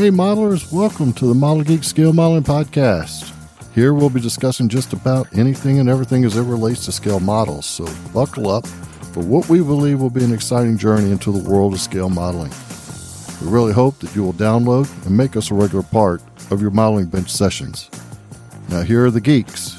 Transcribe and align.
Hey, 0.00 0.08
modelers, 0.10 0.72
welcome 0.72 1.12
to 1.12 1.26
the 1.26 1.34
Model 1.34 1.62
Geek 1.62 1.84
Scale 1.84 2.14
Modeling 2.14 2.42
Podcast. 2.42 3.34
Here 3.74 3.92
we'll 3.92 4.08
be 4.08 4.18
discussing 4.18 4.70
just 4.70 4.94
about 4.94 5.28
anything 5.36 5.78
and 5.78 5.90
everything 5.90 6.24
as 6.24 6.38
it 6.38 6.42
relates 6.44 6.86
to 6.86 6.92
scale 6.92 7.20
models. 7.20 7.66
So 7.66 7.86
buckle 8.14 8.48
up 8.48 8.66
for 9.12 9.20
what 9.20 9.50
we 9.50 9.58
believe 9.58 10.00
will 10.00 10.08
be 10.08 10.24
an 10.24 10.32
exciting 10.32 10.78
journey 10.78 11.10
into 11.10 11.30
the 11.30 11.46
world 11.46 11.74
of 11.74 11.80
scale 11.80 12.08
modeling. 12.08 12.50
We 13.42 13.50
really 13.50 13.74
hope 13.74 13.98
that 13.98 14.16
you 14.16 14.22
will 14.22 14.32
download 14.32 14.88
and 15.04 15.14
make 15.14 15.36
us 15.36 15.50
a 15.50 15.54
regular 15.54 15.82
part 15.82 16.22
of 16.50 16.62
your 16.62 16.70
modeling 16.70 17.08
bench 17.08 17.28
sessions. 17.30 17.90
Now, 18.70 18.80
here 18.80 19.04
are 19.04 19.10
the 19.10 19.20
geeks 19.20 19.74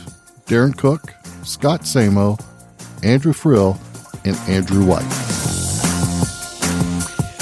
Darren 0.45 0.77
Cook, 0.77 1.15
Scott 1.43 1.81
Samo, 1.81 2.39
Andrew 3.01 3.33
Frill, 3.33 3.75
and 4.23 4.37
Andrew 4.47 4.85
White. 4.85 5.01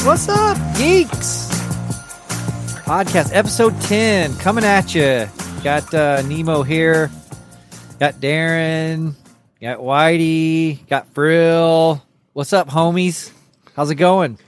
What's 0.06 0.30
up, 0.30 0.58
geeks? 0.78 1.49
Podcast 2.90 3.36
episode 3.36 3.80
10 3.82 4.36
coming 4.38 4.64
at 4.64 4.96
you. 4.96 5.30
Got 5.64 5.94
uh, 5.94 6.24
Nemo 6.24 6.64
here, 6.64 7.12
got 8.00 8.16
Darren, 8.16 9.14
got 9.62 9.78
Whitey, 9.78 10.88
got 10.88 11.08
Frill. 11.14 12.04
What's 12.34 12.52
up, 12.52 12.68
homies? 12.68 13.32
How's 13.76 13.92
it 13.92 13.96
going? 13.96 14.40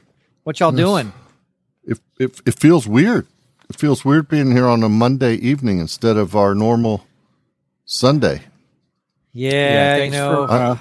What 0.42 0.60
y'all 0.60 0.72
doing? 0.72 1.14
It, 1.84 2.00
it, 2.18 2.42
it 2.48 2.60
feels 2.60 2.88
weird. 2.88 3.28
It 3.70 3.76
feels 3.76 4.04
weird 4.04 4.28
being 4.28 4.52
here 4.54 4.66
on 4.66 4.82
a 4.82 4.90
Monday 4.90 5.36
evening 5.36 5.78
instead 5.78 6.18
of 6.18 6.36
our 6.36 6.56
normal 6.56 7.06
Sunday. 7.86 8.42
Yeah, 9.34 9.98
you 9.98 10.02
thanks 10.02 10.18
know, 10.18 10.48
for, 10.48 10.52
uh, 10.52 10.78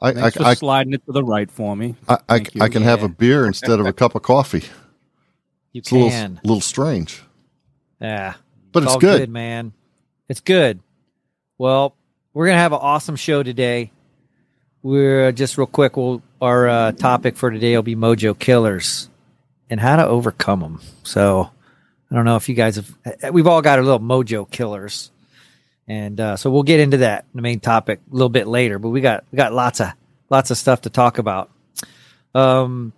I, 0.00 0.08
I, 0.08 0.12
thanks 0.12 0.36
for 0.36 0.44
I, 0.44 0.52
sliding 0.52 0.92
it 0.92 1.06
to 1.06 1.12
the 1.12 1.24
right 1.24 1.50
for 1.50 1.74
me. 1.74 1.94
I, 2.06 2.18
I, 2.28 2.44
I 2.60 2.68
can 2.68 2.82
have 2.82 3.02
a 3.02 3.08
beer 3.08 3.46
instead 3.46 3.80
of 3.80 3.86
a 3.86 3.92
cup 3.94 4.14
of 4.14 4.20
coffee. 4.20 4.64
You 5.74 5.80
It's 5.80 5.92
a 5.92 5.94
little, 5.96 6.38
little 6.42 6.60
strange, 6.62 7.22
Yeah. 8.00 8.34
but 8.72 8.84
it's, 8.84 8.92
all 8.92 8.98
good. 8.98 9.28
man. 9.28 9.72
It's 10.30 10.40
good. 10.40 10.80
Well, 11.58 11.94
we're 12.32 12.46
gonna 12.46 12.58
have 12.58 12.72
an 12.72 12.78
awesome 12.80 13.16
show 13.16 13.42
today. 13.42 13.90
We're 14.82 15.30
just 15.32 15.58
real 15.58 15.66
quick. 15.66 15.96
We'll 15.96 16.22
our 16.40 16.68
uh, 16.68 16.92
topic 16.92 17.36
for 17.36 17.50
today 17.50 17.74
will 17.76 17.82
be 17.82 17.96
Mojo 17.96 18.38
Killers 18.38 19.08
and 19.70 19.78
how 19.80 19.96
to 19.96 20.06
overcome 20.06 20.60
them. 20.60 20.80
So, 21.02 21.50
I 22.10 22.14
don't 22.14 22.24
know 22.24 22.36
if 22.36 22.48
you 22.48 22.54
guys 22.54 22.76
have. 22.76 22.94
uh, 23.06 23.32
We've 23.32 23.46
all 23.46 23.62
got 23.62 23.78
our 23.78 23.84
little 23.84 24.00
Mojo 24.00 24.50
Killers, 24.50 25.10
and 25.88 26.20
uh, 26.20 26.36
so 26.36 26.50
we'll 26.50 26.62
get 26.64 26.80
into 26.80 26.98
that 26.98 27.24
the 27.34 27.42
main 27.42 27.60
topic 27.60 28.00
a 28.10 28.14
little 28.14 28.28
bit 28.28 28.46
later. 28.46 28.78
But 28.78 28.90
we 28.90 29.00
got 29.00 29.24
we 29.32 29.36
got 29.36 29.52
lots 29.52 29.80
of 29.80 29.88
lots 30.30 30.50
of 30.50 30.56
stuff 30.58 30.82
to 30.82 30.90
talk 30.90 31.18
about. 31.18 31.50
Um, 32.34 32.92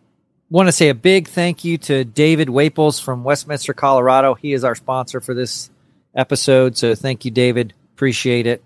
want 0.51 0.69
to 0.69 0.73
say 0.73 0.89
a 0.89 0.95
big 0.95 1.29
thank 1.29 1.65
you 1.65 1.79
to 1.79 2.05
David 2.05 2.49
Waples 2.49 3.01
from 3.01 3.25
Westminster, 3.25 3.75
Colorado. 3.75 4.35
He 4.35 4.53
is 4.53 4.65
our 4.65 4.75
sponsor 4.75 5.21
for 5.21 5.35
this 5.35 5.71
episode. 6.15 6.77
So 6.77 6.95
thank 6.95 7.25
you, 7.25 7.31
David. 7.31 7.75
Appreciate 7.95 8.47
it. 8.47 8.63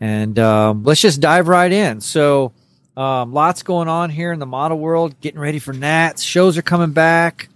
And 0.00 0.38
um, 0.38 0.84
let's 0.84 1.00
just 1.00 1.20
dive 1.20 1.48
right 1.48 1.72
in. 1.72 2.00
So, 2.00 2.52
um, 2.96 3.32
lots 3.32 3.62
going 3.62 3.88
on 3.88 4.10
here 4.10 4.32
in 4.32 4.38
the 4.38 4.46
model 4.46 4.78
world, 4.78 5.20
getting 5.20 5.40
ready 5.40 5.58
for 5.58 5.72
Nats. 5.72 6.22
Shows 6.22 6.56
are 6.56 6.62
coming 6.62 6.92
back. 6.92 7.48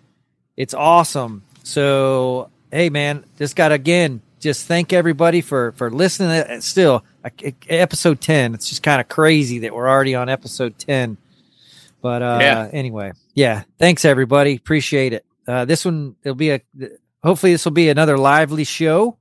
It's 0.57 0.75
awesome. 0.75 1.43
So, 1.63 2.51
hey, 2.71 2.91
man, 2.91 3.25
just 3.39 3.57
got 3.57 3.73
again 3.73 4.21
just 4.41 4.67
thank 4.67 4.93
everybody 4.93 5.43
for 5.43 5.73
for 5.73 5.91
listening. 5.91 6.61
Still, 6.63 7.05
episode 7.69 8.21
ten. 8.21 8.55
It's 8.55 8.69
just 8.69 8.83
kind 8.83 9.01
of 9.01 9.09
crazy 9.09 9.61
that 9.61 9.75
we're 9.75 9.89
already 9.89 10.15
on 10.15 10.29
episode 10.29 10.79
ten. 10.79 11.19
But 12.03 12.23
uh, 12.23 12.39
Yeah. 12.41 12.69
anyway, 12.73 13.13
yeah. 13.35 13.63
Thanks 13.79 14.05
everybody. 14.05 14.55
Appreciate 14.57 15.13
it. 15.13 15.25
Uh, 15.47 15.65
this 15.65 15.85
one 15.85 16.17
it'll 16.23 16.35
be 16.35 16.51
a 16.51 16.61
hopefully 17.23 17.53
this 17.53 17.65
will 17.65 17.73
be 17.73 17.89
another 17.89 18.17
lively 18.19 18.65
show. 18.65 19.19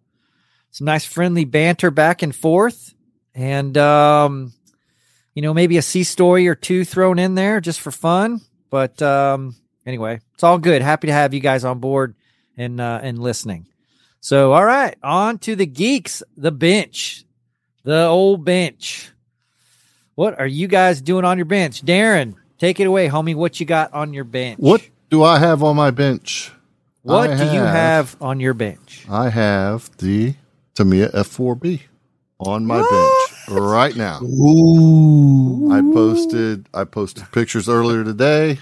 Some 0.72 0.86
nice 0.86 1.04
friendly 1.06 1.46
banter 1.46 1.90
back 1.92 2.22
and 2.22 2.36
forth, 2.36 2.94
and 3.34 3.76
um, 3.78 4.54
you 5.34 5.42
know 5.42 5.54
maybe 5.54 5.78
a 5.78 5.82
sea 5.82 6.04
story 6.04 6.48
or 6.48 6.56
two 6.56 6.86
thrown 6.86 7.18
in 7.20 7.36
there 7.36 7.60
just 7.60 7.80
for 7.82 7.92
fun. 7.92 8.42
But 8.70 9.02
um, 9.02 9.56
anyway, 9.86 10.20
it's 10.36 10.44
all 10.44 10.60
good. 10.60 10.82
Happy 10.84 11.08
to 11.08 11.14
have 11.14 11.34
you 11.34 11.40
guys 11.40 11.66
on 11.66 11.80
board 11.80 12.16
and 12.56 12.80
uh, 12.80 13.00
and 13.02 13.18
listening. 13.18 13.66
So 14.22 14.54
all 14.54 14.66
right, 14.66 14.96
on 15.02 15.40
to 15.40 15.56
the 15.56 15.66
geeks, 15.66 16.22
the 16.38 16.52
bench, 16.52 17.26
the 17.84 18.06
old 18.06 18.46
bench. 18.46 19.12
What 20.16 20.40
are 20.40 20.48
you 20.48 20.68
guys 20.68 21.02
doing 21.02 21.26
on 21.26 21.38
your 21.38 21.46
bench, 21.46 21.82
Darren? 21.84 22.36
Take 22.60 22.80
it 22.80 22.86
away, 22.86 23.08
homie. 23.08 23.36
What 23.36 23.60
you 23.60 23.66
got 23.66 23.94
on 23.94 24.14
your 24.14 24.26
bench? 24.26 24.60
What 24.60 24.88
do 25.10 25.24
I 25.24 25.40
have 25.40 25.64
on 25.64 25.76
my 25.76 25.92
bench? 25.92 26.52
What 27.04 27.30
I 27.32 27.38
do 27.38 27.44
you 27.46 27.62
have- 27.62 27.74
have 28.14 28.16
on 28.22 28.40
your 28.40 28.54
bench? 28.54 29.06
I 29.10 29.30
have 29.30 29.90
the 29.98 30.36
Tamiya 30.76 31.10
F4B 31.14 31.82
on 32.40 32.66
my 32.66 32.80
bench 32.82 33.50
right 33.50 33.96
now. 33.96 34.20
Ooh. 34.22 35.72
I 35.72 35.82
posted 35.94 36.68
I 36.74 36.84
posted 36.84 37.32
pictures 37.32 37.70
earlier 37.70 38.04
today 38.04 38.60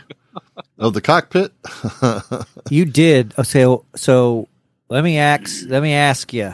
of 0.78 0.94
the 0.94 1.02
cockpit. 1.02 1.52
You 2.70 2.84
did. 2.86 3.34
Oh, 3.38 3.44
so 3.44 3.86
so 3.96 4.48
let 4.90 5.04
me 5.04 5.18
ask. 5.18 5.66
Let 5.68 5.82
me 5.82 5.94
ask 5.94 6.34
you 6.34 6.54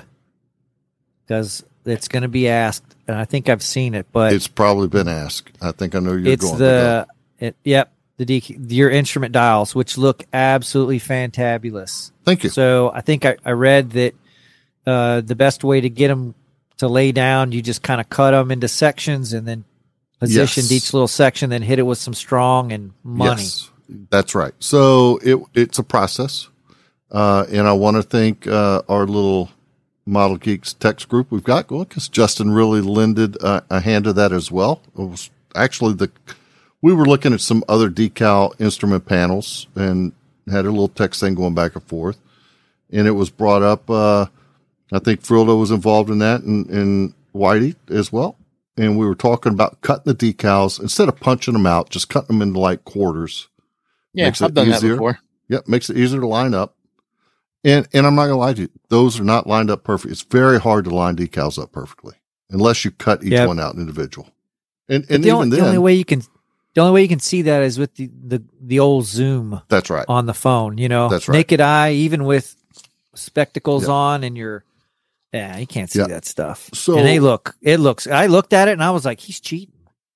because 1.25 1.64
it's 1.86 2.08
going 2.08 2.22
to 2.22 2.28
be 2.28 2.48
asked, 2.48 2.84
and 3.08 3.18
I 3.18 3.25
think 3.25 3.50
I've 3.50 3.64
seen 3.64 3.96
it, 3.96 4.06
but 4.12 4.31
it's 4.31 4.48
probably 4.48 4.88
been 4.88 5.08
asked. 5.08 5.50
I 5.60 5.72
think 5.72 5.96
I 5.96 6.00
know 6.00 6.14
you're 6.14 6.28
it's 6.34 6.46
going. 6.46 6.60
the 6.60 7.08
it, 7.44 7.56
yep 7.64 7.94
the 8.18 8.44
your 8.70 8.90
instrument 8.90 9.34
dials, 9.34 9.74
which 9.74 9.98
look 9.98 10.24
absolutely 10.34 11.00
fantabulous. 11.00 12.12
Thank 12.26 12.44
you. 12.44 12.50
So 12.50 12.92
I 12.94 13.02
think 13.02 13.26
I, 13.26 13.38
I 13.44 13.52
read 13.52 13.92
that 13.92 14.16
uh, 14.86 15.22
the 15.22 15.36
best 15.36 15.64
way 15.64 15.81
to 15.81 15.90
get 15.90 16.09
them 16.09 16.36
to 16.78 16.88
lay 16.88 17.12
down, 17.12 17.52
you 17.52 17.62
just 17.62 17.81
kind 17.81 18.02
of 18.02 18.09
cut 18.09 18.31
them 18.31 18.52
into 18.52 18.68
sections 18.68 19.34
and 19.34 19.48
then 19.48 19.64
positioned 20.20 20.66
Yes. 20.66 20.72
each 20.72 20.94
little 20.94 21.08
section, 21.08 21.50
then 21.50 21.62
hit 21.62 21.80
it 21.80 21.84
with 21.84 21.98
some 21.98 22.14
strong 22.14 22.72
and 22.72 22.94
money. 23.04 23.42
Yes, 23.42 23.72
that's 24.10 24.36
right. 24.36 24.54
So 24.60 25.20
it 25.24 25.40
it's 25.54 25.80
a 25.80 25.84
process, 25.84 26.50
uh, 27.12 27.46
and 27.50 27.68
I 27.68 27.74
want 27.74 27.98
to 27.98 28.04
thank 28.04 28.48
uh, 28.48 28.84
our 28.88 29.06
little 29.06 29.50
Model 30.06 30.38
Geeks 30.38 30.74
text 30.74 31.08
group 31.10 31.31
we've 31.31 31.44
got 31.44 31.68
going 31.68 31.86
because 31.86 32.10
Justin 32.10 32.52
really 32.52 32.81
lended 32.81 33.42
uh, 33.42 33.62
a 33.70 33.80
hand 33.80 34.06
to 34.06 34.14
that 34.14 34.31
as 34.31 34.52
well. 34.52 34.81
It 34.98 35.02
was 35.02 35.30
actually 35.56 35.94
the 35.94 36.12
we 36.83 36.94
were 36.94 37.05
looking 37.05 37.33
at 37.33 37.41
some 37.41 37.63
other 37.67 37.89
decal 37.89 38.59
instrument 38.61 39.05
panels 39.07 39.66
and 39.73 40.11
had 40.51 40.66
a 40.66 40.69
little 40.69 40.89
text 40.89 41.21
thing 41.21 41.33
going 41.33 41.55
back 41.55 41.73
and 41.75 41.83
forth, 41.85 42.19
and 42.91 43.07
it 43.07 43.11
was 43.11 43.29
brought 43.31 43.63
up. 43.63 43.89
Uh, 43.89 44.27
I 44.91 44.99
think 44.99 45.21
Frildo 45.23 45.57
was 45.59 45.71
involved 45.71 46.09
in 46.11 46.19
that, 46.19 46.41
and, 46.44 46.69
and 46.69 47.13
Whitey 47.33 47.75
as 47.89 48.11
well. 48.11 48.38
And 48.75 48.97
we 48.97 49.05
were 49.05 49.16
talking 49.16 49.53
about 49.53 49.81
cutting 49.81 50.13
the 50.13 50.16
decals 50.33 50.79
instead 50.81 51.07
of 51.07 51.19
punching 51.19 51.53
them 51.53 51.66
out, 51.66 51.89
just 51.89 52.09
cutting 52.09 52.27
them 52.39 52.41
into 52.41 52.59
like 52.59 52.83
quarters. 52.83 53.47
Yeah, 54.13 54.25
Makes 54.25 54.41
it 54.41 54.45
I've 54.45 54.53
done 54.53 54.67
easier. 54.69 54.89
that 54.91 54.95
before. 54.95 55.19
Yep, 55.50 55.67
makes 55.67 55.89
it 55.89 55.97
easier 55.97 56.19
to 56.19 56.27
line 56.27 56.53
up. 56.53 56.75
And 57.63 57.88
and 57.94 58.05
I'm 58.05 58.15
not 58.15 58.23
gonna 58.25 58.38
lie 58.38 58.53
to 58.53 58.61
you, 58.63 58.69
those 58.89 59.19
are 59.19 59.23
not 59.23 59.47
lined 59.47 59.71
up 59.71 59.83
perfect. 59.85 60.11
It's 60.11 60.21
very 60.23 60.59
hard 60.59 60.83
to 60.85 60.94
line 60.94 61.15
decals 61.15 61.61
up 61.61 61.71
perfectly 61.71 62.15
unless 62.50 62.83
you 62.83 62.91
cut 62.91 63.23
each 63.23 63.31
Yep. 63.31 63.47
one 63.47 63.59
out 63.59 63.75
individual. 63.75 64.27
And 64.89 65.05
and 65.09 65.23
the, 65.23 65.27
even 65.29 65.35
only, 65.35 65.50
then, 65.51 65.59
the 65.61 65.65
only 65.67 65.77
way 65.77 65.94
you 65.94 66.03
can 66.03 66.23
the 66.75 66.81
only 66.81 66.94
way 66.94 67.01
you 67.03 67.07
can 67.07 67.19
see 67.19 67.44
that 67.44 67.63
is 67.63 67.78
with 67.79 67.94
the 67.95 68.09
the, 68.25 68.44
the 68.61 68.79
old 68.79 69.06
zoom 69.06 69.61
that's 69.67 69.89
right. 69.89 70.06
on 70.07 70.25
the 70.25 70.34
phone. 70.34 70.78
You 70.78 70.89
know, 70.89 71.09
That's 71.09 71.28
right. 71.28 71.38
naked 71.38 71.61
eye, 71.61 71.91
even 71.94 72.23
with 72.25 72.56
spectacles 73.16 73.88
Yeah. 73.88 73.94
on 73.94 74.23
and 74.23 74.38
your 74.38 74.63
yeah, 75.31 75.57
you 75.57 75.66
can't 75.67 75.89
see 75.89 76.00
Yeah. 76.00 76.07
that 76.07 76.25
stuff. 76.25 76.69
So- 76.73 76.97
and 76.97 77.07
they 77.07 77.19
look, 77.19 77.56
it 77.62 77.79
looks. 77.79 78.06
I 78.07 78.28
looked 78.28 78.53
at 78.53 78.68
it 78.68 78.71
and 78.74 78.83
I 78.83 78.92
was 78.92 79.03
like, 79.06 79.19
he's 79.19 79.39
cheating. 79.39 79.74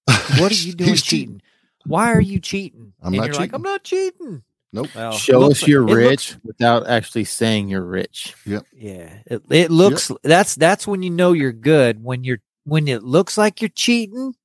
What 0.40 0.52
are 0.52 0.56
you 0.56 0.74
doing 0.74 0.92
He's 0.92 1.02
cheating? 1.02 1.42
Why 1.86 2.12
are 2.14 2.22
you 2.22 2.40
cheating? 2.40 2.94
I'm 3.02 3.08
and 3.14 3.18
not 3.18 3.26
you're 3.26 3.34
like, 3.36 3.42
cheating. 3.44 3.56
I'm 3.56 3.62
not 3.62 3.84
cheating. 3.84 4.44
Nope. 4.74 4.88
Well, 4.94 5.12
Show 5.14 5.40
looks 5.40 5.64
us 5.64 5.68
you're 5.68 5.88
like- 5.88 5.96
rich 5.96 6.32
looks- 6.34 6.44
without 6.44 6.88
actually 6.88 7.24
saying 7.24 7.70
you're 7.70 7.82
rich. 7.86 8.36
yeah, 8.46 9.20
it, 9.26 9.42
it 9.50 9.72
looks. 9.72 10.12
That's 10.24 10.56
that's 10.56 10.86
when 10.86 11.02
you 11.04 11.10
know 11.10 11.32
you're 11.34 11.54
good 11.54 12.04
when 12.04 12.24
you're 12.24 12.40
when 12.66 12.88
it 12.90 13.02
looks 13.04 13.38
like 13.38 13.62
you're 13.62 13.70
cheating, 13.70 14.36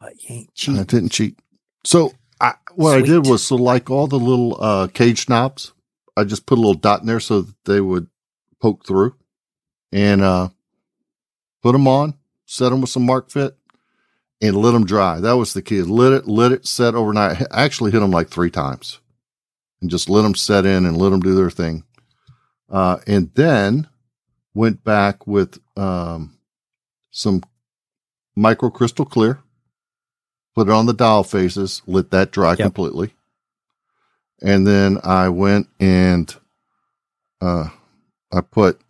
but 0.00 0.12
you 0.22 0.36
ain't 0.36 0.54
cheating. 0.54 0.80
I 0.80 0.84
didn't 0.84 1.10
cheat. 1.10 1.36
So 1.84 2.14
I, 2.40 2.54
what 2.74 2.96
I 2.96 3.02
did 3.02 3.26
was 3.26 3.44
so 3.44 3.56
like 3.56 3.90
all 3.90 4.06
the 4.06 4.18
little 4.18 4.56
uh, 4.60 4.86
cage 4.88 5.28
knobs, 5.28 5.72
I 6.16 6.24
just 6.24 6.46
put 6.46 6.58
a 6.58 6.60
little 6.60 6.74
dot 6.74 7.00
in 7.00 7.06
there 7.06 7.20
so 7.20 7.42
that 7.42 7.54
they 7.64 7.80
would 7.80 8.08
poke 8.60 8.86
through, 8.86 9.14
and 9.92 10.22
uh, 10.22 10.48
put 11.62 11.72
them 11.72 11.86
on, 11.86 12.14
set 12.46 12.70
them 12.70 12.80
with 12.80 12.90
some 12.90 13.04
mark 13.04 13.30
fit, 13.30 13.56
and 14.40 14.56
let 14.56 14.72
them 14.72 14.86
dry. 14.86 15.20
That 15.20 15.34
was 15.34 15.52
the 15.52 15.62
key. 15.62 15.82
Let 15.82 16.12
it, 16.12 16.28
let 16.28 16.52
it 16.52 16.66
set 16.66 16.94
overnight. 16.94 17.42
I 17.50 17.64
actually 17.64 17.90
hit 17.92 18.00
them 18.00 18.10
like 18.10 18.28
three 18.28 18.50
times, 18.50 19.00
and 19.80 19.90
just 19.90 20.08
let 20.08 20.22
them 20.22 20.34
set 20.34 20.64
in 20.64 20.86
and 20.86 20.96
let 20.96 21.10
them 21.10 21.20
do 21.20 21.34
their 21.34 21.50
thing. 21.50 21.84
Uh, 22.70 22.98
and 23.06 23.30
then 23.34 23.88
went 24.54 24.82
back 24.82 25.26
with 25.26 25.58
um, 25.76 26.38
some 27.10 27.42
micro 28.34 28.70
crystal 28.70 29.04
clear, 29.04 29.40
put 30.54 30.68
it 30.68 30.72
on 30.72 30.86
the 30.86 30.92
dial 30.94 31.24
faces, 31.24 31.82
let 31.86 32.10
that 32.10 32.30
dry 32.30 32.50
Yep. 32.50 32.58
completely. 32.58 33.12
And 34.42 34.66
then 34.66 34.98
I 35.02 35.28
went 35.28 35.68
and 35.80 36.34
uh, 37.40 37.68
I 38.32 38.40
put 38.40 38.80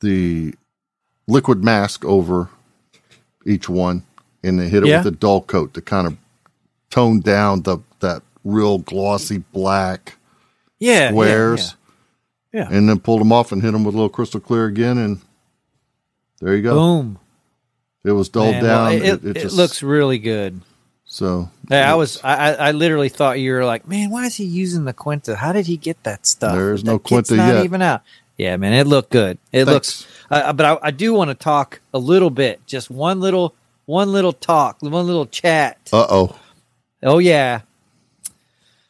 the 0.00 0.54
liquid 1.26 1.62
mask 1.64 2.04
over 2.04 2.48
each 3.46 3.68
one 3.68 4.04
and 4.42 4.58
then 4.58 4.68
hit 4.68 4.82
it 4.84 4.88
Yeah. 4.88 4.98
with 4.98 5.06
a 5.14 5.16
dull 5.16 5.42
coat 5.42 5.74
to 5.74 5.80
kind 5.82 6.06
of 6.06 6.16
tone 6.90 7.20
down 7.20 7.62
the 7.62 7.78
that 8.00 8.22
real 8.44 8.78
glossy 8.78 9.38
black 9.52 10.16
Yeah. 10.78 11.10
squares. 11.10 11.76
Yeah, 12.52 12.66
And 12.68 12.88
then 12.88 12.98
pulled 12.98 13.20
them 13.20 13.30
off 13.30 13.52
and 13.52 13.62
hit 13.62 13.70
them 13.70 13.84
with 13.84 13.94
a 13.94 13.96
little 13.98 14.08
crystal 14.08 14.40
clear 14.40 14.64
again. 14.66 14.98
And 14.98 15.20
there 16.40 16.56
you 16.56 16.62
go. 16.62 16.74
Boom. 16.74 17.18
It 18.04 18.10
was 18.10 18.28
dulled 18.28 18.52
Man, 18.54 18.62
well, 18.64 18.90
down. 18.90 18.92
it, 18.94 19.04
it, 19.24 19.36
it, 19.36 19.40
just 19.42 19.54
looks 19.56 19.82
really 19.84 20.18
good. 20.18 20.60
So. 21.12 21.50
Yeah, 21.70 21.90
I 21.92 21.96
was. 21.96 22.20
I, 22.22 22.34
I 22.34 22.50
I 22.52 22.70
literally 22.72 23.08
thought 23.08 23.40
you 23.40 23.52
were 23.52 23.64
like, 23.64 23.86
man, 23.88 24.10
why 24.10 24.26
is 24.26 24.36
he 24.36 24.44
using 24.44 24.84
the 24.84 24.92
Quinta? 24.92 25.34
How 25.36 25.52
did 25.52 25.66
he 25.66 25.76
get 25.76 26.02
that 26.04 26.24
stuff? 26.26 26.54
There 26.54 26.72
is 26.72 26.82
That 26.84 26.90
no 26.90 26.98
kit's 27.00 27.28
Quinta 27.30 27.36
not 27.36 27.54
yet. 27.54 27.64
even 27.64 27.82
out. 27.82 28.02
Yeah, 28.38 28.56
man, 28.56 28.72
it 28.72 28.86
looked 28.86 29.10
good. 29.10 29.38
It 29.52 29.64
looks. 29.66 30.06
Uh, 30.30 30.52
but 30.52 30.64
I, 30.64 30.88
I 30.88 30.90
do 30.92 31.12
want 31.12 31.28
to 31.28 31.34
talk 31.34 31.80
a 31.92 31.98
little 31.98 32.30
bit, 32.30 32.64
just 32.66 32.88
one 32.90 33.20
little, 33.20 33.54
one 33.86 34.12
little 34.12 34.32
talk, 34.32 34.80
one 34.80 35.06
little 35.06 35.26
chat. 35.26 35.76
Uh 35.92 36.06
oh. 36.08 36.38
Oh 37.02 37.18
yeah, 37.18 37.62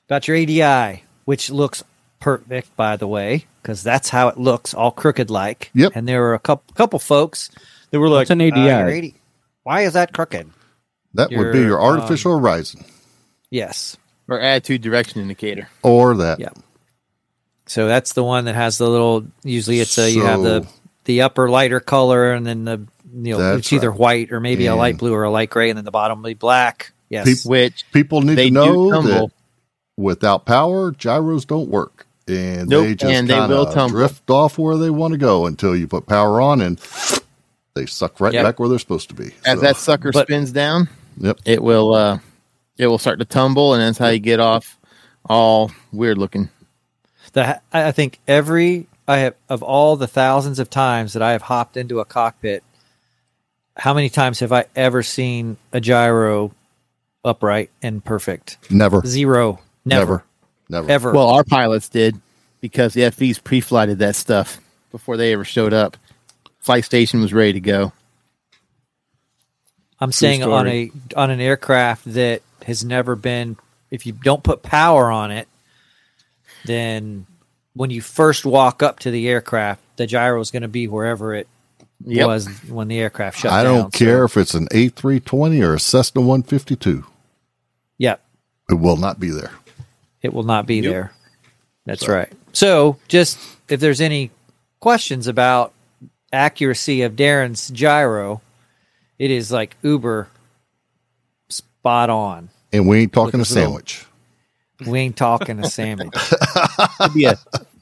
about 0.06 0.28
your 0.28 0.36
ADI, 0.36 1.04
which 1.24 1.50
looks 1.50 1.82
perfect, 2.20 2.76
by 2.76 2.96
the 2.96 3.06
way, 3.08 3.46
because 3.62 3.82
that's 3.82 4.08
how 4.10 4.28
it 4.28 4.38
looks, 4.38 4.74
all 4.74 4.90
crooked 4.90 5.30
like. 5.30 5.70
Yep. 5.74 5.92
And 5.94 6.06
there 6.08 6.20
were 6.20 6.34
a 6.34 6.38
couple 6.38 6.72
couple 6.74 6.98
folks 6.98 7.50
that 7.90 7.98
were 8.00 8.08
like, 8.08 8.28
What's 8.28 8.30
an 8.30 8.40
ADI? 8.42 8.60
"Uh, 8.70 8.86
your 8.88 8.90
AD 8.90 9.12
Why 9.62 9.80
is 9.82 9.92
that 9.94 10.12
crooked? 10.12 10.48
That 11.14 11.30
would 11.30 11.52
be 11.52 11.58
Your, 11.58 11.68
your 11.68 11.80
artificial 11.82 12.34
um, 12.34 12.40
horizon 12.42 12.84
Yes. 13.50 13.96
Or 14.28 14.38
attitude 14.40 14.80
direction 14.82 15.20
indicator. 15.20 15.68
or 15.82 16.16
that. 16.18 16.38
Yeah. 16.38 16.50
So 17.66 17.88
that's 17.88 18.12
the 18.12 18.22
one 18.24 18.44
that 18.46 18.54
has 18.54 18.78
the 18.78 18.88
little. 18.88 19.24
Usually, 19.42 19.80
it's 19.80 19.96
a 19.98 20.10
you 20.10 20.24
have 20.24 20.42
the 20.42 20.66
the 21.04 21.22
upper 21.22 21.48
lighter 21.50 21.80
color, 21.80 22.32
and 22.32 22.46
then 22.46 22.64
the 22.64 22.86
you 23.12 23.32
know 23.34 23.38
That's 23.38 23.58
it's 23.60 23.72
either 23.72 23.90
right. 23.90 23.98
white 23.98 24.32
or 24.32 24.38
maybe 24.40 24.66
a 24.66 24.76
light 24.76 24.98
blue 24.98 25.12
or 25.12 25.24
a 25.24 25.30
light 25.30 25.50
gray, 25.50 25.68
and 25.70 25.76
then 25.76 25.84
the 25.84 25.90
bottom 25.90 26.22
will 26.22 26.30
be 26.30 26.34
black. 26.34 26.92
Yes. 27.08 27.24
People- 27.26 27.50
Which 27.50 27.84
People 27.92 28.22
need 28.22 28.36
to 28.36 28.50
know 28.52 29.02
that 29.02 29.30
without 29.96 30.46
power, 30.46 30.92
gyros 30.92 31.44
don't 31.44 31.68
work. 31.68 32.06
And 32.28 32.68
Nope, 32.68 32.84
they 32.84 32.94
just 32.94 33.12
and 33.12 33.28
they 33.28 33.34
kind 33.34 33.50
will 33.50 33.66
of 33.66 33.74
tumble. 33.74 33.98
drift 33.98 34.30
off 34.30 34.58
where 34.58 34.76
they 34.76 34.90
want 34.90 35.12
to 35.12 35.18
go 35.18 35.46
until 35.46 35.74
you 35.74 35.88
put 35.88 36.06
power 36.06 36.40
on 36.40 36.60
and 36.60 36.78
they 37.74 37.86
suck 37.86 38.20
right 38.20 38.32
Yep. 38.32 38.44
back 38.44 38.60
where 38.60 38.68
they're 38.68 38.78
supposed 38.78 39.08
to 39.08 39.14
be. 39.16 39.32
as 39.44 39.58
So, 39.58 39.60
that 39.62 39.76
sucker 39.76 40.12
But- 40.12 40.26
spins 40.28 40.52
down, 40.52 40.88
Yep. 41.20 41.38
it 41.44 41.62
will 41.62 41.94
uh 41.94 42.18
it 42.78 42.86
will 42.86 42.98
start 42.98 43.18
to 43.18 43.24
tumble 43.24 43.74
and 43.74 43.82
that's 43.82 43.98
how 43.98 44.08
you 44.08 44.18
get 44.18 44.40
off 44.40 44.78
all 45.28 45.70
weird 45.92 46.18
looking. 46.18 46.48
the 47.34 47.60
I 47.72 47.88
I 47.88 47.92
think 47.92 48.18
every 48.26 48.86
I 49.06 49.18
have 49.18 49.34
of 49.48 49.62
all 49.62 49.96
the 49.96 50.06
thousands 50.06 50.58
of 50.58 50.70
times 50.70 51.12
that 51.12 51.22
I 51.22 51.32
have 51.32 51.42
hopped 51.42 51.76
into 51.76 52.00
a 52.00 52.04
cockpit, 52.04 52.62
how 53.76 53.92
many 53.92 54.08
times 54.08 54.40
have 54.40 54.52
I 54.52 54.66
ever 54.76 55.02
seen 55.02 55.56
a 55.72 55.80
gyro 55.80 56.52
upright 57.24 57.70
and 57.82 58.04
perfect? 58.04 58.58
never, 58.70 59.02
Zero. 59.04 59.58
Never. 59.84 60.00
never, 60.04 60.24
never. 60.68 60.90
Ever. 60.90 61.12
Well, 61.12 61.28
our 61.28 61.44
pilots 61.44 61.88
did 61.88 62.20
because 62.60 62.94
the 62.94 63.10
FEs 63.10 63.38
pre-flighted 63.38 63.98
that 63.98 64.14
stuff 64.16 64.58
before 64.90 65.16
they 65.16 65.32
ever 65.32 65.44
showed 65.44 65.72
up. 65.72 65.96
Flight 66.60 66.84
station 66.84 67.20
was 67.20 67.32
ready 67.32 67.54
to 67.54 67.60
go. 67.60 67.92
I'm 70.00 70.12
saying 70.12 70.42
on 70.42 70.66
a 70.66 70.90
on 71.16 71.30
an 71.30 71.40
aircraft 71.40 72.04
that 72.14 72.42
has 72.66 72.84
never 72.84 73.16
been 73.16 73.56
if 73.90 74.06
you 74.06 74.12
don't 74.12 74.42
put 74.42 74.62
power 74.62 75.10
on 75.10 75.30
it, 75.30 75.48
then 76.64 77.26
when 77.74 77.90
you 77.90 78.00
first 78.00 78.44
walk 78.44 78.82
up 78.82 79.00
to 79.00 79.10
the 79.10 79.28
aircraft, 79.28 79.80
the 79.96 80.06
gyro 80.06 80.40
is 80.40 80.50
going 80.50 80.62
to 80.62 80.68
be 80.68 80.88
wherever 80.88 81.34
it 81.34 81.48
Yep. 82.06 82.26
was 82.26 82.46
when 82.68 82.88
the 82.88 82.98
aircraft 82.98 83.38
shut 83.40 83.52
I 83.52 83.62
down. 83.62 83.74
I 83.74 83.78
don't 83.78 83.92
care 83.92 84.24
if 84.24 84.38
it's 84.38 84.54
an 84.54 84.68
A320 84.68 85.62
or 85.62 85.74
a 85.74 85.80
Cessna 85.80 86.22
152. 86.22 87.04
Yep. 87.98 88.22
It 88.70 88.74
will 88.74 88.96
not 88.96 89.20
be 89.20 89.28
there. 89.30 89.50
it 90.22 90.32
will 90.34 90.42
not 90.44 90.66
be 90.66 90.76
Yep. 90.76 90.84
there. 90.92 91.12
That's 91.86 92.04
So- 92.06 92.12
right. 92.12 92.30
So, 92.52 92.96
just 93.08 93.38
if 93.68 93.80
there's 93.80 94.00
any 94.02 94.30
questions 94.80 95.26
about 95.26 95.72
accuracy 96.32 97.00
of 97.02 97.16
Darren's 97.16 97.68
gyro, 97.70 98.40
it 99.20 99.30
is 99.30 99.52
like 99.52 99.76
uber 99.82 100.26
spot 101.48 102.10
on. 102.10 102.48
And 102.72 102.88
we 102.88 103.00
ain't 103.00 103.12
talking 103.12 103.40
a 103.40 103.42
With 103.42 103.50
little- 103.50 103.64
sandwich. 103.66 104.06
We 104.86 104.98
ain't 105.00 105.16
talking 105.16 105.58
a 105.62 105.68
sandwich. 105.68 106.14
It'd 107.00 107.12
be 107.12 107.26
a, 107.26 107.38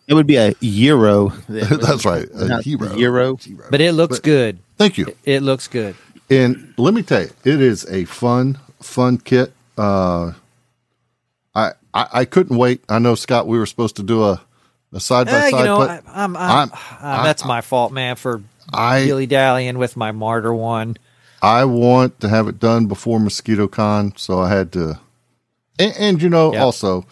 it 0.09 0.15
would 0.15 0.27
be 0.27 0.35
a 0.37 0.55
euro. 0.61 1.29
then. 1.49 1.79
That's 1.81 2.05
right. 2.05 2.29
A 2.31 2.49
Not 2.49 2.65
hero. 2.65 2.93
Euro. 2.97 3.39
But 3.71 3.81
it 3.81 3.93
looks 3.93 4.17
But- 4.19 4.25
good. 4.25 4.59
Thank 4.79 4.99
you. 4.99 5.15
It 5.25 5.43
looks 5.43 5.69
good. 5.69 5.95
And 6.31 6.75
let 6.77 6.95
me 6.95 7.03
tell 7.03 7.23
you, 7.23 7.31
it 7.45 7.61
is 7.61 7.87
a 7.89 8.05
fun, 8.05 8.59
fun 8.83 9.19
kit. 9.19 9.53
Uh, 9.79 10.33
I, 11.55 11.73
I 11.95 12.07
I 12.13 12.25
couldn't 12.27 12.57
wait. 12.57 12.83
I 12.89 12.99
know 12.99 13.15
Scott. 13.15 13.47
We 13.47 13.59
were 13.59 13.67
supposed 13.67 13.97
to 13.97 14.03
do 14.03 14.25
a 14.25 14.41
a 14.93 15.01
side 15.01 15.27
by 15.27 15.33
Eh, 15.33 15.45
you 15.47 15.51
side, 15.53 15.65
know, 15.65 15.79
but 15.79 15.91
I, 15.91 16.25
I'm, 16.25 16.37
I'm, 16.37 16.51
I'm- 16.51 16.71
uh, 17.01 17.23
that's 17.25 17.45
my 17.45 17.61
fault, 17.61 17.93
man, 17.93 18.17
for 18.17 18.43
I 18.73 19.05
dilly 19.07 19.27
dallying 19.27 19.79
with 19.79 19.97
my 19.97 20.13
Marder 20.13 20.55
one. 20.57 20.97
I 21.43 21.65
want 21.65 22.21
to 22.21 22.29
have 22.29 22.49
it 22.49 22.59
done 22.59 22.87
before 22.87 23.21
Mosquito 23.21 23.69
Con, 23.69 24.13
so 24.17 24.41
I 24.41 24.49
had 24.51 24.73
to. 24.73 25.01
And, 25.79 25.95
and 25.99 26.23
you 26.23 26.29
know, 26.29 26.53
Yeah. 26.53 26.65
also, 26.65 27.07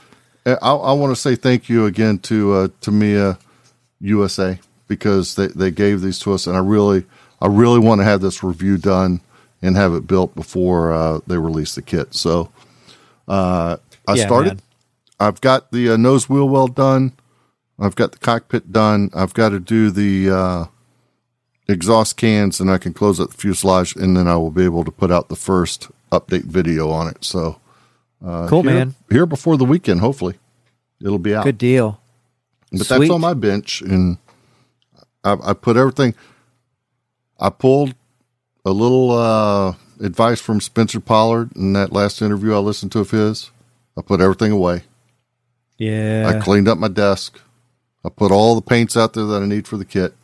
uh, 0.44 0.56
I, 0.62 0.73
I 0.75 0.93
want 0.93 1.14
to 1.14 1.20
say 1.20 1.37
thank 1.37 1.69
you 1.69 1.87
again 1.87 2.19
to 2.20 2.52
uh, 2.55 2.69
Tamiya 2.81 3.38
USA 4.00 4.58
because 4.88 5.34
they, 5.37 5.46
they 5.49 5.70
gave 5.70 6.00
these 6.00 6.19
to 6.20 6.32
us, 6.32 6.46
and 6.46 6.56
I 6.56 6.61
really 6.61 7.05
I 7.40 7.46
really 7.46 7.78
want 7.78 8.00
to 8.00 8.05
have 8.05 8.20
this 8.20 8.43
review 8.43 8.78
done 8.78 9.20
and 9.62 9.76
have 9.76 9.94
it 9.94 10.06
built 10.06 10.34
before 10.34 10.93
uh, 10.93 11.20
they 11.26 11.38
release 11.38 11.75
the 11.75 11.82
kit. 11.82 12.14
So 12.14 12.50
uh, 13.29 13.76
I 14.06 14.14
Yeah, 14.14 14.26
started. 14.26 14.49
man. 14.49 14.61
I've 15.19 15.40
got 15.40 15.70
the 15.72 15.90
uh, 15.90 15.96
nose 15.96 16.29
wheel 16.29 16.49
well 16.49 16.69
done. 16.69 17.12
I've 17.79 17.94
got 17.96 18.12
the 18.12 18.19
cockpit 18.19 18.70
done. 18.72 19.11
I've 19.14 19.34
got 19.34 19.50
to 19.50 19.61
do 19.61 19.90
the 19.90 20.31
uh, 20.31 20.64
exhaust 21.68 22.16
cans, 22.16 22.60
and 22.60 22.70
I 22.70 22.78
can 22.78 22.92
close 22.92 23.18
up 23.20 23.30
the 23.30 23.36
fuselage, 23.36 23.96
and 23.96 24.16
then 24.16 24.28
I 24.28 24.36
will 24.36 24.50
be 24.50 24.64
able 24.64 24.84
to 24.84 24.90
put 24.90 25.10
out 25.10 25.28
the 25.28 25.36
first 25.36 25.88
update 26.12 26.44
video 26.44 26.91
on 26.91 27.08
it. 27.08 27.24
So 27.24 27.60
uh, 28.24 28.46
Cool, 28.48 28.62
here- 28.62 28.72
man. 28.74 28.94
Here 29.10 29.26
before 29.26 29.56
the 29.56 29.64
weekend, 29.64 30.00
hopefully, 30.00 30.34
it'll 31.00 31.19
be 31.19 31.34
out. 31.34 31.44
Good 31.44 31.58
deal. 31.58 32.00
But 32.72 32.86
Sweet. 32.86 32.98
that's 33.00 33.10
on 33.10 33.20
my 33.20 33.34
bench, 33.34 33.81
and 33.81 34.19
I, 35.24 35.36
I 35.43 35.52
put 35.55 35.76
everything. 35.76 36.14
I 37.38 37.50
pulled 37.50 37.94
a 38.64 38.70
little 38.70 39.12
uh, 39.12 39.74
advice 40.00 40.41
from 40.41 40.60
Spencer 40.60 41.00
Pollard 41.00 41.55
in 41.56 41.72
that 41.74 41.93
last 41.93 42.20
interview 42.22 42.55
I 42.55 42.58
listened 42.58 42.93
to 42.93 43.00
of 43.00 43.10
his. 43.10 43.50
I 43.96 44.02
put 44.02 44.20
everything 44.20 44.52
away. 44.52 44.82
Yeah. 45.79 46.32
I 46.34 46.41
cleaned 46.41 46.67
up 46.69 46.79
my 46.79 46.88
desk. 46.88 47.41
I 48.05 48.08
put 48.08 48.32
all 48.32 48.55
the 48.55 48.62
paints 48.62 48.96
out 48.96 49.12
there 49.12 49.24
that 49.26 49.43
I 49.43 49.46
need 49.46 49.67
for 49.69 49.76
the 49.76 49.84
kit, 49.84 50.14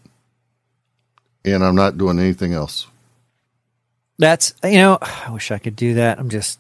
and 1.45 1.65
I'm 1.65 1.75
not 1.75 1.99
doing 1.99 2.19
anything 2.19 2.53
else. 2.53 2.87
That's 4.19 4.55
you 4.63 4.75
know, 4.75 4.99
I 5.01 5.31
wish 5.31 5.51
I 5.51 5.59
could 5.59 5.77
do 5.77 5.95
that. 5.95 6.19
I'm 6.19 6.29
just 6.29 6.59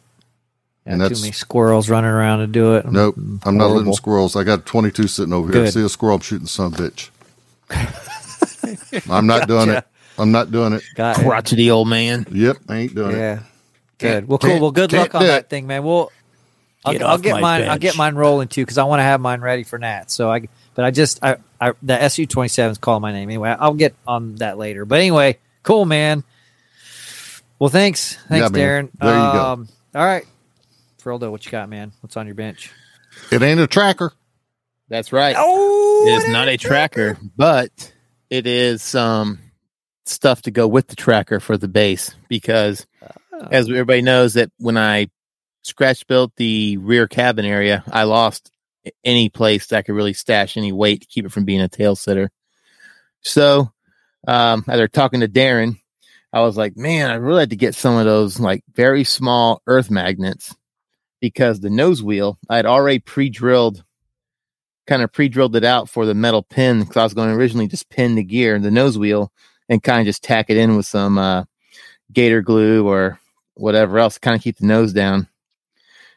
got 0.86 0.92
And 1.00 1.14
too 1.14 1.20
many 1.20 1.32
squirrels 1.32 1.88
running 1.88 2.10
around 2.10 2.40
to 2.40 2.46
do 2.46 2.74
it. 2.76 2.84
I'm- 2.84 2.92
Nope, 2.94 3.14
I'm 3.44 3.56
not 3.56 3.70
letting 3.70 3.92
squirrels. 3.92 4.34
I 4.36 4.44
got 4.44 4.66
22 4.66 5.06
sitting 5.06 5.32
over 5.32 5.52
here. 5.52 5.64
Good. 5.64 5.72
See 5.72 5.84
a 5.84 5.88
squirrel? 5.88 6.16
I'm 6.16 6.20
shooting 6.22 6.46
some 6.46 6.72
bitch. 6.72 7.10
I'm 9.10 9.26
not 9.26 9.48
doing 9.48 9.70
it. 9.70 9.84
I'm 10.18 10.32
not 10.32 10.50
doing 10.50 10.74
it. 10.74 10.82
Got 10.94 11.18
it. 11.18 11.22
Crotchety 11.22 11.70
old 11.70 11.88
man. 11.88 12.26
Yep, 12.30 12.58
I 12.68 12.76
ain't 12.78 12.94
doing 12.94 13.12
it. 13.12 13.18
Yeah. 13.18 13.42
Good. 13.98 14.28
Well, 14.28 14.38
cool. 14.38 14.60
Well, 14.60 14.70
good 14.72 14.92
luck 14.92 15.14
on 15.14 15.22
that 15.22 15.44
it. 15.44 15.48
thing, 15.48 15.66
man. 15.66 15.84
We'll. 15.84 16.10
I'll, 16.84 16.92
Get 16.92 17.02
I'll 17.02 17.18
get 17.18 17.34
my 17.34 17.40
mine. 17.40 17.68
I'll 17.68 17.78
get 17.78 17.96
mine 17.96 18.16
rolling 18.16 18.48
too 18.48 18.62
because 18.62 18.76
I 18.76 18.82
want 18.84 18.98
to 18.98 19.04
have 19.04 19.20
mine 19.20 19.40
ready 19.40 19.62
for 19.62 19.78
Nat. 19.78 20.10
So 20.10 20.32
I, 20.32 20.48
but 20.74 20.84
I 20.84 20.90
just 20.90 21.22
I, 21.22 21.36
I 21.62 21.72
the 21.82 22.00
SU 22.02 22.26
twenty 22.26 22.48
seven 22.48 22.72
is 22.72 22.78
calling 22.78 23.02
my 23.02 23.12
name 23.12 23.28
anyway. 23.28 23.54
I'll 23.58 23.74
get 23.74 23.94
on 24.06 24.34
that 24.36 24.58
later. 24.58 24.84
But 24.84 24.98
anyway, 24.98 25.38
cool, 25.62 25.84
man. 25.84 26.24
Well, 27.58 27.70
thanks, 27.70 28.16
thanks, 28.28 28.50
Yeah. 28.50 28.62
Darren. 28.64 28.90
There 28.98 29.14
you 29.14 29.32
go. 29.32 29.44
Um, 29.44 29.68
All 29.94 30.04
right, 30.04 30.26
Frildo, 31.00 31.30
what 31.30 31.46
you 31.46 31.52
got, 31.52 31.68
man? 31.68 31.92
What's 32.00 32.16
on 32.16 32.26
your 32.26 32.34
bench? 32.34 32.72
It 33.30 33.42
ain't 33.42 33.60
a 33.60 33.66
tracker. 33.68 34.12
That's 34.88 35.12
right. 35.12 35.36
Oh, 35.38 36.04
it 36.06 36.10
is 36.10 36.32
not 36.32 36.48
a 36.48 36.56
tracker, 36.56 37.16
but 37.36 37.92
it 38.28 38.46
is 38.48 38.82
some 38.82 39.38
stuff 40.04 40.42
to 40.42 40.50
go 40.50 40.66
with 40.66 40.88
the 40.88 40.96
tracker 40.96 41.38
for 41.38 41.56
the 41.56 41.68
base 41.68 42.14
because 42.28 42.86
as 43.50 43.68
everybody 43.68 44.02
knows 44.02 44.34
that 44.34 44.50
when 44.58 44.76
I 44.76 45.08
scratch 45.62 46.06
built 46.08 46.32
the 46.36 46.76
rear 46.78 47.06
cabin 47.06 47.44
area, 47.44 47.84
I 47.90 48.02
lost 48.02 48.50
any 49.04 49.28
place 49.28 49.66
that 49.66 49.78
I 49.78 49.82
could 49.82 49.94
really 49.94 50.12
stash 50.12 50.56
any 50.56 50.72
weight 50.72 51.02
to 51.02 51.06
keep 51.06 51.24
it 51.24 51.32
from 51.32 51.44
being 51.44 51.60
a 51.60 51.68
tail 51.68 51.96
sitter. 51.96 52.30
So, 53.20 53.70
um, 54.26 54.64
as 54.68 54.78
they're 54.78 54.88
talking 54.88 55.20
to 55.20 55.28
Darren, 55.28 55.78
I 56.32 56.40
was 56.40 56.56
like, 56.56 56.76
man, 56.76 57.10
I 57.10 57.14
really 57.14 57.40
had 57.40 57.50
to 57.50 57.56
get 57.56 57.74
some 57.74 57.96
of 57.96 58.04
those 58.04 58.40
like 58.40 58.64
very 58.74 59.04
small 59.04 59.62
earth 59.66 59.90
magnets 59.90 60.54
because 61.20 61.60
the 61.60 61.70
nose 61.70 62.02
wheel 62.02 62.38
I 62.48 62.56
had 62.56 62.66
already 62.66 62.98
pre-drilled 62.98 63.84
kind 64.86 65.02
of 65.02 65.12
pre-drilled 65.12 65.56
it 65.56 65.64
out 65.64 65.88
for 65.88 66.06
the 66.06 66.14
metal 66.14 66.42
pin 66.42 66.80
because 66.80 66.96
I 66.96 67.04
was 67.04 67.14
going 67.14 67.30
to 67.30 67.36
originally 67.36 67.68
just 67.68 67.88
pin 67.88 68.14
the 68.14 68.24
gear, 68.24 68.54
and 68.54 68.64
the 68.64 68.70
nose 68.70 68.98
wheel, 68.98 69.32
and 69.68 69.82
kind 69.82 70.00
of 70.00 70.06
just 70.06 70.24
tack 70.24 70.50
it 70.50 70.56
in 70.56 70.76
with 70.76 70.86
some 70.86 71.18
uh, 71.18 71.44
gator 72.12 72.42
glue 72.42 72.86
or 72.86 73.18
whatever 73.54 73.98
else, 73.98 74.18
kind 74.18 74.36
of 74.36 74.42
keep 74.42 74.58
the 74.58 74.66
nose 74.66 74.92
down. 74.92 75.28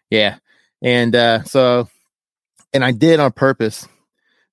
Yeah, 0.09 0.37
and 0.81 1.15
uh, 1.15 1.43
so, 1.43 1.87
and 2.75 2.83
I 2.83 2.91
did 2.91 3.19
on 3.19 3.31
purpose. 3.31 3.87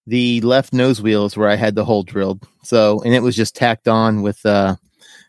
The 0.07 0.41
left 0.41 0.73
nose 0.73 1.03
wheels 1.03 1.37
where 1.37 1.49
I 1.49 1.57
had 1.57 1.75
the 1.75 1.85
hole 1.85 2.05
drilled. 2.05 2.47
So, 2.63 3.03
and 3.03 3.15
it 3.15 3.23
was 3.23 3.37
just 3.37 3.55
tacked 3.55 3.89
on 3.89 4.23
with 4.23 4.45
uh, 4.47 4.77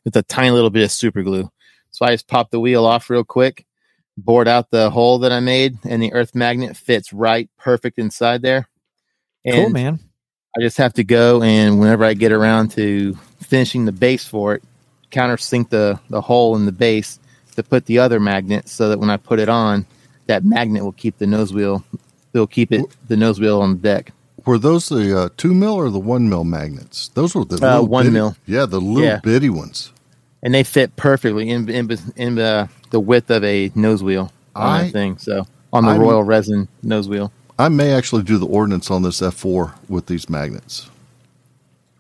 with 0.06 0.16
a 0.16 0.24
tiny 0.24 0.52
little 0.52 0.70
bit 0.70 0.84
of 0.84 0.92
super 0.92 1.24
glue. 1.24 1.50
So 1.92 2.06
I 2.06 2.12
just 2.12 2.28
popped 2.28 2.52
the 2.52 2.60
wheel 2.60 2.86
off 2.86 3.10
real 3.10 3.24
quick, 3.24 3.66
bored 4.18 4.48
out 4.48 4.72
the 4.72 4.90
hole 4.90 5.20
that 5.20 5.32
I 5.32 5.40
made, 5.40 5.78
and 5.84 6.02
the 6.02 6.14
earth 6.14 6.34
magnet 6.34 6.78
fits 6.78 7.14
right 7.14 7.50
perfect 7.58 8.00
inside 8.00 8.42
there. 8.42 8.68
And 9.46 9.56
cool, 9.56 9.70
man. 9.70 10.00
I 10.58 10.62
just 10.62 10.78
have 10.78 10.94
to 10.94 11.04
go 11.04 11.42
and 11.42 11.80
whenever 11.80 12.06
I 12.06 12.14
get 12.14 12.32
around 12.32 12.72
to 12.72 13.16
finishing 13.42 13.86
the 13.86 13.92
base 13.92 14.26
for 14.26 14.56
it, 14.56 14.64
countersink 15.12 15.70
the 15.70 16.00
the 16.10 16.22
hole 16.22 16.56
in 16.56 16.66
the 16.66 16.72
base 16.72 17.20
to 17.56 17.64
put 17.64 17.86
the 17.86 18.00
other 18.00 18.20
magnet 18.20 18.68
so 18.68 18.90
that 18.90 19.00
when 19.00 19.10
I 19.10 19.18
put 19.18 19.40
it 19.40 19.50
on, 19.50 19.86
that 20.28 20.44
magnet 20.44 20.84
will 20.84 20.94
keep 20.94 21.18
the 21.18 21.28
nose 21.28 21.54
wheel. 21.54 21.84
It'll 22.34 22.48
keep 22.48 22.72
it 22.72 22.84
the 23.08 23.16
nose 23.18 23.40
wheel 23.40 23.62
on 23.62 23.74
the 23.74 23.80
deck. 23.80 24.12
Were 24.46 24.58
those 24.58 24.90
the 24.90 25.18
uh, 25.18 25.30
two 25.38 25.54
mil 25.54 25.74
or 25.74 25.90
the 25.90 26.00
one 26.00 26.28
mil 26.30 26.44
magnets? 26.44 27.10
Those 27.14 27.34
were 27.36 27.46
the 27.46 27.56
Uh, 27.66 27.74
little 27.76 27.88
one 27.88 28.06
bitty- 28.06 28.14
mil. 28.14 28.36
Yeah, 28.46 28.66
the 28.66 28.82
little 28.82 29.04
Yeah. 29.04 29.20
bitty 29.24 29.50
ones. 29.50 29.92
and 30.46 30.54
they 30.54 30.64
fit 30.64 30.96
perfectly 30.98 31.50
in 31.50 31.70
in, 31.70 31.90
in 32.18 32.36
the 32.36 32.68
the 32.90 33.00
width 33.00 33.30
of 33.32 33.44
a 33.46 33.72
nose 33.76 34.04
wheel 34.04 34.32
on 34.56 34.68
I- 34.68 34.84
that 34.84 34.92
thing. 34.92 35.18
So 35.18 35.48
on 35.72 35.86
the 35.86 35.92
I'm- 35.92 36.02
Royal 36.02 36.24
Resin 36.24 36.68
nose 36.82 37.08
wheel, 37.08 37.32
I 37.58 37.70
may 37.70 37.94
actually 37.94 38.24
do 38.24 38.38
the 38.38 38.46
ordnance 38.48 38.92
on 38.92 39.04
this 39.04 39.22
F4 39.22 39.74
with 39.88 40.08
these 40.08 40.30
magnets. 40.30 40.90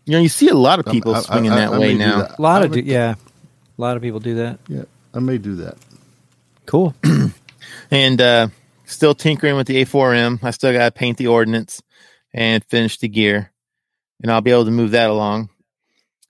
you 0.05 0.11
know, 0.11 0.19
you 0.19 0.27
see 0.27 0.49
a 0.49 0.53
lot 0.55 0.79
of 0.79 0.85
people 0.87 1.15
I- 1.15 1.21
swinging 1.21 1.51
I- 1.51 1.55
that 1.55 1.73
I 1.73 1.77
way 1.79 1.93
may 1.93 1.99
now. 2.05 2.19
that. 2.23 2.37
A 2.37 2.41
lot 2.41 2.61
I 2.61 2.65
of 2.65 2.71
do, 2.73 2.79
would- 2.79 2.85
yeah, 2.87 3.15
a 3.77 3.81
lot 3.81 3.95
of 3.95 4.01
people 4.01 4.19
do 4.19 4.35
that. 4.35 4.59
Yeah, 4.67 4.83
I 5.13 5.19
may 5.19 5.37
do 5.37 5.55
that. 5.55 5.77
Cool. 6.65 6.93
and 7.91 8.19
uh, 8.21 8.47
still 8.85 9.15
tinkering 9.15 9.55
with 9.55 9.67
the 9.67 9.83
A4M. 9.83 10.43
I 10.43 10.51
still 10.51 10.73
got 10.73 10.85
to 10.85 10.91
paint 10.91 11.17
the 11.17 11.27
ordnance 11.27 11.81
and 12.33 12.63
finish 12.65 12.97
the 12.97 13.07
gear, 13.07 13.51
and 14.21 14.31
I'll 14.31 14.41
be 14.41 14.51
able 14.51 14.65
to 14.65 14.71
move 14.71 14.91
that 14.91 15.09
along. 15.09 15.49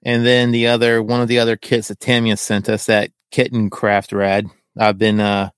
And 0.04 0.26
then 0.26 0.52
the 0.52 0.68
other 0.68 1.02
one 1.02 1.22
of 1.22 1.28
the 1.28 1.40
other 1.40 1.56
kits 1.56 1.88
that 1.88 2.00
Tamiya 2.00 2.38
sent 2.38 2.70
us, 2.70 2.88
that 2.88 3.12
Kettenkraftrad. 3.32 4.50
I've 4.78 4.98
been 4.98 5.20
uh, 5.20 5.50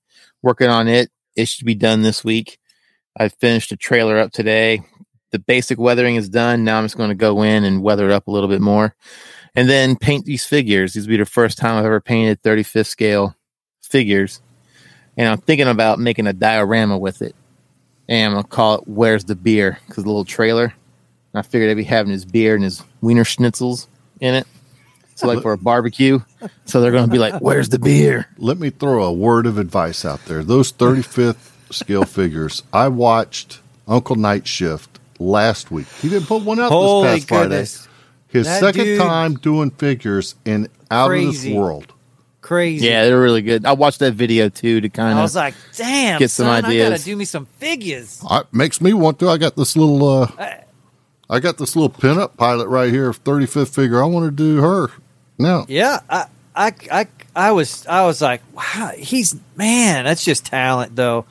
working 0.42 0.68
on 0.68 0.88
it. 0.88 1.10
It 1.34 1.48
should 1.48 1.66
be 1.66 1.74
done 1.74 2.02
this 2.02 2.24
week. 2.24 2.58
I 3.18 3.28
finished 3.28 3.70
the 3.70 3.76
trailer 3.76 4.18
up 4.18 4.32
today. 4.32 4.82
The 5.32 5.38
basic 5.38 5.78
weathering 5.78 6.16
is 6.16 6.28
done. 6.28 6.64
Now 6.64 6.78
I'm 6.78 6.84
just 6.84 6.96
going 6.96 7.08
to 7.08 7.14
go 7.14 7.42
in 7.42 7.64
and 7.64 7.82
weather 7.82 8.06
it 8.06 8.12
up 8.12 8.28
a 8.28 8.30
little 8.30 8.48
bit 8.48 8.60
more, 8.60 8.94
and 9.54 9.68
then 9.68 9.96
paint 9.96 10.24
these 10.24 10.46
figures. 10.46 10.92
These 10.92 11.06
will 11.06 11.14
be 11.14 11.16
the 11.18 11.26
first 11.26 11.58
time 11.58 11.76
I've 11.76 11.84
ever 11.84 12.00
painted 12.00 12.42
35th 12.42 12.86
scale 12.86 13.34
figures 13.82 14.40
and 15.16 15.28
I'm 15.28 15.38
thinking 15.38 15.68
about 15.68 15.98
making 15.98 16.26
a 16.26 16.32
diorama 16.32 16.98
with 16.98 17.22
it. 17.22 17.34
And 18.08 18.26
I'm 18.26 18.32
gonna 18.38 18.46
call 18.48 18.76
it 18.76 18.82
"Where's 18.86 19.24
the 19.24 19.34
Beer" 19.34 19.78
because 19.86 20.04
the 20.04 20.10
little 20.10 20.24
trailer. 20.24 20.64
And 20.64 21.40
I 21.40 21.42
figured 21.42 21.70
I'd 21.70 21.76
be 21.76 21.84
having 21.84 22.12
his 22.12 22.24
beer 22.24 22.54
and 22.54 22.64
his 22.64 22.82
wiener 23.00 23.24
schnitzels 23.24 23.86
in 24.20 24.34
it. 24.34 24.46
So 25.16 25.26
like 25.26 25.42
for 25.42 25.52
a 25.52 25.58
barbecue. 25.58 26.20
So 26.66 26.80
they're 26.80 26.92
gonna 26.92 27.08
be 27.08 27.18
like, 27.18 27.40
"Where's 27.40 27.68
the 27.70 27.78
beer?" 27.78 28.26
Let 28.38 28.58
me 28.58 28.70
throw 28.70 29.04
a 29.04 29.12
word 29.12 29.46
of 29.46 29.56
advice 29.58 30.04
out 30.04 30.24
there. 30.26 30.44
Those 30.44 30.72
35th 30.72 31.52
scale 31.70 32.04
figures, 32.04 32.62
I 32.72 32.88
watched 32.88 33.60
Uncle 33.88 34.16
Night 34.16 34.46
Shift 34.46 34.98
last 35.18 35.70
week. 35.70 35.86
He 36.02 36.08
didn't 36.08 36.26
put 36.26 36.42
one 36.42 36.60
out 36.60 36.70
Holy 36.70 37.08
this 37.08 37.24
past 37.24 37.28
goodness. 37.28 37.76
Friday. 37.78 37.92
His 38.28 38.46
That 38.46 38.60
second 38.60 38.98
time 38.98 39.34
doing 39.34 39.70
figures 39.70 40.34
and 40.44 40.68
out 40.90 41.12
of 41.12 41.18
this 41.20 41.46
world. 41.46 41.92
Crazy. 42.46 42.86
Yeah, 42.86 43.04
they're 43.06 43.20
really 43.20 43.42
good. 43.42 43.66
I 43.66 43.72
watched 43.72 43.98
that 43.98 44.12
video 44.14 44.48
too 44.48 44.80
to 44.80 44.88
kind 44.88 45.10
of. 45.12 45.18
I 45.18 45.22
was 45.22 45.34
like, 45.34 45.54
damn, 45.74 46.20
Get 46.20 46.30
some 46.30 46.46
son, 46.46 46.64
I 46.64 46.78
gotta 46.78 47.02
do 47.02 47.16
me 47.16 47.24
some 47.24 47.46
figures. 47.58 48.22
I, 48.24 48.44
makes 48.52 48.80
me 48.80 48.92
want 48.92 49.18
to. 49.18 49.28
I 49.28 49.36
got 49.36 49.56
this 49.56 49.76
little, 49.76 50.08
uh, 50.22 50.30
I- 50.38 50.62
I 51.28 51.40
got 51.40 51.58
this 51.58 51.74
little 51.74 51.90
pinup 51.90 52.36
pilot 52.36 52.68
right 52.68 52.88
here, 52.88 53.10
35th 53.12 53.74
figure. 53.74 54.00
I 54.00 54.06
want 54.06 54.26
to 54.26 54.30
do 54.30 54.58
her. 54.62 54.92
Now, 55.40 55.66
Yeah, 55.68 55.98
I, 56.08 56.26
I, 56.54 56.72
I, 56.92 57.06
I 57.34 57.50
was, 57.50 57.84
I 57.88 58.06
was 58.06 58.22
like, 58.22 58.42
wow, 58.54 58.92
he's 58.96 59.34
man, 59.56 60.04
that's 60.04 60.24
just 60.24 60.46
talent, 60.46 60.94
though. 60.94 61.24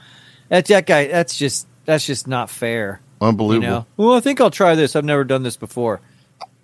That 0.49 0.65
that 0.65 0.85
guy, 0.85 1.07
that's 1.07 1.37
just, 1.37 1.65
that's 1.85 2.05
just 2.05 2.27
not 2.27 2.49
fair. 2.49 2.99
You 3.21 3.27
unbelievable. 3.27 3.67
know. 3.69 3.85
Well, 3.95 4.13
I 4.15 4.19
think 4.19 4.41
I'll 4.41 4.51
try 4.51 4.75
this. 4.75 4.97
I've 4.97 5.05
never 5.05 5.23
done 5.23 5.43
this 5.43 5.55
before. 5.55 6.01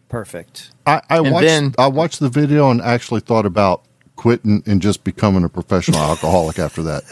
Perfect. 0.09 0.71
I, 0.85 1.01
I 1.09 1.21
watched 1.21 1.45
then- 1.47 1.73
I 1.77 1.87
watched 1.87 2.19
the 2.19 2.27
video 2.27 2.69
and 2.69 2.81
actually 2.81 3.21
thought 3.21 3.45
about 3.45 3.83
quitting 4.21 4.61
and 4.67 4.83
just 4.83 5.03
becoming 5.03 5.43
a 5.43 5.49
professional 5.49 5.99
alcoholic 5.99 6.59
after 6.59 6.83
that. 6.83 7.03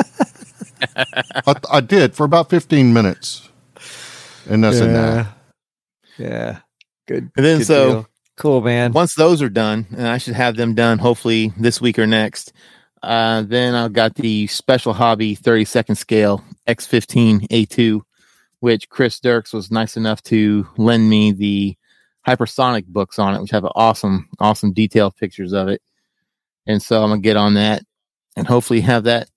I, 1.47 1.55
I 1.71 1.81
did 1.81 2.13
for 2.13 2.23
about 2.23 2.51
15 2.51 2.93
minutes. 2.93 3.49
And 4.47 4.63
that's 4.63 4.77
it 4.77 4.91
now. 4.91 5.35
Yeah. 6.19 6.59
Good. 7.07 7.31
and 7.35 7.43
then 7.43 7.57
good 7.57 7.65
so 7.67 7.89
deal. 7.89 8.07
cool, 8.37 8.61
man. 8.61 8.91
once 8.91 9.15
those 9.15 9.41
are 9.41 9.49
done, 9.49 9.87
and 9.97 10.07
I 10.07 10.19
should 10.19 10.35
have 10.35 10.55
them 10.55 10.75
done 10.75 10.99
hopefully 10.99 11.51
this 11.57 11.81
week 11.81 11.97
or 11.97 12.05
next. 12.05 12.53
Uh, 13.01 13.41
then 13.41 13.73
I've 13.73 13.93
got 13.93 14.13
the 14.13 14.45
special 14.45 14.93
hobby 14.93 15.33
30 15.33 15.65
second 15.65 15.95
scale 15.95 16.43
X15 16.67 17.47
A2, 17.47 18.01
which 18.59 18.87
Chris 18.89 19.19
Dirks 19.19 19.51
was 19.51 19.71
nice 19.71 19.97
enough 19.97 20.21
to 20.23 20.67
lend 20.77 21.09
me 21.09 21.31
the 21.31 21.75
hypersonic 22.27 22.85
books 22.85 23.17
on 23.17 23.33
it, 23.33 23.41
which 23.41 23.49
have 23.49 23.65
awesome, 23.73 24.29
awesome 24.39 24.73
detailed 24.73 25.15
pictures 25.15 25.53
of 25.53 25.69
it. 25.69 25.81
And 26.69 26.81
so 26.83 27.01
I'm 27.03 27.09
gonna 27.09 27.21
get 27.21 27.35
on 27.35 27.55
that 27.55 27.81
and 28.37 28.45
hopefully 28.47 28.81
have 28.81 29.05
that 29.05 29.27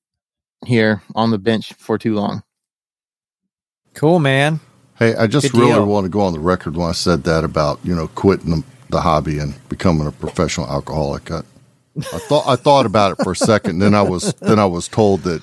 here 0.67 1.03
on 1.15 1.31
the 1.31 1.39
bench 1.39 1.73
for 1.73 1.97
too 1.97 2.15
long. 2.15 2.43
Cool, 3.95 4.19
man. 4.19 4.61
Hey, 4.99 5.15
I 5.17 5.27
just 5.27 5.51
Good 5.51 5.59
really 5.59 5.73
deal. 5.73 5.87
want 5.87 6.05
to 6.05 6.11
go 6.11 6.21
on 6.21 6.35
the 6.35 6.39
record 6.41 6.77
when 6.77 6.89
I 6.89 6.93
said 6.93 7.25
that 7.25 7.43
about, 7.43 7.81
you 7.83 7.95
know, 7.95 8.09
quitting 8.09 8.51
the, 8.51 8.65
the 8.91 9.01
hobby 9.01 9.39
and 9.39 9.55
becoming 9.71 10.07
a 10.07 10.13
professional 10.13 10.69
alcoholic. 10.69 11.31
I, 11.31 11.39
I 11.97 12.19
thought 12.19 12.47
I 12.47 12.57
thought 12.57 12.85
about 12.87 13.13
it 13.19 13.25
for 13.25 13.33
a 13.33 13.37
second, 13.37 13.79
then 13.79 13.95
I 13.95 14.03
was 14.03 14.35
then 14.35 14.59
I 14.59 14.67
was 14.67 14.87
told 14.89 15.23
that 15.23 15.43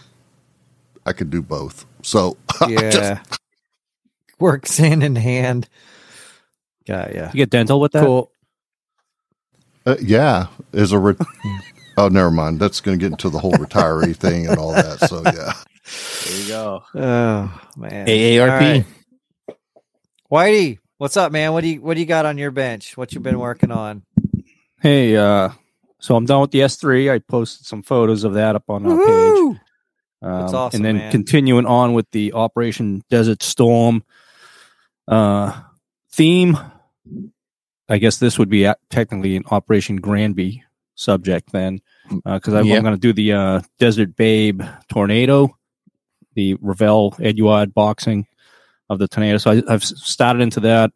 I 1.08 1.14
could 1.14 1.32
do 1.32 1.42
both. 1.42 1.86
So 2.04 2.38
Yeah. 2.68 2.90
just- 2.92 3.40
Works 4.40 4.78
hand 4.78 5.04
in 5.04 5.16
hand. 5.16 5.68
Yeah, 6.88 7.12
yeah. 7.14 7.28
You 7.34 7.38
get 7.38 7.50
dental 7.50 7.80
with 7.82 7.92
that? 7.94 8.06
Cool. 8.06 8.32
Uh, 9.86 9.96
yeah, 10.02 10.48
as 10.74 10.92
a 10.92 11.00
re- 11.00 11.16
oh, 12.00 12.08
never 12.10 12.32
mind. 12.32 12.60
That's 12.60 12.82
going 12.82 12.98
to 12.98 13.02
get 13.02 13.12
into 13.12 13.30
the 13.30 13.40
whole 13.40 13.54
retiree 13.54 14.16
thing 14.16 14.48
and 14.48 14.58
all 14.58 14.74
that. 14.74 15.00
So 15.10 15.22
yeah, 15.26 15.54
There 16.28 16.42
you 16.42 16.48
go. 16.48 16.84
Oh 16.96 17.62
man. 17.78 18.08
AARP. 18.08 18.40
All 18.42 18.48
right. 18.58 18.86
Whitey, 20.32 20.80
what's 20.98 21.18
up, 21.18 21.32
man? 21.32 21.54
What 21.54 21.62
do 21.62 21.70
you 21.70 21.82
what 21.82 21.96
do 21.96 22.00
you 22.00 22.06
got 22.06 22.26
on 22.26 22.38
your 22.38 22.52
bench? 22.52 22.96
What 22.98 23.14
you 23.14 23.20
been 23.20 23.40
working 23.40 23.72
on? 23.72 24.04
Hey, 24.82 25.16
uh, 25.16 25.50
so 26.00 26.16
I'm 26.16 26.26
done 26.26 26.42
with 26.42 26.52
the 26.52 26.60
S3. 26.60 27.12
I 27.12 27.20
posted 27.20 27.66
some 27.66 27.84
photos 27.84 28.24
of 28.24 28.36
that 28.36 28.56
up 28.56 28.70
on 28.70 28.86
our 28.86 28.98
page. 28.98 29.60
Um, 30.22 30.42
That's 30.42 30.54
awesome, 30.54 30.78
And 30.78 30.86
then 30.86 30.98
man. 30.98 31.12
continuing 31.12 31.66
on 31.66 31.94
with 31.94 32.10
the 32.12 32.34
Operation 32.34 33.02
Desert 33.10 33.42
Storm 33.44 34.04
uh, 35.08 35.62
theme. 36.12 36.58
I 37.90 37.98
guess 37.98 38.18
this 38.18 38.38
would 38.38 38.50
be 38.50 38.72
technically 38.90 39.36
an 39.36 39.44
Operation 39.50 39.96
Granby 39.98 40.64
subject 41.00 41.52
then, 41.52 41.82
because 42.26 42.54
I'm 42.54 42.68
going 42.68 42.94
to 42.94 42.98
do 42.98 43.14
the 43.14 43.34
uh, 43.34 43.62
Desert 43.80 44.16
Babe 44.16 44.62
Tornado, 44.90 45.58
the 46.36 46.56
Revell 46.62 47.16
Eduard 47.20 47.74
boxing 47.74 48.28
of 48.90 49.00
the 49.00 49.08
tornado. 49.08 49.38
So 49.38 49.52
I, 49.52 49.64
I've 49.68 49.84
started 49.84 50.42
into 50.42 50.60
that. 50.62 50.92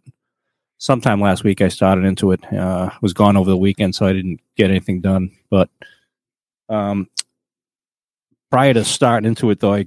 Sometime 0.77 1.22
last 1.22 1.45
week, 1.45 1.62
I 1.62 1.69
started 1.69 2.03
into 2.03 2.31
it. 2.31 2.43
Uh, 2.53 2.89
was 3.01 3.13
gone 3.13 3.38
over 3.38 3.50
the 3.50 3.57
weekend, 3.57 3.95
so 3.95 4.05
I 4.05 4.12
didn't 4.12 4.41
get 4.57 4.69
anything 4.69 5.00
done. 5.00 5.31
But 5.50 5.69
um, 6.67 7.07
prior 8.51 8.74
to 8.74 8.83
starting 8.83 9.27
into 9.27 9.50
it, 9.51 9.62
though, 9.62 9.74
I 9.74 9.86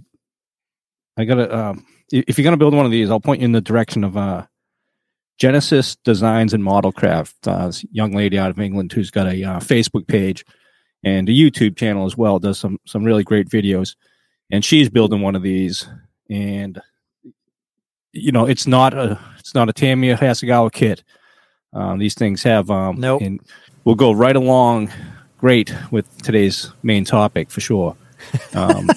I 1.19 1.25
gotta 1.25 1.55
um, 1.55 1.87
if 2.11 2.39
you're 2.39 2.45
gonna 2.45 2.57
build 2.57 2.75
one 2.75 2.87
of 2.87 2.93
these, 2.93 3.11
I'll 3.11 3.21
point 3.21 3.43
you 3.43 3.45
in 3.45 3.53
the 3.53 3.61
direction 3.61 4.05
of 4.05 4.17
uh, 4.17 4.47
Genesis 5.39 5.97
Designs 5.97 6.55
and 6.55 6.65
Model 6.65 6.93
Craft. 6.93 7.47
Uh, 7.47 7.67
this 7.67 7.85
young 7.93 8.13
lady 8.13 8.39
out 8.39 8.51
of 8.51 8.59
England 8.59 8.93
who's 8.93 9.11
got 9.11 9.27
a 9.27 9.45
uh, 9.45 9.61
Facebook 9.61 10.07
page 10.07 10.45
and 11.05 11.29
a 11.29 11.33
YouTube 11.33 11.77
channel 11.77 12.07
as 12.07 12.17
well. 12.17 12.39
Does 12.39 12.59
some 12.59 12.79
some 12.87 13.05
really 13.05 13.23
great 13.25 13.49
videos, 13.49 13.97
and 14.51 14.65
she's 14.65 14.89
building 14.89 15.21
one 15.21 15.37
of 15.37 15.43
these. 15.43 15.89
And 16.31 16.81
you 18.13 18.33
know, 18.33 18.47
it's 18.47 18.67
not 18.67 18.95
a 18.95 19.19
it's 19.39 19.55
not 19.55 19.69
a 19.69 19.73
Tamiya 19.73 20.17
Hasegawa 20.17 20.73
kit. 20.73 21.05
Um, 21.73 21.99
these 21.99 22.15
things 22.15 22.43
have 22.43 22.71
um, 22.71 22.97
Nope. 22.97 23.21
and 23.23 23.41
we'll 23.85 23.97
go 23.97 24.13
right 24.13 24.37
along 24.37 24.91
great 25.39 25.75
with 25.91 26.23
today's 26.23 26.73
main 26.83 27.05
topic 27.05 27.51
for 27.51 27.61
sure. 27.61 27.95
Um, 28.55 28.89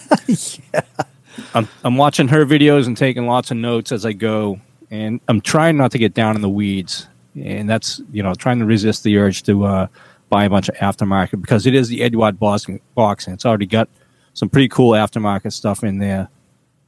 I'm 1.53 1.67
I'm 1.83 1.97
watching 1.97 2.29
her 2.29 2.45
videos 2.45 2.87
and 2.87 2.95
taking 2.95 3.27
lots 3.27 3.51
of 3.51 3.57
notes 3.57 3.91
as 3.91 4.05
I 4.05 4.13
go. 4.13 4.61
And 4.91 5.19
I'm 5.27 5.41
trying 5.41 5.77
not 5.77 5.91
to 5.91 5.97
get 5.97 6.13
down 6.13 6.35
in 6.35 6.41
the 6.41 6.49
weeds, 6.49 7.07
and 7.35 7.69
that's 7.69 8.01
you 8.11 8.23
know 8.23 8.33
trying 8.33 8.59
to 8.59 8.65
resist 8.65 9.03
the 9.03 9.17
urge 9.17 9.43
to 9.43 9.65
uh, 9.65 9.87
buy 10.29 10.45
a 10.45 10.49
bunch 10.49 10.69
of 10.69 10.75
aftermarket 10.75 11.41
because 11.41 11.65
it 11.65 11.75
is 11.75 11.87
the 11.89 12.01
Eduard 12.01 12.39
box 12.39 12.67
and 12.67 13.33
it's 13.33 13.45
already 13.45 13.65
got 13.65 13.87
some 14.33 14.49
pretty 14.49 14.67
cool 14.69 14.91
aftermarket 14.91 15.53
stuff 15.53 15.83
in 15.83 15.99
there. 15.99 16.29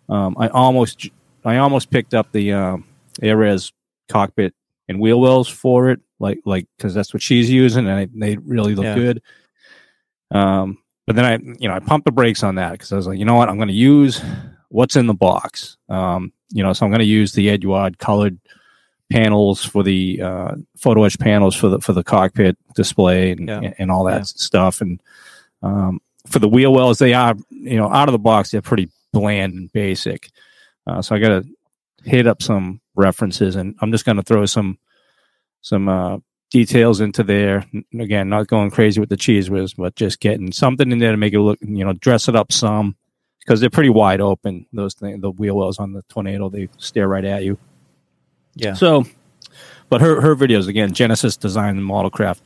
Um, 0.10 0.36
I 0.40 0.48
almost 0.50 1.10
I 1.46 1.58
almost 1.58 1.90
picked 1.92 2.14
up 2.14 2.32
the 2.32 2.54
um, 2.54 2.86
Aires 3.22 3.72
cockpit 4.10 4.54
and 4.88 5.00
wheel 5.00 5.22
wells 5.22 5.48
for 5.48 5.90
it, 5.90 6.00
like 6.20 6.40
like 6.46 6.66
because 6.78 6.94
that's 6.94 7.14
what 7.14 7.22
she's 7.22 7.50
using, 7.52 7.88
and 7.88 8.00
I, 8.00 8.08
they 8.16 8.38
really 8.38 8.74
look 8.76 8.86
Yeah. 8.86 8.96
good. 8.96 9.22
Um, 10.32 10.78
but 11.08 11.16
then 11.16 11.26
I, 11.26 11.38
you 11.60 11.68
know, 11.68 11.74
I 11.76 11.80
pumped 11.80 12.06
the 12.06 12.12
brakes 12.12 12.44
on 12.44 12.56
that 12.56 12.74
because 12.74 12.92
I 12.92 12.96
was 12.96 13.08
like, 13.08 13.20
you 13.20 13.26
know 13.26 13.36
what, 13.36 13.50
I'm 13.50 13.58
going 13.58 13.68
to 13.68 13.74
use 13.74 14.22
what's 14.70 14.96
in 14.96 15.08
the 15.08 15.14
box. 15.14 15.78
Um, 15.90 16.32
you 16.52 16.64
know, 16.64 16.74
so 16.74 16.86
I'm 16.86 16.92
going 16.92 17.00
to 17.00 17.06
use 17.06 17.34
the 17.34 17.50
Eduard 17.50 17.98
colored 17.98 18.38
panels 19.12 19.64
for 19.64 19.84
the 19.84 20.22
uh, 20.22 20.56
photo 20.78 21.04
etch 21.04 21.20
panels 21.20 21.56
for 21.56 21.68
the 21.70 21.80
for 21.82 21.94
the 21.94 22.04
cockpit 22.04 22.58
display 22.76 23.32
and 23.32 23.48
Yeah. 23.48 23.74
and 23.78 23.92
all 23.92 24.06
that 24.06 24.18
Yeah. 24.20 24.24
stuff. 24.24 24.82
And 24.82 25.02
um, 25.62 26.00
for 26.28 26.40
the 26.40 26.48
wheel 26.50 26.74
wells, 26.74 27.00
they 27.00 27.14
are 27.14 27.36
you 27.50 27.78
know 27.78 27.92
out 27.92 28.08
of 28.08 28.14
the 28.14 28.20
box 28.20 28.52
they're 28.52 28.62
pretty 28.62 28.90
bland 29.14 29.54
and 29.54 29.72
basic. 29.74 30.30
Uh, 30.88 31.02
so 31.02 31.16
I 31.16 31.20
got 31.20 31.30
to 31.30 31.46
hit 32.04 32.26
up 32.28 32.42
some 32.42 32.80
references, 32.96 33.56
and 33.56 33.76
I'm 33.82 33.92
just 33.92 34.06
going 34.06 34.18
to 34.18 34.24
throw 34.24 34.46
some 34.46 34.78
some 35.62 35.88
uh, 35.90 36.18
details 36.50 37.02
into 37.02 37.24
there. 37.24 37.66
Again, 38.00 38.30
not 38.30 38.48
going 38.48 38.72
crazy 38.72 39.00
with 39.00 39.10
the 39.10 39.18
cheese 39.18 39.50
whiz, 39.50 39.74
but 39.76 39.96
just 39.96 40.20
getting 40.20 40.52
something 40.52 40.92
in 40.92 41.00
there 41.00 41.12
to 41.12 41.18
make 41.18 41.34
it 41.34 41.40
look, 41.42 41.60
you 41.62 41.84
know, 41.86 41.94
dress 41.94 42.28
it 42.28 42.36
up 42.36 42.52
some 42.52 42.96
because 43.42 43.60
they're 43.60 43.70
pretty 43.70 43.90
wide 43.90 44.22
open. 44.22 44.66
Those 44.72 44.94
things, 44.94 45.22
the 45.22 45.32
wheel 45.32 45.56
wells 45.58 45.80
on 45.80 45.94
the 45.94 46.02
tornado, 46.04 46.50
they 46.50 46.70
stare 46.78 47.08
right 47.08 47.26
at 47.26 47.44
you. 47.44 47.58
Yeah. 48.56 48.74
So, 48.74 49.06
but 49.90 50.02
her 50.02 50.22
her 50.22 50.36
videos 50.36 50.68
again, 50.68 50.94
Genesis 50.94 51.38
Design 51.38 51.78
and 51.78 51.86
Modelcraft, 51.88 52.42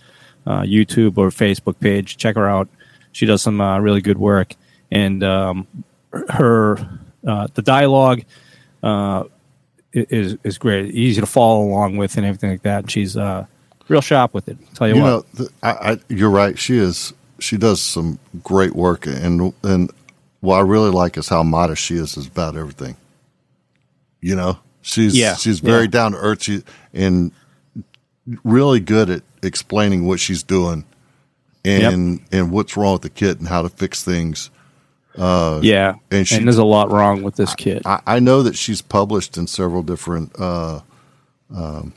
uh, 0.46 0.62
YouTube 0.62 1.18
or 1.18 1.30
Facebook 1.30 1.80
page. 1.80 2.18
Check 2.18 2.36
her 2.36 2.48
out. 2.48 2.68
She 3.12 3.26
does 3.26 3.42
some 3.42 3.62
uh, 3.62 3.80
really 3.80 4.02
good 4.02 4.18
work, 4.18 4.56
and 4.92 5.24
um, 5.24 5.68
her 6.30 6.78
uh, 7.28 7.48
the 7.54 7.62
dialogue 7.62 8.24
uh, 8.84 9.24
is 9.94 10.38
is 10.44 10.58
great, 10.58 10.94
easy 10.94 11.22
to 11.22 11.28
follow 11.28 11.64
along 11.64 11.98
with, 11.98 12.18
and 12.18 12.26
everything 12.26 12.52
like 12.52 12.64
that. 12.64 12.84
And 12.84 12.92
she's 12.92 13.16
uh, 13.18 13.46
real 13.88 14.02
sharp 14.02 14.34
with 14.34 14.48
it. 14.50 14.58
Tell 14.74 14.88
you, 14.88 14.96
You 14.96 15.02
what, 15.02 15.08
know, 15.10 15.24
th- 15.38 15.50
I, 15.64 15.70
I, 15.72 16.00
you're 16.10 16.30
right. 16.30 16.58
She 16.58 16.78
is. 16.78 17.14
She 17.40 17.58
does 17.58 17.82
some 17.82 18.20
great 18.44 18.76
work, 18.76 19.06
and 19.08 19.54
and 19.64 19.92
what 20.46 20.58
I 20.58 20.62
really 20.62 20.92
like 20.92 21.18
is 21.18 21.28
how 21.28 21.44
modest 21.44 21.82
she 21.82 21.96
is 21.96 22.16
about 22.18 22.56
everything. 22.56 22.96
You 24.22 24.36
know, 24.36 24.60
she's 24.82 25.18
Yeah, 25.18 25.36
she's 25.36 25.60
very 25.60 25.84
yeah. 25.84 25.90
down 25.92 26.12
to 26.14 26.18
earth. 26.18 26.44
She 26.44 26.64
and 26.94 27.32
really 28.44 28.80
good 28.80 29.10
at 29.10 29.24
explaining 29.44 30.08
what 30.08 30.20
she's 30.20 30.44
doing, 30.44 30.86
and 31.64 32.22
and 32.32 32.52
what's 32.52 32.78
wrong 32.78 32.94
with 32.94 33.02
the 33.04 33.10
kit 33.10 33.40
and 33.40 33.48
how 33.48 33.62
to 33.62 33.70
fix 33.70 34.04
things. 34.04 34.50
yeah, 35.18 35.92
and 36.12 36.20
and, 36.20 36.28
she- 36.28 36.44
there's 36.44 36.58
a 36.58 36.66
lot 36.66 36.92
wrong 36.92 37.24
with 37.24 37.36
this 37.36 37.56
kit. 37.56 37.82
I, 37.86 38.02
I 38.06 38.20
know 38.20 38.44
that 38.44 38.56
she's 38.56 38.82
published 38.82 39.38
in 39.38 39.48
several 39.48 39.84
different 39.84 40.32
uh, 40.40 40.82
um, 41.54 41.94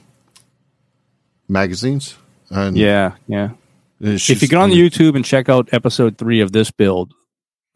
magazines. 1.48 2.16
And 2.50 2.76
yeah, 2.76 3.12
yeah. 3.26 3.50
if 4.00 4.42
you 4.42 4.48
get 4.48 4.58
on 4.58 4.70
YouTube 4.70 5.16
and 5.16 5.24
check 5.24 5.48
out 5.48 5.68
episode 5.72 6.16
three 6.16 6.40
of 6.40 6.52
this 6.52 6.70
build, 6.70 7.12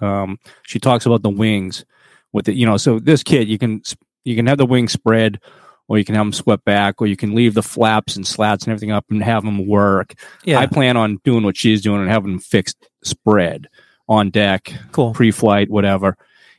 um, 0.03 0.39
she 0.63 0.79
talks 0.79 1.07
about 1.07 1.23
the 1.23 1.31
wings 1.31 1.85
with 2.33 2.49
it. 2.49 2.57
You 2.57 2.67
know, 2.67 2.77
so 2.77 2.99
this 2.99 3.23
kit 3.23 3.49
you 3.49 3.59
can 3.59 3.83
you 4.25 4.37
can 4.37 4.47
have 4.47 4.59
the 4.59 4.67
wings 4.67 4.93
spread, 4.93 5.41
or 5.89 5.99
you 5.99 6.05
can 6.05 6.15
have 6.15 6.27
them 6.27 6.33
swept 6.33 6.65
back, 6.65 7.01
or 7.01 7.07
you 7.07 7.17
can 7.17 7.35
leave 7.35 7.55
the 7.55 7.63
flaps 7.63 8.17
and 8.17 8.27
slats 8.27 8.65
and 8.65 8.73
everything 8.73 8.91
up 8.93 9.05
and 9.11 9.23
have 9.23 9.45
them 9.45 9.67
work. 9.67 10.15
Yeah. 10.45 10.59
I 10.59 10.67
plan 10.67 10.97
on 10.97 11.19
doing 11.25 11.45
what 11.45 11.57
she's 11.57 11.83
doing 11.83 12.01
and 12.01 12.11
having 12.11 12.33
them 12.33 12.41
fixed 12.41 12.77
spread 13.03 13.69
on 14.09 14.31
deck, 14.31 14.73
cool. 14.93 15.13
pre-flight, 15.13 15.71
whatever. 15.71 16.17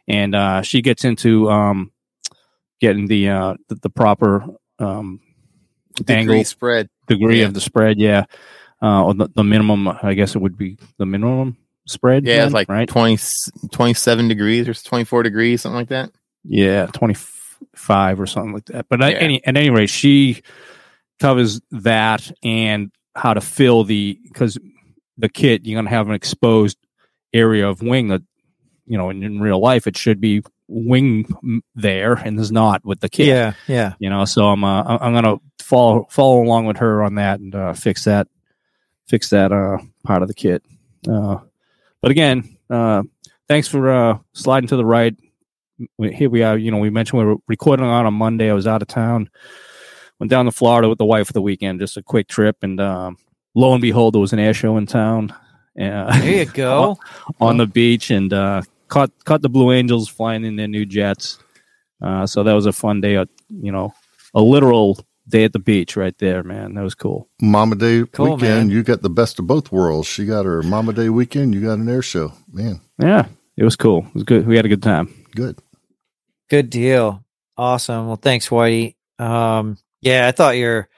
And 0.08 0.36
uh, 0.36 0.62
she 0.62 0.82
gets 0.82 1.06
into 1.06 1.49
um, 1.49 1.91
getting 2.82 3.08
the, 3.08 3.29
uh, 3.29 3.53
the 3.69 3.75
the 3.75 3.89
proper 3.89 4.43
um, 4.79 5.21
Degree 5.95 6.15
angle 6.15 6.43
spread. 6.43 6.89
degree 7.08 7.39
Yeah. 7.39 7.45
of 7.45 7.53
the 7.53 7.62
spread, 7.62 7.99
yeah. 7.99 8.25
Uh, 8.82 9.06
or 9.06 9.13
the, 9.13 9.29
the 9.36 9.43
minimum, 9.43 9.88
I 9.88 10.13
guess 10.13 10.36
it 10.36 10.39
would 10.39 10.58
be 10.58 10.77
the 10.97 11.06
minimum 11.06 11.56
spread. 11.88 12.26
Yeah, 12.26 12.38
then, 12.38 12.46
it's 12.48 12.54
like 12.54 12.69
right. 12.69 12.88
20, 12.88 13.17
27 13.72 14.28
degrees 14.28 14.67
or 14.67 14.74
24 14.74 15.24
degrees, 15.24 15.62
something 15.62 15.76
like 15.78 15.89
that. 15.89 16.12
Yeah, 16.46 16.88
twenty 16.88 17.15
five 17.76 18.19
or 18.19 18.26
something 18.28 18.54
like 18.54 18.65
that. 18.65 18.88
But 18.89 19.02
at 19.02 19.13
Yeah. 19.13 19.17
any 19.19 19.46
at 19.46 19.56
any 19.56 19.69
rate, 19.69 19.89
she 19.89 20.41
covers 21.19 21.62
that 21.72 22.30
and 22.43 22.91
how 23.15 23.34
to 23.34 23.39
fill 23.41 23.84
the 23.86 24.19
because 24.24 24.58
the 25.17 25.30
kit 25.30 25.65
you're 25.65 25.78
gonna 25.78 25.89
have 25.89 26.10
an 26.10 26.15
exposed 26.15 26.78
area 27.34 27.67
of 27.69 27.82
wing 27.82 28.10
that 28.10 28.22
you 28.88 28.98
know 28.98 29.10
in, 29.10 29.24
in 29.24 29.39
real 29.39 29.60
life 29.60 29.88
it 29.88 29.96
should 29.96 30.19
be 30.19 30.41
wing 30.67 31.26
there 31.76 32.13
and 32.13 32.38
there's 32.38 32.52
not 32.52 32.84
with 32.84 33.00
the 33.00 33.08
kit. 33.10 33.28
Yeah. 33.28 33.54
Yeah. 33.67 33.93
you 34.00 34.10
know 34.10 34.26
so 34.26 34.48
i'm 34.48 34.63
uh, 34.63 34.82
I- 34.84 35.06
i'm 35.06 35.13
gonna 35.13 35.38
follow 35.62 36.08
follow 36.10 36.41
along 36.41 36.65
with 36.65 36.78
her 36.78 37.04
on 37.04 37.15
that 37.15 37.39
and 37.39 37.54
uh, 37.54 37.74
fix 37.74 38.04
that 38.06 38.28
fix 39.08 39.30
that 39.30 39.52
uh 39.52 39.78
part 40.04 40.22
of 40.24 40.28
the 40.28 40.34
kit 40.34 40.63
uh 41.08 41.38
but 42.03 42.11
again 42.11 42.57
uh 42.69 43.01
thanks 43.47 43.67
for 43.67 43.89
uh 43.89 44.17
sliding 44.33 44.67
to 44.67 44.75
the 44.75 44.85
right 44.85 45.15
here 46.13 46.29
we 46.29 46.43
are 46.43 46.57
you 46.57 46.69
know 46.69 46.77
we 46.77 46.89
mentioned 46.91 47.19
we 47.19 47.25
were 47.25 47.37
recording 47.47 47.85
on 47.85 48.05
a 48.05 48.11
monday 48.11 48.49
i 48.51 48.53
was 48.53 48.67
out 48.67 48.81
of 48.83 48.87
town 48.87 49.29
went 50.19 50.29
down 50.29 50.45
to 50.45 50.51
florida 50.51 50.87
with 50.89 50.97
the 50.99 51.05
wife 51.05 51.27
for 51.27 51.33
the 51.33 51.41
weekend 51.41 51.79
just 51.79 51.97
a 51.97 52.03
quick 52.03 52.27
trip 52.27 52.57
and 52.61 52.79
um 52.79 53.17
lo 53.55 53.73
and 53.73 53.81
behold 53.81 54.13
there 54.13 54.21
was 54.21 54.33
an 54.33 54.39
air 54.39 54.53
show 54.53 54.77
in 54.77 54.85
town 54.85 55.33
uh, 55.79 56.19
There 56.19 56.43
you 56.43 56.45
go. 56.53 56.99
on 57.39 57.57
the 57.57 57.65
beach 57.65 58.11
and 58.11 58.31
uh, 58.31 58.61
caught 58.89 59.09
caught 59.25 59.41
the 59.41 59.49
Blue 59.49 59.71
Angels 59.71 60.07
flying 60.07 60.45
in 60.45 60.55
their 60.55 60.67
new 60.67 60.85
jets. 60.85 61.39
Uh, 61.99 62.27
so 62.27 62.43
that 62.43 62.53
was 62.53 62.67
a 62.67 62.71
fun 62.71 63.01
day. 63.01 63.15
uh, 63.15 63.25
You 63.49 63.71
know, 63.71 63.91
a 64.35 64.41
literal 64.43 65.03
day 65.27 65.43
at 65.43 65.53
the 65.53 65.59
beach 65.59 65.95
right 65.95 66.17
there, 66.17 66.43
man. 66.43 66.73
That 66.75 66.83
was 66.83 66.95
cool. 66.95 67.29
Mama 67.41 67.75
Day 67.75 68.03
Cool, 68.12 68.36
weekend, 68.36 68.67
man. 68.67 68.69
you 68.69 68.83
got 68.83 69.01
the 69.01 69.09
best 69.09 69.39
of 69.39 69.47
both 69.47 69.71
worlds. 69.71 70.07
She 70.07 70.25
got 70.25 70.45
her 70.45 70.62
Mama 70.63 70.93
Day 70.93 71.09
weekend. 71.09 71.53
You 71.53 71.62
got 71.62 71.77
an 71.79 71.88
air 71.89 72.01
show. 72.01 72.33
Man, 72.51 72.81
Yeah, 72.99 73.27
it 73.55 73.63
was 73.63 73.75
cool. 73.75 74.05
It 74.07 74.13
was 74.13 74.23
good. 74.23 74.45
We 74.47 74.55
had 74.55 74.65
a 74.65 74.69
good 74.69 74.83
time. 74.83 75.13
good. 75.36 75.59
Good 76.49 76.69
deal. 76.69 77.23
Awesome. 77.57 78.07
Well, 78.07 78.15
thanks, 78.17 78.49
Whitey. 78.49 78.95
Um, 79.19 79.77
yeah, 80.01 80.27
I 80.27 80.31
thought 80.31 80.57
your 80.57 80.89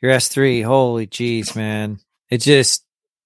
your 0.00 0.10
S 0.12 0.28
three. 0.28 0.62
Holy 0.62 1.06
jeez, 1.06 1.54
man! 1.54 1.98
It 2.30 2.38
just 2.38 2.84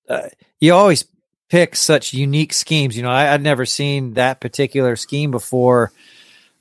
uh, 0.09 0.29
you 0.61 0.75
always 0.75 1.05
pick 1.49 1.77
such 1.77 2.13
unique 2.15 2.53
schemes. 2.53 2.97
You 2.97 3.03
know, 3.03 3.11
I, 3.11 3.33
I'd 3.33 3.43
never 3.43 3.65
seen 3.67 4.15
that 4.15 4.41
particular 4.41 4.97
scheme 4.97 5.31
before. 5.31 5.93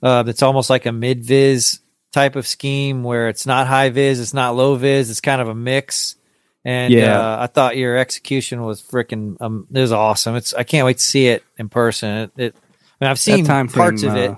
Uh, 0.02 0.24
it's 0.28 0.44
almost 0.44 0.70
like 0.70 0.86
a 0.86 0.92
mid 0.92 1.24
vis 1.26 1.80
type 2.12 2.36
of 2.36 2.48
scheme 2.48 3.04
where 3.04 3.30
it's 3.30 3.46
not 3.46 3.68
high 3.68 3.90
vis, 3.90 4.20
it's 4.20 4.34
not 4.34 4.56
low 4.56 4.76
vis, 4.76 5.10
it's 5.10 5.22
kind 5.22 5.42
of 5.42 5.48
a 5.48 5.56
mix. 5.56 6.16
And 6.66 6.94
Yeah. 6.94 7.20
uh, 7.20 7.38
I 7.42 7.48
thought 7.48 7.78
your 7.78 7.98
execution 7.98 8.62
was 8.64 8.82
freaking. 8.82 9.38
Um, 9.40 9.68
it 9.74 9.80
was 9.80 9.92
awesome. 9.92 10.36
It's 10.36 10.54
I 10.54 10.64
can't 10.64 10.86
wait 10.86 10.98
to 10.98 11.04
see 11.04 11.28
it 11.28 11.44
in 11.58 11.70
person. 11.70 12.10
It, 12.10 12.32
it 12.38 12.56
I 13.00 13.06
mean, 13.06 13.12
I've 13.12 13.20
seen 13.20 13.46
time 13.46 13.68
parts 13.70 14.02
frame, 14.02 14.12
of 14.12 14.18
it. 14.18 14.32
uh, 14.32 14.36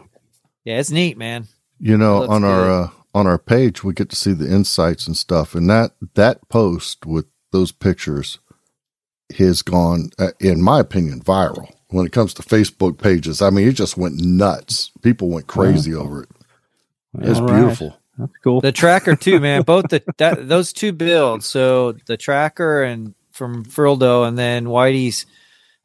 Yeah, 0.63 0.79
it's 0.79 0.91
neat, 0.91 1.17
man. 1.17 1.47
You 1.79 1.97
know, 1.97 2.19
Looks 2.19 2.31
on 2.31 2.43
our 2.43 2.69
uh, 2.69 2.89
on 3.15 3.25
our 3.25 3.39
page, 3.39 3.83
we 3.83 3.93
get 3.93 4.09
to 4.11 4.15
see 4.15 4.33
the 4.33 4.49
insights 4.51 5.07
and 5.07 5.17
stuff, 5.17 5.55
and 5.55 5.69
that 5.69 5.91
that 6.13 6.47
post 6.47 7.05
with 7.05 7.25
those 7.51 7.71
pictures 7.71 8.37
has 9.37 9.61
gone, 9.61 10.11
uh, 10.19 10.31
in 10.39 10.61
my 10.61 10.79
opinion, 10.79 11.21
viral 11.21 11.71
when 11.89 12.05
it 12.05 12.11
comes 12.11 12.33
to 12.35 12.43
Facebook 12.43 12.97
pages. 12.99 13.41
I 13.41 13.49
mean, 13.49 13.67
it 13.67 13.73
just 13.73 13.97
went 13.97 14.23
nuts. 14.23 14.91
People 15.01 15.29
went 15.29 15.47
crazy 15.47 15.93
over 15.93 16.23
it. 16.23 16.29
It's 17.19 17.39
all 17.39 17.45
right. 17.47 17.59
beautiful. 17.61 17.97
That's 18.17 18.31
cool. 18.43 18.61
The 18.61 18.71
tracker 18.71 19.15
too, 19.15 19.39
man. 19.39 19.61
Both 19.65 19.89
the 19.89 20.03
that, 20.17 20.47
those 20.47 20.73
two 20.73 20.91
builds. 20.91 21.45
So 21.45 21.93
the 22.05 22.17
tracker 22.17 22.83
and 22.83 23.13
from 23.31 23.63
Frildo, 23.65 24.27
and 24.27 24.37
then 24.37 24.65
Whitey's 24.65 25.25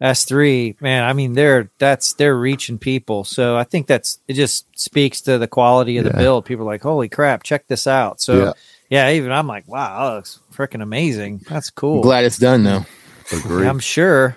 S3. 0.02 0.80
Man, 0.80 1.04
I 1.04 1.12
mean 1.12 1.32
they're 1.32 1.70
that's 1.78 2.12
they're 2.14 2.36
reaching 2.36 2.78
people. 2.78 3.24
So 3.24 3.56
I 3.56 3.64
think 3.64 3.86
that's 3.86 4.18
it. 4.28 4.34
Just 4.34 4.66
speaks 4.78 5.22
to 5.22 5.38
the 5.38 5.48
quality 5.48 5.98
of 5.98 6.04
the 6.04 6.10
build. 6.12 6.44
People 6.44 6.64
are 6.64 6.72
like, 6.72 6.82
holy 6.82 7.08
crap, 7.08 7.42
check 7.42 7.66
this 7.68 7.86
out. 7.86 8.20
So 8.20 8.36
Yeah. 8.44 8.52
yeah, 8.90 9.10
even 9.12 9.32
I'm 9.32 9.46
like, 9.46 9.66
wow, 9.68 10.08
that 10.10 10.14
looks 10.16 10.40
freaking 10.52 10.82
amazing. 10.82 11.42
That's 11.48 11.70
cool. 11.70 11.96
I'm 11.96 12.02
glad 12.02 12.24
it's 12.24 12.38
done 12.38 12.64
though. 12.64 12.84
Agreed. 13.32 13.66
I'm 13.66 13.78
sure. 13.80 14.36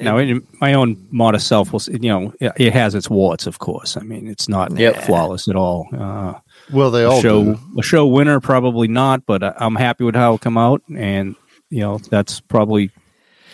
Now, 0.00 0.18
in 0.18 0.46
my 0.60 0.74
own 0.74 1.06
modest 1.10 1.46
self, 1.48 1.72
will 1.72 1.82
you 1.88 2.08
know, 2.08 2.32
it, 2.40 2.52
it 2.56 2.72
has 2.72 2.94
its 2.94 3.10
warts, 3.10 3.46
of 3.46 3.58
course. 3.58 3.96
I 3.96 4.00
mean, 4.02 4.28
it's 4.28 4.48
not 4.48 4.76
Yep. 4.78 5.02
flawless 5.04 5.48
at 5.48 5.56
all. 5.56 5.88
Uh, 5.96 6.34
well, 6.72 6.90
they 6.90 7.04
all 7.04 7.20
show 7.20 7.44
do. 7.44 7.58
a 7.78 7.82
show 7.82 8.06
winner 8.06 8.40
probably 8.40 8.86
not 8.88 9.26
but 9.26 9.42
I- 9.42 9.54
i'm 9.58 9.74
happy 9.74 10.04
with 10.04 10.14
how 10.14 10.34
it 10.34 10.40
come 10.40 10.56
out 10.56 10.80
and 10.94 11.34
you 11.70 11.80
know 11.80 11.98
that's 11.98 12.38
probably 12.40 12.90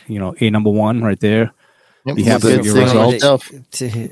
you 0.06 0.18
know 0.18 0.34
a 0.40 0.50
number 0.50 0.68
one 0.70 1.02
right 1.02 1.18
there 1.18 1.52
Be 2.04 2.22
happy 2.22 2.48
with 2.48 2.56
with 2.58 2.66
your 2.66 2.74
funny 2.86 3.14
results. 3.14 3.48
that- 3.50 3.70
To, 3.72 4.08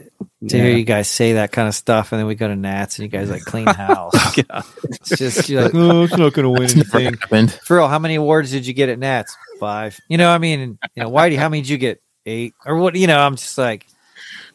to 0.48 0.58
hear 0.58 0.76
you 0.76 0.84
guys 0.84 1.08
say 1.08 1.34
that 1.34 1.50
kind 1.52 1.66
of 1.68 1.74
stuff, 1.74 2.12
and 2.12 2.18
then 2.20 2.26
we 2.26 2.34
go 2.34 2.46
to 2.46 2.54
Nats, 2.56 2.98
and 2.98 3.04
you 3.04 3.10
guys 3.18 3.30
like 3.30 3.42
clean 3.42 3.66
house. 3.86 4.14
Yeah. 4.36 4.62
It's 4.84 5.08
just 5.16 5.48
you're 5.48 5.62
like, 5.62 5.74
oh, 5.74 6.02
it's 6.04 6.16
not 6.16 6.32
going 6.34 6.44
to 6.44 6.50
win 6.50 6.62
It's 6.78 6.94
anything. 6.94 7.48
For 7.48 7.76
real, 7.76 7.88
how 7.88 7.98
many 7.98 8.14
awards 8.16 8.50
did 8.50 8.66
you 8.66 8.74
get 8.74 8.88
at 8.90 8.98
Nats? 8.98 9.34
Five. 9.58 9.98
You 10.08 10.18
know, 10.18 10.30
I 10.30 10.38
mean, 10.38 10.78
you 10.94 11.02
know, 11.02 11.10
Whitey, 11.10 11.36
how 11.36 11.48
many 11.48 11.62
did 11.62 11.70
you 11.70 11.78
get? 11.78 12.00
Eight 12.26 12.54
or 12.64 12.76
what? 12.76 12.96
You 12.96 13.06
know, 13.06 13.18
I'm 13.20 13.36
just 13.36 13.56
like, 13.56 13.86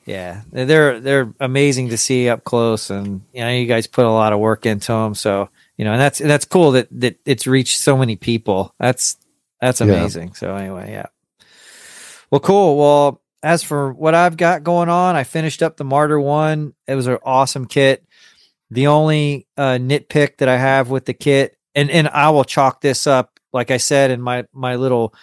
yeah, 0.05 0.41
they're 0.51 0.99
they're 0.99 1.34
amazing 1.39 1.89
to 1.89 1.97
see 1.97 2.27
up 2.29 2.43
close, 2.43 2.89
and 2.89 3.21
you 3.34 3.41
know, 3.41 3.49
you 3.49 3.65
guys 3.65 3.88
put 3.88 4.05
a 4.05 4.12
lot 4.12 4.34
of 4.34 4.39
work 4.39 4.65
into 4.65 4.91
them. 4.91 5.15
So 5.15 5.49
you 5.77 5.86
know, 5.86 5.93
and 5.93 6.01
that's 6.01 6.19
that's 6.19 6.45
cool 6.45 6.71
that 6.73 6.88
that 6.99 7.17
it's 7.25 7.47
reached 7.47 7.79
so 7.79 7.97
many 7.97 8.15
people. 8.17 8.75
That's 8.79 9.17
that's 9.62 9.79
Yeah. 9.79 9.88
amazing. 9.88 10.34
So 10.34 10.55
anyway, 10.55 10.91
yeah. 10.91 11.07
Well, 12.29 12.41
cool. 12.41 12.77
Well, 12.77 13.21
as 13.43 13.63
for 13.63 13.93
what 13.93 14.15
I've 14.15 14.38
got 14.38 14.63
going 14.63 14.89
on, 14.89 15.15
I 15.15 15.23
finished 15.23 15.63
up 15.63 15.77
the 15.77 15.84
Marder 15.86 16.21
one. 16.21 16.73
It 16.88 16.95
was 16.95 17.07
an 17.07 17.17
awesome 17.23 17.65
kit. 17.65 18.05
The 18.69 18.88
only 18.88 19.47
uh, 19.57 19.77
nitpick 19.79 20.38
that 20.38 20.47
I 20.47 20.57
have 20.57 20.89
with 20.89 21.05
the 21.05 21.13
kit, 21.13 21.57
and 21.75 21.89
and 21.89 22.07
I 22.07 22.29
will 22.29 22.43
chalk 22.45 22.81
this 22.81 23.07
up, 23.07 23.39
like 23.53 23.71
I 23.71 23.77
said 23.77 24.12
in 24.12 24.21
my 24.21 24.45
my 24.53 24.75
little 24.75 25.13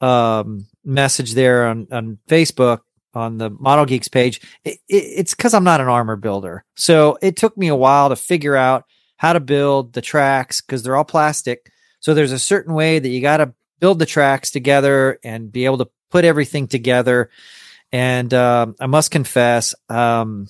um, 0.00 0.66
message 0.86 1.34
there 1.34 1.66
on 1.66 1.86
on 1.90 2.18
Facebook 2.28 2.80
on 3.12 3.38
the 3.38 3.50
Model 3.50 3.84
Geeks 3.84 4.08
page. 4.08 4.40
It, 4.64 4.78
it, 4.88 5.04
it's 5.18 5.34
because 5.34 5.52
I'm 5.52 5.64
not 5.64 5.80
an 5.80 5.88
armor 5.88 6.16
builder, 6.16 6.64
so 6.76 7.18
it 7.20 7.36
took 7.36 7.56
me 7.56 7.68
a 7.68 7.76
while 7.76 8.08
to 8.08 8.16
figure 8.16 8.56
out 8.56 8.84
how 9.16 9.32
to 9.32 9.40
build 9.40 9.92
the 9.92 10.02
tracks 10.02 10.60
because 10.60 10.82
they're 10.82 10.96
all 10.96 11.04
plastic. 11.04 11.70
So 12.00 12.14
there's 12.14 12.32
a 12.32 12.38
certain 12.38 12.74
way 12.74 12.98
that 12.98 13.08
you 13.08 13.20
got 13.20 13.38
to 13.38 13.54
build 13.80 13.98
the 13.98 14.06
tracks 14.06 14.50
together 14.50 15.18
and 15.24 15.50
be 15.50 15.64
able 15.64 15.78
to 15.78 15.88
put 16.10 16.24
everything 16.24 16.68
together. 16.68 17.30
And 17.92 18.32
um 18.32 18.76
I 18.78 18.86
must 18.86 19.10
confess, 19.10 19.74
um, 19.88 20.48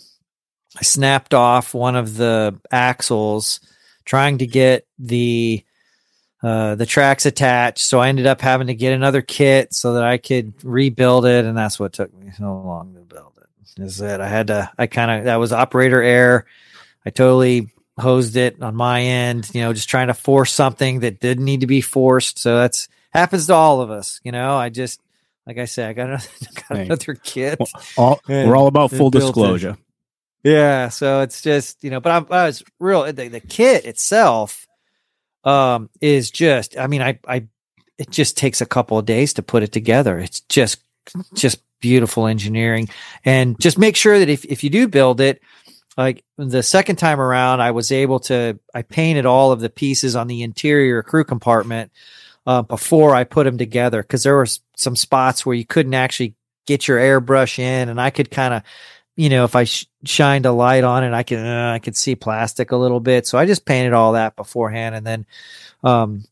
I 0.76 0.82
snapped 0.82 1.32
off 1.32 1.74
one 1.74 1.96
of 1.96 2.16
the 2.16 2.58
axles 2.70 3.60
trying 4.04 4.38
to 4.38 4.46
get 4.46 4.86
the 4.98 5.64
uh, 6.42 6.74
the 6.74 6.86
tracks 6.86 7.26
attached. 7.26 7.84
So 7.84 8.00
I 8.00 8.08
ended 8.08 8.26
up 8.26 8.40
having 8.40 8.66
to 8.68 8.74
get 8.74 8.92
another 8.92 9.22
kit 9.22 9.74
so 9.74 9.94
that 9.94 10.04
I 10.04 10.18
could 10.18 10.52
rebuild 10.64 11.26
it, 11.26 11.44
and 11.44 11.56
that's 11.56 11.80
what 11.80 11.92
took 11.92 12.12
me 12.14 12.30
so 12.36 12.44
long 12.44 12.94
to 12.94 13.00
build 13.00 13.32
it. 13.38 13.82
Is 13.82 13.98
that 13.98 14.20
I 14.20 14.28
had 14.28 14.48
to? 14.48 14.70
I 14.78 14.86
kind 14.86 15.10
of 15.10 15.24
that 15.24 15.36
was 15.36 15.52
operator 15.52 16.02
error. 16.02 16.46
I 17.04 17.10
totally 17.10 17.70
hosed 17.98 18.36
it 18.36 18.62
on 18.62 18.74
my 18.74 19.02
end. 19.02 19.50
You 19.54 19.62
know, 19.62 19.72
just 19.72 19.88
trying 19.88 20.08
to 20.08 20.14
force 20.14 20.52
something 20.52 21.00
that 21.00 21.20
didn't 21.20 21.44
need 21.44 21.60
to 21.60 21.66
be 21.66 21.80
forced. 21.80 22.38
So 22.38 22.58
that's 22.58 22.88
happens 23.10 23.46
to 23.46 23.54
all 23.54 23.80
of 23.80 23.90
us. 23.90 24.20
You 24.24 24.32
know, 24.32 24.56
I 24.56 24.68
just 24.68 25.00
like 25.46 25.58
I 25.58 25.64
said, 25.64 25.90
I 25.90 25.92
got 25.92 26.08
another, 26.08 26.28
got 26.68 26.78
another 26.78 27.14
kit. 27.14 27.58
Well, 27.58 27.68
All, 27.96 28.20
we're 28.28 28.56
all 28.56 28.66
about 28.66 28.90
full 28.90 29.10
disclosure. 29.10 29.76
Yeah, 30.42 30.90
so 30.90 31.22
it's 31.22 31.42
just 31.42 31.82
you 31.82 31.90
know, 31.90 32.00
but 32.00 32.12
I'm, 32.12 32.26
I 32.30 32.46
was 32.46 32.62
real. 32.78 33.10
The, 33.12 33.28
the 33.28 33.40
kit 33.40 33.84
itself, 33.84 34.65
um, 35.46 35.88
is 36.02 36.30
just. 36.30 36.76
I 36.76 36.88
mean, 36.88 37.00
I, 37.00 37.18
I, 37.26 37.46
it 37.96 38.10
just 38.10 38.36
takes 38.36 38.60
a 38.60 38.66
couple 38.66 38.98
of 38.98 39.06
days 39.06 39.32
to 39.34 39.42
put 39.42 39.62
it 39.62 39.72
together. 39.72 40.18
It's 40.18 40.40
just, 40.40 40.80
just 41.34 41.62
beautiful 41.80 42.26
engineering, 42.26 42.88
and 43.24 43.58
just 43.58 43.78
make 43.78 43.96
sure 43.96 44.18
that 44.18 44.28
if 44.28 44.44
if 44.44 44.62
you 44.62 44.68
do 44.68 44.88
build 44.88 45.20
it, 45.20 45.40
like 45.96 46.24
the 46.36 46.62
second 46.62 46.96
time 46.96 47.20
around, 47.20 47.60
I 47.60 47.70
was 47.70 47.90
able 47.92 48.20
to. 48.20 48.58
I 48.74 48.82
painted 48.82 49.24
all 49.24 49.52
of 49.52 49.60
the 49.60 49.70
pieces 49.70 50.16
on 50.16 50.26
the 50.26 50.42
interior 50.42 51.02
crew 51.02 51.24
compartment 51.24 51.92
uh, 52.46 52.62
before 52.62 53.14
I 53.14 53.24
put 53.24 53.44
them 53.44 53.56
together 53.56 54.02
because 54.02 54.24
there 54.24 54.36
were 54.36 54.48
some 54.76 54.96
spots 54.96 55.46
where 55.46 55.56
you 55.56 55.64
couldn't 55.64 55.94
actually 55.94 56.34
get 56.66 56.88
your 56.88 56.98
airbrush 56.98 57.58
in, 57.58 57.88
and 57.88 58.00
I 58.00 58.10
could 58.10 58.30
kind 58.30 58.52
of 58.52 58.62
you 59.16 59.30
know, 59.30 59.44
if 59.44 59.56
I 59.56 59.64
sh- 59.64 59.86
shined 60.04 60.46
a 60.46 60.52
light 60.52 60.84
on 60.84 61.02
it, 61.02 61.12
I 61.12 61.22
can 61.22 61.44
uh, 61.44 61.72
I 61.72 61.78
could 61.78 61.96
see 61.96 62.14
plastic 62.14 62.70
a 62.70 62.76
little 62.76 63.00
bit. 63.00 63.26
So 63.26 63.38
I 63.38 63.46
just 63.46 63.64
painted 63.64 63.94
all 63.94 64.12
that 64.12 64.36
beforehand, 64.36 64.94
and 64.94 65.06
then 65.06 65.26
um, 65.82 66.24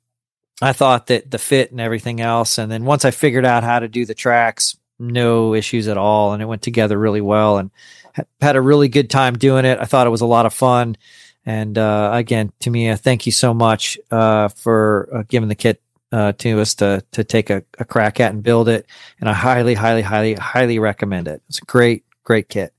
I 0.60 0.72
thought 0.72 1.08
that 1.08 1.30
the 1.30 1.38
fit 1.38 1.70
and 1.70 1.80
everything 1.80 2.20
else, 2.20 2.58
and 2.58 2.70
then 2.70 2.84
once 2.84 3.04
I 3.04 3.10
figured 3.10 3.46
out 3.46 3.64
how 3.64 3.80
to 3.80 3.88
do 3.88 4.04
the 4.04 4.14
tracks, 4.14 4.76
no 4.98 5.54
issues 5.54 5.88
at 5.88 5.96
all, 5.96 6.34
and 6.34 6.42
it 6.42 6.46
went 6.46 6.62
together 6.62 6.98
really 6.98 7.22
well, 7.22 7.56
and 7.58 7.70
ha- 8.14 8.24
had 8.40 8.56
a 8.56 8.60
really 8.60 8.88
good 8.88 9.08
time 9.08 9.38
doing 9.38 9.64
it. 9.64 9.78
I 9.80 9.86
thought 9.86 10.06
it 10.06 10.10
was 10.10 10.20
a 10.20 10.26
lot 10.26 10.46
of 10.46 10.52
fun, 10.52 10.96
and 11.46 11.78
uh, 11.78 12.10
again, 12.12 12.52
uh, 12.66 12.96
thank 12.96 13.24
you 13.24 13.32
so 13.32 13.54
much 13.54 13.98
uh, 14.10 14.48
for 14.48 15.08
uh, 15.12 15.22
giving 15.26 15.48
the 15.48 15.54
kit. 15.54 15.80
Uh, 16.12 16.30
to 16.30 16.60
us 16.60 16.76
to 16.76 17.02
to 17.10 17.24
take 17.24 17.50
a, 17.50 17.64
a 17.80 17.84
crack 17.84 18.20
at 18.20 18.32
and 18.32 18.44
build 18.44 18.68
it, 18.68 18.86
and 19.18 19.28
I 19.28 19.32
highly, 19.32 19.74
highly, 19.74 20.02
highly, 20.02 20.34
highly 20.34 20.78
recommend 20.78 21.26
it. 21.26 21.42
It's 21.48 21.58
great, 21.58 22.03
great 22.24 22.48
kit. 22.48 22.74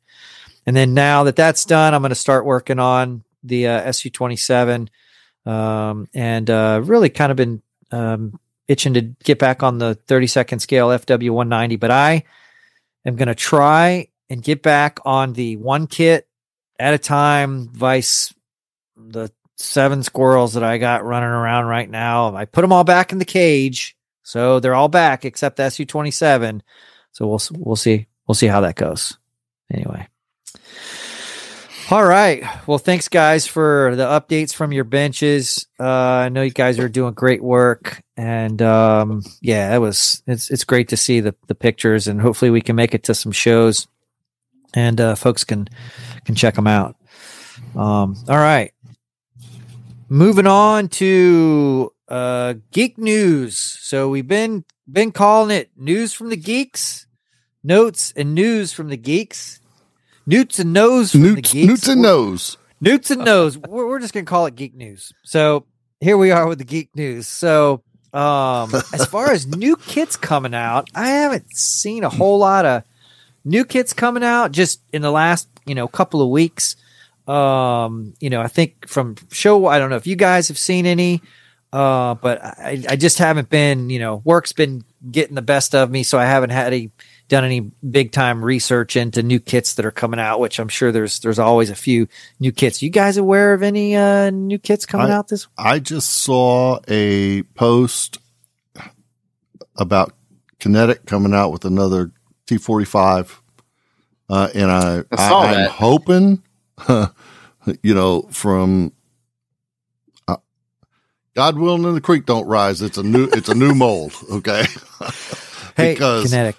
And 0.66 0.76
then 0.76 0.94
now 0.94 1.24
that 1.24 1.36
that's 1.36 1.66
done, 1.66 1.94
I'm 1.94 2.02
going 2.02 2.10
to 2.10 2.16
start 2.16 2.46
working 2.46 2.80
on 2.80 3.24
the 3.44 3.68
uh, 3.68 3.84
SU27 3.84 4.90
um, 5.46 6.08
and 6.14 6.50
uh, 6.50 6.82
really 6.84 7.10
kind 7.10 7.32
of 7.32 7.38
been 7.38 7.62
um, 7.92 8.40
itching 8.68 8.96
to 8.96 9.02
get 9.02 9.38
back 9.38 9.64
on 9.64 9.78
the 9.78 9.96
30 9.96 10.28
second 10.28 10.60
scale 10.60 10.90
FW190. 10.90 11.80
But 11.80 11.92
I 11.92 12.24
am 13.06 13.16
going 13.16 13.28
to 13.28 13.36
try 13.36 14.08
and 14.30 14.42
get 14.42 14.64
back 14.64 15.00
on 15.06 15.34
the 15.34 15.58
one 15.58 15.88
kit 15.88 16.28
at 16.80 16.94
a 16.94 16.98
time, 16.98 17.70
vice 17.70 18.34
the 18.98 19.32
seven 19.58 20.04
squirrels 20.04 20.54
that 20.54 20.64
I 20.64 20.78
got 20.78 21.06
running 21.06 21.30
around 21.30 21.66
right 21.66 21.90
now. 21.90 22.36
I 22.36 22.46
put 22.46 22.62
them 22.62 22.74
all 22.74 22.84
back 22.84 23.12
in 23.12 23.20
the 23.20 23.26
cage. 23.26 23.96
So 24.24 24.60
they're 24.60 24.76
all 24.76 24.90
back 24.90 25.24
except 25.24 25.58
the 25.58 25.64
SU27. 25.64 26.62
So 27.12 27.28
we'll 27.28 27.42
we'll 27.54 27.76
see 27.76 28.08
we'll 28.28 28.36
see 28.36 28.48
how 28.48 28.62
that 28.62 28.76
goes. 28.76 29.18
Anyway. 29.72 30.08
All 31.92 32.04
right. 32.04 32.44
Well, 32.68 32.80
thanks 32.80 33.08
guys 33.08 33.46
for 33.46 33.96
the 33.96 34.06
updates 34.06 34.54
from 34.56 34.72
your 34.72 34.86
benches. 34.86 35.68
Uh, 35.80 35.86
I 35.86 36.30
know 36.30 36.42
you 36.42 36.50
guys 36.50 36.80
are 36.80 36.90
doing 36.90 37.14
great 37.14 37.44
work, 37.44 38.02
and 38.18 38.60
um, 38.64 39.22
yeah, 39.40 39.76
it 39.76 39.78
was 39.78 40.24
it's 40.26 40.50
it's 40.50 40.64
great 40.64 40.90
to 40.90 40.98
see 40.98 41.20
the 41.20 41.36
the 41.46 41.54
pictures, 41.54 42.08
and 42.08 42.20
hopefully 42.20 42.50
we 42.50 42.62
can 42.62 42.76
make 42.76 42.96
it 42.96 43.04
to 43.04 43.14
some 43.14 43.32
shows, 43.32 43.88
and 44.74 45.00
uh, 45.00 45.14
folks 45.14 45.44
can 45.44 45.68
can 46.26 46.34
check 46.34 46.56
them 46.56 46.66
out. 46.66 46.96
Um, 47.76 48.16
all 48.28 48.38
right. 48.38 48.74
Moving 50.10 50.48
on 50.48 50.88
to 50.90 51.94
uh, 52.08 52.56
geek 52.72 52.98
news. 52.98 53.58
So 53.58 54.10
we've 54.10 54.28
been 54.28 54.66
been 54.92 55.12
calling 55.12 55.56
it 55.56 55.70
news 55.78 56.14
from 56.14 56.30
the 56.30 56.38
geeks, 56.38 57.05
notes 57.66 58.14
and 58.16 58.36
news 58.36 58.72
from 58.72 58.90
the 58.90 58.98
geeks. 58.98 59.60
Newts 60.26 60.60
and 60.60 60.72
nose 60.72 61.12
from 61.12 61.22
the 61.22 61.42
geeks. 61.42 61.54
Newts 61.68 61.88
and 61.88 62.02
nose. 62.02 62.58
Newts 62.80 63.12
and 63.12 63.26
nose. 63.26 63.58
We're, 63.68 63.88
we're 63.88 64.00
just 64.00 64.14
gonna 64.14 64.26
call 64.26 64.46
it 64.46 64.56
geek 64.56 64.76
news. 64.76 65.12
So 65.24 65.66
here 66.00 66.18
we 66.18 66.32
are 66.32 66.48
with 66.48 66.60
the 66.60 66.66
geek 66.66 66.96
news. 66.96 67.28
So 67.28 67.82
um, 68.14 68.74
as 68.94 69.06
far 69.08 69.32
as 69.32 69.48
new 69.48 69.76
kits 69.76 70.16
coming 70.16 70.54
out, 70.54 70.90
I 70.94 71.08
haven't 71.10 71.56
seen 71.56 72.04
a 72.04 72.10
whole 72.10 72.38
lot 72.38 72.66
of 72.66 72.84
new 73.44 73.66
kits 73.66 73.94
coming 73.94 74.24
out 74.24 74.52
just 74.52 74.82
in 74.94 75.02
the 75.02 75.12
last 75.12 75.48
you 75.66 75.76
know 75.76 75.88
couple 75.88 76.22
of 76.22 76.30
weeks. 76.30 76.76
Um, 77.28 78.14
you 78.20 78.30
know, 78.30 78.42
I 78.42 78.48
think 78.48 78.88
from 78.88 79.16
show. 79.32 79.66
I 79.66 79.80
don't 79.80 79.90
know 79.90 79.96
if 79.96 80.08
you 80.08 80.16
guys 80.16 80.48
have 80.50 80.60
seen 80.60 80.86
any. 80.86 81.22
Uh, 81.74 82.16
but 82.16 82.42
I, 82.42 82.86
I 82.88 82.96
just 82.96 83.18
haven't 83.18 83.50
been, 83.50 83.90
you 83.90 84.00
know, 84.00 84.22
work's 84.24 84.54
been 84.54 84.86
getting 85.12 85.36
the 85.36 85.42
best 85.42 85.76
of 85.76 85.92
me, 85.92 86.04
so 86.04 86.18
I 86.18 86.24
haven't 86.24 86.52
had 86.52 86.68
any 86.68 86.92
done 87.28 87.44
any 87.44 87.60
big 87.60 88.12
time 88.12 88.44
research 88.44 88.96
into 88.96 89.24
new 89.24 89.40
kits 89.40 89.76
that 89.76 89.86
are 89.86 89.92
coming 89.92 90.20
out, 90.20 90.40
which 90.40 90.60
I'm 90.60 90.68
sure 90.68 90.92
there's 90.92 91.20
there's 91.20 91.40
always 91.40 91.70
a 91.70 91.76
few 91.76 92.08
new 92.40 92.52
kits. 92.52 92.82
You 92.82 92.90
guys 92.90 93.18
aware 93.18 93.54
of 93.54 93.64
any 93.64 93.96
uh 93.96 94.30
new 94.30 94.60
kits 94.60 94.86
coming 94.86 95.12
I- 95.12 95.14
out 95.14 95.28
this 95.28 95.48
I 95.58 95.80
just 95.80 96.10
saw 96.10 96.80
a 96.88 97.44
post 97.56 98.20
about 99.76 100.14
Kinetic 100.60 101.06
coming 101.06 101.34
out 101.34 101.52
with 101.52 101.66
another 101.66 102.12
T45. 102.48 103.40
Uh, 104.28 104.50
and 104.56 104.72
I, 104.72 105.04
I 105.12 105.30
saw 105.30 105.42
I, 105.42 105.54
am 105.54 105.70
hoping, 105.70 106.42
you 107.84 107.94
know, 107.94 108.24
from 108.32 108.92
uh, 110.28 110.38
God 111.36 111.60
willing, 111.60 111.86
and 111.86 111.96
the 111.96 112.02
creek 112.02 112.26
don't 112.26 112.48
rise. 112.48 112.82
It's 112.82 112.98
a 112.98 113.04
new, 113.04 113.26
it's 113.26 113.50
a 113.50 113.54
new 113.54 113.76
mold. 113.76 114.14
Okay. 114.32 114.66
Hey, 115.76 115.92
because 115.94 116.24
Kinetic. 116.24 116.56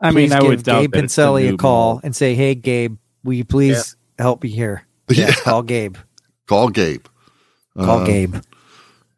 I 0.00 0.10
mean, 0.12 0.32
I 0.32 0.40
give 0.40 0.48
would 0.48 0.64
Gabe 0.64 0.92
that 0.92 1.04
it's 1.04 1.14
Pincelli 1.16 1.48
a 1.48 1.50
new 1.50 1.56
call 1.56 1.92
mold. 1.94 2.00
and 2.04 2.14
say, 2.16 2.34
"Hey, 2.34 2.54
Gabe, 2.54 2.96
will 3.24 3.34
you 3.34 3.44
please 3.44 3.96
help 4.18 4.42
me 4.42 4.48
here?" 4.50 4.82
Yeah, 5.10 5.26
Yeah. 5.28 5.32
call 5.34 5.62
Gabe. 5.62 5.96
call 6.46 6.68
Gabe. 6.68 7.06
Call 7.76 8.00
Uh, 8.00 8.04
Gabe. 8.04 8.36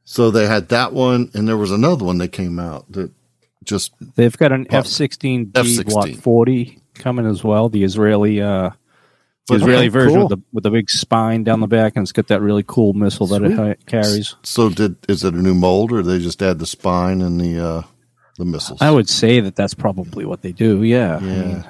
So 0.04 0.30
they 0.30 0.46
had 0.46 0.68
that 0.70 0.92
one, 0.92 1.30
and 1.34 1.46
there 1.48 1.56
was 1.56 1.70
another 1.70 2.04
one 2.04 2.18
that 2.18 2.28
came 2.32 2.58
out 2.58 2.90
that 2.92 3.10
just 3.64 3.92
They've 4.16 4.36
got 4.36 4.52
an 4.52 4.66
F 4.70 4.86
sixteen 4.86 5.46
G 5.46 5.60
F-16. 5.60 5.84
Block 5.86 6.10
forty 6.22 6.78
coming 6.94 7.26
as 7.26 7.44
well. 7.44 7.68
The 7.68 7.84
Israeli 7.84 8.40
uh 8.40 8.70
the 9.48 9.56
Israeli 9.56 9.86
Okay, 9.86 9.88
version 9.88 10.20
cool. 10.20 10.28
with 10.28 10.38
the 10.38 10.44
with 10.52 10.64
the 10.64 10.70
big 10.70 10.88
spine 10.90 11.44
down 11.44 11.60
the 11.60 11.66
back, 11.66 11.94
and 11.96 12.02
it's 12.04 12.12
got 12.12 12.28
that 12.28 12.40
really 12.40 12.64
cool 12.66 12.92
missile 12.92 13.26
that 13.28 13.42
it 13.42 13.86
carries. 13.86 14.34
So 14.42 14.68
did 14.70 14.96
is 15.08 15.24
it 15.24 15.34
a 15.34 15.42
new 15.42 15.54
mold 15.54 15.92
or 15.92 16.02
they 16.02 16.18
just 16.18 16.40
add 16.42 16.58
the 16.58 16.66
spine 16.66 17.20
and 17.20 17.40
the 17.40 17.58
uh 17.64 17.82
the 18.40 18.44
missiles. 18.44 18.82
I 18.82 18.90
would 18.90 19.08
say 19.08 19.38
that 19.40 19.54
that's 19.54 19.74
probably 19.74 20.24
what 20.24 20.42
they 20.42 20.50
do. 20.52 20.82
Yeah. 20.82 21.16
I 21.16 21.20
mean, 21.20 21.64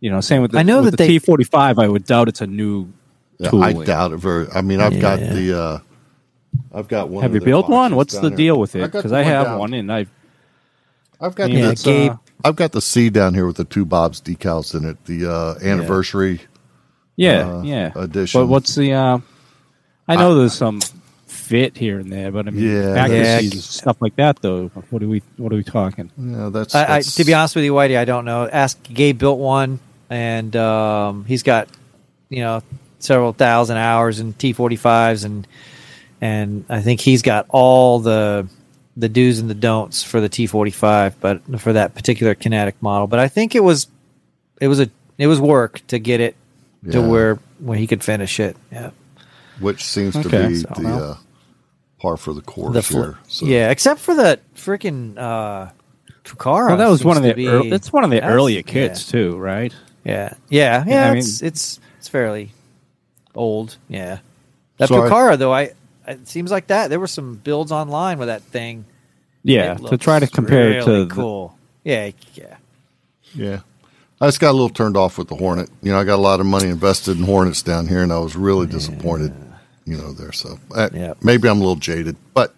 you 0.00 0.10
know, 0.10 0.20
same 0.20 0.42
with 0.42 0.50
the, 0.50 0.58
I 0.58 0.62
know 0.64 0.82
with 0.82 0.86
that 0.86 0.96
the 0.96 1.04
they- 1.04 1.08
T 1.08 1.18
forty 1.20 1.44
five. 1.44 1.78
I 1.78 1.86
would 1.86 2.04
doubt 2.04 2.26
it's 2.28 2.40
a 2.40 2.46
new. 2.48 2.92
Yeah, 3.38 3.50
I 3.54 3.72
doubt 3.72 4.12
it 4.12 4.16
very. 4.18 4.46
I 4.54 4.60
mean, 4.62 4.80
I've 4.80 5.00
got 5.00 5.20
Yeah. 5.20 5.32
the. 5.32 5.58
Uh, 5.58 5.78
I've 6.74 6.88
got 6.88 7.08
one. 7.08 7.22
Have 7.22 7.34
you 7.34 7.40
built 7.40 7.68
one? 7.68 7.94
What's 7.96 8.14
the 8.18 8.28
there. 8.28 8.36
deal 8.36 8.58
with 8.58 8.74
it? 8.76 8.82
Because 8.90 9.10
the 9.10 9.16
I 9.18 9.22
have 9.22 9.46
down. 9.46 9.58
one, 9.58 9.74
and 9.74 9.90
I've 9.92 10.10
I've 11.20 11.34
got 11.34 11.50
Yeah, 11.50 11.68
the, 11.70 11.74
Gabe- 11.82 12.10
uh, 12.12 12.16
I've 12.44 12.56
got 12.56 12.72
the 12.72 12.80
C 12.80 13.08
down 13.10 13.34
here 13.34 13.46
with 13.46 13.56
the 13.56 13.64
two 13.64 13.84
Bob's 13.84 14.20
decals 14.20 14.74
in 14.74 14.84
it. 14.88 15.04
The 15.06 15.30
uh, 15.30 15.54
anniversary 15.62 16.40
yeah, 17.16 17.48
uh, 17.58 17.62
yeah. 17.62 17.92
edition. 17.94 18.40
But 18.42 18.46
what's 18.48 18.74
the? 18.74 18.92
Uh, 18.92 19.18
I 20.08 20.16
know 20.16 20.34
there's 20.36 20.52
some 20.54 20.80
fit 21.52 21.76
here 21.76 21.98
and 21.98 22.10
there, 22.10 22.32
but 22.32 22.48
I 22.48 22.50
mean, 22.50 22.64
Yeah, 22.64 22.94
accuracies 22.96 23.52
Yeah. 23.52 23.56
and 23.58 23.62
stuff 23.62 23.96
like 24.00 24.16
that. 24.16 24.40
Though, 24.40 24.68
what 24.88 25.02
are 25.02 25.06
we? 25.08 25.22
What 25.36 25.52
are 25.52 25.56
we 25.56 25.62
talking? 25.64 26.10
Yeah, 26.16 26.48
that's, 26.48 26.74
I, 26.74 26.82
I, 26.84 26.86
that's 26.86 27.16
to 27.16 27.24
be 27.24 27.34
honest 27.34 27.54
with 27.54 27.64
you, 27.66 27.74
Whitey, 27.74 27.98
I 27.98 28.06
don't 28.06 28.24
know. 28.24 28.48
Ask 28.48 28.82
Gabe 28.84 29.18
built 29.18 29.38
one, 29.38 29.78
and 30.08 30.56
um, 30.56 31.26
he's 31.26 31.42
got 31.42 31.68
you 32.30 32.40
know 32.40 32.62
several 33.00 33.34
thousand 33.34 33.76
hours 33.76 34.18
in 34.18 34.32
T 34.32 34.54
forty 34.54 34.76
fives, 34.76 35.24
and 35.24 35.46
and 36.22 36.64
I 36.70 36.80
think 36.80 37.00
he's 37.00 37.20
got 37.20 37.44
all 37.50 37.98
the 37.98 38.46
the 38.96 39.08
do's 39.10 39.38
and 39.38 39.50
the 39.50 39.54
don'ts 39.54 40.02
for 40.02 40.20
the 40.22 40.28
T 40.30 40.46
forty 40.46 40.70
five, 40.70 41.20
but 41.20 41.42
for 41.60 41.74
that 41.74 41.94
particular 41.94 42.34
kinetic 42.34 42.80
model. 42.80 43.06
But 43.08 43.18
I 43.18 43.28
think 43.28 43.54
it 43.54 43.60
was 43.62 43.88
it 44.58 44.68
was 44.68 44.80
a 44.80 44.88
it 45.18 45.26
was 45.26 45.38
work 45.38 45.82
to 45.88 45.98
get 45.98 46.20
it 46.20 46.34
to 46.90 47.00
Yeah. 47.00 47.06
where 47.06 47.38
when 47.58 47.76
he 47.78 47.86
could 47.86 48.02
finish 48.02 48.40
it. 48.40 48.56
Yeah, 48.72 48.90
which 49.60 49.84
seems 49.84 50.14
to 50.14 50.20
Okay, 50.20 50.48
be 50.48 50.54
so, 50.56 50.68
the 50.76 50.82
well. 50.82 51.02
uh, 51.12 51.16
par 52.02 52.16
for 52.16 52.34
the 52.34 52.40
course 52.42 52.74
the 52.74 52.82
fl- 52.82 53.02
here. 53.02 53.18
So. 53.28 53.46
yeah, 53.46 53.70
except 53.70 54.00
for 54.00 54.14
the 54.14 54.40
freaking 54.56 55.16
uh, 55.16 55.70
Pucara. 56.24 56.68
Well, 56.68 56.76
that 56.76 56.88
was 56.88 57.04
one 57.04 57.16
of 57.16 57.22
the. 57.22 57.32
to 57.34 57.40
ear- 57.40 57.70
that's 57.70 57.92
one 57.92 58.04
of 58.04 58.10
the 58.10 58.16
that's- 58.16 58.32
earlier 58.34 58.58
yeah. 58.58 58.62
kits 58.62 59.08
too, 59.10 59.36
right? 59.38 59.74
Yeah, 60.04 60.34
yeah, 60.48 60.84
yeah. 60.86 61.04
I 61.06 61.08
mean- 61.10 61.18
it's 61.18 61.40
it's 61.42 61.80
it's 61.98 62.08
fairly 62.08 62.50
old. 63.34 63.76
Yeah, 63.88 64.18
that 64.78 64.88
Sorry. 64.88 65.08
Pucara 65.08 65.38
though, 65.38 65.52
I 65.54 65.72
it 66.08 66.26
seems 66.28 66.50
like 66.50 66.66
that 66.66 66.88
there 66.90 66.98
were 67.00 67.06
some 67.06 67.36
builds 67.36 67.70
online 67.72 68.18
with 68.18 68.28
that 68.28 68.42
thing. 68.42 68.84
Yeah, 69.44 69.74
to 69.74 69.96
try 69.96 70.18
to 70.18 70.26
compare 70.26 70.72
it 70.72 70.74
really 70.74 70.84
to 70.84 71.04
the- 71.06 71.14
cool. 71.14 71.56
Yeah, 71.84 72.10
yeah. 72.34 72.56
Yeah. 73.34 73.60
I 74.20 74.26
just 74.28 74.38
got 74.38 74.50
a 74.50 74.52
little 74.52 74.68
turned 74.68 74.96
off 74.96 75.18
with 75.18 75.26
the 75.26 75.34
Hornet. 75.34 75.68
You 75.82 75.90
know, 75.90 75.98
I 75.98 76.04
got 76.04 76.14
a 76.14 76.22
lot 76.22 76.38
of 76.38 76.46
money 76.46 76.68
invested 76.68 77.18
in 77.18 77.24
Hornets 77.24 77.60
down 77.62 77.88
here, 77.88 78.02
and 78.04 78.12
I 78.12 78.18
was 78.20 78.36
really 78.36 78.68
disappointed, 78.68 79.32
you 79.84 79.96
know, 79.96 80.12
there. 80.12 80.32
So 80.32 80.58
uh, 80.74 80.88
Yeah. 80.92 81.14
maybe 81.22 81.48
I'm 81.48 81.56
a 81.58 81.60
little 81.60 81.76
jaded, 81.76 82.16
but 82.34 82.54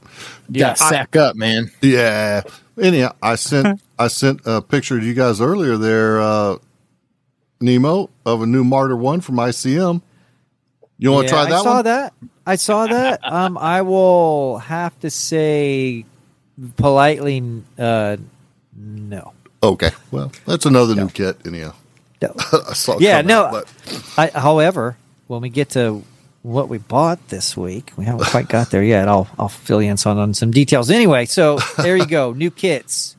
yeah, 0.48 0.68
gotta 0.74 0.76
sack 0.78 1.16
up, 1.16 1.36
man. 1.36 1.70
yeah. 1.80 2.42
Anyhow, 2.80 3.14
I 3.22 3.36
sent 3.36 3.80
I 3.98 4.08
sent 4.08 4.40
a 4.46 4.60
picture 4.60 4.98
to 4.98 5.04
you 5.06 5.14
guys 5.14 5.40
earlier 5.40 5.76
there, 5.76 6.20
uh, 6.20 6.56
Nemo, 7.60 8.10
of 8.26 8.42
a 8.42 8.46
new 8.46 8.64
Marder 8.64 8.98
One 8.98 9.20
from 9.20 9.36
ICM. 9.36 10.02
You 10.98 11.10
want 11.12 11.28
to 11.28 11.34
Yeah, 11.34 11.42
try 11.42 11.50
that 11.50 11.58
I 11.60 11.62
saw 11.62 11.74
one? 11.76 11.84
that. 11.84 12.12
I 12.46 12.56
saw 12.56 12.86
that. 12.86 13.20
Um, 13.24 13.56
I 13.58 13.82
will 13.82 14.58
have 14.58 14.98
to 15.00 15.10
say 15.10 16.04
politely, 16.76 17.62
uh, 17.78 18.16
no. 18.76 19.32
Okay. 19.62 19.90
Well, 20.10 20.30
that's 20.46 20.66
another 20.66 20.94
new 20.94 21.08
kit. 21.08 21.38
Anyhow, 21.46 21.72
No. 22.20 22.34
I 22.68 22.74
saw. 22.74 22.96
it 22.96 23.02
Yeah, 23.02 23.22
no. 23.22 23.44
out, 23.46 23.52
but 23.52 24.02
I, 24.18 24.38
however, 24.38 24.96
when 25.26 25.40
we 25.42 25.48
get 25.48 25.70
to 25.70 26.02
what 26.44 26.68
we 26.68 26.76
bought 26.76 27.28
this 27.28 27.56
week, 27.56 27.92
we 27.96 28.04
haven't 28.04 28.26
quite 28.26 28.48
got 28.48 28.70
there 28.70 28.82
yet. 28.84 29.08
I'll 29.08 29.28
I'll 29.38 29.48
fill 29.48 29.82
you 29.82 29.90
in 29.90 29.96
on, 30.04 30.18
on 30.18 30.34
some 30.34 30.50
details. 30.50 30.90
Anyway, 30.90 31.24
so 31.24 31.58
there 31.78 31.96
you 31.96 32.06
go, 32.06 32.32
new 32.36 32.50
kits. 32.50 33.16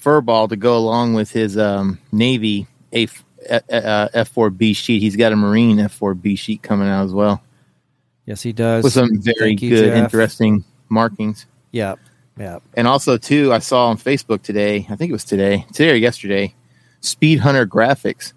Furball 0.00 0.48
to 0.48 0.56
go 0.56 0.76
along 0.76 1.14
with 1.14 1.30
his 1.30 1.58
um, 1.58 1.98
Navy 2.12 2.66
A 2.94 3.04
uh, 3.50 4.08
F4B 4.14 4.74
sheet. 4.74 5.02
He's 5.02 5.16
got 5.16 5.32
a 5.32 5.36
Marine 5.36 5.76
F4B 5.76 6.38
sheet 6.38 6.62
coming 6.62 6.88
out 6.88 7.04
as 7.04 7.12
well 7.12 7.42
Yes, 8.24 8.42
he 8.42 8.52
does. 8.52 8.82
with 8.82 8.92
some 8.92 9.20
very 9.20 9.50
you, 9.52 9.70
good, 9.70 9.84
Jeff. 9.86 10.04
interesting 10.04 10.64
markings. 10.88 11.46
Yep, 11.72 11.98
yep. 12.38 12.62
And 12.74 12.88
also, 12.88 13.18
too, 13.18 13.52
I 13.52 13.58
saw 13.60 13.88
on 13.88 13.98
Facebook 13.98 14.42
today. 14.42 14.86
I 14.90 14.96
think 14.96 15.10
it 15.10 15.12
was 15.12 15.24
today, 15.24 15.64
today 15.72 15.90
or 15.92 15.96
yesterday. 15.96 16.54
Speed 17.00 17.38
Hunter 17.40 17.66
Graphics 17.66 18.32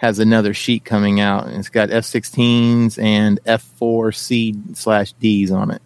has 0.00 0.18
another 0.18 0.54
sheet 0.54 0.82
coming 0.86 1.20
out, 1.20 1.46
and 1.46 1.56
it's 1.58 1.68
got 1.68 1.90
F16s 1.90 2.98
and 3.02 3.38
F4C 3.44 4.74
slash 4.74 5.12
Ds 5.14 5.50
on 5.50 5.70
it. 5.70 5.82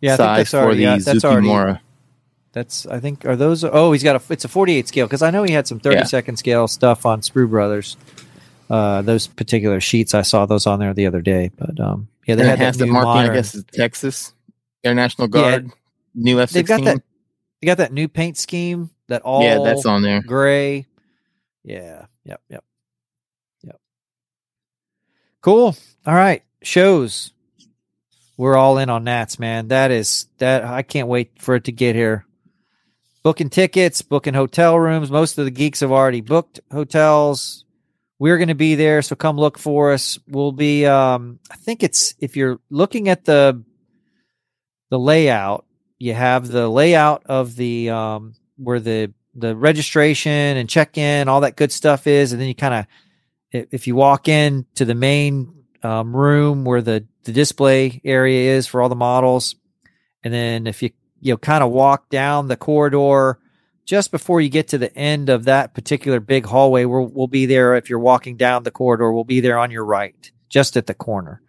Yeah, 0.00 0.14
I 0.14 0.16
think 0.16 0.26
size 0.26 0.36
that's 0.38 0.50
for 0.50 0.56
already. 0.58 0.76
the 0.78 0.82
yeah, 0.82 0.98
that's 0.98 1.24
already. 1.24 1.78
That's 2.52 2.86
I 2.86 2.98
think 2.98 3.24
are 3.24 3.36
those. 3.36 3.62
Oh, 3.64 3.92
he's 3.92 4.02
got 4.02 4.16
a. 4.16 4.32
It's 4.32 4.44
a 4.44 4.48
48 4.48 4.88
scale 4.88 5.06
because 5.06 5.22
I 5.22 5.30
know 5.30 5.44
he 5.44 5.52
had 5.52 5.68
some 5.68 5.78
30 5.78 5.96
Yeah. 5.96 6.02
second 6.04 6.36
scale 6.38 6.66
stuff 6.66 7.06
on 7.06 7.20
Sprue 7.20 7.48
Brothers. 7.48 7.96
Uh, 8.68 9.00
those 9.02 9.26
particular 9.28 9.80
sheets, 9.80 10.12
I 10.12 10.22
saw 10.22 10.44
those 10.44 10.66
on 10.66 10.80
there 10.80 10.92
the 10.92 11.06
other 11.06 11.20
day. 11.20 11.52
But 11.56 11.78
um, 11.78 12.08
yeah, 12.26 12.34
they 12.34 12.42
And 12.42 12.50
had 12.50 12.60
it 12.60 12.64
has 12.64 12.76
the 12.78 12.86
marking, 12.86 13.04
modern. 13.04 13.30
I 13.30 13.34
guess, 13.34 13.54
is 13.54 13.64
Texas 13.72 14.34
Air 14.82 14.94
National 14.94 15.28
Yeah. 15.28 15.40
Guard, 15.50 15.70
new 16.16 16.36
F16. 16.36 16.52
They've 16.52 16.66
got 16.66 16.84
that. 16.84 17.02
They 17.60 17.66
got 17.66 17.76
that 17.78 17.92
new 17.92 18.08
paint 18.08 18.36
scheme 18.36 18.90
that 19.06 19.22
all 19.22 19.42
yeah, 19.44 19.60
that's 19.62 19.86
on 19.86 20.02
there. 20.02 20.20
gray. 20.20 20.86
Yeah. 21.64 22.06
Yep. 22.24 22.40
Yep. 22.50 22.64
Cool. 25.42 25.76
All 26.06 26.14
right. 26.14 26.44
Shows. 26.62 27.32
We're 28.36 28.56
all 28.56 28.78
in 28.78 28.88
on 28.88 29.04
Nats, 29.04 29.38
man. 29.38 29.68
That 29.68 29.90
is 29.90 30.26
that. 30.38 30.64
I 30.64 30.82
can't 30.82 31.08
wait 31.08 31.32
for 31.38 31.56
it 31.56 31.64
to 31.64 31.72
get 31.72 31.94
here. 31.94 32.24
Booking 33.22 33.50
tickets, 33.50 34.02
booking 34.02 34.34
hotel 34.34 34.78
rooms. 34.78 35.10
Most 35.10 35.38
of 35.38 35.44
the 35.44 35.50
geeks 35.50 35.80
have 35.80 35.92
already 35.92 36.20
booked 36.20 36.60
hotels. 36.72 37.64
We're 38.18 38.38
going 38.38 38.48
to 38.48 38.54
be 38.54 38.76
there, 38.76 39.02
so 39.02 39.16
come 39.16 39.36
look 39.36 39.58
for 39.58 39.92
us. 39.92 40.18
We'll 40.28 40.52
be. 40.52 40.86
Um, 40.86 41.40
I 41.50 41.56
think 41.56 41.82
it's 41.82 42.14
if 42.20 42.36
you're 42.36 42.60
looking 42.70 43.08
at 43.08 43.24
the 43.24 43.62
the 44.90 44.98
layout, 44.98 45.66
you 45.98 46.14
have 46.14 46.48
the 46.48 46.68
layout 46.68 47.24
of 47.26 47.56
the 47.56 47.90
um, 47.90 48.34
where 48.56 48.80
the 48.80 49.12
the 49.34 49.56
registration 49.56 50.30
and 50.30 50.68
check 50.68 50.98
in, 50.98 51.28
all 51.28 51.40
that 51.40 51.56
good 51.56 51.72
stuff 51.72 52.06
is, 52.06 52.32
and 52.32 52.40
then 52.40 52.48
you 52.48 52.54
kind 52.54 52.74
of 52.74 52.86
if 53.52 53.86
you 53.86 53.94
walk 53.94 54.28
in 54.28 54.66
to 54.76 54.84
the 54.84 54.94
main 54.94 55.64
um, 55.82 56.14
room 56.14 56.64
where 56.64 56.82
the 56.82 57.06
the 57.24 57.32
display 57.32 58.00
area 58.04 58.56
is 58.56 58.66
for 58.66 58.82
all 58.82 58.88
the 58.88 58.94
models, 58.94 59.54
and 60.24 60.32
then 60.32 60.66
if 60.66 60.82
you 60.82 60.90
you 61.20 61.32
know 61.32 61.38
kind 61.38 61.62
of 61.62 61.70
walk 61.70 62.08
down 62.08 62.48
the 62.48 62.56
corridor 62.56 63.38
just 63.84 64.10
before 64.10 64.40
you 64.40 64.48
get 64.48 64.68
to 64.68 64.78
the 64.78 64.94
end 64.96 65.28
of 65.28 65.44
that 65.44 65.74
particular 65.74 66.20
big 66.20 66.46
hallway, 66.46 66.84
we'll 66.84 67.06
we'll 67.06 67.26
be 67.26 67.46
there. 67.46 67.76
If 67.76 67.90
you're 67.90 67.98
walking 67.98 68.36
down 68.36 68.62
the 68.62 68.70
corridor, 68.70 69.12
we'll 69.12 69.24
be 69.24 69.40
there 69.40 69.58
on 69.58 69.70
your 69.70 69.84
right, 69.84 70.30
just 70.48 70.76
at 70.76 70.86
the 70.86 70.94
corner. 70.94 71.42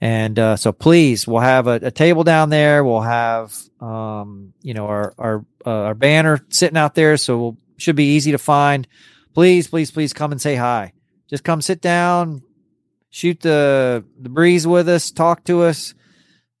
And 0.00 0.38
uh, 0.38 0.56
so 0.56 0.72
please, 0.72 1.26
we'll 1.26 1.40
have 1.40 1.66
a, 1.66 1.74
a 1.74 1.90
table 1.90 2.22
down 2.22 2.50
there. 2.50 2.84
We'll 2.84 3.00
have, 3.00 3.52
um, 3.80 4.52
you 4.62 4.74
know, 4.74 4.86
our 4.86 5.14
our 5.18 5.44
uh, 5.66 5.70
our 5.70 5.94
banner 5.94 6.44
sitting 6.50 6.76
out 6.76 6.94
there, 6.94 7.16
so 7.16 7.38
we'll, 7.38 7.56
should 7.76 7.96
be 7.96 8.14
easy 8.14 8.32
to 8.32 8.38
find. 8.38 8.86
Please, 9.34 9.68
please, 9.68 9.90
please 9.90 10.12
come 10.12 10.32
and 10.32 10.40
say 10.40 10.54
hi. 10.56 10.92
Just 11.28 11.44
come 11.44 11.60
sit 11.60 11.80
down, 11.80 12.42
shoot 13.10 13.40
the 13.40 14.04
the 14.20 14.28
breeze 14.28 14.66
with 14.66 14.88
us, 14.88 15.10
talk 15.10 15.44
to 15.44 15.62
us, 15.62 15.94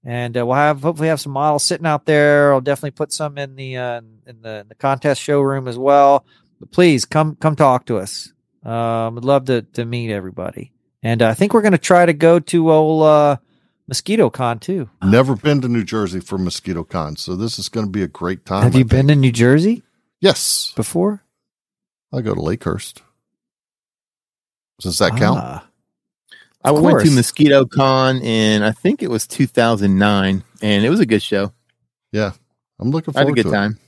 and 0.04 0.36
uh, 0.36 0.44
we'll 0.46 0.56
have 0.56 0.82
hopefully 0.82 1.08
have 1.08 1.20
some 1.20 1.32
models 1.32 1.64
sitting 1.64 1.86
out 1.86 2.04
there. 2.06 2.52
I'll 2.52 2.60
definitely 2.60 2.90
put 2.92 3.12
some 3.12 3.38
in 3.38 3.56
the 3.56 3.76
uh, 3.76 4.00
in 4.26 4.42
the 4.42 4.66
the 4.68 4.74
contest 4.74 5.22
showroom 5.22 5.68
as 5.68 5.78
well. 5.78 6.24
But 6.60 6.70
please 6.72 7.04
come 7.04 7.36
come 7.36 7.56
talk 7.56 7.86
to 7.86 7.98
us. 7.98 8.32
Um, 8.62 9.16
I'd 9.18 9.24
love 9.24 9.46
to 9.46 9.62
to 9.62 9.84
meet 9.84 10.10
everybody. 10.12 10.72
And 11.02 11.22
uh, 11.22 11.28
I 11.28 11.34
think 11.34 11.54
we're 11.54 11.62
going 11.62 11.72
to 11.72 11.78
try 11.78 12.04
to 12.04 12.12
go 12.12 12.40
to 12.40 12.72
old 12.72 13.04
uh, 13.04 13.36
Mosquito 13.86 14.28
Con 14.30 14.58
too. 14.58 14.90
never 15.02 15.36
been 15.36 15.60
to 15.62 15.68
New 15.68 15.84
Jersey 15.84 16.18
for 16.20 16.36
Mosquito 16.36 16.82
Con, 16.84 17.16
so 17.16 17.36
this 17.36 17.58
is 17.58 17.68
going 17.68 17.86
to 17.86 17.92
be 17.92 18.02
a 18.02 18.08
great 18.08 18.44
time. 18.44 18.64
Have 18.64 18.74
I 18.74 18.78
you 18.78 18.84
think. 18.84 18.90
been 18.90 19.08
to 19.08 19.14
New 19.14 19.32
Jersey 19.32 19.82
Yes, 20.20 20.72
before? 20.74 21.22
I 22.12 22.20
go 22.20 22.34
to 22.34 22.40
Lakehurst. 22.40 23.02
Does 24.80 24.98
that 24.98 25.16
count? 25.16 25.38
Ah, 25.42 25.68
I 26.64 26.70
Of 26.70 26.80
went 26.82 26.98
to. 27.00 27.10
Mosquito 27.10 27.64
Con 27.66 28.18
in 28.18 28.62
I 28.62 28.72
think 28.72 29.02
it 29.02 29.10
was 29.10 29.26
2009, 29.26 30.44
and 30.62 30.84
it 30.84 30.90
was 30.90 31.00
a 31.00 31.06
good 31.06 31.22
show. 31.22 31.52
Yeah, 32.12 32.32
I'm 32.78 32.90
looking 32.90 33.14
I 33.16 33.20
had 33.20 33.28
a 33.28 33.34
forward 33.34 33.36
good 33.36 33.42
to 33.44 33.48
it. 33.48 33.52
time. 33.52 33.78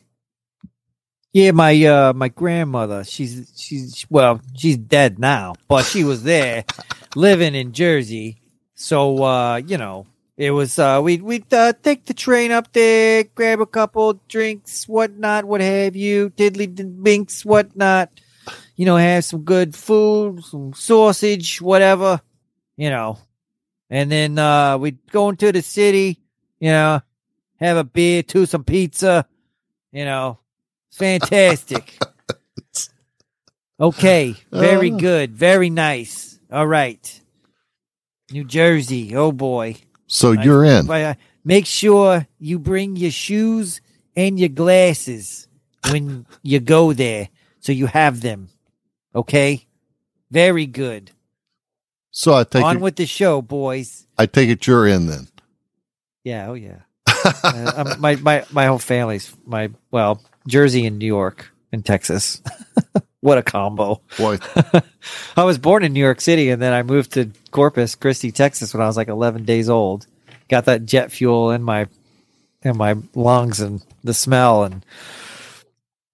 Yeah, 1.33 1.53
my 1.53 1.85
uh 1.85 2.13
my 2.13 2.29
grandmother, 2.29 3.05
she's 3.05 3.53
she's 3.57 4.05
well, 4.11 4.41
she's 4.57 4.77
dead 4.77 5.19
now, 5.19 5.55
but 5.69 5.85
she 5.85 6.03
was 6.05 6.25
there 6.25 6.65
living 7.15 7.55
in 7.55 7.73
Jersey. 7.73 8.41
So 8.75 9.23
uh, 9.23 9.57
you 9.65 9.79
know, 9.79 10.07
it 10.37 10.51
was 10.51 10.79
uh 10.79 11.01
we'd 11.05 11.23
we'd 11.23 11.53
uh, 11.55 11.73
take 11.85 12.07
the 12.07 12.15
train 12.15 12.51
up 12.51 12.73
there, 12.73 13.23
grab 13.25 13.61
a 13.61 13.67
couple 13.67 14.15
drinks, 14.27 14.89
whatnot, 14.89 15.45
what 15.45 15.61
have 15.61 15.95
you, 15.95 16.31
diddly 16.31 16.67
binks, 17.03 17.45
whatnot. 17.45 18.11
You 18.81 18.87
know, 18.87 18.97
have 18.97 19.27
some 19.27 19.43
good 19.43 19.75
food, 19.77 20.43
some 20.43 20.73
sausage, 20.73 21.61
whatever, 21.61 22.23
you 22.79 22.89
know. 22.89 23.19
And 23.91 24.11
then 24.11 24.39
uh 24.39 24.79
we'd 24.79 24.97
go 25.13 25.29
into 25.29 25.53
the 25.53 25.61
city, 25.61 26.19
you 26.61 26.71
know, 26.71 27.03
have 27.61 27.77
a 27.77 27.85
beer, 27.85 28.23
to 28.33 28.47
some 28.47 28.65
pizza, 28.65 29.27
you 29.93 30.07
know, 30.07 30.39
Fantastic. 30.93 31.99
Okay, 33.79 34.35
very 34.51 34.91
Uh. 34.93 34.97
good, 34.97 35.37
very 35.37 35.69
nice. 35.69 36.39
All 36.51 36.67
right, 36.67 37.21
New 38.33 38.45
Jersey. 38.45 39.15
Oh 39.15 39.31
boy, 39.33 39.77
So 40.07 40.33
I- 40.33 40.43
you're 40.43 40.65
in. 40.65 40.87
But, 40.87 41.03
uh, 41.05 41.15
make 41.45 41.67
sure 41.67 42.27
you 42.39 42.59
bring 42.59 42.97
your 42.97 43.11
shoes 43.13 43.83
and 44.17 44.41
your 44.41 44.49
glasses 44.49 45.49
when 45.91 46.25
you 46.43 46.61
go 46.61 46.95
there, 46.95 47.29
so 47.61 47.73
you 47.73 47.87
have 47.87 48.23
them. 48.23 48.49
Okay, 49.15 49.67
very 50.31 50.67
good. 50.67 51.11
So 52.11 52.35
I 52.35 52.45
take 52.45 52.65
On 52.65 52.77
it, 52.77 52.81
with 52.83 52.97
the 52.97 53.07
show, 53.07 53.41
boys. 53.43 54.07
I 54.19 54.27
take 54.27 54.49
it 54.49 54.67
you're 54.67 54.87
in 54.87 55.07
then. 55.07 55.29
Yeah, 56.25 56.49
oh 56.49 56.55
yeah. 56.55 56.81
Uh, 57.45 57.97
my 57.99 58.17
my 58.17 58.45
my 58.51 58.67
whole 58.67 58.79
family's 58.79 59.37
my 59.45 59.69
well 59.91 60.23
Jersey 60.47 60.87
and 60.87 60.99
New 60.99 61.07
York 61.07 61.53
and 61.71 61.85
Texas. 61.85 62.41
what 63.21 63.37
a 63.37 63.43
combo! 63.43 64.01
Boy, 64.17 64.39
I 65.37 65.45
was 65.45 65.59
born 65.59 65.85
in 65.85 65.93
New 65.93 66.01
York 66.01 66.23
City 66.23 66.49
and 66.49 66.63
then 66.63 66.73
I 66.73 66.83
moved 66.83 67.13
to 67.13 67.31
Corpus 67.51 67.95
Christi, 67.95 68.33
Texas 68.33 68.73
when 68.73 68.83
I 68.83 68.87
was 68.87 68.97
like 68.97 69.09
11 69.09 69.45
days 69.45 69.69
old. 69.69 70.07
Got 70.49 70.65
that 70.65 70.87
jet 70.87 71.13
fuel 71.13 71.51
in 71.51 71.63
my 71.63 71.89
in 72.63 72.77
my 72.77 72.97
lungs 73.15 73.61
and 73.61 73.83
the 74.03 74.15
smell 74.15 74.65
and 74.65 74.85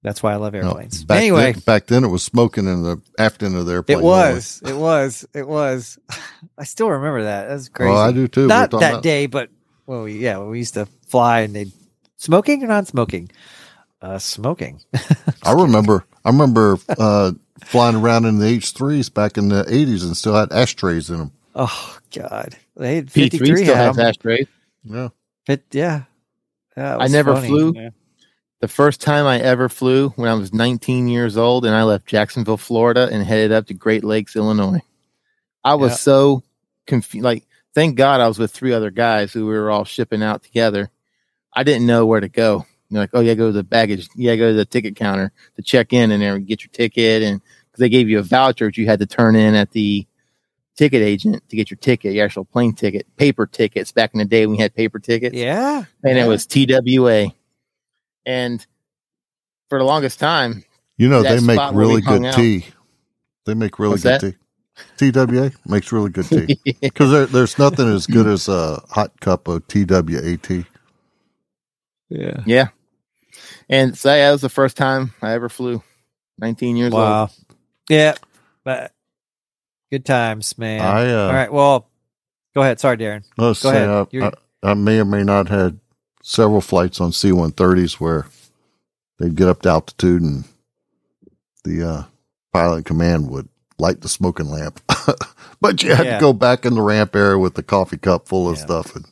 that's 0.07 0.23
why 0.23 0.33
I 0.33 0.37
love 0.37 0.53
no, 0.53 0.61
airplanes. 0.61 1.03
back 1.03 1.19
anyway, 1.19 1.51
then, 1.53 1.61
back 1.67 1.87
then 1.89 2.05
it 2.05 2.09
was 2.09 2.23
smoking 2.23 2.67
in 2.67 2.85
the 2.85 3.03
after 3.19 3.45
end 3.45 3.57
of 3.57 3.67
the 3.67 3.73
airplane. 3.73 3.99
it 3.99 4.03
was, 4.05 4.63
it 4.65 4.77
was, 4.77 5.27
it 5.35 5.49
was. 5.49 5.99
I 6.59 6.63
still 6.63 6.91
remember 6.91 7.25
that. 7.25 7.49
That's 7.49 7.69
crazy. 7.69 7.91
Well, 7.91 8.01
I 8.01 8.13
do 8.13 8.29
too. 8.29 8.47
Not 8.47 8.71
that 8.71 8.77
about- 8.93 9.03
day, 9.03 9.27
but 9.27 9.51
well, 9.87 10.05
we- 10.05 10.19
yeah, 10.19 10.39
we 10.39 10.59
used 10.59 10.75
to 10.75 10.87
fly 11.09 11.41
and 11.41 11.57
they 11.57 11.67
smoking 12.19 12.63
or 12.63 12.69
non-smoking. 12.69 13.31
Uh, 14.01 14.19
smoking. 14.19 14.81
I 15.43 15.53
remember. 15.53 16.05
I 16.25 16.29
remember 16.31 16.79
uh, 16.99 17.33
flying 17.65 17.97
around 17.97 18.27
in 18.27 18.39
the 18.39 18.47
H 18.47 18.71
threes 18.73 19.09
back 19.09 19.37
in 19.37 19.49
the 19.49 19.65
'80s 19.65 20.05
and 20.05 20.17
still 20.17 20.35
had 20.35 20.53
ashtrays 20.53 21.11
in 21.11 21.19
them. 21.19 21.33
Oh 21.57 21.99
God, 22.15 22.57
they 22.77 22.95
had 22.97 23.11
fifty-three. 23.11 23.65
still 23.65 23.75
had 23.75 23.87
has 23.87 23.99
'em. 23.99 24.07
ashtrays. 24.07 24.47
Yeah. 24.85 25.09
Fit, 25.47 25.65
yeah. 25.73 26.03
That 26.77 27.01
I 27.01 27.07
never 27.09 27.35
funny. 27.35 27.49
flew. 27.49 27.73
Yeah. 27.75 27.91
The 28.61 28.69
first 28.69 29.01
time 29.01 29.27
I 29.27 29.39
ever 29.41 29.69
flew 29.69 30.09
when 30.11 30.31
I 30.31 30.35
was 30.35 30.53
19 30.53 31.09
years 31.09 31.37
old, 31.37 31.67
and 31.67 31.75
I 31.75 31.83
left 31.83 32.07
Jacksonville, 32.07 32.57
Florida, 32.57 33.09
and 33.13 33.23
headed 33.23 33.53
up 33.53 33.67
to 33.67 33.75
Great 33.75 34.03
Lakes, 34.03 34.35
Illinois. 34.35 34.81
I 35.63 35.75
was 35.75 35.93
Yeah. 35.93 35.97
so 35.97 36.43
confused. 36.87 37.25
Like, 37.25 37.45
thank 37.75 37.97
God 37.97 38.21
I 38.21 38.29
was 38.29 38.39
with 38.39 38.51
three 38.53 38.73
other 38.73 38.91
guys 38.91 39.33
who 39.33 39.47
we 39.47 39.53
were 39.53 39.71
all 39.71 39.85
shipping 39.85 40.23
out 40.23 40.43
together. 40.43 40.91
I 41.53 41.65
didn't 41.65 41.87
know 41.87 42.07
where 42.07 42.21
to 42.21 42.29
go. 42.29 42.65
You're 42.89 43.01
like, 43.01 43.11
oh 43.13 43.21
yeah, 43.21 43.35
go 43.35 43.49
to 43.49 43.53
the 43.53 43.65
baggage. 43.65 44.09
Yeah, 44.17 44.37
go 44.37 44.49
to 44.51 44.55
the 44.57 44.65
ticket 44.65 44.97
counter 44.97 45.33
to 45.57 45.63
check 45.63 45.93
in 45.93 46.11
and 46.11 46.23
there 46.23 46.39
get 46.39 46.63
your 46.63 46.71
ticket. 46.73 47.23
And 47.23 47.41
because 47.43 47.81
they 47.81 47.89
gave 47.89 48.09
you 48.09 48.21
a 48.21 48.23
voucher 48.23 48.67
that 48.67 48.77
you 48.79 48.87
had 48.87 49.01
to 49.01 49.07
turn 49.07 49.37
in 49.37 49.55
at 49.55 49.73
the 49.73 50.07
ticket 50.77 51.03
agent 51.03 51.43
to 51.49 51.57
get 51.57 51.71
your 51.71 51.79
ticket, 51.79 52.15
your 52.15 52.25
actual 52.25 52.45
plane 52.45 52.75
ticket, 52.75 53.07
paper 53.17 53.47
tickets. 53.47 53.91
Back 53.93 54.13
in 54.15 54.19
the 54.19 54.25
day, 54.25 54.47
we 54.47 54.57
had 54.57 54.75
paper 54.75 54.99
tickets 54.99 55.35
Yeah. 55.35 55.85
and 56.05 56.17
Yeah. 56.17 56.25
it 56.25 56.29
was 56.29 56.47
TWA. 56.47 57.33
And 58.27 58.65
for 59.71 59.79
the 59.79 59.85
longest 59.85 60.21
time, 60.21 60.65
You 60.99 61.09
know 61.09 61.23
they 61.23 61.41
make 61.41 61.57
spot 61.57 61.75
where 61.75 61.87
we 61.87 61.91
really 61.93 62.03
good 62.03 62.25
out. 62.27 62.35
tea. 62.35 62.67
They 63.47 63.55
make 63.55 63.79
really 63.79 63.93
What's 63.93 64.03
good 64.03 64.21
that? 64.21 64.33
tea. 64.33 64.37
TWA 65.13 65.53
makes 65.67 65.91
really 65.93 66.11
good 66.11 66.27
tea 66.27 66.61
because 66.83 67.11
there, 67.11 67.27
there's 67.27 67.59
nothing 67.59 67.89
as 67.89 68.07
good 68.07 68.27
as 68.27 68.49
a 68.49 68.83
hot 68.91 69.19
cup 69.21 69.49
of 69.49 69.67
TWAT. 69.69 70.67
Yeah. 72.11 72.43
yeah. 72.47 72.69
And 73.69 73.97
so 73.97 74.11
yeah, 74.15 74.27
that 74.29 74.33
was 74.33 74.41
the 74.43 74.49
first 74.49 74.77
time 74.77 75.13
I 75.23 75.33
ever 75.33 75.49
flew. 75.49 75.83
19 76.39 76.77
years 76.77 76.93
old. 76.93 77.31
Yeah. 77.89 78.15
But 78.65 78.93
good 79.91 80.05
times, 80.05 80.59
man. 80.59 80.81
I 80.83 81.11
uh, 81.11 81.27
All 81.27 81.33
right. 81.33 81.53
Well, 81.53 81.89
go 82.55 82.61
ahead. 82.63 82.79
Sorry, 82.81 82.97
Darren. 82.99 83.25
let's 83.39 83.63
Go 83.63 83.71
say 83.71 83.85
ahead. 83.85 83.89
I, 84.23 84.27
I, 84.69 84.71
I 84.73 84.75
may 84.75 85.01
or 85.01 85.05
may 85.07 85.23
not 85.25 85.49
had 85.49 85.79
several 86.29 86.61
flights 86.61 87.01
on 87.01 87.13
C-130s 87.13 87.95
where 88.01 88.27
they'd 89.19 89.37
get 89.37 89.49
up 89.49 89.63
to 89.63 89.69
altitude 89.71 90.23
and 90.23 90.45
the 91.65 91.89
uh, 91.89 92.03
pilot 92.53 92.79
in 92.79 92.83
command 92.85 93.31
would 93.31 93.49
light 93.79 94.01
the 94.01 94.09
smoking 94.09 94.47
lamp, 94.47 94.81
but 95.61 95.83
you 95.83 95.95
had 95.95 96.07
Yeah. 96.07 96.15
to 96.15 96.21
go 96.21 96.33
back 96.33 96.65
in 96.67 96.75
the 96.75 96.83
ramp 96.83 97.15
area 97.15 97.39
with 97.39 97.55
the 97.55 97.63
coffee 97.63 97.99
cup 97.99 98.27
full 98.27 98.49
of 98.49 98.57
Yeah. 98.59 98.65
stuff, 98.65 98.97
and 98.97 99.05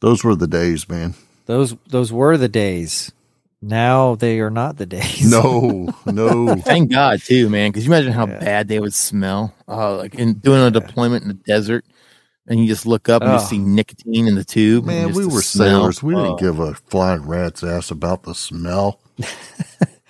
those 0.00 0.22
were 0.22 0.36
the 0.36 0.46
days, 0.46 0.88
man. 0.88 1.14
Those 1.46 1.74
those 1.88 2.12
were 2.12 2.36
the 2.36 2.48
days. 2.48 3.10
Now 3.60 4.14
they 4.14 4.38
are 4.38 4.50
not 4.50 4.76
the 4.76 4.86
days. 4.86 5.28
No, 5.30 5.92
no. 6.06 6.56
Thank 6.58 6.92
God 6.92 7.20
too, 7.22 7.48
man. 7.48 7.70
Because 7.72 7.84
you 7.86 7.92
imagine 7.92 8.12
how 8.12 8.26
Yeah. 8.26 8.38
bad 8.38 8.68
they 8.68 8.78
would 8.78 8.94
smell. 8.94 9.52
Oh, 9.66 9.96
like 9.96 10.14
in 10.14 10.34
doing 10.34 10.60
a 10.60 10.70
deployment 10.70 11.22
in 11.22 11.28
the 11.28 11.34
desert, 11.34 11.84
and 12.48 12.58
you 12.60 12.66
just 12.66 12.86
look 12.86 13.08
up 13.08 13.22
and 13.22 13.30
Oh. 13.30 13.34
you 13.34 13.40
see 13.40 13.58
nicotine 13.58 14.26
in 14.26 14.34
the 14.34 14.44
tube. 14.44 14.84
and 14.88 14.96
Man, 14.98 15.08
just 15.08 15.16
we 15.18 15.24
the 15.24 15.34
were 15.34 15.42
smell. 15.42 15.68
sailors. 15.80 16.02
We 16.02 16.14
Oh. 16.14 16.22
didn't 16.24 16.40
give 16.40 16.58
a 16.58 16.74
flying 16.74 17.22
rat's 17.22 17.62
ass 17.62 17.90
about 17.90 18.24
the 18.24 18.34
smell. 18.34 19.00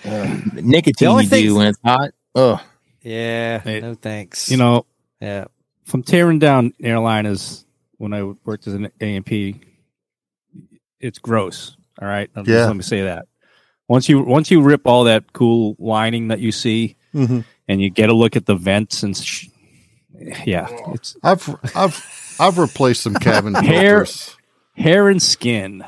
The 0.05 0.61
nicotine 0.63 1.17
The 1.17 1.41
you 1.41 1.49
do 1.49 1.55
when 1.57 1.67
it's 1.67 1.79
hot. 1.85 2.11
Oh, 2.35 2.61
Yeah. 3.03 3.59
Hey, 3.61 3.81
no 3.81 3.95
thanks. 3.95 4.49
You 4.51 4.57
know, 4.57 4.87
Yeah. 5.21 5.47
from 5.85 6.03
tearing 6.05 6.39
down 6.39 6.73
airliners 6.83 7.65
when 7.97 8.13
I 8.15 8.23
worked 8.45 8.67
as 8.69 8.75
an 8.75 8.91
A&P, 9.01 9.61
it's 11.01 11.19
gross. 11.19 11.77
All 12.01 12.07
right, 12.07 12.31
I'll 12.37 12.45
just 12.45 12.55
Yeah. 12.55 12.67
let 12.67 12.77
me 12.77 12.83
say 12.83 13.03
that. 13.03 13.27
Once 13.89 14.09
you 14.09 14.23
once 14.23 14.51
you 14.53 14.61
rip 14.63 14.87
all 14.87 15.05
that 15.05 15.33
cool 15.33 15.75
lining 15.81 16.29
that 16.29 16.39
you 16.41 16.53
see, 16.53 16.95
Mm-hmm. 17.15 17.41
and 17.67 17.81
you 17.83 17.91
get 17.91 18.09
a 18.11 18.15
look 18.15 18.37
at 18.37 18.47
the 18.47 18.55
vents 18.55 19.03
and 19.03 19.17
sh- 19.17 19.47
yeah, 20.47 20.69
it's 20.93 21.17
I've 21.25 21.49
I've 21.75 21.97
I've 22.41 22.59
replaced 22.59 23.03
some 23.03 23.15
cabin 23.15 23.55
Hair- 23.55 24.05
filters. 24.07 24.37
hair 24.77 25.09
and 25.09 25.21
skin, 25.23 25.85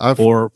I've 0.00 0.18
or 0.20 0.52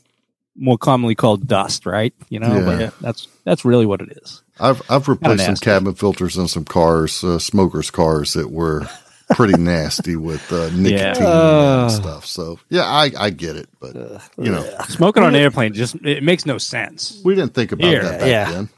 more 0.56 0.78
commonly 0.78 1.14
called 1.14 1.46
dust. 1.46 1.86
Right? 1.86 2.14
You 2.28 2.40
know, 2.40 2.54
Yeah. 2.58 2.64
but 2.90 3.00
that's 3.00 3.28
that's 3.44 3.64
really 3.64 3.86
what 3.86 4.00
it 4.00 4.18
is. 4.22 4.42
I've 4.58 4.82
I've 4.90 5.08
replaced 5.08 5.44
some 5.44 5.56
cabin 5.56 5.94
filters 5.94 6.36
in 6.36 6.48
some 6.48 6.64
cars, 6.64 7.22
uh, 7.22 7.38
smokers' 7.38 7.90
cars 7.90 8.32
that 8.32 8.50
were 8.50 8.88
pretty 9.30 9.56
nasty 9.60 10.16
with 10.16 10.50
uh, 10.52 10.70
nicotine 10.70 11.24
Oh. 11.26 11.82
and 11.82 11.92
stuff. 11.92 12.24
So 12.26 12.58
yeah, 12.70 12.84
I 12.84 13.10
I 13.18 13.30
get 13.30 13.56
it, 13.56 13.68
but 13.80 13.94
you 14.38 14.50
know, 14.50 14.64
Smoking 14.88 15.22
on 15.24 15.34
an 15.34 15.40
airplane 15.40 15.74
just 15.74 15.94
it 16.04 16.22
makes 16.22 16.46
no 16.46 16.56
sense. 16.58 17.20
we 17.24 17.34
didn't 17.34 17.52
think 17.54 17.72
about 17.72 17.86
Here, 17.88 18.02
that 18.02 18.20
back 18.20 18.28
yeah. 18.28 18.50
then. 18.50 18.68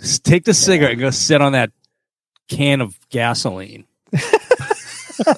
Just 0.00 0.24
take 0.24 0.44
the 0.44 0.54
cigarette 0.54 0.92
and 0.92 1.00
go 1.00 1.10
sit 1.10 1.42
on 1.42 1.52
that 1.52 1.72
can 2.48 2.80
of 2.80 2.96
gasoline. 3.10 3.84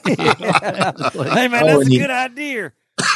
hey 0.07 1.49
man, 1.49 1.63
Oh, 1.63 1.67
that's 1.67 1.73
a 1.77 1.79
and 1.81 1.93
you- 1.93 2.01
good 2.01 2.11
idea. 2.11 2.73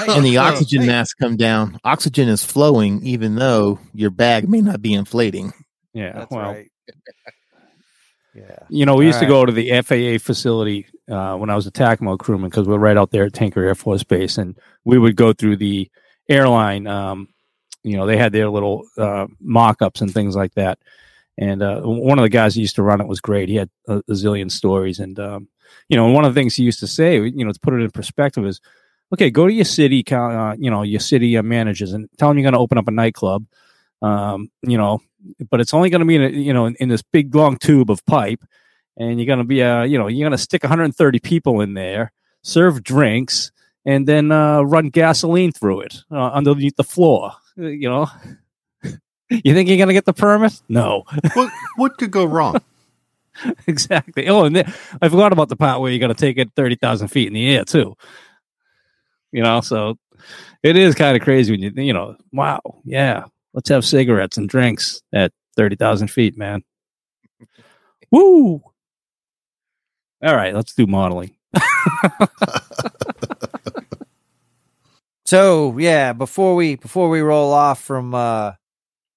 and 0.08 0.24
the 0.24 0.30
Hey, 0.32 0.36
oxygen 0.38 0.82
hey. 0.82 0.86
masks 0.88 1.14
come 1.14 1.36
down. 1.36 1.78
Oxygen 1.84 2.28
is 2.28 2.42
flowing, 2.44 3.04
even 3.04 3.34
though 3.34 3.78
your 3.92 4.10
bag 4.10 4.48
may 4.48 4.60
not 4.60 4.80
be 4.80 4.94
inflating. 4.94 5.52
Yeah, 5.92 6.12
That's 6.12 6.30
well, 6.30 6.52
right. 6.52 6.70
Yeah. 8.34 8.58
you 8.68 8.84
know, 8.84 8.96
we 8.96 9.06
used 9.06 9.20
to 9.20 9.26
go 9.26 9.44
to 9.46 9.52
the 9.52 9.70
FAA 9.82 10.18
facility 10.18 10.86
uh, 11.08 11.36
when 11.36 11.50
I 11.50 11.54
was 11.54 11.68
a 11.68 11.70
TACAMO 11.70 12.18
crewman 12.18 12.50
because 12.50 12.66
we're 12.66 12.78
right 12.78 12.96
out 12.96 13.12
there 13.12 13.26
at 13.26 13.32
Tinker 13.32 13.62
Air 13.62 13.76
Force 13.76 14.02
Base, 14.02 14.38
and 14.38 14.56
we 14.84 14.98
would 14.98 15.14
go 15.14 15.32
through 15.32 15.58
the 15.58 15.88
airline. 16.28 16.88
Um, 16.88 17.28
you 17.84 17.96
know, 17.96 18.06
they 18.06 18.16
had 18.16 18.32
their 18.32 18.48
little 18.50 18.88
uh, 18.98 19.28
mock-ups 19.40 20.00
and 20.00 20.12
things 20.12 20.34
like 20.34 20.52
that. 20.54 20.80
And 21.36 21.62
uh, 21.62 21.80
one 21.82 22.18
of 22.18 22.22
the 22.22 22.28
guys 22.28 22.54
that 22.54 22.60
used 22.60 22.76
to 22.76 22.82
run 22.82 23.00
it 23.00 23.08
was 23.08 23.20
great. 23.20 23.48
He 23.48 23.56
had 23.56 23.70
a, 23.88 23.96
a 23.96 24.12
zillion 24.12 24.50
stories, 24.50 25.00
and 25.00 25.18
um, 25.18 25.48
you 25.88 25.96
know, 25.96 26.08
one 26.08 26.24
of 26.24 26.34
the 26.34 26.40
things 26.40 26.54
he 26.54 26.62
used 26.62 26.80
to 26.80 26.86
say, 26.86 27.16
you 27.16 27.44
know, 27.44 27.52
to 27.52 27.60
put 27.60 27.74
it 27.74 27.80
in 27.80 27.90
perspective, 27.90 28.46
is 28.46 28.60
okay, 29.12 29.30
go 29.30 29.46
to 29.46 29.52
your 29.52 29.64
city, 29.64 30.04
uh, 30.12 30.54
you 30.58 30.70
know, 30.70 30.82
your 30.82 31.00
city 31.00 31.36
uh, 31.36 31.42
managers, 31.42 31.92
and 31.92 32.08
tell 32.18 32.28
them 32.28 32.38
you're 32.38 32.44
going 32.44 32.54
to 32.54 32.58
open 32.58 32.78
up 32.78 32.88
a 32.88 32.92
nightclub. 32.92 33.46
Um, 34.02 34.50
you 34.62 34.76
know, 34.76 35.00
but 35.50 35.60
it's 35.60 35.74
only 35.74 35.90
going 35.90 36.00
to 36.00 36.06
be 36.06 36.16
in 36.16 36.22
a, 36.22 36.28
you 36.28 36.52
know 36.52 36.66
in, 36.66 36.76
in 36.76 36.88
this 36.88 37.02
big 37.02 37.34
long 37.34 37.56
tube 37.56 37.90
of 37.90 38.04
pipe, 38.06 38.44
and 38.96 39.18
you're 39.18 39.26
going 39.26 39.38
to 39.38 39.44
be 39.44 39.62
uh 39.62 39.82
you 39.82 39.98
know 39.98 40.06
you're 40.06 40.28
going 40.28 40.36
to 40.36 40.42
stick 40.42 40.62
130 40.62 41.18
people 41.20 41.60
in 41.60 41.74
there, 41.74 42.12
serve 42.42 42.82
drinks, 42.82 43.50
and 43.84 44.06
then 44.06 44.30
uh, 44.30 44.60
run 44.62 44.88
gasoline 44.88 45.52
through 45.52 45.80
it 45.80 45.96
uh, 46.10 46.28
underneath 46.28 46.76
the 46.76 46.84
floor. 46.84 47.32
Uh, 47.58 47.66
You 47.66 47.88
know, 47.88 48.06
you 49.42 49.54
think 49.54 49.68
you're 49.68 49.78
going 49.78 49.88
to 49.88 49.94
get 49.94 50.04
the 50.04 50.12
permit? 50.12 50.60
No, 50.68 51.04
What 51.34 51.52
what 51.76 51.98
could 51.98 52.10
go 52.10 52.24
wrong? 52.24 52.60
exactly. 53.66 54.28
Oh, 54.28 54.44
and 54.44 54.54
then, 54.56 54.72
I 55.02 55.08
forgot 55.08 55.32
about 55.32 55.48
the 55.48 55.56
part 55.56 55.80
where 55.80 55.90
you're 55.90 55.98
going 56.00 56.14
to 56.14 56.20
take 56.20 56.38
it 56.38 56.50
30,000 56.54 57.08
feet 57.08 57.26
in 57.26 57.32
the 57.34 57.54
air 57.56 57.64
too. 57.64 57.96
You 59.32 59.42
know, 59.42 59.60
so 59.60 59.98
it 60.62 60.76
is 60.76 60.94
kind 60.94 61.16
of 61.16 61.22
crazy 61.22 61.52
when 61.52 61.60
you 61.60 61.72
you 61.84 61.92
know, 61.92 62.16
wow, 62.32 62.60
yeah, 62.84 63.24
let's 63.52 63.68
have 63.68 63.84
cigarettes 63.84 64.36
and 64.36 64.48
drinks 64.48 65.02
at 65.12 65.32
30,000 65.56 66.08
feet, 66.08 66.36
man. 66.38 66.62
Woo! 68.12 68.62
All 70.22 70.34
right, 70.36 70.54
let's 70.54 70.72
do 70.74 70.86
modeling. 70.86 71.34
So 75.26 75.76
yeah, 75.78 76.12
before 76.12 76.54
we 76.54 76.76
before 76.76 77.08
we 77.08 77.20
roll 77.20 77.52
off 77.52 77.80
from 77.82 78.14
uh 78.14 78.52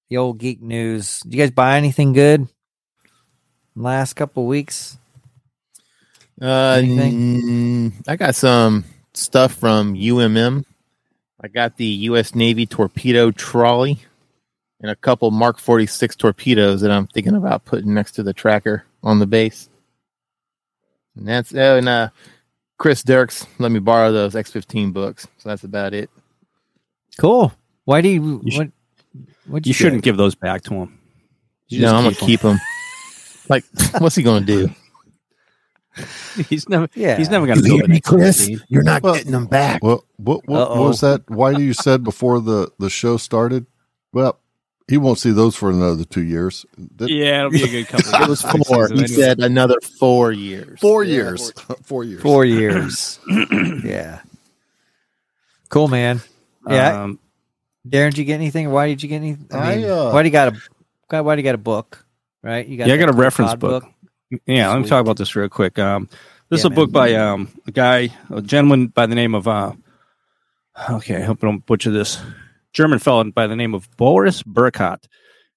the 0.08 0.16
old 0.16 0.38
geek 0.38 0.60
news. 0.60 1.20
Did 1.20 1.34
you 1.34 1.40
guys 1.40 1.50
buy 1.50 1.76
anything 1.76 2.12
good 2.12 2.48
last 3.76 4.14
couple 4.14 4.46
weeks? 4.46 4.96
Uh, 6.40 6.80
Anything? 6.82 7.42
mm, 7.42 7.92
I 8.06 8.16
got 8.16 8.34
some 8.34 8.84
stuff 9.12 9.54
from 9.54 9.94
UMM. 9.94 10.64
I 11.40 11.48
got 11.48 11.76
the 11.76 11.84
U.S. 11.84 12.34
Navy 12.34 12.66
torpedo 12.66 13.30
trolley 13.30 13.98
and 14.80 14.90
a 14.90 14.96
couple 14.96 15.30
Mark 15.30 15.58
46 15.58 16.16
torpedoes 16.16 16.80
that 16.80 16.90
I'm 16.90 17.06
thinking 17.08 17.34
about 17.34 17.64
putting 17.64 17.94
next 17.94 18.12
to 18.12 18.22
the 18.22 18.32
tracker 18.32 18.84
on 19.02 19.18
the 19.18 19.26
base. 19.26 19.68
And 21.16 21.26
that's 21.26 21.52
oh, 21.54 21.76
and 21.78 21.88
uh, 21.88 22.10
Chris 22.76 23.02
Dirks 23.02 23.46
let 23.58 23.72
me 23.72 23.80
borrow 23.80 24.12
those 24.12 24.34
X15 24.34 24.92
books, 24.92 25.26
so 25.38 25.48
that's 25.48 25.64
about 25.64 25.94
it. 25.94 26.10
Cool. 27.18 27.52
Why 27.84 28.00
do 28.00 28.08
you? 28.08 28.40
You 28.44 28.58
what? 28.58 28.68
What'd 29.46 29.66
You 29.66 29.72
get? 29.72 29.78
shouldn't 29.78 30.02
give 30.02 30.16
those 30.16 30.34
back 30.34 30.62
to 30.64 30.74
him. 30.74 30.98
You 31.68 31.80
no, 31.80 31.86
just 31.86 31.94
I'm 31.94 32.04
gonna 32.04 32.16
keep 32.16 32.40
them. 32.40 32.58
like, 33.48 33.64
what's 33.98 34.14
he 34.16 34.22
gonna 34.22 34.44
do? 34.44 34.70
He's 36.48 36.68
never. 36.68 36.88
Yeah. 36.94 37.16
He's 37.16 37.28
never 37.28 37.46
going 37.46 37.58
to 37.58 37.64
build 37.64 37.82
an 37.82 37.92
X-15. 37.92 38.60
You're 38.68 38.82
not 38.84 39.02
Well- 39.02 39.14
getting 39.14 39.32
them 39.32 39.46
back. 39.46 39.82
What 39.82 40.02
what 40.16 40.46
what, 40.46 40.70
what 40.70 40.78
was 40.78 41.00
that? 41.00 41.28
Why 41.28 41.52
do 41.54 41.62
you 41.62 41.72
said 41.72 42.04
before 42.04 42.40
the 42.40 42.70
the 42.78 42.88
show 42.88 43.16
started? 43.16 43.66
Well, 44.12 44.38
he 44.86 44.96
won't 44.96 45.18
see 45.18 45.32
those 45.32 45.56
for 45.56 45.70
another 45.70 46.04
two 46.04 46.22
years. 46.22 46.64
That- 46.96 47.10
Yeah, 47.10 47.40
it'll 47.40 47.50
be 47.50 47.64
a 47.64 47.66
good 47.68 47.88
couple. 47.88 48.12
It 48.22 48.28
was 48.28 48.42
four. 48.42 48.86
He 48.88 48.92
anyway. 48.92 49.06
said 49.08 49.40
another 49.40 49.74
four 49.98 50.30
years. 50.32 50.78
Four 50.80 51.02
Yeah, 51.04 51.14
years. 51.14 51.52
Four 51.82 52.04
years. 52.04 52.22
Four 52.22 52.44
years. 52.44 53.18
yeah. 53.84 54.20
Cool, 55.68 55.88
man. 55.88 56.20
Yeah, 56.68 57.02
Um, 57.04 57.18
Darren, 57.88 58.10
did 58.10 58.18
you 58.18 58.24
get 58.24 58.34
anything? 58.34 58.70
Why 58.70 58.88
did 58.88 59.02
you 59.02 59.08
get 59.08 59.16
anything? 59.16 59.46
I 59.52 59.76
mean, 59.76 59.84
I, 59.84 59.88
uh, 59.88 60.12
why 60.12 60.22
do 60.22 60.28
you 60.28 60.32
got 60.32 60.54
a? 61.10 61.22
Why 61.22 61.34
do 61.34 61.40
you 61.40 61.44
got 61.44 61.54
a 61.54 61.58
book? 61.58 62.04
Right? 62.42 62.66
You 62.66 62.76
got 62.76 62.88
yeah, 62.88 62.94
I 62.94 62.96
got 62.98 63.08
a 63.08 63.12
reference 63.12 63.52
cod 63.52 63.60
book. 63.60 63.84
Yeah, 64.46 64.70
let 64.70 64.82
me 64.82 64.88
talk 64.88 65.00
about 65.00 65.16
this 65.16 65.34
real 65.34 65.48
quick. 65.48 65.78
Um, 65.78 66.08
this 66.50 66.58
Yeah, 66.58 66.60
is 66.60 66.64
a 66.66 66.70
book 66.70 66.92
by 66.92 67.14
um, 67.14 67.48
a 67.66 67.72
guy, 67.72 68.10
a 68.30 68.42
gentleman 68.42 68.88
by 68.88 69.06
the 69.06 69.14
name 69.14 69.34
of. 69.34 69.48
Uh, 69.48 69.72
okay, 70.90 71.16
I 71.16 71.22
hope 71.22 71.42
I 71.42 71.46
don't 71.46 71.64
butcher 71.64 71.90
this. 71.90 72.18
German 72.72 72.98
fellow 72.98 73.24
by 73.24 73.46
the 73.46 73.56
name 73.56 73.74
of 73.74 73.88
Boris 73.96 74.42
Burkhardt. 74.42 75.08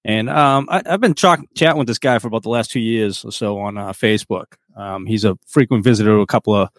And 0.04 0.30
um, 0.30 0.68
I, 0.72 0.82
I've 0.86 1.02
been 1.02 1.14
chalk 1.14 1.42
chatting 1.56 1.78
with 1.78 1.88
this 1.88 2.00
guy 2.00 2.18
for 2.20 2.28
about 2.28 2.44
the 2.44 2.50
last 2.50 2.72
two 2.72 2.80
years 2.80 3.24
or 3.24 3.32
so 3.32 3.60
on 3.60 3.78
uh, 3.78 3.92
Facebook. 3.92 4.46
Um, 4.76 5.06
he's 5.06 5.26
a 5.26 5.38
frequent 5.46 5.84
visitor 5.84 6.16
to 6.16 6.22
a 6.22 6.28
couple 6.28 6.56
of 6.56 6.70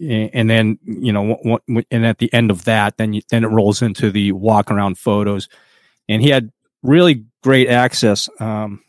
a- 0.00 0.30
and 0.32 0.48
then 0.48 0.78
you 0.84 1.12
know, 1.12 1.34
what, 1.42 1.62
and 1.90 2.06
at 2.06 2.18
the 2.18 2.32
end 2.32 2.50
of 2.50 2.64
that, 2.64 2.96
then 2.96 3.12
you, 3.12 3.20
then 3.28 3.44
it 3.44 3.48
rolls 3.48 3.82
into 3.82 4.10
the 4.10 4.32
walk 4.32 4.70
around 4.70 4.96
photos, 4.98 5.48
and 6.08 6.22
he 6.22 6.30
had 6.30 6.50
really 6.82 7.24
great 7.42 7.68
access 7.68 8.28
um, 8.40 8.82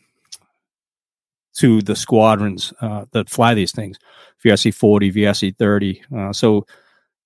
to 1.54 1.82
the 1.82 1.96
squadrons 1.96 2.72
uh, 2.80 3.04
that 3.12 3.30
fly 3.30 3.54
these 3.54 3.72
things, 3.72 3.98
VRC 4.44 4.74
forty, 4.74 5.12
VRC 5.12 5.56
thirty. 5.56 6.02
Uh, 6.16 6.32
so 6.32 6.66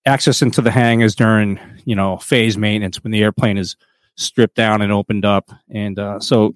access 0.07 0.43
into 0.43 0.63
the 0.63 0.71
hangars 0.71 1.15
during 1.15 1.59
you 1.85 1.95
know 1.95 2.17
phase 2.19 2.57
maintenance 2.57 3.03
when 3.03 3.11
the 3.13 3.23
airplane 3.23 3.59
is 3.59 3.77
stripped 4.17 4.57
down 4.57 4.83
and 4.83 4.93
opened 4.93 5.25
up, 5.25 5.51
and 5.71 5.99
uh, 5.99 6.21
so 6.21 6.55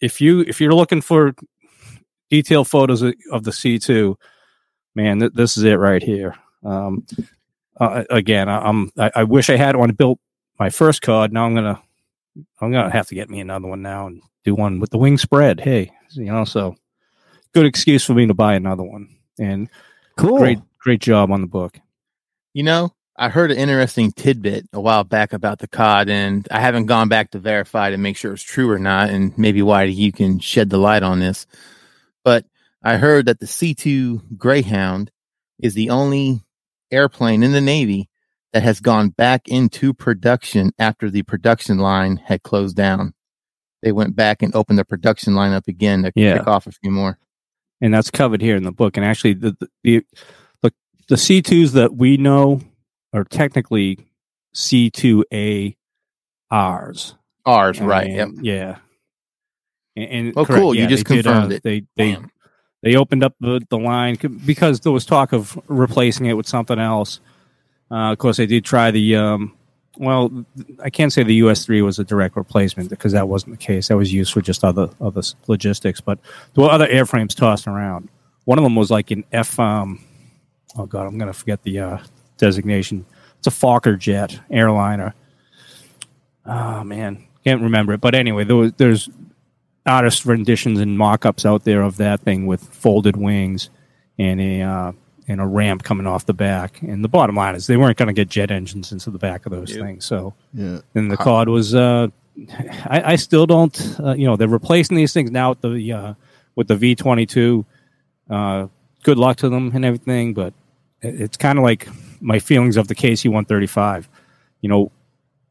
if 0.00 0.20
you 0.20 0.40
if 0.40 0.60
you're 0.60 0.74
looking 0.74 1.00
for 1.00 1.34
detailed 2.30 2.68
photos 2.68 3.02
of 3.02 3.44
the 3.44 3.52
C 3.52 3.78
two, 3.78 4.18
man, 4.94 5.20
th- 5.20 5.32
this 5.34 5.56
is 5.56 5.64
it 5.64 5.78
right 5.78 6.02
here. 6.02 6.34
Um, 6.64 7.06
uh, 7.80 8.04
again, 8.10 8.48
I, 8.48 8.58
I'm 8.60 8.90
I, 8.98 9.10
I 9.16 9.24
wish 9.24 9.50
I 9.50 9.56
had 9.56 9.76
one 9.76 9.92
built 9.92 10.18
my 10.58 10.70
first 10.70 11.02
card. 11.02 11.32
Now 11.32 11.46
I'm 11.46 11.54
gonna 11.54 11.80
I'm 12.60 12.72
gonna 12.72 12.90
have 12.90 13.08
to 13.08 13.14
get 13.14 13.30
me 13.30 13.40
another 13.40 13.68
one 13.68 13.82
now 13.82 14.06
and 14.06 14.22
do 14.44 14.54
one 14.54 14.80
with 14.80 14.90
the 14.90 14.98
wing 14.98 15.18
spread. 15.18 15.60
Hey, 15.60 15.90
you 16.10 16.24
know, 16.24 16.44
so 16.44 16.76
good 17.52 17.66
excuse 17.66 18.04
for 18.04 18.14
me 18.14 18.26
to 18.26 18.34
buy 18.34 18.54
another 18.54 18.82
one. 18.82 19.08
And 19.38 19.68
Cool. 20.16 20.38
great 20.38 20.58
great 20.78 21.00
job 21.00 21.30
on 21.30 21.40
the 21.40 21.46
book. 21.46 21.78
You 22.52 22.62
know, 22.62 22.92
I 23.16 23.28
heard 23.28 23.50
an 23.50 23.58
interesting 23.58 24.12
tidbit 24.12 24.68
a 24.72 24.80
while 24.80 25.04
back 25.04 25.32
about 25.32 25.58
the 25.58 25.68
COD, 25.68 26.10
and 26.10 26.48
I 26.50 26.60
haven't 26.60 26.86
gone 26.86 27.08
back 27.08 27.30
to 27.30 27.38
verify 27.38 27.90
to 27.90 27.96
make 27.96 28.16
sure 28.16 28.32
it's 28.32 28.42
true 28.42 28.70
or 28.70 28.78
not, 28.78 29.10
and 29.10 29.36
maybe 29.38 29.62
why 29.62 29.84
you 29.84 30.12
can 30.12 30.38
shed 30.38 30.70
the 30.70 30.78
light 30.78 31.02
on 31.02 31.20
this. 31.20 31.46
But 32.24 32.44
I 32.82 32.96
heard 32.96 33.26
that 33.26 33.40
the 33.40 33.46
C 33.46 33.74
2 33.74 34.22
Greyhound 34.36 35.10
is 35.58 35.74
the 35.74 35.90
only 35.90 36.40
airplane 36.90 37.42
in 37.42 37.52
the 37.52 37.60
Navy 37.60 38.08
that 38.54 38.62
has 38.62 38.80
gone 38.80 39.10
back 39.10 39.48
into 39.48 39.92
production 39.92 40.72
after 40.78 41.10
the 41.10 41.22
production 41.24 41.76
line 41.78 42.16
had 42.16 42.42
closed 42.44 42.76
down. 42.76 43.12
They 43.82 43.92
went 43.92 44.16
back 44.16 44.40
and 44.42 44.54
opened 44.54 44.78
the 44.78 44.84
production 44.84 45.34
line 45.34 45.52
up 45.52 45.68
again 45.68 46.04
to 46.04 46.12
Yeah. 46.14 46.38
kick 46.38 46.46
off 46.46 46.66
a 46.66 46.72
few 46.72 46.90
more. 46.90 47.18
and 47.80 47.92
that's 47.92 48.10
covered 48.10 48.40
here 48.40 48.56
in 48.56 48.62
the 48.62 48.72
book. 48.72 48.96
And 48.96 49.04
actually, 49.04 49.34
the 49.34 49.56
the 49.82 50.04
the, 50.62 50.72
the, 51.08 51.16
C 51.18 51.42
twos 51.42 51.72
that 51.72 51.94
we 51.96 52.16
know 52.16 52.60
are 53.12 53.24
technically 53.24 53.98
C 54.54 54.88
two 54.88 55.24
A 55.32 55.76
R's. 56.50 57.16
Ours, 57.44 57.80
right? 57.80 58.08
Yep. 58.10 58.28
Yeah. 58.40 58.78
And, 59.96 60.10
and 60.10 60.32
Oh, 60.36 60.46
correct, 60.46 60.62
cool. 60.62 60.74
You 60.74 60.86
just 60.86 61.04
they 61.06 61.16
did, 61.16 61.26
uh, 61.26 61.32
confirmed 61.32 61.52
it. 61.52 61.62
They 61.64 61.80
they 61.96 62.12
Damn. 62.12 62.30
they 62.84 62.94
opened 62.96 63.22
up 63.24 63.34
the, 63.40 63.60
the 63.68 63.78
line 63.78 64.16
because 64.46 64.80
there 64.80 64.92
was 64.92 65.04
talk 65.04 65.32
of 65.32 65.58
replacing 65.68 66.26
it 66.26 66.34
with 66.34 66.46
something 66.48 66.78
else. 66.78 67.20
Uh, 67.90 68.12
of 68.12 68.18
course, 68.18 68.36
they 68.36 68.46
did 68.46 68.64
try 68.64 68.90
the. 68.90 69.16
Um, 69.16 69.52
well, 69.96 70.44
I 70.82 70.90
can't 70.90 71.12
say 71.12 71.22
the 71.22 71.34
US 71.36 71.64
three 71.64 71.80
was 71.80 71.98
a 71.98 72.04
direct 72.04 72.36
replacement 72.36 72.90
because 72.90 73.12
that 73.12 73.28
wasn't 73.28 73.52
the 73.52 73.64
case. 73.64 73.88
That 73.88 73.96
was 73.96 74.12
used 74.12 74.32
for 74.32 74.40
just 74.40 74.64
other 74.64 74.90
other 75.00 75.22
logistics. 75.46 76.00
But 76.00 76.18
there 76.54 76.64
were 76.64 76.70
other 76.70 76.88
airframes 76.88 77.34
tossed 77.34 77.66
around. 77.66 78.08
One 78.44 78.58
of 78.58 78.64
them 78.64 78.74
was 78.74 78.90
like 78.90 79.10
an 79.10 79.24
F. 79.32 79.58
Um, 79.58 80.04
oh 80.76 80.86
God, 80.86 81.06
I'm 81.06 81.18
going 81.18 81.32
to 81.32 81.38
forget 81.38 81.62
the 81.62 81.78
uh, 81.78 81.98
designation. 82.38 83.06
It's 83.38 83.46
a 83.46 83.50
Fokker 83.50 83.98
jet 83.98 84.40
airliner. 84.50 85.14
Oh 86.46 86.82
man, 86.84 87.24
can't 87.44 87.62
remember 87.62 87.92
it. 87.92 88.00
But 88.00 88.14
anyway, 88.14 88.44
there 88.44 88.56
was, 88.56 88.72
there's 88.76 89.08
artist 89.86 90.24
renditions 90.24 90.80
and 90.80 90.96
mock-ups 90.96 91.44
out 91.44 91.64
there 91.64 91.82
of 91.82 91.98
that 91.98 92.20
thing 92.20 92.46
with 92.46 92.62
folded 92.62 93.16
wings 93.16 93.70
and 94.18 94.40
a 94.40 94.62
uh, 94.62 94.92
and 95.28 95.40
a 95.40 95.46
ramp 95.46 95.82
coming 95.82 96.06
off 96.06 96.26
the 96.26 96.34
back. 96.34 96.82
And 96.82 97.02
the 97.02 97.08
bottom 97.08 97.34
line 97.36 97.54
is 97.54 97.66
they 97.66 97.76
weren't 97.76 97.96
going 97.96 98.08
to 98.08 98.12
get 98.12 98.28
jet 98.28 98.50
engines 98.50 98.92
into 98.92 99.10
the 99.10 99.18
back 99.18 99.46
of 99.46 99.52
those 99.52 99.70
Yep. 99.74 99.80
things. 99.84 100.04
So 100.04 100.34
Yeah. 100.52 100.80
and 100.94 101.10
the 101.10 101.16
cod 101.16 101.48
was 101.48 101.74
uh, 101.74 102.08
I, 102.88 103.12
I 103.12 103.16
still 103.16 103.46
don't 103.46 103.96
uh, 104.00 104.14
you 104.14 104.26
know 104.26 104.36
they're 104.36 104.48
replacing 104.48 104.96
these 104.96 105.12
things 105.12 105.30
now 105.30 105.50
with 105.50 105.60
the 105.62 105.92
uh, 105.92 106.14
with 106.56 106.68
the 106.68 106.76
V 106.76 106.94
twenty 106.94 107.26
two 107.26 107.64
uh, 108.30 108.66
good 109.02 109.18
luck 109.18 109.36
to 109.38 109.48
them 109.48 109.70
and 109.74 109.84
everything, 109.84 110.34
but 110.34 110.52
it- 111.02 111.20
it's 111.20 111.36
kind 111.36 111.58
of 111.58 111.62
like 111.64 111.88
my 112.20 112.38
feelings 112.38 112.76
of 112.78 112.88
the 112.88 112.94
KC 112.94 113.28
135. 113.28 114.08
You 114.62 114.68
know, 114.70 114.90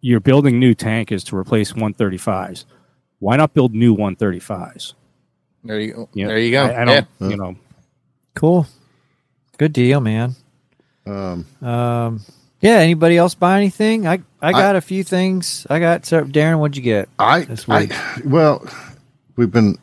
you're 0.01 0.19
building 0.19 0.59
new 0.59 0.73
tankers 0.73 1.23
to 1.25 1.37
replace 1.37 1.71
135s. 1.73 2.65
Why 3.19 3.37
not 3.37 3.53
build 3.53 3.73
new 3.75 3.95
135s? 3.95 4.93
There 5.63 5.79
you 5.79 5.93
go. 5.93 6.09
Yeah, 6.13 6.27
There 6.27 6.39
you 6.39 6.51
go. 6.51 6.63
I, 6.65 6.81
I 6.81 6.85
don't, 6.85 7.07
Yeah. 7.19 7.29
you 7.29 7.37
know, 7.37 7.55
Cool. 8.33 8.65
Good 9.63 9.71
deal, 9.71 10.01
man. 10.01 10.35
Um, 11.05 11.45
Um, 11.61 12.19
yeah. 12.59 12.79
Anybody 12.79 13.15
else 13.15 13.33
buy 13.33 13.55
anything? 13.55 14.05
I 14.05 14.19
I 14.41 14.51
got 14.51 14.75
a 14.75 14.81
few 14.81 15.05
things. 15.05 15.65
I 15.69 15.79
got 15.79 16.05
so 16.05 16.25
Darren. 16.25 16.59
What'd 16.59 16.75
you 16.75 16.83
get? 16.83 17.07
I, 17.17 17.47
I, 17.69 17.87
well, 18.25 18.67
we've 19.37 19.53
been 19.53 19.77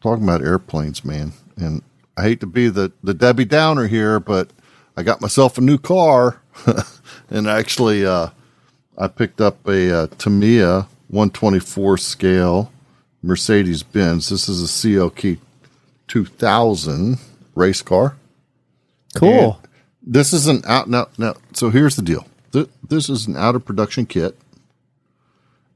talking 0.00 0.22
about 0.22 0.42
airplanes, 0.42 1.04
man, 1.04 1.32
and 1.56 1.82
I 2.16 2.22
hate 2.22 2.38
to 2.38 2.46
be 2.46 2.68
the 2.68 2.92
the 3.02 3.14
Debbie 3.14 3.46
Downer 3.46 3.88
here, 3.88 4.20
but 4.20 4.50
I 4.96 5.02
got 5.02 5.20
myself 5.20 5.58
a 5.58 5.60
new 5.60 5.76
car, 5.76 6.40
and 7.28 7.48
actually, 7.48 8.06
uh, 8.06 8.28
I 8.96 9.08
picked 9.08 9.40
up 9.40 9.66
a 9.66 10.02
uh, 10.02 10.06
Tamiya 10.18 10.86
124 11.08 11.98
scale 11.98 12.70
Mercedes 13.24 13.82
Benz. 13.82 14.28
This 14.28 14.48
is 14.48 14.62
a 14.62 14.66
CLK 14.66 15.38
2000 16.06 17.18
race 17.56 17.82
car. 17.82 18.14
Cool. 19.18 19.60
This 20.02 20.32
is 20.32 20.46
an 20.46 20.62
out 20.66 20.88
now. 20.88 21.08
Now, 21.18 21.34
so 21.52 21.70
here's 21.70 21.96
the 21.96 22.02
deal. 22.02 22.26
Th- 22.52 22.68
This 22.88 23.08
is 23.08 23.26
an 23.26 23.36
out 23.36 23.54
of 23.56 23.64
production 23.64 24.06
kit, 24.06 24.36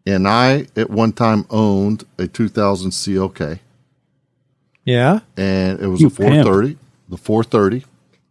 and 0.06 0.28
I 0.28 0.66
at 0.76 0.90
one 0.90 1.12
time 1.12 1.46
owned 1.50 2.04
a 2.18 2.26
2000 2.28 2.90
CLK, 2.90 3.58
yeah. 4.84 5.20
and 5.36 5.80
it 5.80 5.86
was 5.88 6.00
You 6.00 6.06
a 6.06 6.10
430, 6.10 6.78
the 7.08 7.16
430 7.16 7.84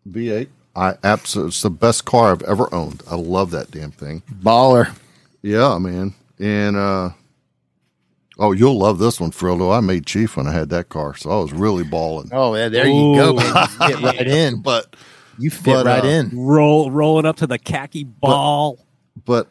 V8. 0.09 0.47
I 0.75 0.95
absolutely 1.03 1.49
it's 1.49 1.61
the 1.61 1.69
best 1.69 2.05
car 2.05 2.31
I've 2.31 2.43
ever 2.43 2.73
owned. 2.73 3.03
I 3.09 3.15
love 3.15 3.51
that 3.51 3.71
damn 3.71 3.91
thing. 3.91 4.21
Baller. 4.41 4.95
Yeah, 5.41 5.77
man. 5.79 6.13
And 6.39 6.75
uh 6.77 7.09
oh, 8.39 8.51
you'll 8.53 8.77
love 8.79 8.97
this 8.99 9.19
one, 9.19 9.31
Frillo. 9.31 9.75
I 9.75 9.79
made 9.81 10.05
chief 10.07 10.35
when 10.37 10.47
I 10.47 10.51
had 10.53 10.69
that 10.69 10.89
car, 10.89 11.15
so 11.15 11.29
I 11.29 11.41
was 11.41 11.53
really 11.53 11.83
balling. 11.83 12.29
Oh, 12.33 12.55
yeah, 12.55 12.69
there 12.69 12.87
you 12.87 13.15
go. 13.15 13.33
Ooh. 13.33 13.35
Man. 13.35 13.45
You 13.55 13.67
fit 13.67 13.99
right 14.03 14.27
in. 14.27 14.61
But 14.61 14.95
You 15.37 15.49
fit 15.51 15.73
But, 15.73 15.85
right 15.85 16.03
uh, 16.03 16.07
in. 16.07 16.31
roll 16.33 16.89
rolling 16.91 17.25
up 17.25 17.35
to 17.37 17.47
the 17.47 17.59
khaki 17.59 18.03
ball. 18.05 18.79
but 19.25 19.47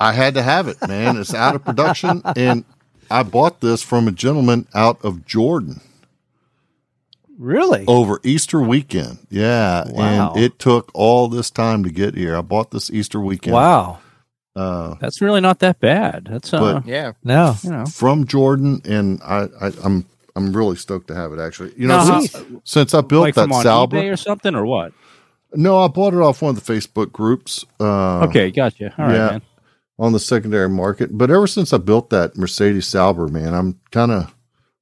I 0.00 0.12
had 0.12 0.34
to 0.34 0.42
have 0.42 0.66
it, 0.66 0.76
man. 0.88 1.16
It's 1.16 1.32
out 1.34 1.54
of 1.54 1.64
production, 1.64 2.22
and 2.36 2.64
I 3.10 3.22
bought 3.22 3.60
this 3.60 3.82
from 3.82 4.08
a 4.08 4.12
gentleman 4.12 4.66
out 4.74 5.04
of 5.04 5.24
Jordan 5.24 5.80
Really? 7.38 7.84
over 7.86 8.20
Easter 8.24 8.60
weekend. 8.60 9.18
Yeah, 9.30 9.84
Wow. 9.90 10.32
and 10.34 10.42
it 10.42 10.58
took 10.58 10.90
all 10.94 11.28
this 11.28 11.50
time 11.50 11.82
to 11.84 11.90
get 11.90 12.14
here. 12.14 12.36
I 12.36 12.40
bought 12.40 12.70
this 12.70 12.90
Easter 12.90 13.20
weekend. 13.20 13.54
wow. 13.54 13.98
Uh, 14.54 14.94
That's 15.00 15.20
really 15.22 15.40
not 15.40 15.60
that 15.60 15.80
bad. 15.80 16.26
That's 16.30 16.52
uh, 16.52 16.60
But- 16.60 16.86
Yeah. 16.86 17.12
No. 17.24 17.54
you 17.62 17.70
know, 17.70 17.86
from 17.86 18.26
Jordan, 18.26 18.82
and 18.84 19.20
I, 19.22 19.48
I, 19.60 19.72
I'm 19.82 20.06
I'm 20.36 20.52
really 20.54 20.76
stoked 20.76 21.08
to 21.08 21.14
have 21.14 21.32
it. 21.32 21.38
Actually, 21.38 21.72
you 21.76 21.86
know, 21.86 21.96
Now, 21.98 22.04
how- 22.04 22.20
since, 22.20 22.44
since 22.64 22.94
I 22.94 23.00
built 23.02 23.22
like 23.22 23.34
that 23.34 23.42
from 23.44 23.52
on 23.52 23.62
Sauber, 23.62 23.96
eBay 23.98 24.12
or 24.12 24.16
something 24.16 24.54
or 24.54 24.64
what? 24.66 24.92
no, 25.54 25.78
I 25.82 25.88
bought 25.88 26.14
it 26.14 26.20
off 26.20 26.40
one 26.42 26.56
of 26.56 26.64
the 26.64 26.72
Facebook 26.72 27.12
groups. 27.12 27.64
Uh, 27.80 28.20
Okay, 28.26 28.50
gotcha. 28.50 28.94
All 28.98 29.06
right, 29.06 29.14
yeah. 29.14 29.30
man. 29.32 29.42
on 29.98 30.12
the 30.12 30.18
secondary 30.20 30.68
market. 30.68 31.16
But 31.16 31.30
ever 31.30 31.46
since 31.46 31.72
I 31.72 31.78
built 31.78 32.08
that 32.10 32.36
Mercedes 32.36 32.86
Sauber, 32.86 33.28
man, 33.28 33.54
I'm 33.54 33.78
kind 33.90 34.10
of 34.12 34.34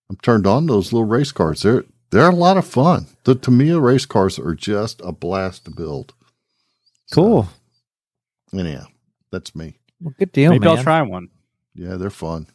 I'm 0.08 0.16
turned 0.16 0.46
on 0.46 0.66
those 0.66 0.92
little 0.92 1.06
race 1.08 1.32
cars. 1.32 1.62
They're 1.62 1.84
they're 2.10 2.28
a 2.30 2.34
lot 2.34 2.56
of 2.56 2.66
fun. 2.66 3.06
The 3.24 3.34
Tamiya 3.36 3.78
race 3.80 4.06
cars 4.06 4.36
are 4.38 4.54
just 4.54 5.00
a 5.04 5.12
blast 5.12 5.64
to 5.66 5.70
build. 5.70 6.12
Cool. 7.12 7.48
Anyhow, 8.52 8.86
that's 9.30 9.54
me. 9.54 9.76
Well, 10.00 10.14
good 10.18 10.32
deal, 10.32 10.50
Maybe 10.52 10.66
man. 10.66 10.76
I'll 10.78 10.82
try 10.82 11.02
one. 11.02 11.28
Yeah, 11.74 11.96
they're 11.96 12.10
fun. 12.10 12.46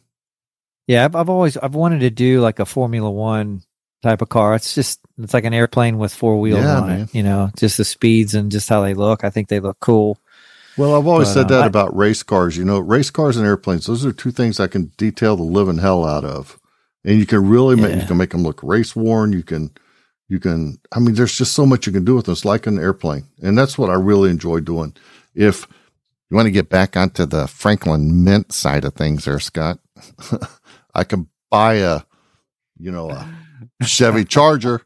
Yeah, 0.86 1.04
I've, 1.04 1.16
I've 1.16 1.28
always 1.28 1.56
I've 1.56 1.74
wanted 1.74 2.00
to 2.00 2.10
do 2.10 2.40
like 2.40 2.58
a 2.58 2.66
Formula 2.66 3.10
One 3.10 3.62
type 4.02 4.22
of 4.22 4.28
car. 4.28 4.54
It's 4.54 4.74
just 4.74 5.00
it's 5.18 5.34
like 5.34 5.44
an 5.44 5.54
airplane 5.54 5.98
with 5.98 6.14
four 6.14 6.38
wheels 6.38 6.60
Yeah, 6.60 6.80
on 6.80 6.86
man. 6.88 7.00
it. 7.00 7.14
You 7.14 7.22
know, 7.22 7.50
just 7.56 7.76
the 7.76 7.84
speeds 7.84 8.34
and 8.34 8.50
just 8.52 8.68
how 8.68 8.82
they 8.82 8.94
look. 8.94 9.24
I 9.24 9.30
think 9.30 9.48
they 9.48 9.60
look 9.60 9.78
cool. 9.80 10.18
Well, 10.76 10.94
I've 10.94 11.06
always 11.06 11.28
But, 11.28 11.34
said 11.34 11.44
uh, 11.46 11.48
that 11.48 11.62
I- 11.64 11.66
about 11.66 11.96
race 11.96 12.22
cars. 12.22 12.56
You 12.56 12.64
know, 12.64 12.78
race 12.78 13.10
cars 13.10 13.36
and 13.36 13.46
airplanes; 13.46 13.86
those 13.86 14.04
are 14.04 14.12
two 14.12 14.30
things 14.30 14.60
I 14.60 14.66
can 14.66 14.86
detail 14.96 15.34
the 15.36 15.42
living 15.42 15.78
hell 15.78 16.04
out 16.04 16.24
of, 16.24 16.58
and 17.04 17.18
you 17.18 17.26
can 17.26 17.48
really 17.48 17.74
make 17.76 18.00
you 18.00 18.06
can 18.06 18.16
make 18.18 18.30
them 18.30 18.42
look 18.42 18.62
race 18.62 18.94
worn. 18.94 19.32
You 19.32 19.42
can, 19.42 19.70
you 20.28 20.38
can. 20.38 20.78
I 20.92 20.98
mean, 21.00 21.14
there's 21.14 21.36
just 21.36 21.54
so 21.54 21.64
much 21.66 21.86
you 21.86 21.92
can 21.92 22.04
do 22.04 22.14
with 22.14 22.26
them. 22.26 22.32
It's 22.32 22.44
like 22.44 22.66
an 22.66 22.78
airplane, 22.78 23.24
and 23.42 23.56
that's 23.56 23.78
what 23.78 23.90
I 23.90 23.94
really 23.94 24.30
enjoy 24.30 24.60
doing. 24.60 24.94
If 25.34 25.66
you 26.30 26.36
want 26.36 26.46
to 26.46 26.50
get 26.52 26.68
back 26.68 26.96
onto 26.96 27.24
the 27.26 27.46
Franklin 27.46 28.24
Mint 28.24 28.52
side 28.52 28.84
of 28.84 28.94
things, 28.94 29.24
there, 29.24 29.38
Scott, 29.40 29.78
I 30.94 31.04
can 31.04 31.28
buy 31.50 31.74
a, 31.74 32.00
you 32.78 32.90
know, 32.90 33.10
a 33.10 33.28
Chevy 33.84 34.24
Charger 34.24 34.82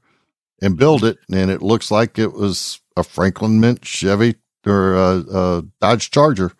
and 0.63 0.77
build 0.77 1.05
it, 1.05 1.19
and 1.33 1.51
it 1.51 1.63
looks 1.63 1.91
like 1.91 2.19
it 2.19 2.33
was 2.35 2.81
a 2.97 3.03
Franklin 3.03 3.61
Mint 3.61 3.85
Chevy 3.85 4.35
or 4.67 4.95
a, 4.95 5.17
a 5.19 5.63
Dodge 5.81 6.11
Charger, 6.11 6.53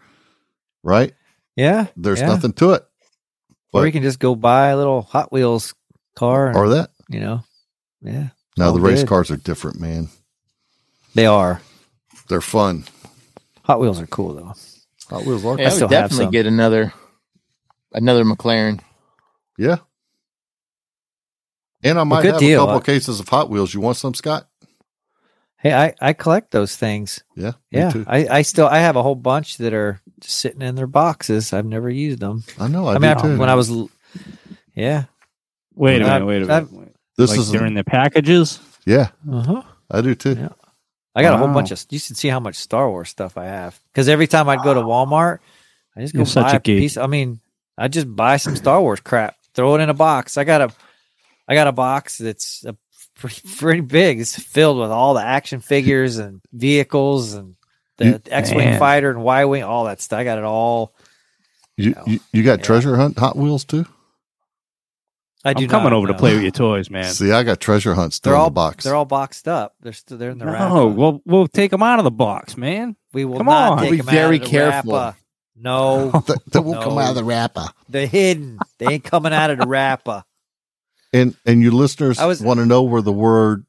right? 0.83 1.13
Yeah, 1.57 1.89
There's 1.97 2.21
yeah. 2.21 2.29
nothing 2.29 2.55
to 2.55 2.71
it, 2.73 2.85
Or 3.75 3.85
you 3.85 3.93
can 3.93 4.03
just 4.03 4.19
go 4.21 4.35
buy 4.35 4.69
a 4.69 4.77
little 4.77 5.03
Hot 5.03 5.31
Wheels 5.33 5.75
car. 6.17 6.49
And, 6.49 6.57
or 6.57 6.69
that. 6.71 6.91
you 7.11 7.21
know, 7.21 7.43
yeah, 8.01 8.29
Now 8.57 8.73
the 8.73 8.81
race 8.81 9.01
good. 9.01 9.09
cars 9.09 9.31
are 9.31 9.37
different, 9.37 9.79
man. 9.81 10.09
they 11.15 11.27
are. 11.27 11.61
They're 12.29 12.41
fun. 12.41 12.85
Hot 13.65 13.81
Wheels 13.81 14.01
are 14.01 14.07
cool 14.07 14.33
though. 14.35 14.55
Hot 15.11 15.25
Wheels 15.25 15.45
are. 15.45 15.59
Yeah, 15.59 15.67
I 15.67 15.69
still 15.71 15.89
would 15.89 15.95
have 15.97 16.11
definitely 16.11 16.33
get 16.33 16.47
another 16.47 16.93
another 17.93 18.25
McLaren. 18.25 18.81
Yeah. 19.59 19.79
And 21.83 21.99
I 21.99 22.05
might 22.05 22.23
good 22.23 22.33
have 22.33 22.41
deal. 22.41 22.63
a 22.63 22.67
couple 22.67 22.77
Uh, 22.79 22.81
cases 22.81 23.21
of 23.21 23.29
Hot 23.29 23.49
Wheels. 23.51 23.73
You 23.75 23.81
want 23.81 23.97
some, 23.97 24.15
Scott? 24.15 24.47
Hey, 25.59 25.73
I 25.75 25.95
I 26.01 26.13
collect 26.15 26.53
those 26.53 26.77
things. 26.77 27.23
Yeah. 27.37 27.51
me 27.73 27.79
Yeah, 27.81 27.91
too. 27.91 28.05
I 28.07 28.27
I 28.39 28.43
still 28.43 28.67
I 28.67 28.79
have 28.79 28.97
a 28.97 29.03
whole 29.03 29.15
bunch 29.15 29.59
that 29.59 29.75
are 29.75 30.01
just 30.21 30.39
sitting 30.39 30.63
in 30.63 30.75
their 30.75 30.87
boxes. 30.87 31.53
I've 31.53 31.67
never 31.67 31.91
used 31.91 32.21
them. 32.21 32.45
I 32.59 32.69
know. 32.69 32.87
I, 32.87 32.95
I, 32.95 32.99
mean, 32.99 33.13
do 33.17 33.19
I, 33.19 33.23
too. 33.23 33.39
when 33.39 33.49
I 33.51 33.55
was, 33.55 33.71
yeah, 34.75 35.05
Wait 35.75 36.01
a 36.01 36.05
I've- 36.07 36.25
minute. 36.25 36.27
Wait 36.27 36.43
a 36.49 36.55
I've- 36.55 36.75
minute. 36.75 36.97
this 37.19 37.31
like 37.31 37.41
is 37.41 37.51
they're 37.51 37.67
in 37.67 37.75
the 37.75 37.85
packages. 37.85 38.59
yeah, 38.87 39.09
uh 39.31 39.43
huh. 39.43 39.63
I 39.91 40.01
do 40.01 40.15
too. 40.15 40.33
Yeah. 40.35 40.49
I 41.15 41.23
got 41.23 41.35
a 41.35 41.37
whole 41.39 41.49
bunch 41.49 41.71
of. 41.73 41.85
You 41.91 41.99
should 41.99 42.17
see 42.17 42.29
how 42.29 42.41
much 42.41 42.57
Star 42.57 42.89
Wars 42.89 43.09
stuff 43.09 43.37
I 43.37 43.47
have. 43.47 43.79
Because 43.93 44.09
every 44.09 44.27
time 44.27 44.49
I'd 44.49 44.63
go 44.63 44.75
to 44.75 44.81
Walmart, 44.81 45.39
I 45.97 46.01
just 46.01 46.15
go 46.15 46.23
You're 46.25 46.45
buy 46.45 46.53
a 46.53 46.57
a 46.57 46.61
piece. 46.61 46.97
I 46.97 47.07
mean, 47.07 47.41
I 47.77 47.89
just 47.89 48.15
buy 48.15 48.37
some 48.37 48.55
Star 48.57 48.81
Wars 48.81 49.01
crap, 49.01 49.37
throw 49.55 49.75
it 49.75 49.81
in 49.81 49.89
a 49.91 49.95
box. 49.95 50.37
I 50.39 50.45
got 50.45 50.61
a, 50.61 50.71
I 51.49 51.55
got 51.55 51.67
a 51.67 51.73
box 51.73 52.19
that's 52.19 52.65
a 52.65 52.77
pretty, 53.17 53.41
pretty 53.57 53.81
big. 53.81 54.21
It's 54.21 54.39
filled 54.41 54.79
with 54.79 54.91
all 54.91 55.15
the 55.15 55.23
action 55.25 55.61
figures 55.61 56.19
and 56.19 56.41
vehicles 56.53 57.35
and 57.35 57.57
the 57.97 58.21
X-wing 58.31 58.71
Man. 58.71 58.79
fighter 58.79 59.11
and 59.11 59.23
Y-wing, 59.23 59.63
all 59.65 59.85
that 59.87 60.01
stuff. 60.01 60.21
I 60.21 60.25
got 60.25 60.39
it 60.39 60.45
all. 60.45 60.95
You, 61.77 61.95
you 62.07 62.21
you 62.33 62.43
got 62.43 62.61
Yeah. 62.61 62.65
treasure 62.67 62.97
hunt 62.97 63.19
Hot 63.19 63.37
Wheels 63.37 63.65
too? 63.65 63.85
I 65.45 65.55
do 65.55 65.65
I'm 65.65 65.71
coming 65.71 65.91
not, 65.91 65.95
over 65.95 66.07
to 66.09 66.15
play 66.15 66.35
with 66.35 66.43
your 66.43 66.51
toys, 66.51 66.91
man. 66.91 67.05
See, 67.05 67.33
I 67.33 67.43
got 67.43 67.61
treasure 67.61 67.95
hunts. 67.95 68.17
still 68.17 68.31
They're 68.33 68.37
in 68.37 68.41
all 68.43 68.51
the 68.51 68.55
box. 68.55 68.85
They're 68.85 68.95
all 68.95 69.07
boxed 69.07 69.49
up. 69.49 69.75
They're 69.81 69.93
still 69.95 70.19
they're 70.19 70.31
in 70.31 70.39
the 70.39 70.47
wrapper. 70.47 70.75
No, 70.75 70.87
we'll 70.89 71.23
we'll 71.25 71.49
take 71.49 71.71
them 71.71 71.83
out 71.83 71.99
of 71.99 72.05
the 72.05 72.11
box, 72.11 72.57
man. 72.57 72.97
we 73.13 73.25
will 73.25 73.39
come 73.39 73.47
not 73.47 73.73
on. 73.73 73.79
take 73.79 73.91
Be 73.93 73.97
them 73.99 74.07
very 74.07 74.37
out 74.37 74.43
of 74.43 74.45
the 74.45 74.51
careful. 74.51 74.93
wrapper. 74.93 75.17
No, 75.57 76.11
that, 76.27 76.41
that 76.53 76.63
won't 76.63 76.83
come 76.83 76.99
out 76.99 77.11
of 77.11 77.17
the 77.17 77.25
wrapper. 77.25 77.67
they're 77.89 78.07
hidden. 78.07 78.59
They 78.79 78.87
ain't 78.87 79.05
coming 79.05 79.33
out 79.33 79.51
of 79.51 79.59
the 79.59 79.67
wrapper. 79.67 80.25
And 81.13 81.35
and 81.45 81.61
you 81.61 81.73
listeners 81.73 82.21
I 82.21 82.27
want 82.27 82.61
to 82.61 82.67
know 82.67 82.85
where 82.85 83.03
the 83.03 83.13
word 83.13 83.67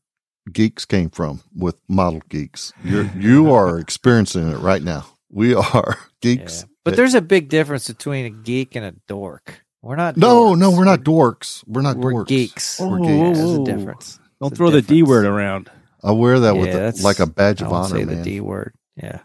geeks 0.52 0.86
came 0.86 1.10
from 1.10 1.42
with 1.56 1.76
model 1.88 2.22
geeks. 2.30 2.72
You're 2.84 3.10
you 3.18 3.52
are 3.52 3.80
experiencing 3.80 4.48
it 4.52 4.58
right 4.58 4.84
now. 4.84 5.08
We 5.32 5.56
are 5.56 5.98
geeks. 6.22 6.62
Yeah. 6.62 6.68
But 6.84 6.98
there's 6.98 7.16
a 7.16 7.22
big 7.22 7.50
difference 7.50 7.88
between 7.88 8.26
a 8.26 8.30
geek 8.30 8.76
and 8.76 8.86
a 8.86 8.92
dork. 9.08 9.64
We're 9.82 9.96
not. 9.96 10.16
no, 10.18 10.54
dorks. 10.54 10.60
no, 10.60 10.72
we're 10.72 10.86
not 10.86 11.00
dorks. 11.02 11.64
We're 11.68 11.82
not 11.82 11.98
We're 11.98 12.14
dorks. 12.14 12.28
geeks. 12.28 12.80
We're 12.80 13.00
geeks. 13.00 13.10
whoa, 13.10 13.34
There's 13.34 13.52
a 13.52 13.64
difference. 13.78 14.20
Don't 14.40 14.50
There's 14.50 14.52
a 14.52 14.56
throw 14.56 14.70
the 14.70 14.82
D 14.82 15.04
word 15.04 15.26
around. 15.26 15.70
I 16.04 16.12
wear 16.12 16.40
that 16.42 16.56
with 16.56 16.68
Yeah, 16.68 16.74
a, 16.74 16.78
that's- 16.78 17.04
like 17.04 17.20
a 17.20 17.26
badge 17.28 17.62
I 17.62 17.66
of 17.68 17.74
honor, 17.74 17.90
say 17.98 18.04
the. 18.04 18.16
D 18.24 18.40
word. 18.42 18.74
Yeah. 18.96 19.20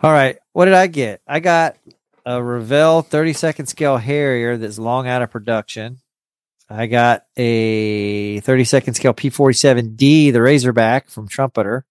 All 0.00 0.10
right. 0.12 0.38
What 0.52 0.64
did 0.66 0.74
I 0.74 0.86
get? 0.86 1.20
I 1.26 1.40
got 1.40 1.76
a 2.24 2.42
Revell 2.42 3.02
30 3.02 3.32
second 3.34 3.66
scale 3.66 3.96
Harrier 3.96 4.56
that's 4.56 4.78
long 4.78 5.06
out 5.06 5.22
of 5.22 5.30
production. 5.30 5.98
I 6.68 6.86
got 6.86 7.24
a 7.36 8.40
30 8.40 8.64
second 8.64 8.94
scale 8.94 9.12
P47D, 9.12 10.32
the 10.32 10.40
Razorback 10.42 11.08
from 11.10 11.28
Trumpeter. 11.28 11.84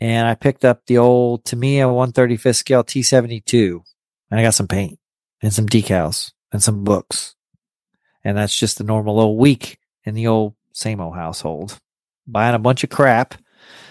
And 0.00 0.26
I 0.26 0.34
picked 0.34 0.64
up 0.64 0.82
the 0.86 0.98
old 0.98 1.44
Tamiya 1.44 1.86
135th 1.86 2.56
scale 2.56 2.82
T72. 2.82 3.80
And 4.30 4.40
I 4.40 4.42
got 4.42 4.54
some 4.54 4.66
paint 4.66 4.98
and 5.42 5.52
some 5.52 5.68
decals 5.68 6.32
and 6.52 6.62
some 6.62 6.84
books. 6.84 7.34
And 8.24 8.36
that's 8.38 8.56
just 8.56 8.78
the 8.78 8.84
normal 8.84 9.20
old 9.20 9.38
week 9.38 9.78
in 10.04 10.14
the 10.14 10.28
old 10.28 10.54
same 10.72 11.00
old 11.00 11.14
household. 11.14 11.78
buying 12.26 12.54
a 12.54 12.58
bunch 12.58 12.84
of 12.84 12.90
crap 12.90 13.34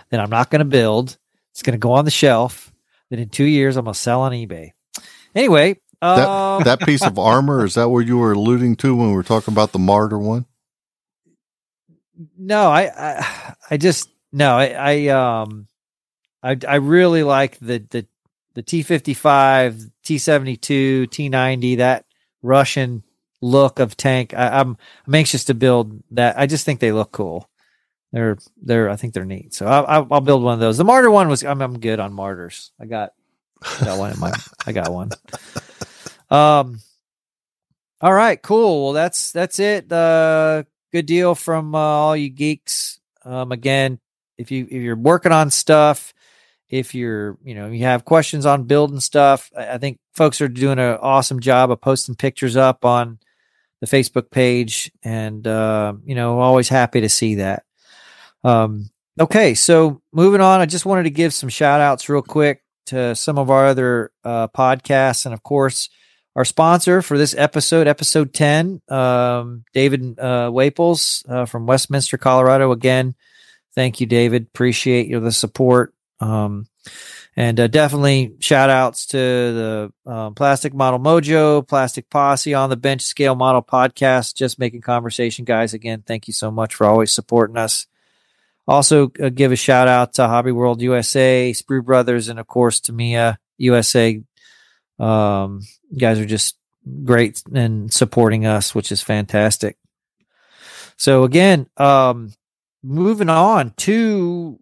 that 0.10 0.20
I'm 0.20 0.30
not 0.30 0.50
going 0.50 0.60
to 0.60 0.66
build. 0.66 1.18
It's 1.52 1.62
going 1.62 1.74
to 1.74 1.78
go 1.78 1.94
on 1.94 2.06
the 2.06 2.12
shelf. 2.12 2.72
Then 3.10 3.20
in 3.20 3.30
two 3.30 3.44
years, 3.44 3.76
I'm 3.76 3.86
going 3.86 3.94
to 3.94 4.00
sell 4.00 4.22
on 4.22 4.32
eBay. 4.32 4.72
Anyway, 5.36 5.80
That, 6.02 6.28
um, 6.28 6.64
that 6.64 6.80
piece 6.82 7.06
of 7.06 7.20
armor 7.20 7.66
is 7.66 7.76
that 7.76 7.90
what 7.90 8.06
you 8.08 8.18
were 8.18 8.32
alluding 8.32 8.78
to 8.78 8.96
when 8.96 9.10
we 9.10 9.16
were 9.16 9.24
talking 9.24 9.54
about 9.54 9.74
the 9.74 9.80
Marder 9.80 10.20
one? 10.20 10.46
no, 12.38 12.70
I, 12.70 12.92
I, 12.96 13.56
I 13.72 13.78
just 13.78 14.10
no, 14.32 14.56
I, 14.56 14.68
I, 14.68 15.08
um, 15.08 15.68
I, 16.44 16.58
I 16.68 16.76
really 16.76 17.24
like 17.24 17.58
the 17.60 17.80
the 17.90 18.06
the 18.54 18.62
T 18.62 18.84
fifty 18.84 19.14
five, 19.14 19.82
T 20.04 20.18
seventy 20.18 20.58
two, 20.58 21.08
T 21.08 21.30
ninety, 21.30 21.76
that 21.76 22.06
Russian 22.42 23.04
look 23.42 23.80
of 23.80 23.98
tank. 23.98 24.34
I, 24.34 24.60
I'm 24.60 24.78
I'm 25.08 25.16
anxious 25.16 25.46
to 25.46 25.54
build 25.54 26.02
that. 26.12 26.38
I 26.38 26.46
just 26.46 26.66
think 26.66 26.80
they 26.80 26.92
look 26.92 27.12
cool. 27.12 27.50
They're 28.12 28.38
they're 28.62 28.90
I 28.90 28.96
think 28.96 29.14
they're 29.14 29.26
neat. 29.26 29.54
So 29.54 29.66
I'll 29.68 29.86
I'll, 29.88 30.08
I'll 30.12 30.22
build 30.22 30.44
one 30.44 30.54
of 30.54 30.60
those. 30.60 30.78
The 30.78 30.84
Marder 30.84 31.12
one 31.12 31.30
was 31.30 31.44
I'm 31.44 31.62
I'm 31.62 31.80
good 31.80 32.00
on 32.00 32.14
Marders. 32.14 32.72
I 32.80 32.86
got 32.86 33.14
I 33.80 33.86
got 33.86 33.98
one 33.98 34.12
in 34.12 34.20
my 34.20 34.32
I 34.66 34.72
got 34.72 34.92
one. 34.92 35.10
Um. 36.30 36.80
All 38.02 38.14
right, 38.14 38.42
cool. 38.42 38.86
Well, 38.86 38.94
that's 38.94 39.32
that's 39.32 39.60
it. 39.60 39.92
Uh, 39.92 40.64
good 40.92 41.06
deal 41.06 41.36
from 41.36 41.76
uh, 41.76 41.78
all 41.78 42.18
you 42.18 42.30
geeks. 42.30 43.00
Um, 43.24 43.52
again, 43.52 44.00
if 44.40 44.50
you 44.50 44.66
if 44.66 44.82
you're 44.82 44.96
working 44.96 45.32
on 45.32 45.52
stuff, 45.52 46.12
if 46.72 46.96
you're 46.96 47.38
you 47.44 47.54
know 47.54 47.68
you 47.68 47.84
have 47.84 48.06
questions 48.06 48.46
on 48.46 48.64
building 48.64 49.02
stuff, 49.02 49.52
I, 49.56 49.78
think 49.78 50.00
folks 50.16 50.40
are 50.40 50.48
doing 50.48 50.80
an 50.80 50.98
awesome 51.02 51.42
job 51.42 51.70
of 51.70 51.82
posting 51.82 52.16
pictures 52.16 52.56
up 52.56 52.86
on 52.86 53.20
the 53.82 53.88
Facebook 53.88 54.32
page, 54.32 54.90
and 55.04 55.46
uh, 55.46 55.94
you 56.06 56.16
know 56.16 56.40
always 56.40 56.70
happy 56.70 57.02
to 57.02 57.10
see 57.10 57.36
that. 57.36 57.64
Um, 58.46 58.90
okay, 59.20 59.54
so 59.54 60.02
moving 60.14 60.40
on, 60.40 60.62
I 60.62 60.66
just 60.66 60.86
wanted 60.86 61.04
to 61.04 61.10
give 61.10 61.34
some 61.34 61.50
shout 61.50 61.82
outs 61.82 62.08
real 62.08 62.22
quick 62.22 62.64
to 62.88 63.16
some 63.16 63.38
of 63.38 63.50
our 63.52 63.68
other 63.68 64.12
uh, 64.24 64.48
podcasts, 64.48 65.26
and 65.26 65.34
of 65.34 65.44
course 65.44 65.90
our 66.38 66.46
sponsor 66.46 67.02
for 67.02 67.18
this 67.18 67.36
episode, 67.38 67.88
episode 67.88 68.34
10, 68.34 68.82
um, 68.88 69.66
David 69.74 70.18
uh, 70.18 70.50
Waples 70.52 71.26
uh, 71.28 71.44
from 71.44 71.66
Westminster, 71.66 72.18
Colorado. 72.18 72.72
Again, 72.72 73.16
thank 73.76 74.00
you, 74.00 74.08
David. 74.08 74.44
Appreciate 74.44 75.08
you 75.08 75.20
the 75.20 75.34
support. 75.34 75.94
Um, 76.22 76.68
and 77.36 77.60
uh, 77.60 77.68
definitely 77.68 78.36
shout 78.40 78.70
outs 78.70 79.08
to 79.08 79.18
the 79.18 79.94
um, 80.06 80.36
Plastic 80.36 80.74
Model 80.74 81.00
Mojo, 81.00 81.68
Plastic 81.68 82.10
Posse 82.10 82.54
on 82.54 82.70
the 82.70 82.78
Bench 82.78 83.02
Scale 83.02 83.36
Model 83.36 83.62
podcast. 83.64 84.36
Just 84.36 84.60
making 84.60 84.82
conversation, 84.82 85.46
guys. 85.46 85.74
Again, 85.74 86.04
thank 86.06 86.28
you 86.28 86.34
so 86.34 86.52
much 86.52 86.76
for 86.76 86.86
always 86.86 87.12
supporting 87.12 87.58
us. 87.58 87.88
Also, 88.68 89.12
uh, 89.22 89.30
give 89.30 89.52
a 89.52 89.56
shout 89.56 89.88
out 89.88 90.14
to 90.14 90.28
Hobby 90.28 90.52
World 90.52 90.82
USA, 90.82 91.52
Sprue 91.52 91.84
Brothers, 91.84 92.30
and 92.30 92.40
of 92.40 92.48
course, 92.48 92.80
Tamiya 92.80 93.40
USA 93.58 94.22
um, 95.02 95.62
you 95.90 95.98
guys 95.98 96.20
are 96.20 96.26
just 96.26 96.58
great 97.04 97.42
and 97.54 97.92
supporting 97.92 98.46
us, 98.46 98.76
which 98.76 98.92
is 98.92 99.02
fantastic. 99.02 99.78
So 100.96 101.24
again, 101.24 101.68
um, 101.78 102.34
moving 102.84 103.30
on 103.30 103.72
to 103.78 104.60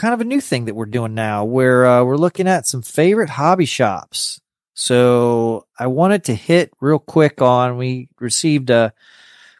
kind 0.00 0.14
of 0.14 0.20
a 0.20 0.24
new 0.24 0.40
thing 0.40 0.64
that 0.64 0.74
we're 0.74 0.86
doing 0.86 1.14
now, 1.14 1.44
where 1.44 1.86
uh, 1.86 2.02
we're 2.02 2.16
looking 2.16 2.48
at 2.48 2.66
some 2.66 2.82
favorite 2.82 3.30
hobby 3.30 3.66
shops. 3.66 4.40
So 4.74 5.66
I 5.78 5.88
wanted 5.88 6.24
to 6.24 6.34
hit 6.34 6.72
real 6.80 6.98
quick 6.98 7.42
on. 7.42 7.76
We 7.76 8.08
received 8.18 8.70
a 8.70 8.94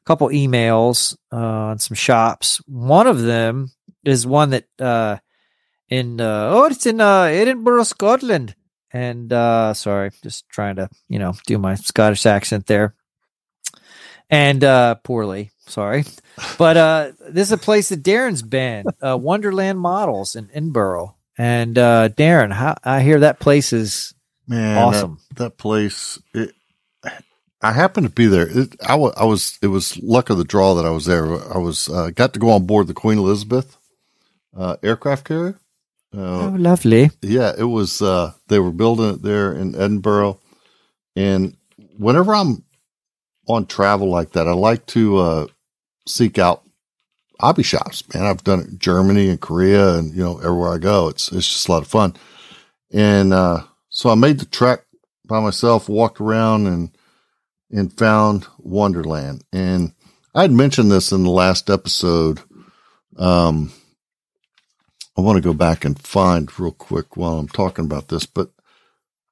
couple 0.05 0.29
emails 0.29 1.17
uh, 1.31 1.37
on 1.37 1.79
some 1.79 1.95
shops. 1.95 2.61
One 2.67 3.07
of 3.07 3.21
them 3.23 3.71
is 4.05 4.27
one 4.27 4.51
that 4.51 4.65
uh, 4.79 5.19
in 5.89 6.21
uh, 6.21 6.49
oh, 6.51 6.65
it's 6.65 6.87
in 6.87 7.01
uh, 7.01 7.25
Edinburgh, 7.25 7.85
Scotland 7.85 8.55
and 8.93 9.33
uh 9.33 9.73
sorry 9.75 10.11
just 10.23 10.49
trying 10.49 10.77
to 10.77 10.89
you 11.09 11.19
know 11.19 11.35
do 11.47 11.59
my 11.59 11.75
scottish 11.75 12.27
accent 12.27 12.67
there 12.67 12.95
and 14.29 14.65
uh 14.65 14.95
poorly 14.97 15.51
sorry 15.71 16.05
but 16.59 16.77
uh 16.77 17.13
this 17.29 17.49
is 17.49 17.53
a 17.53 17.59
place 17.59 17.89
that 17.89 18.03
darren's 18.03 18.43
been 18.43 18.85
uh 19.03 19.17
wonderland 19.17 19.79
models 19.79 20.35
in 20.37 20.49
edinburgh 20.53 21.15
and 21.39 21.79
uh 21.79 22.09
darren 22.11 22.53
how 22.53 22.75
i 22.85 23.01
hear 23.01 23.21
that 23.21 23.39
place 23.39 23.73
is 23.73 24.15
Man, 24.51 24.79
awesome 24.79 25.19
That, 25.29 25.37
that 25.37 25.59
place. 25.59 26.19
It, 26.35 26.53
I 27.63 27.71
happened 27.73 28.07
to 28.09 28.13
be 28.13 28.27
there. 28.27 28.49
It, 28.51 28.75
I, 28.85 28.97
was. 28.97 29.59
It 29.63 29.69
was 29.69 29.97
luck 30.03 30.29
of 30.29 30.39
the 30.39 30.45
draw 30.45 30.75
that 30.75 30.85
I 30.85 30.91
was 30.91 31.05
there. 31.05 31.25
I 31.55 31.59
was 31.59 31.89
uh, 31.89 32.11
got 32.11 32.33
to 32.33 32.41
go 32.41 32.51
on 32.51 32.67
board 32.67 32.89
the 32.89 32.95
Queen 32.95 33.19
Elizabeth 33.19 33.79
uh, 34.57 34.77
aircraft 34.83 35.25
carrier. 35.25 35.61
Uh, 36.13 36.49
oh 36.49 36.55
lovely 36.59 37.11
yeah, 37.23 37.53
it 37.57 37.65
was. 37.65 38.03
Uh, 38.03 38.33
they 38.49 38.59
were 38.59 38.73
building 38.73 39.15
it 39.15 39.23
there 39.23 39.53
in 39.53 39.77
Edinburgh, 39.77 40.41
and 41.15 41.57
whenever 41.97 42.35
I'm 42.35 42.65
on 43.47 43.67
travel 43.67 44.09
like 44.09 44.33
that, 44.33 44.49
I 44.49 44.53
like 44.53 44.85
to 44.87 45.19
uh, 45.19 45.47
seek 46.07 46.39
out 46.39 46.63
hobby 47.41 47.63
shops. 47.63 48.03
Man, 48.13 48.25
I've 48.25 48.45
done 48.45 48.61
it 48.61 48.69
in 48.69 48.79
Germany 48.79 49.29
and 49.29 49.41
Korea, 49.41 49.95
and 49.95 50.15
you 50.15 50.23
know 50.23 50.39
everywhere 50.39 50.75
I 50.75 50.79
go, 50.79 51.09
it's 51.09 51.31
it's 51.33 51.49
just 51.49 51.69
a 51.69 51.73
lot 51.73 51.83
of 51.83 51.89
fun. 51.89 52.15
And 52.93 53.33
uh, 53.33 53.65
so 53.89 54.11
I 54.11 54.15
made 54.15 54.39
the 54.39 54.47
trek 54.47 54.85
by 55.27 55.41
myself, 55.41 55.89
walked 55.89 56.21
around, 56.21 56.67
and 56.67 56.91
and 57.71 57.97
found 57.97 58.47
Wonderland. 58.59 59.45
And 59.53 59.93
I 60.35 60.43
had 60.43 60.53
mentioned 60.53 60.91
this 60.91 61.13
in 61.13 61.25
the 61.25 61.31
last 61.31 61.71
episode. 61.71 62.41
Um, 63.17 63.73
I 65.17 65.23
want 65.23 65.37
to 65.37 65.43
go 65.43 65.55
back 65.55 65.85
and 65.85 65.99
find 65.99 66.59
real 66.59 66.73
quick 66.73 67.17
while 67.17 67.39
I'm 67.39 67.49
talking 67.49 67.85
about 67.85 68.09
this, 68.09 68.27
but 68.27 68.51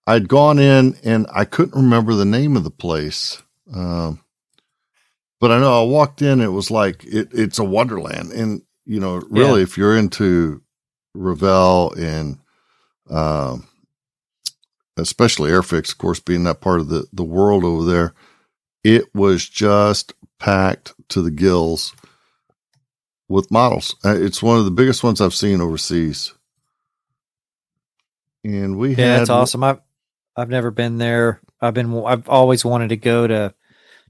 I'd 0.07 0.29
gone 0.29 0.59
in 0.59 0.97
and 1.05 1.27
I 1.33 1.45
couldn't 1.45 1.81
remember 1.81 2.15
the 2.15 2.25
name 2.25 2.57
of 2.57 2.65
the 2.65 2.71
place. 2.71 3.43
Um, 3.73 4.21
but 5.41 5.53
I 5.53 5.59
know 5.59 5.83
I 5.83 5.87
walked 5.87 6.23
in, 6.23 6.41
it 6.41 6.49
was 6.53 6.71
like, 6.71 7.05
it, 7.05 7.29
it's 7.33 7.59
a 7.59 7.65
wonderland. 7.65 8.33
And, 8.33 8.63
you 8.85 9.01
know, 9.01 9.23
really, 9.31 9.63
if 9.63 9.77
you're 9.79 9.97
into 9.97 10.63
Revell 11.15 11.93
and, 11.99 12.39
um, 13.11 13.67
especially 14.97 15.51
Airfix, 15.51 15.93
of 15.93 15.99
course, 15.99 16.21
being 16.21 16.45
that 16.45 16.61
part 16.61 16.81
of 16.81 16.89
the, 16.89 17.07
the 17.13 17.25
world 17.25 17.65
over 17.65 17.85
there, 17.85 18.15
it 18.83 19.15
was 19.15 19.49
just 19.49 20.13
packed 20.39 20.95
to 21.11 21.23
the 21.23 21.31
gills 21.31 21.95
with 23.29 23.51
models. 23.51 23.95
Uh, 24.05 24.17
It's 24.17 24.43
one 24.43 24.59
of 24.59 24.65
the 24.65 24.71
biggest 24.71 25.05
ones 25.05 25.21
I've 25.21 25.35
seen 25.35 25.61
overseas. 25.61 26.33
And 28.45 28.79
we 28.79 28.95
yeah 28.95 28.97
had 28.97 29.21
that's 29.21 29.31
awesome 29.31 29.65
i've 29.65 29.81
i've 30.37 30.49
never 30.49 30.71
been 30.71 30.97
there 30.97 31.41
i've 31.61 31.75
been 31.75 31.93
i've 32.07 32.29
always 32.29 32.65
wanted 32.65 32.91
to 32.91 32.97
go 32.97 33.27
to 33.27 33.53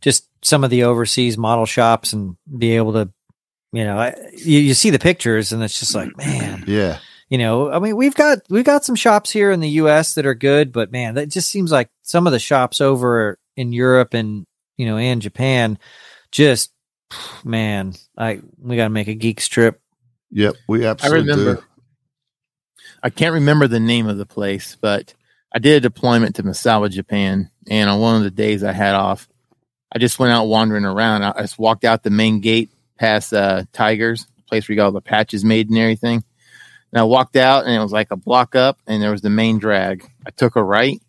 just 0.00 0.27
some 0.42 0.64
of 0.64 0.70
the 0.70 0.84
overseas 0.84 1.36
model 1.38 1.66
shops 1.66 2.12
and 2.12 2.36
be 2.56 2.76
able 2.76 2.92
to 2.92 3.10
you 3.72 3.84
know 3.84 3.98
I, 3.98 4.14
you, 4.32 4.60
you 4.60 4.74
see 4.74 4.90
the 4.90 4.98
pictures 4.98 5.52
and 5.52 5.62
it's 5.62 5.78
just 5.78 5.94
like 5.94 6.16
man 6.16 6.64
Yeah, 6.66 6.98
you 7.28 7.38
know 7.38 7.70
i 7.70 7.78
mean 7.78 7.96
we've 7.96 8.14
got 8.14 8.38
we've 8.48 8.64
got 8.64 8.84
some 8.84 8.94
shops 8.94 9.30
here 9.30 9.50
in 9.50 9.60
the 9.60 9.68
us 9.70 10.14
that 10.14 10.26
are 10.26 10.34
good 10.34 10.72
but 10.72 10.92
man 10.92 11.14
that 11.14 11.28
just 11.28 11.50
seems 11.50 11.72
like 11.72 11.90
some 12.02 12.26
of 12.26 12.32
the 12.32 12.38
shops 12.38 12.80
over 12.80 13.38
in 13.56 13.72
europe 13.72 14.14
and 14.14 14.46
you 14.76 14.86
know 14.86 14.96
and 14.96 15.22
japan 15.22 15.78
just 16.30 16.72
man 17.44 17.94
i 18.16 18.40
we 18.58 18.76
got 18.76 18.84
to 18.84 18.90
make 18.90 19.08
a 19.08 19.14
geek 19.14 19.40
strip 19.40 19.80
yep, 20.30 20.54
we 20.66 20.86
absolutely 20.86 21.30
remember. 21.30 21.54
do. 21.56 21.64
I 23.02 23.10
can't 23.10 23.34
remember 23.34 23.68
the 23.68 23.80
name 23.80 24.08
of 24.08 24.18
the 24.18 24.26
place, 24.26 24.76
but 24.80 25.14
I 25.52 25.58
did 25.58 25.76
a 25.76 25.88
deployment 25.88 26.36
to 26.36 26.42
Misawa, 26.42 26.90
Japan, 26.90 27.50
and 27.68 27.88
on 27.88 28.00
one 28.00 28.16
of 28.16 28.22
the 28.22 28.30
days 28.30 28.64
I 28.64 28.72
had 28.72 28.94
off, 28.94 29.28
I 29.92 29.98
just 29.98 30.18
went 30.18 30.32
out 30.32 30.46
wandering 30.46 30.84
around. 30.84 31.22
I 31.22 31.40
just 31.40 31.58
walked 31.58 31.84
out 31.84 32.02
the 32.02 32.10
main 32.10 32.40
gate 32.40 32.70
past 32.98 33.32
uh, 33.32 33.64
Tigers, 33.72 34.26
place 34.46 34.68
where 34.68 34.74
you 34.74 34.76
got 34.76 34.86
all 34.86 34.92
the 34.92 35.00
patches 35.00 35.44
made 35.44 35.68
and 35.68 35.78
everything. 35.78 36.22
And 36.92 37.00
I 37.00 37.04
walked 37.04 37.36
out, 37.36 37.64
and 37.64 37.74
it 37.74 37.80
was 37.80 37.92
like 37.92 38.10
a 38.10 38.16
block 38.16 38.54
up, 38.54 38.78
and 38.86 39.02
there 39.02 39.10
was 39.10 39.20
the 39.20 39.30
main 39.30 39.58
drag. 39.58 40.08
I 40.26 40.30
took 40.30 40.56
a 40.56 40.62
right, 40.62 41.00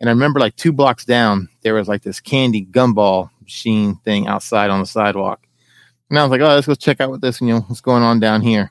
and 0.00 0.08
I 0.08 0.12
remember 0.12 0.40
like 0.40 0.56
two 0.56 0.72
blocks 0.72 1.04
down, 1.04 1.48
there 1.62 1.74
was 1.74 1.88
like 1.88 2.02
this 2.02 2.20
candy 2.20 2.64
gumball 2.64 3.30
machine 3.40 3.96
thing 4.04 4.26
outside 4.26 4.70
on 4.70 4.80
the 4.80 4.86
sidewalk. 4.86 5.46
And 6.10 6.18
I 6.18 6.22
was 6.22 6.30
like, 6.30 6.40
oh, 6.40 6.54
let's 6.54 6.66
go 6.66 6.74
check 6.74 7.00
out 7.00 7.10
what 7.10 7.20
this, 7.20 7.40
you 7.40 7.48
know, 7.48 7.60
what's 7.60 7.80
going 7.80 8.02
on 8.02 8.20
down 8.20 8.42
here. 8.42 8.70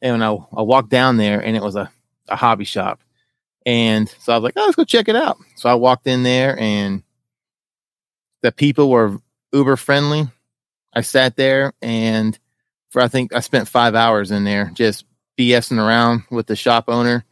And 0.00 0.24
I, 0.24 0.28
I 0.28 0.62
walked 0.62 0.90
down 0.90 1.16
there, 1.16 1.40
and 1.40 1.56
it 1.56 1.62
was 1.62 1.76
a, 1.76 1.90
a 2.28 2.36
hobby 2.36 2.64
shop. 2.64 3.00
And 3.66 4.08
so 4.20 4.32
I 4.32 4.36
was 4.36 4.44
like, 4.44 4.54
oh, 4.56 4.64
let's 4.64 4.76
go 4.76 4.84
check 4.84 5.08
it 5.08 5.16
out. 5.16 5.38
So 5.56 5.68
I 5.68 5.74
walked 5.74 6.06
in 6.06 6.22
there, 6.22 6.58
and 6.58 7.02
the 8.44 8.52
people 8.52 8.90
were 8.90 9.16
uber 9.54 9.74
friendly. 9.74 10.28
I 10.92 11.00
sat 11.00 11.34
there, 11.34 11.72
and 11.80 12.38
for 12.90 13.00
I 13.00 13.08
think 13.08 13.34
I 13.34 13.40
spent 13.40 13.68
five 13.68 13.94
hours 13.94 14.30
in 14.30 14.44
there 14.44 14.70
just 14.74 15.06
BSing 15.38 15.78
around 15.78 16.24
with 16.30 16.46
the 16.46 16.54
shop 16.54 16.84
owner 16.88 17.24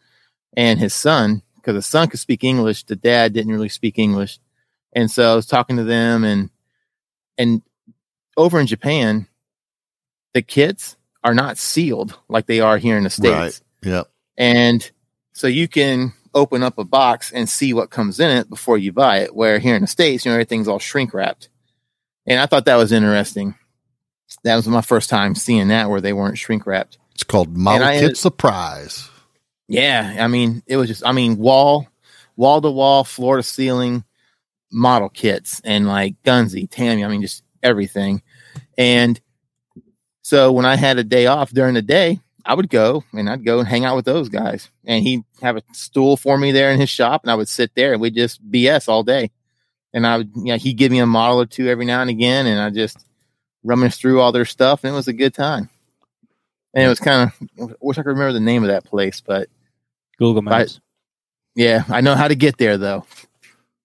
and 0.57 0.81
his 0.81 0.95
son 0.95 1.43
because 1.57 1.75
the 1.75 1.83
son 1.83 2.09
could 2.09 2.19
speak 2.19 2.43
English. 2.43 2.85
The 2.85 2.97
dad 2.97 3.35
didn't 3.35 3.53
really 3.53 3.69
speak 3.69 3.99
English, 3.99 4.41
and 4.95 5.11
so 5.11 5.31
I 5.31 5.37
was 5.37 5.45
talking 5.45 5.77
to 5.77 5.85
them 5.85 6.25
and 6.25 6.49
and 7.37 7.61
over 8.39 8.59
in 8.59 8.67
Japan, 8.67 9.29
the 10.33 10.41
kids 10.41 10.97
are 11.23 11.35
not 11.35 11.59
sealed 11.59 12.19
like 12.31 12.47
they 12.47 12.61
are 12.61 12.79
here 12.79 12.97
in 12.97 13.05
the 13.05 13.11
states. 13.11 13.61
Right. 13.83 13.93
Yep. 13.93 14.09
And 14.39 14.91
so 15.35 15.47
you 15.47 15.69
can 15.69 16.15
open 16.35 16.63
up 16.63 16.79
a 16.79 16.85
box 16.85 17.31
and 17.33 17.49
see 17.49 17.73
what 17.73 17.91
comes 17.91 18.21
in 18.21 18.31
it 18.31 18.49
before 18.49 18.79
you 18.79 18.93
buy 18.93 19.19
it. 19.19 19.35
Where 19.35 19.59
here 19.59 19.75
in 19.75 19.83
the 19.83 19.89
States, 19.89 20.25
you 20.25 20.31
know, 20.31 20.35
everything's 20.35 20.69
all 20.69 20.79
shrink 20.79 21.15
wrapped. 21.15 21.49
And 22.27 22.41
I 22.41 22.47
thought 22.47 22.67
that 22.67 22.77
was 22.77 22.93
interesting. 22.93 23.55
That 24.45 24.57
was 24.57 24.67
my 24.69 24.81
first 24.81 25.11
time 25.11 25.35
seeing 25.35 25.69
that 25.69 25.91
where 25.91 26.01
they 26.01 26.13
weren't 26.13 26.39
shrink 26.39 26.67
wrapped. 26.67 26.99
It's 27.15 27.25
called 27.25 27.57
Model 27.57 27.87
Kit 27.89 27.97
ended- 27.97 28.17
Surprise. 28.17 29.09
Yeah. 29.69 30.17
I 30.21 30.29
mean, 30.29 30.63
it 30.67 30.77
was 30.77 30.89
just, 30.89 31.07
I 31.07 31.13
mean, 31.13 31.37
wall, 31.37 31.87
wall 32.37 32.61
to 32.61 32.71
wall, 32.71 33.05
floor 33.05 33.37
to 33.37 33.43
ceiling 33.43 34.05
model 34.73 35.11
kits 35.11 35.61
and 35.65 35.87
like 35.87 36.21
Gunze, 36.23 36.69
Tammy, 36.71 37.05
I 37.05 37.09
mean, 37.09 37.21
just 37.21 37.45
everything. 37.63 38.23
And 38.79 39.21
so 40.23 40.51
when 40.53 40.65
I 40.65 40.77
had 40.77 40.99
a 40.99 41.05
day 41.05 41.27
off 41.27 41.51
during 41.51 41.75
the 41.75 41.83
day, 41.83 42.21
I 42.45 42.55
would 42.55 42.69
go 42.69 43.05
and 43.13 43.29
I'd 43.29 43.45
go 43.45 43.59
and 43.59 43.69
hang 43.69 43.85
out 43.85 43.97
with 43.97 44.05
those 44.05 44.29
guys. 44.29 44.71
And 44.85 45.03
he'd 45.03 45.25
have 45.41 45.57
a 45.57 45.63
stool 45.73 46.17
for 46.17 46.39
me 46.39 46.53
there 46.53 46.71
in 46.71 46.81
his 46.81 46.91
shop, 46.91 47.23
and 47.23 47.31
I 47.31 47.35
would 47.35 47.49
sit 47.49 47.75
there 47.75 47.93
and 47.93 48.01
we'd 48.01 48.15
just 48.15 48.43
BS 48.51 48.89
all 48.89 49.03
day. 49.03 49.31
And 49.93 50.07
I 50.07 50.19
would, 50.19 50.31
you 50.35 50.45
know, 50.45 50.57
he'd 50.57 50.75
give 50.75 50.91
me 50.91 51.01
a 51.01 51.07
model 51.07 51.41
or 51.41 51.47
two 51.47 51.69
every 51.69 51.85
now 51.85 52.01
and 52.01 52.11
again, 52.11 52.47
and 52.47 52.61
I 52.61 52.71
just 52.71 53.05
rummage 53.63 53.97
through 53.97 54.21
all 54.21 54.33
their 54.33 54.45
stuff, 54.45 54.85
and 54.85 54.93
it 54.93 54.97
was 54.97 55.09
a 55.09 55.13
good 55.13 55.35
time. 55.35 55.69
And 56.75 56.85
it 56.85 56.89
was 56.89 57.01
kind 57.01 57.31
of, 57.61 57.71
I 57.71 57.75
wish 57.81 57.99
I 57.99 58.03
could 58.03 58.11
remember 58.11 58.33
the 58.33 58.41
name 58.41 58.63
of 58.63 58.69
that 58.69 58.85
place, 58.85 59.21
but 59.21 59.49
Google 60.19 60.43
Maps. 60.43 60.81
yeah, 61.55 61.85
I 61.89 62.01
know 62.01 62.15
how 62.15 62.29
to 62.29 62.35
get 62.35 62.57
there 62.57 62.79
though. 62.79 63.05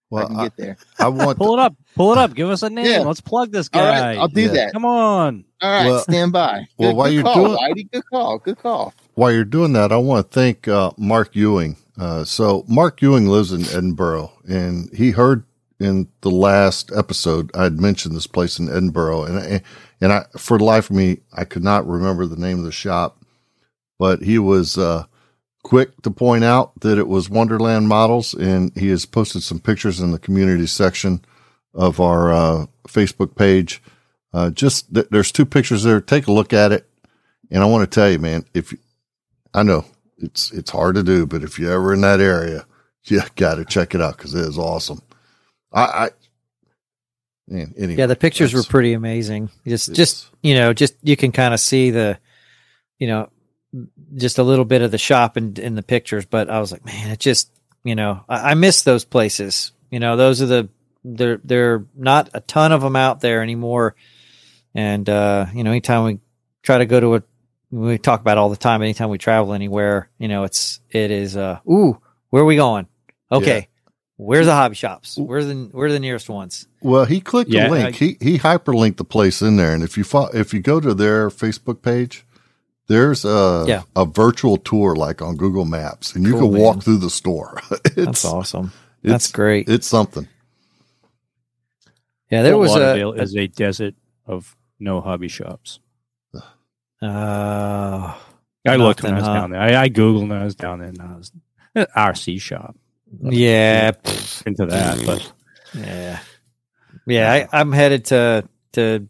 I 0.09 0.15
Well, 0.15 0.27
can 0.27 0.35
I, 0.37 0.43
get 0.43 0.57
there. 0.57 0.77
I 0.99 1.07
want 1.09 1.37
Pull 1.37 1.53
it 1.57 1.59
up. 1.59 1.75
Pull 1.95 2.11
it 2.13 2.17
up. 2.17 2.33
Give 2.33 2.49
us 2.49 2.63
a 2.63 2.69
name. 2.69 2.85
Yeah. 2.85 2.99
Let's 2.99 3.21
plug 3.21 3.51
this 3.51 3.67
guy. 3.69 4.09
right, 4.09 4.17
I'll 4.17 4.27
do 4.29 4.41
Yeah. 4.43 4.47
that. 4.53 4.73
Come 4.73 4.85
on. 4.85 5.43
All 5.61 5.69
right, 5.71 5.85
Well- 5.87 5.99
stand 6.01 6.31
by. 6.31 6.67
well, 6.77 6.91
Good, 6.91 6.95
while 6.97 7.07
good 7.07 7.13
you're 7.15 7.23
call, 7.23 7.35
doing- 7.45 7.57
Whitey. 7.57 7.91
good 7.91 8.03
call, 8.09 8.37
good 8.39 8.57
call. 8.59 8.93
while 9.15 9.31
you're 9.31 9.43
doing 9.43 9.73
that, 9.73 9.91
I 9.91 9.97
want 9.97 10.25
to 10.31 10.33
thank 10.39 10.67
uh, 10.67 10.91
Mark 10.97 11.35
Ewing. 11.35 11.75
Uh, 11.99 12.23
so 12.23 12.63
Mark 12.67 13.01
Ewing 13.01 13.27
lives 13.27 13.51
in 13.51 13.65
Edinburgh, 13.65 14.31
and 14.47 14.89
he 14.95 15.11
heard 15.11 15.43
in 15.79 16.07
the 16.21 16.31
last 16.31 16.91
episode 16.95 17.51
I 17.55 17.63
had 17.63 17.79
mentioned 17.79 18.15
this 18.15 18.27
place 18.27 18.59
in 18.59 18.69
Edinburgh, 18.69 19.23
and 19.25 19.37
I, 19.39 19.61
and 19.99 20.13
I, 20.13 20.25
for 20.37 20.57
the 20.59 20.63
life 20.63 20.89
of 20.89 20.95
me, 20.95 21.19
I 21.33 21.43
could 21.43 21.63
not 21.63 21.87
remember 21.87 22.25
the 22.27 22.35
name 22.35 22.59
of 22.59 22.65
the 22.65 22.71
shop, 22.71 23.17
but 23.99 24.21
he 24.21 24.37
was 24.39 24.77
uh, 24.77 25.05
quick 25.67 26.01
to 26.01 26.09
point 26.09 26.45
out 26.45 26.79
that 26.79 26.97
it 26.97 27.09
was 27.09 27.29
Wonderland 27.29 27.89
Models, 27.89 28.33
and 28.33 28.71
he 28.77 28.87
has 28.87 29.05
posted 29.05 29.43
some 29.43 29.59
pictures 29.59 29.99
in 29.99 30.11
the 30.11 30.17
community 30.17 30.65
section 30.65 31.25
of 31.73 31.99
our 31.99 32.31
uh, 32.31 32.65
Facebook 32.87 33.35
page. 33.35 33.81
Uh, 34.33 34.49
just 34.49 34.93
th- 34.93 35.07
there's 35.11 35.29
two 35.29 35.45
pictures 35.45 35.83
there. 35.83 35.99
Take 35.99 36.27
a 36.27 36.31
look 36.31 36.53
at 36.53 36.71
it. 36.71 36.89
And 37.51 37.61
I 37.61 37.65
want 37.65 37.89
to 37.89 37.93
tell 37.93 38.09
you, 38.09 38.17
man, 38.17 38.45
if 38.53 38.73
I 39.53 39.63
know 39.63 39.83
it's 40.17 40.51
it's 40.53 40.71
hard 40.71 40.95
to 40.95 41.03
do, 41.03 41.25
but 41.25 41.43
if 41.43 41.59
you're 41.59 41.73
ever 41.73 41.93
in 41.93 41.99
that 42.01 42.21
area, 42.21 42.65
you 43.03 43.21
got 43.35 43.55
to 43.55 43.65
check 43.65 43.93
it 43.93 44.01
out 44.01 44.15
because 44.15 44.35
it 44.35 44.47
is 44.47 44.57
awesome. 44.57 45.01
I, 45.73 45.83
I 45.83 46.09
man, 47.45 47.73
anyway, 47.77 47.99
Yeah, 47.99 48.05
the 48.05 48.15
pictures 48.15 48.53
were 48.53 48.63
pretty 48.63 48.93
amazing. 48.93 49.49
Just, 49.67 49.93
just 49.93 50.29
you 50.41 50.55
know, 50.55 50.71
just 50.71 50.95
you 51.03 51.17
can 51.17 51.33
kind 51.33 51.53
of 51.53 51.59
see 51.59 51.91
the, 51.91 52.19
you 52.99 53.07
know, 53.07 53.29
just 54.15 54.37
a 54.37 54.43
little 54.43 54.65
bit 54.65 54.81
of 54.81 54.91
the 54.91 54.97
shop 54.97 55.37
in 55.37 55.55
in 55.57 55.75
the 55.75 55.83
pictures. 55.83 56.25
But 56.25 56.49
I 56.49 56.59
was 56.59 56.71
like, 56.71 56.85
man, 56.85 57.09
it 57.11 57.19
just, 57.19 57.51
you 57.83 57.95
know, 57.95 58.23
I, 58.29 58.51
I 58.51 58.53
miss 58.53 58.83
those 58.83 59.05
places. 59.05 59.71
You 59.91 59.99
know, 59.99 60.15
those 60.17 60.41
are 60.41 60.45
the 60.47 60.69
they're 61.03 61.39
they're 61.43 61.85
not 61.95 62.29
a 62.33 62.39
ton 62.41 62.71
of 62.71 62.81
them 62.81 62.95
out 62.95 63.21
there 63.21 63.41
anymore. 63.41 63.95
And 64.75 65.07
uh, 65.09 65.47
you 65.53 65.63
know, 65.63 65.71
anytime 65.71 66.03
we 66.03 66.19
try 66.63 66.77
to 66.79 66.85
go 66.85 66.99
to 66.99 67.15
a, 67.15 67.23
we 67.71 67.97
talk 67.97 68.21
about 68.21 68.37
it 68.37 68.39
all 68.39 68.49
the 68.49 68.57
time. 68.57 68.81
Anytime 68.81 69.09
we 69.09 69.17
travel 69.17 69.53
anywhere, 69.53 70.09
you 70.17 70.27
know, 70.27 70.43
it's 70.43 70.79
it 70.89 71.11
is. 71.11 71.35
uh 71.35 71.59
Ooh, 71.69 71.99
where 72.29 72.43
are 72.43 72.45
we 72.45 72.55
going? 72.55 72.87
Okay. 73.31 73.67
Where's 74.19 74.47
the 74.47 74.53
hobby 74.53 74.73
shops? 74.75 75.15
Where's 75.17 75.45
the 75.45 75.69
where 75.71 75.91
the 75.91 75.99
nearest 75.99 76.27
ones? 76.27 76.67
Well, 76.81 77.05
he 77.05 77.21
clicked 77.21 77.51
Yeah, 77.51 77.65
the 77.67 77.71
link. 77.71 77.87
I- 77.87 77.91
he 77.91 78.17
he 78.19 78.39
hyperlinked 78.39 78.97
the 78.97 79.03
place 79.03 79.41
in 79.43 79.57
there, 79.57 79.73
and 79.73 79.83
if 79.83 79.95
you 79.97 80.03
fo- 80.03 80.29
if 80.33 80.53
you 80.55 80.59
go 80.59 80.79
to 80.79 80.93
their 80.95 81.29
Facebook 81.29 81.81
page, 81.83 82.25
there's 82.87 83.25
a 83.25 83.65
Yeah. 83.67 83.83
a 83.95 84.05
virtual 84.05 84.57
tour 84.57 84.95
like 84.95 85.21
on 85.21 85.35
Google 85.37 85.65
Maps, 85.65 86.15
and 86.15 86.25
you 86.25 86.33
Cool, 86.33 86.51
can 86.51 86.59
walk 86.59 86.75
man. 86.77 86.81
through 86.81 86.97
the 86.97 87.09
store. 87.09 87.59
it's 87.85 87.95
That's 87.95 88.25
awesome. 88.25 88.71
That's 89.03 89.25
it's 89.25 89.31
great. 89.31 89.69
it's 89.69 89.87
something. 89.87 90.27
Yeah, 92.29 92.41
there 92.43 92.53
Fort 92.53 92.61
was 92.61 92.75
a, 92.75 92.79
Lauderdale 92.79 93.11
a 93.13 93.21
is 93.23 93.35
a 93.35 93.47
desert 93.47 93.95
of 94.25 94.55
no 94.79 94.99
hobby 95.01 95.27
shops. 95.29 95.79
uh, 96.35 96.39
I 98.67 98.75
looked 98.75 99.03
when 99.03 99.13
I 99.13 99.17
was 99.17 99.25
huh? 99.25 99.33
down 99.33 99.51
there. 99.51 99.61
I, 99.61 99.83
I 99.83 99.89
googled 99.89 100.27
when 100.27 100.37
I 100.37 100.43
was 100.43 100.55
down 100.55 100.79
there. 100.79 100.89
And 100.89 101.01
I 101.01 101.15
was 101.15 101.31
eh, 101.75 101.85
RC 101.95 102.41
shop 102.41 102.75
yeah, 103.21 103.91
into 104.45 104.65
that, 104.65 105.01
but 105.05 105.31
yeah, 105.73 106.19
yeah. 107.05 107.31
I, 107.31 107.47
I'm 107.59 107.71
headed 107.71 108.05
to 108.05 108.47
to. 108.73 109.07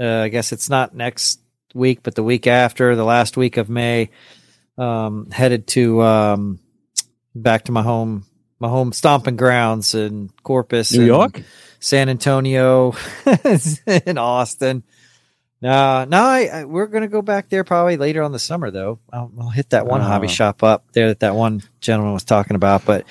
Uh, 0.00 0.22
I 0.22 0.28
guess 0.28 0.52
it's 0.52 0.68
not 0.70 0.94
next 0.94 1.40
week, 1.78 2.00
but 2.02 2.14
the 2.14 2.22
week 2.22 2.46
after, 2.46 2.94
the 2.96 3.04
last 3.04 3.36
week 3.36 3.56
of 3.56 3.70
May. 3.70 4.10
Um, 4.76 5.30
headed 5.32 5.66
to 5.68 6.02
um, 6.02 6.60
back 7.34 7.64
to 7.64 7.72
my 7.72 7.82
home, 7.82 8.24
my 8.60 8.68
home 8.68 8.92
stomping 8.92 9.36
grounds 9.36 9.94
in 9.94 10.30
Corpus, 10.42 10.92
New 10.92 11.04
York. 11.04 11.42
San 11.80 12.08
Antonio, 12.08 12.94
in 14.06 14.18
Austin. 14.18 14.82
No, 15.60 16.04
no, 16.04 16.22
I, 16.22 16.48
I, 16.52 16.64
we're 16.64 16.86
going 16.86 17.02
to 17.02 17.08
go 17.08 17.22
back 17.22 17.48
there 17.48 17.64
probably 17.64 17.96
later 17.96 18.22
on 18.22 18.30
the 18.30 18.38
summer, 18.38 18.70
though. 18.70 19.00
I'll, 19.12 19.32
I'll 19.40 19.48
hit 19.48 19.70
that 19.70 19.86
one 19.86 20.00
hobby 20.00 20.26
Oh. 20.28 20.30
shop 20.30 20.62
up 20.62 20.84
there 20.92 21.08
that 21.08 21.20
that 21.20 21.34
one 21.34 21.62
gentleman 21.80 22.12
was 22.14 22.22
talking 22.24 22.54
about. 22.54 22.84
But 22.84 23.04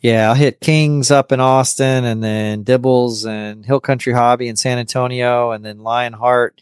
yeah, 0.00 0.28
I'll 0.28 0.34
hit 0.36 0.60
Kings 0.60 1.10
up 1.10 1.32
in 1.32 1.40
Austin, 1.40 2.04
and 2.04 2.22
then 2.22 2.64
Dibbles 2.64 3.26
and 3.26 3.66
Hill 3.66 3.80
Country 3.80 4.12
Hobby 4.12 4.46
in 4.46 4.54
San 4.56 4.78
Antonio, 4.78 5.50
and 5.50 5.64
then 5.64 5.78
Lionheart 5.80 6.60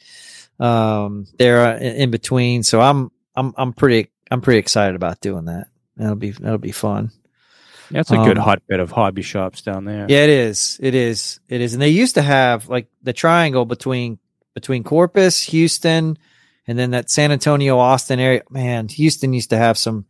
um, 0.60 1.26
there 1.38 1.66
uh, 1.66 1.78
in, 1.78 2.10
between. 2.10 2.62
So 2.62 2.80
I'm 2.80 3.10
I'm 3.34 3.54
I'm 3.56 3.72
pretty 3.72 4.10
I'm 4.30 4.40
pretty 4.40 4.60
excited 4.60 4.94
about 4.94 5.20
doing 5.20 5.46
that. 5.46 5.68
That'll 5.96 6.16
be 6.16 6.30
that'll 6.30 6.58
be 6.58 6.72
fun. 6.72 7.10
That's 7.90 8.12
a 8.12 8.16
good 8.16 8.38
Um, 8.38 8.44
hotbed 8.44 8.78
of 8.78 8.92
hobby 8.92 9.22
shops 9.22 9.62
down 9.62 9.84
there. 9.84 10.06
Yeah, 10.08 10.22
it 10.22 10.30
is. 10.30 10.78
It 10.80 10.94
is. 10.94 11.40
It 11.48 11.60
is. 11.60 11.72
And 11.72 11.82
they 11.82 11.88
used 11.88 12.14
to 12.14 12.22
have 12.22 12.68
like 12.68 12.86
the 13.02 13.12
triangle 13.12 13.64
between 13.64 14.20
between 14.54 14.84
Corpus, 14.84 15.42
Houston, 15.44 16.16
and 16.68 16.78
then 16.78 16.92
that 16.92 17.10
San 17.10 17.32
Antonio, 17.32 17.78
Austin 17.78 18.20
area. 18.20 18.42
Man, 18.48 18.86
Houston 18.88 19.32
used 19.32 19.50
to 19.50 19.56
have 19.56 19.76
some. 19.76 20.06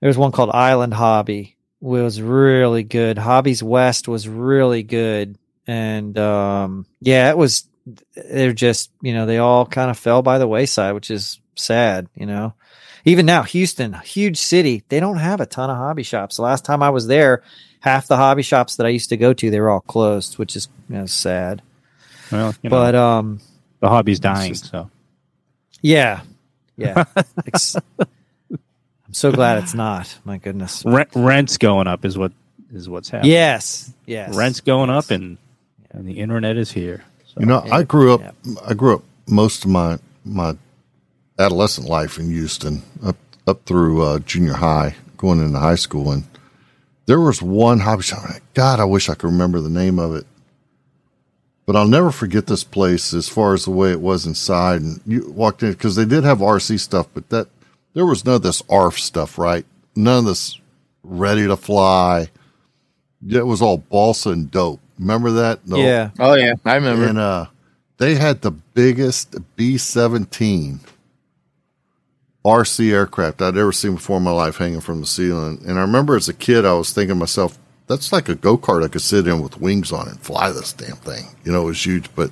There 0.00 0.08
was 0.08 0.18
one 0.18 0.32
called 0.32 0.50
Island 0.50 0.92
Hobby. 0.92 1.56
Was 1.80 2.20
really 2.20 2.82
good. 2.82 3.16
Hobbies 3.16 3.62
West 3.62 4.06
was 4.06 4.28
really 4.28 4.82
good, 4.82 5.38
and 5.66 6.16
um, 6.18 6.86
yeah, 7.00 7.30
it 7.30 7.38
was. 7.38 7.66
They're 8.14 8.52
just 8.52 8.90
you 9.00 9.12
know 9.12 9.26
they 9.26 9.38
all 9.38 9.66
kind 9.66 9.90
of 9.90 9.98
fell 9.98 10.22
by 10.22 10.38
the 10.38 10.48
wayside, 10.48 10.94
which 10.94 11.10
is 11.10 11.40
sad. 11.56 12.08
You 12.14 12.26
know, 12.26 12.54
even 13.04 13.26
now 13.26 13.42
Houston, 13.42 13.94
huge 14.04 14.38
city, 14.38 14.84
they 14.88 15.00
don't 15.00 15.16
have 15.18 15.40
a 15.40 15.46
ton 15.46 15.70
of 15.70 15.76
hobby 15.76 16.02
shops. 16.02 16.36
The 16.36 16.42
last 16.42 16.64
time 16.64 16.82
I 16.82 16.90
was 16.90 17.06
there, 17.06 17.42
half 17.80 18.06
the 18.06 18.16
hobby 18.16 18.42
shops 18.42 18.76
that 18.76 18.86
I 18.86 18.90
used 18.90 19.08
to 19.10 19.16
go 19.16 19.32
to, 19.32 19.50
they 19.50 19.60
were 19.60 19.70
all 19.70 19.80
closed, 19.80 20.38
which 20.38 20.56
is 20.56 20.68
you 20.88 20.96
know, 20.96 21.06
sad. 21.06 21.62
Well, 22.30 22.54
you 22.62 22.70
know, 22.70 22.76
but 22.76 22.94
um, 22.94 23.40
the 23.80 23.88
hobby's 23.88 24.20
dying, 24.20 24.52
just- 24.52 24.70
so 24.70 24.90
yeah, 25.80 26.20
yeah. 26.76 27.04
I'm 28.50 29.14
so 29.14 29.32
glad 29.32 29.62
it's 29.62 29.74
not. 29.74 30.18
My 30.24 30.38
goodness. 30.38 30.84
rent, 30.86 31.10
rent's 31.14 31.58
going 31.58 31.86
up 31.86 32.04
is 32.04 32.16
what 32.16 32.32
is 32.72 32.88
what's 32.88 33.10
happening. 33.10 33.32
Yes, 33.32 33.92
yes. 34.06 34.34
rent's 34.34 34.60
going 34.60 34.88
up, 34.88 35.10
and 35.10 35.36
and 35.90 36.06
the 36.06 36.14
internet 36.14 36.56
is 36.56 36.72
here. 36.72 37.04
So. 37.34 37.40
You 37.40 37.46
know, 37.46 37.62
Yeah. 37.66 37.76
I 37.76 37.82
grew 37.82 38.14
up. 38.14 38.20
Yeah. 38.20 38.54
I 38.66 38.74
grew 38.74 38.96
up 38.96 39.02
most 39.26 39.64
of 39.64 39.70
my 39.70 39.98
my 40.24 40.56
adolescent 41.38 41.88
life 41.88 42.18
in 42.18 42.30
Houston, 42.30 42.82
up 43.04 43.16
up 43.46 43.64
through 43.64 44.02
uh, 44.02 44.18
junior 44.20 44.54
high, 44.54 44.94
going 45.16 45.40
into 45.42 45.58
high 45.58 45.76
school, 45.76 46.12
and 46.12 46.24
there 47.06 47.20
was 47.20 47.42
one 47.42 47.80
hobby 47.80 48.02
shop. 48.02 48.24
God, 48.54 48.80
I 48.80 48.84
wish 48.84 49.08
I 49.08 49.14
could 49.14 49.30
remember 49.30 49.60
the 49.60 49.70
name 49.70 49.98
of 49.98 50.14
it, 50.14 50.26
but 51.66 51.74
I'll 51.74 51.88
never 51.88 52.10
forget 52.12 52.46
this 52.46 52.64
place 52.64 53.12
as 53.14 53.28
far 53.28 53.54
as 53.54 53.64
the 53.64 53.70
way 53.70 53.90
it 53.92 54.00
was 54.00 54.26
inside. 54.26 54.82
And 54.82 55.00
you 55.06 55.30
walked 55.32 55.62
in 55.62 55.72
because 55.72 55.96
they 55.96 56.04
did 56.04 56.24
have 56.24 56.38
RC 56.38 56.78
stuff, 56.80 57.08
but 57.14 57.28
that 57.30 57.48
there 57.94 58.06
was 58.06 58.24
none 58.24 58.36
of 58.36 58.42
this 58.42 58.62
ARF 58.68 58.98
stuff, 58.98 59.38
right? 59.38 59.64
None 59.96 60.20
of 60.20 60.24
this 60.26 60.60
ready 61.02 61.46
to 61.46 61.56
fly. 61.56 62.30
It 63.28 63.46
was 63.46 63.62
all 63.62 63.78
balsa 63.78 64.30
and 64.30 64.50
dope. 64.50 64.80
Remember 65.02 65.30
that? 65.32 65.66
No, 65.66 65.76
Yeah, 65.76 66.10
Oh 66.18 66.34
yeah, 66.34 66.54
I 66.64 66.76
remember. 66.76 67.06
and 67.06 67.18
uh, 67.18 67.46
they 67.98 68.14
had 68.14 68.40
the 68.42 68.50
biggest 68.52 69.34
B 69.56 69.76
seventeen 69.78 70.80
RC 72.44 72.90
aircraft 72.92 73.40
I'd 73.40 73.56
ever 73.56 73.72
seen 73.72 73.94
before 73.94 74.16
in 74.16 74.24
my 74.24 74.32
life, 74.32 74.56
hanging 74.56 74.80
from 74.80 75.00
the 75.00 75.06
ceiling. 75.06 75.60
And 75.66 75.78
I 75.78 75.82
remember 75.82 76.16
as 76.16 76.28
a 76.28 76.34
kid, 76.34 76.64
I 76.64 76.72
was 76.72 76.92
thinking 76.92 77.14
to 77.14 77.20
myself, 77.20 77.56
"That's 77.86 78.12
like 78.12 78.28
a 78.28 78.34
go 78.34 78.58
kart 78.58 78.84
I 78.84 78.88
could 78.88 79.02
sit 79.02 79.28
in 79.28 79.40
with 79.40 79.60
wings 79.60 79.92
on 79.92 80.08
and 80.08 80.20
fly 80.20 80.50
this 80.50 80.72
damn 80.72 80.96
thing." 80.96 81.26
You 81.44 81.52
know, 81.52 81.62
it 81.62 81.66
was 81.66 81.86
huge, 81.86 82.08
but 82.16 82.30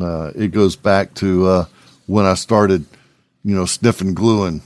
uh, 0.00 0.32
it 0.34 0.48
goes 0.52 0.76
back 0.76 1.14
to 1.14 1.46
uh, 1.46 1.64
when 2.06 2.26
I 2.26 2.34
started, 2.34 2.84
you 3.44 3.54
know, 3.54 3.64
sniffing 3.64 4.12
glue 4.14 4.44
and 4.44 4.60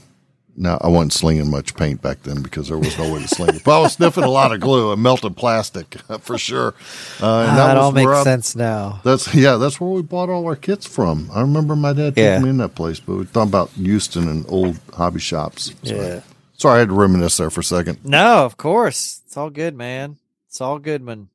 now 0.55 0.77
I 0.81 0.87
wasn't 0.87 1.13
slinging 1.13 1.49
much 1.49 1.75
paint 1.75 2.01
back 2.01 2.23
then 2.23 2.41
because 2.41 2.67
there 2.67 2.77
was 2.77 2.97
no 2.97 3.13
way 3.13 3.21
to 3.21 3.27
sling 3.27 3.55
it. 3.55 3.63
But 3.63 3.79
I 3.79 3.81
was 3.81 3.93
sniffing 3.93 4.23
a 4.23 4.29
lot 4.29 4.53
of 4.53 4.59
glue 4.59 4.91
and 4.91 5.01
melted 5.01 5.35
plastic 5.37 5.93
for 6.21 6.37
sure. 6.37 6.73
Uh, 7.21 7.45
and 7.47 7.57
that, 7.57 7.67
that 7.67 7.77
all 7.77 7.91
makes 7.91 8.11
I, 8.11 8.23
sense 8.23 8.55
now. 8.55 9.01
That's 9.03 9.33
yeah, 9.33 9.55
that's 9.55 9.79
where 9.79 9.89
we 9.89 10.01
bought 10.01 10.29
all 10.29 10.45
our 10.45 10.55
kits 10.55 10.85
from. 10.85 11.29
I 11.33 11.41
remember 11.41 11.75
my 11.75 11.93
dad 11.93 12.13
yeah. 12.15 12.31
taking 12.31 12.43
me 12.43 12.49
in 12.49 12.57
that 12.57 12.75
place, 12.75 12.99
but 12.99 13.15
we 13.15 13.21
are 13.23 13.25
talking 13.25 13.49
about 13.49 13.69
Houston 13.71 14.27
and 14.27 14.45
old 14.49 14.79
hobby 14.93 15.19
shops. 15.19 15.73
So 15.83 15.95
yeah. 15.95 16.21
Sorry, 16.53 16.75
I 16.75 16.79
had 16.79 16.89
to 16.89 16.95
reminisce 16.95 17.37
there 17.37 17.49
for 17.49 17.61
a 17.61 17.63
second. 17.63 18.05
No, 18.05 18.45
of 18.45 18.55
course. 18.55 19.21
It's 19.25 19.35
all 19.35 19.49
good, 19.49 19.75
man. 19.75 20.17
It's 20.47 20.61
all 20.61 20.77
good, 20.77 21.01
man. 21.01 21.29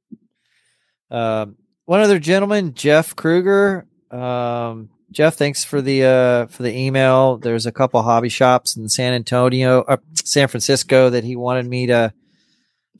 Um, 1.10 1.56
one 1.84 2.00
other 2.00 2.18
gentleman, 2.18 2.74
Jeff 2.74 3.16
Kruger. 3.16 3.86
Um, 4.10 4.90
Jeff, 5.12 5.36
thanks 5.36 5.64
for 5.64 5.80
the 5.80 6.04
uh, 6.04 6.46
for 6.46 6.62
the 6.62 6.76
email. 6.76 7.36
There's 7.36 7.66
a 7.66 7.72
couple 7.72 8.02
hobby 8.02 8.28
shops 8.28 8.76
in 8.76 8.88
San 8.88 9.12
Antonio, 9.12 9.82
uh, 9.82 9.98
San 10.14 10.48
Francisco 10.48 11.11
that 11.11 11.24
he 11.24 11.36
wanted 11.36 11.66
me 11.66 11.86
to 11.86 12.12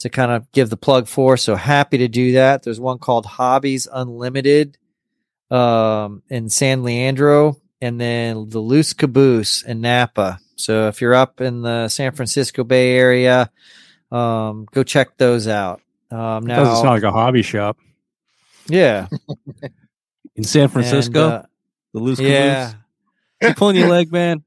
to 0.00 0.09
kind 0.09 0.30
of 0.30 0.50
give 0.52 0.70
the 0.70 0.76
plug 0.76 1.09
for. 1.09 1.36
So 1.36 1.54
happy 1.54 1.98
to 1.98 2.09
do 2.09 2.32
that. 2.32 2.62
There's 2.62 2.80
one 2.80 2.98
called 2.98 3.26
Hobbies 3.26 3.88
Unlimited 3.90 4.78
um, 5.50 6.22
in 6.28 6.48
San 6.48 6.82
Leandro, 6.82 7.61
and 7.80 8.00
then 8.00 8.48
the 8.48 8.61
Loose 8.61 8.92
Caboose 8.92 9.62
in 9.62 9.80
Napa. 9.80 10.38
So 10.57 10.88
if 10.88 11.00
you're 11.00 11.14
up 11.14 11.40
in 11.40 11.62
the 11.62 11.88
San 11.88 12.12
Francisco 12.12 12.64
Bay 12.64 12.96
Area, 12.96 13.50
um, 14.11 14.66
go 14.70 14.82
check 14.82 15.16
those 15.18 15.48
out. 15.48 15.80
Um, 16.11 16.46
now, 16.46 16.62
doesn't 16.62 16.76
sound 16.76 16.88
like 16.88 17.02
a 17.02 17.11
hobby 17.11 17.42
shop. 17.42 17.78
Yeah, 18.68 19.09
in 20.34 20.44
San 20.44 20.68
Francisco, 20.68 21.24
and, 21.24 21.32
uh, 21.32 21.42
the 21.97 22.03
loose 22.03 22.20
yeah. 22.20 22.74
You 23.40 23.55
pulling 23.55 23.76
your 23.76 23.88
leg, 23.97 24.12
man. 24.12 24.44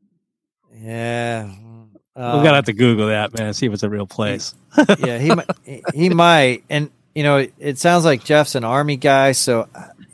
Yeah. 0.76 1.50
Um, 1.50 1.90
We're 2.16 2.44
gonna 2.44 2.56
have 2.56 2.66
to 2.66 2.74
Google 2.74 3.08
that, 3.08 3.36
man. 3.36 3.54
See 3.56 3.66
if 3.66 3.74
it's 3.74 3.82
a 3.82 3.90
real 3.90 4.06
place. 4.06 4.54
yeah, 5.00 5.18
he 5.18 5.34
might. 5.34 5.50
He 5.94 6.10
might, 6.10 6.64
and 6.70 6.92
you 7.16 7.24
know, 7.24 7.38
it, 7.38 7.54
it 7.58 7.78
sounds 7.80 8.06
like 8.06 8.24
Jeff's 8.24 8.54
an 8.54 8.64
army 8.64 8.98
guy, 8.98 9.32
so 9.32 9.68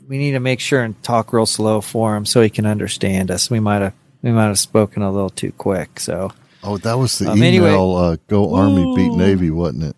we 0.08 0.16
need 0.16 0.32
to 0.32 0.40
make 0.40 0.60
sure 0.60 0.82
and 0.82 1.00
talk 1.02 1.32
real 1.32 1.46
slow 1.46 1.80
for 1.82 2.16
him 2.16 2.24
so 2.24 2.40
he 2.40 2.48
can 2.48 2.64
understand 2.64 3.30
us. 3.30 3.50
We 3.50 3.60
might 3.60 3.82
have 3.82 3.92
we 4.22 4.32
might 4.32 4.46
have 4.46 4.58
spoken 4.58 5.02
a 5.02 5.10
little 5.10 5.30
too 5.30 5.52
quick. 5.52 6.00
So, 6.00 6.32
oh, 6.62 6.78
that 6.78 6.94
was 6.94 7.18
the 7.18 7.30
um, 7.30 7.36
email. 7.36 7.48
Anyway, 7.48 8.12
uh, 8.12 8.16
go 8.28 8.54
Army 8.54 8.94
beat 8.96 9.12
Navy, 9.12 9.50
wasn't 9.50 9.84
it? 9.84 9.96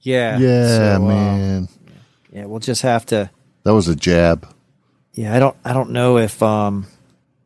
Yeah, 0.00 0.38
yeah, 0.38 0.68
so, 0.68 0.94
uh, 0.94 0.98
man. 1.00 1.64
Uh, 1.64 1.92
yeah, 2.32 2.44
we'll 2.46 2.60
just 2.60 2.82
have 2.82 3.04
to. 3.06 3.30
That 3.64 3.74
was 3.74 3.88
a 3.88 3.96
jab. 3.96 4.48
Yeah, 5.14 5.34
I 5.34 5.38
don't. 5.38 5.56
I 5.64 5.72
don't 5.72 5.90
know 5.90 6.18
if 6.18 6.42
um, 6.42 6.86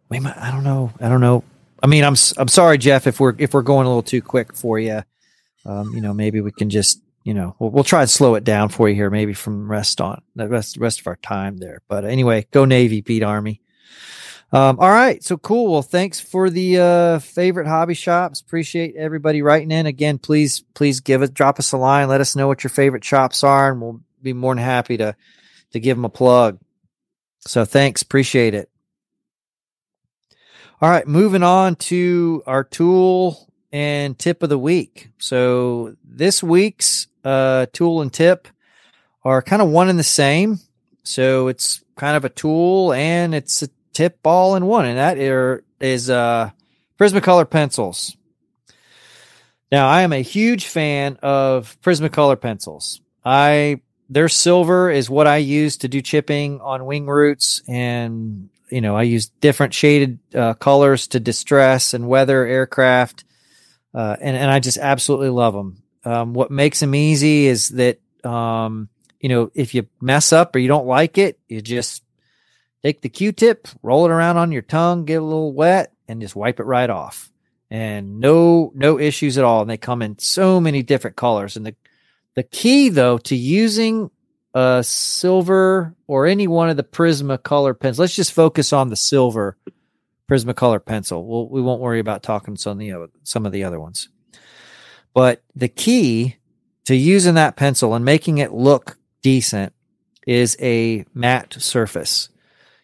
we 0.08 0.20
might. 0.20 0.36
I 0.36 0.50
don't 0.50 0.64
know. 0.64 0.92
I 1.00 1.08
don't 1.08 1.20
know. 1.20 1.42
I 1.82 1.86
mean, 1.88 2.04
I'm 2.04 2.14
I'm 2.36 2.48
sorry, 2.48 2.78
Jeff, 2.78 3.06
if 3.06 3.20
we're 3.20 3.34
if 3.38 3.54
we're 3.54 3.62
going 3.62 3.86
a 3.86 3.88
little 3.88 4.02
too 4.02 4.22
quick 4.22 4.54
for 4.54 4.78
you. 4.78 5.02
Um, 5.64 5.92
you 5.94 6.00
know, 6.00 6.14
maybe 6.14 6.40
we 6.40 6.52
can 6.52 6.70
just 6.70 7.02
you 7.24 7.34
know 7.34 7.56
we'll, 7.58 7.70
we'll 7.70 7.84
try 7.84 8.02
and 8.02 8.10
slow 8.10 8.36
it 8.36 8.44
down 8.44 8.68
for 8.68 8.88
you 8.88 8.94
here, 8.94 9.10
maybe 9.10 9.34
from 9.34 9.68
rest 9.68 10.00
on 10.00 10.22
the 10.36 10.48
rest 10.48 10.76
rest 10.76 11.00
of 11.00 11.06
our 11.08 11.16
time 11.16 11.56
there. 11.58 11.82
But 11.88 12.04
anyway, 12.04 12.46
go 12.52 12.64
Navy, 12.64 13.00
beat 13.00 13.22
Army. 13.22 13.60
Um, 14.52 14.78
all 14.78 14.90
right, 14.90 15.22
so 15.24 15.36
cool. 15.36 15.72
Well, 15.72 15.82
thanks 15.82 16.20
for 16.20 16.50
the 16.50 16.78
uh, 16.78 17.18
favorite 17.18 17.66
hobby 17.66 17.94
shops. 17.94 18.40
Appreciate 18.40 18.94
everybody 18.94 19.42
writing 19.42 19.72
in. 19.72 19.86
Again, 19.86 20.18
please, 20.18 20.62
please 20.72 21.00
give 21.00 21.20
us, 21.20 21.30
drop 21.30 21.58
us 21.58 21.72
a 21.72 21.76
line. 21.76 22.08
Let 22.08 22.20
us 22.20 22.36
know 22.36 22.46
what 22.46 22.62
your 22.62 22.70
favorite 22.70 23.04
shops 23.04 23.42
are, 23.42 23.72
and 23.72 23.80
we'll 23.80 24.00
be 24.22 24.32
more 24.32 24.54
than 24.54 24.62
happy 24.62 24.96
to 24.98 25.16
to 25.72 25.80
give 25.80 25.96
them 25.96 26.04
a 26.04 26.10
plug. 26.10 26.60
So 27.46 27.64
thanks, 27.64 28.02
appreciate 28.02 28.54
it. 28.54 28.68
All 30.80 30.90
right, 30.90 31.06
moving 31.06 31.42
on 31.42 31.76
to 31.76 32.42
our 32.46 32.64
tool 32.64 33.48
and 33.72 34.18
tip 34.18 34.42
of 34.42 34.48
the 34.48 34.58
week. 34.58 35.10
So 35.18 35.96
this 36.04 36.42
week's 36.42 37.06
uh, 37.24 37.66
tool 37.72 38.02
and 38.02 38.12
tip 38.12 38.48
are 39.24 39.42
kind 39.42 39.62
of 39.62 39.68
one 39.68 39.88
and 39.88 39.98
the 39.98 40.04
same. 40.04 40.58
So 41.02 41.48
it's 41.48 41.82
kind 41.96 42.16
of 42.16 42.24
a 42.24 42.28
tool 42.28 42.92
and 42.92 43.34
it's 43.34 43.62
a 43.62 43.68
tip 43.92 44.18
all 44.24 44.56
in 44.56 44.66
one, 44.66 44.84
and 44.84 44.98
that 44.98 45.16
is 45.80 46.10
uh, 46.10 46.50
Prismacolor 46.98 47.48
pencils. 47.48 48.16
Now, 49.72 49.88
I 49.88 50.02
am 50.02 50.12
a 50.12 50.22
huge 50.22 50.66
fan 50.66 51.18
of 51.22 51.76
Prismacolor 51.80 52.40
pencils. 52.40 53.00
I 53.24 53.80
their 54.08 54.28
silver 54.28 54.90
is 54.90 55.10
what 55.10 55.26
I 55.26 55.38
use 55.38 55.78
to 55.78 55.88
do 55.88 56.00
chipping 56.00 56.60
on 56.60 56.86
wing 56.86 57.06
roots, 57.06 57.62
and 57.68 58.48
you 58.70 58.80
know 58.80 58.96
I 58.96 59.02
use 59.02 59.26
different 59.26 59.74
shaded 59.74 60.18
uh, 60.34 60.54
colors 60.54 61.08
to 61.08 61.20
distress 61.20 61.94
and 61.94 62.08
weather 62.08 62.46
aircraft, 62.46 63.24
uh, 63.94 64.16
and 64.20 64.36
and 64.36 64.50
I 64.50 64.60
just 64.60 64.78
absolutely 64.78 65.30
love 65.30 65.54
them. 65.54 65.82
Um, 66.04 66.34
what 66.34 66.50
makes 66.50 66.80
them 66.80 66.94
easy 66.94 67.46
is 67.46 67.70
that 67.70 68.00
um, 68.24 68.88
you 69.20 69.28
know 69.28 69.50
if 69.54 69.74
you 69.74 69.88
mess 70.00 70.32
up 70.32 70.54
or 70.54 70.60
you 70.60 70.68
don't 70.68 70.86
like 70.86 71.18
it, 71.18 71.38
you 71.48 71.60
just 71.60 72.02
take 72.82 73.00
the 73.00 73.08
Q-tip, 73.08 73.66
roll 73.82 74.06
it 74.06 74.12
around 74.12 74.36
on 74.36 74.52
your 74.52 74.62
tongue, 74.62 75.04
get 75.04 75.20
a 75.20 75.24
little 75.24 75.52
wet, 75.52 75.92
and 76.06 76.20
just 76.20 76.36
wipe 76.36 76.60
it 76.60 76.64
right 76.64 76.88
off. 76.90 77.30
And 77.68 78.20
no 78.20 78.70
no 78.76 79.00
issues 79.00 79.36
at 79.36 79.44
all. 79.44 79.62
And 79.62 79.68
they 79.68 79.76
come 79.76 80.00
in 80.00 80.20
so 80.20 80.60
many 80.60 80.84
different 80.84 81.16
colors. 81.16 81.56
And 81.56 81.66
the 81.66 81.74
the 82.36 82.42
key 82.42 82.90
though 82.90 83.18
to 83.18 83.34
using 83.34 84.10
a 84.54 84.82
silver 84.84 85.94
or 86.06 86.26
any 86.26 86.46
one 86.46 86.70
of 86.70 86.76
the 86.76 86.84
Prismacolor 86.84 87.78
pens, 87.78 87.98
let's 87.98 88.14
just 88.14 88.32
focus 88.32 88.72
on 88.72 88.88
the 88.88 88.96
silver 88.96 89.56
Prismacolor 90.30 90.84
pencil. 90.84 91.26
We'll, 91.26 91.48
we 91.48 91.60
won't 91.60 91.80
worry 91.80 92.00
about 92.00 92.22
talking 92.22 92.56
some 92.56 92.72
of 92.72 92.78
the 92.78 92.92
other, 92.92 93.08
some 93.22 93.46
of 93.46 93.52
the 93.52 93.64
other 93.64 93.80
ones. 93.80 94.08
But 95.14 95.42
the 95.54 95.68
key 95.68 96.36
to 96.84 96.94
using 96.94 97.34
that 97.34 97.56
pencil 97.56 97.94
and 97.94 98.04
making 98.04 98.38
it 98.38 98.52
look 98.52 98.98
decent 99.22 99.72
is 100.26 100.56
a 100.60 101.04
matte 101.14 101.56
surface. 101.58 102.28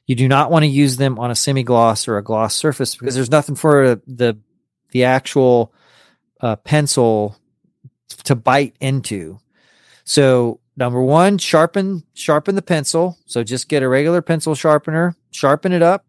You 0.07 0.15
do 0.15 0.29
not 0.29 0.51
want 0.51 0.65
to 0.65 0.69
use 0.69 0.97
them 0.97 1.19
on 1.19 1.31
a 1.31 1.35
semi 1.35 1.63
gloss 1.63 2.09
or 2.09 2.19
a 2.19 2.23
gloss 2.23 2.55
surface 2.55 2.97
because 2.97 3.15
there's 3.15 3.31
nothing 3.31 3.55
for 3.55 4.01
the 4.07 4.39
the 4.91 5.05
actual 5.05 5.73
uh, 6.41 6.57
pencil 6.57 7.37
to 8.25 8.35
bite 8.35 8.77
into. 8.81 9.39
So 10.05 10.61
number 10.77 11.01
one, 11.03 11.39
sharpen 11.39 12.05
sharpen 12.15 12.55
the 12.55 12.63
pencil. 12.63 13.19
So 13.27 13.45
just 13.45 13.69
get 13.69 13.83
a 13.83 13.89
regular 13.89 14.23
pencil 14.23 14.55
sharpener, 14.55 15.17
sharpen 15.31 15.73
it 15.73 15.83
up, 15.83 16.05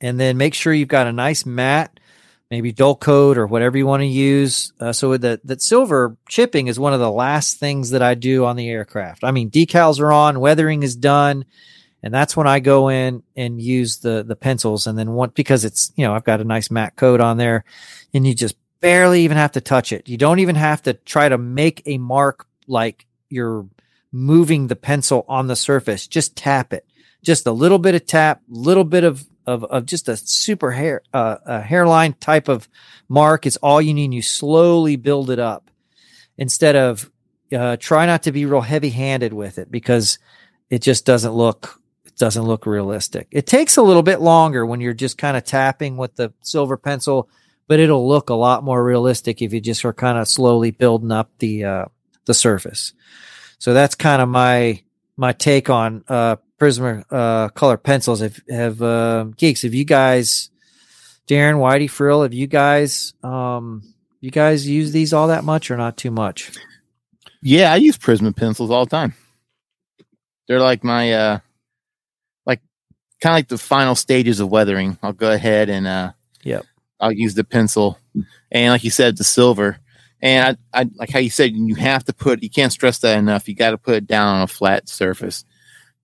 and 0.00 0.18
then 0.18 0.36
make 0.36 0.54
sure 0.54 0.72
you've 0.72 0.88
got 0.88 1.06
a 1.06 1.12
nice 1.12 1.44
matte, 1.44 1.98
maybe 2.50 2.72
Dullcote 2.72 3.36
or 3.36 3.46
whatever 3.46 3.76
you 3.76 3.86
want 3.86 4.02
to 4.02 4.06
use. 4.06 4.72
Uh, 4.80 4.92
so 4.92 5.16
that 5.16 5.46
that 5.46 5.62
silver 5.62 6.16
chipping 6.28 6.68
is 6.68 6.78
one 6.78 6.94
of 6.94 7.00
the 7.00 7.10
last 7.10 7.58
things 7.58 7.90
that 7.90 8.02
I 8.02 8.14
do 8.14 8.44
on 8.44 8.56
the 8.56 8.68
aircraft. 8.68 9.24
I 9.24 9.30
mean, 9.30 9.50
decals 9.50 10.00
are 10.00 10.12
on, 10.12 10.40
weathering 10.40 10.82
is 10.82 10.96
done 10.96 11.44
and 12.06 12.14
that's 12.14 12.36
when 12.36 12.46
I 12.46 12.60
go 12.60 12.88
in 12.88 13.24
and 13.34 13.60
use 13.60 13.98
the 13.98 14.22
the 14.22 14.36
pencils. 14.36 14.86
And 14.86 14.96
then 14.96 15.10
one 15.10 15.32
because 15.34 15.64
it's 15.64 15.92
you 15.96 16.06
know 16.06 16.14
I've 16.14 16.22
got 16.22 16.40
a 16.40 16.44
nice 16.44 16.70
matte 16.70 16.94
coat 16.94 17.20
on 17.20 17.36
there, 17.36 17.64
and 18.14 18.24
you 18.24 18.32
just 18.32 18.54
barely 18.80 19.22
even 19.22 19.36
have 19.36 19.52
to 19.52 19.60
touch 19.60 19.92
it. 19.92 20.08
You 20.08 20.16
don't 20.16 20.38
even 20.38 20.56
have 20.56 20.82
to 20.82 20.94
try 20.94 21.28
to 21.28 21.38
make 21.38 21.82
a 21.86 21.98
mark 21.98 22.46
like 22.66 23.06
you're 23.28 23.66
moving 24.12 24.66
the 24.66 24.76
pencil 24.76 25.24
on 25.28 25.46
the 25.46 25.56
surface. 25.56 26.06
Just 26.06 26.36
tap 26.36 26.72
it. 26.72 26.86
Just 27.22 27.46
a 27.46 27.52
little 27.52 27.78
bit 27.78 27.94
of 27.94 28.06
tap, 28.06 28.42
little 28.48 28.84
bit 28.84 29.04
of 29.04 29.24
of, 29.46 29.62
of 29.64 29.86
just 29.86 30.08
a 30.08 30.16
super 30.16 30.72
hair 30.72 31.02
uh, 31.14 31.36
a 31.46 31.60
hairline 31.62 32.14
type 32.14 32.48
of 32.48 32.68
mark 33.08 33.46
is 33.46 33.56
all 33.58 33.80
you 33.80 33.94
need. 33.94 34.12
You 34.12 34.22
slowly 34.22 34.96
build 34.96 35.30
it 35.30 35.38
up 35.38 35.70
instead 36.36 36.76
of 36.76 37.10
uh, 37.52 37.76
try 37.78 38.06
not 38.06 38.24
to 38.24 38.32
be 38.32 38.44
real 38.44 38.60
heavy 38.60 38.90
handed 38.90 39.32
with 39.32 39.58
it 39.58 39.70
because 39.70 40.18
it 40.68 40.82
just 40.82 41.06
doesn't 41.06 41.32
look 41.32 41.80
it 42.04 42.16
doesn't 42.16 42.44
look 42.44 42.66
realistic. 42.66 43.28
It 43.30 43.46
takes 43.46 43.76
a 43.76 43.82
little 43.82 44.02
bit 44.02 44.20
longer 44.20 44.66
when 44.66 44.80
you're 44.80 44.94
just 44.94 45.18
kind 45.18 45.36
of 45.36 45.44
tapping 45.44 45.96
with 45.96 46.16
the 46.16 46.32
silver 46.42 46.76
pencil, 46.76 47.28
but 47.68 47.80
it'll 47.80 48.06
look 48.06 48.30
a 48.30 48.34
lot 48.34 48.64
more 48.64 48.82
realistic 48.82 49.42
if 49.42 49.52
you 49.52 49.60
just 49.60 49.84
are 49.84 49.92
kind 49.92 50.18
of 50.18 50.28
slowly 50.28 50.70
building 50.70 51.12
up 51.12 51.30
the 51.38 51.64
uh, 51.64 51.84
the 52.24 52.34
surface. 52.34 52.92
So 53.58 53.74
that's 53.74 53.94
kind 53.94 54.22
of 54.22 54.28
my 54.28 54.82
my 55.16 55.32
take 55.32 55.70
on 55.70 56.04
uh, 56.08 56.36
Prisma 56.58 57.04
uh, 57.10 57.48
color 57.50 57.76
pencils. 57.76 58.22
If 58.22 58.40
have 58.48 58.80
uh, 58.82 59.24
geeks, 59.36 59.62
have 59.62 59.74
you 59.74 59.84
guys, 59.84 60.50
Darren, 61.26 61.56
Whitey, 61.56 61.90
Frill, 61.90 62.22
have 62.22 62.34
you 62.34 62.46
guys 62.46 63.14
um, 63.22 63.82
you 64.20 64.30
guys 64.30 64.68
use 64.68 64.92
these 64.92 65.12
all 65.12 65.28
that 65.28 65.44
much 65.44 65.70
or 65.70 65.76
not 65.76 65.96
too 65.96 66.10
much? 66.10 66.52
Yeah, 67.42 67.72
I 67.72 67.76
use 67.76 67.96
Prisma 67.96 68.34
pencils 68.34 68.70
all 68.70 68.84
the 68.84 68.90
time. 68.90 69.14
They're 70.48 70.60
like 70.60 70.84
my 70.84 71.12
uh 71.12 71.38
kind 73.20 73.32
of 73.32 73.36
like 73.38 73.48
the 73.48 73.58
final 73.58 73.94
stages 73.94 74.40
of 74.40 74.50
weathering. 74.50 74.98
I'll 75.02 75.12
go 75.12 75.32
ahead 75.32 75.68
and 75.68 75.86
uh, 75.86 76.12
yep. 76.42 76.64
I'll 77.00 77.12
use 77.12 77.34
the 77.34 77.44
pencil, 77.44 77.98
and 78.50 78.72
like 78.72 78.84
you 78.84 78.90
said, 78.90 79.16
the 79.16 79.24
silver. 79.24 79.78
And 80.22 80.56
I, 80.72 80.80
I 80.82 80.90
like 80.96 81.10
how 81.10 81.18
you 81.18 81.30
said 81.30 81.52
you 81.52 81.74
have 81.74 82.04
to 82.04 82.12
put. 82.14 82.42
You 82.42 82.50
can't 82.50 82.72
stress 82.72 82.98
that 83.00 83.18
enough. 83.18 83.48
You 83.48 83.54
got 83.54 83.70
to 83.70 83.78
put 83.78 83.94
it 83.96 84.06
down 84.06 84.36
on 84.36 84.42
a 84.42 84.46
flat 84.46 84.88
surface, 84.88 85.44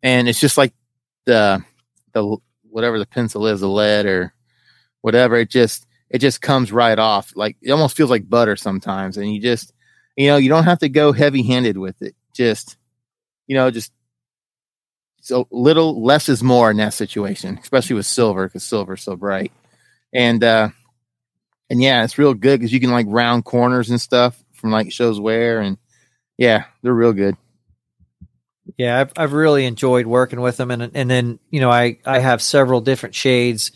and 0.02 0.28
it's 0.28 0.40
just 0.40 0.58
like 0.58 0.74
the 1.24 1.64
the 2.12 2.36
whatever 2.70 2.98
the 2.98 3.06
pencil 3.06 3.46
is, 3.46 3.60
the 3.60 3.68
lead 3.68 4.06
or 4.06 4.34
whatever. 5.00 5.36
It 5.36 5.50
just 5.50 5.86
it 6.10 6.18
just 6.18 6.42
comes 6.42 6.72
right 6.72 6.98
off. 6.98 7.32
Like 7.36 7.56
it 7.62 7.70
almost 7.72 7.96
feels 7.96 8.10
like 8.10 8.28
butter 8.28 8.56
sometimes, 8.56 9.16
and 9.16 9.32
you 9.32 9.40
just 9.40 9.72
you 10.16 10.28
know 10.28 10.36
you 10.36 10.48
don't 10.48 10.64
have 10.64 10.80
to 10.80 10.88
go 10.88 11.12
heavy 11.12 11.42
handed 11.42 11.78
with 11.78 12.00
it. 12.02 12.14
Just 12.34 12.76
you 13.46 13.56
know 13.56 13.70
just 13.70 13.92
so 15.20 15.46
little 15.50 16.02
less 16.02 16.28
is 16.28 16.42
more 16.42 16.70
in 16.70 16.78
that 16.78 16.94
situation, 16.94 17.58
especially 17.62 17.94
with 17.96 18.06
silver 18.06 18.46
because 18.48 18.64
silver's 18.64 19.02
so 19.02 19.16
bright. 19.16 19.52
And 20.12 20.42
uh 20.44 20.70
and 21.72 21.82
yeah, 21.82 22.04
it's 22.04 22.18
real 22.18 22.34
good 22.34 22.60
because 22.60 22.70
you 22.70 22.80
can 22.80 22.90
like 22.90 23.06
round 23.08 23.46
corners 23.46 23.88
and 23.88 23.98
stuff 23.98 24.38
from 24.52 24.70
like 24.70 24.92
shows 24.92 25.18
where 25.18 25.62
and 25.62 25.78
yeah, 26.36 26.64
they're 26.82 26.92
real 26.92 27.14
good. 27.14 27.34
Yeah, 28.76 29.00
I've 29.00 29.12
I've 29.16 29.32
really 29.32 29.64
enjoyed 29.64 30.06
working 30.06 30.42
with 30.42 30.58
them, 30.58 30.70
and 30.70 30.90
and 30.94 31.10
then 31.10 31.38
you 31.50 31.60
know 31.60 31.70
I 31.70 31.98
I 32.04 32.18
have 32.18 32.42
several 32.42 32.82
different 32.82 33.14
shades, 33.14 33.72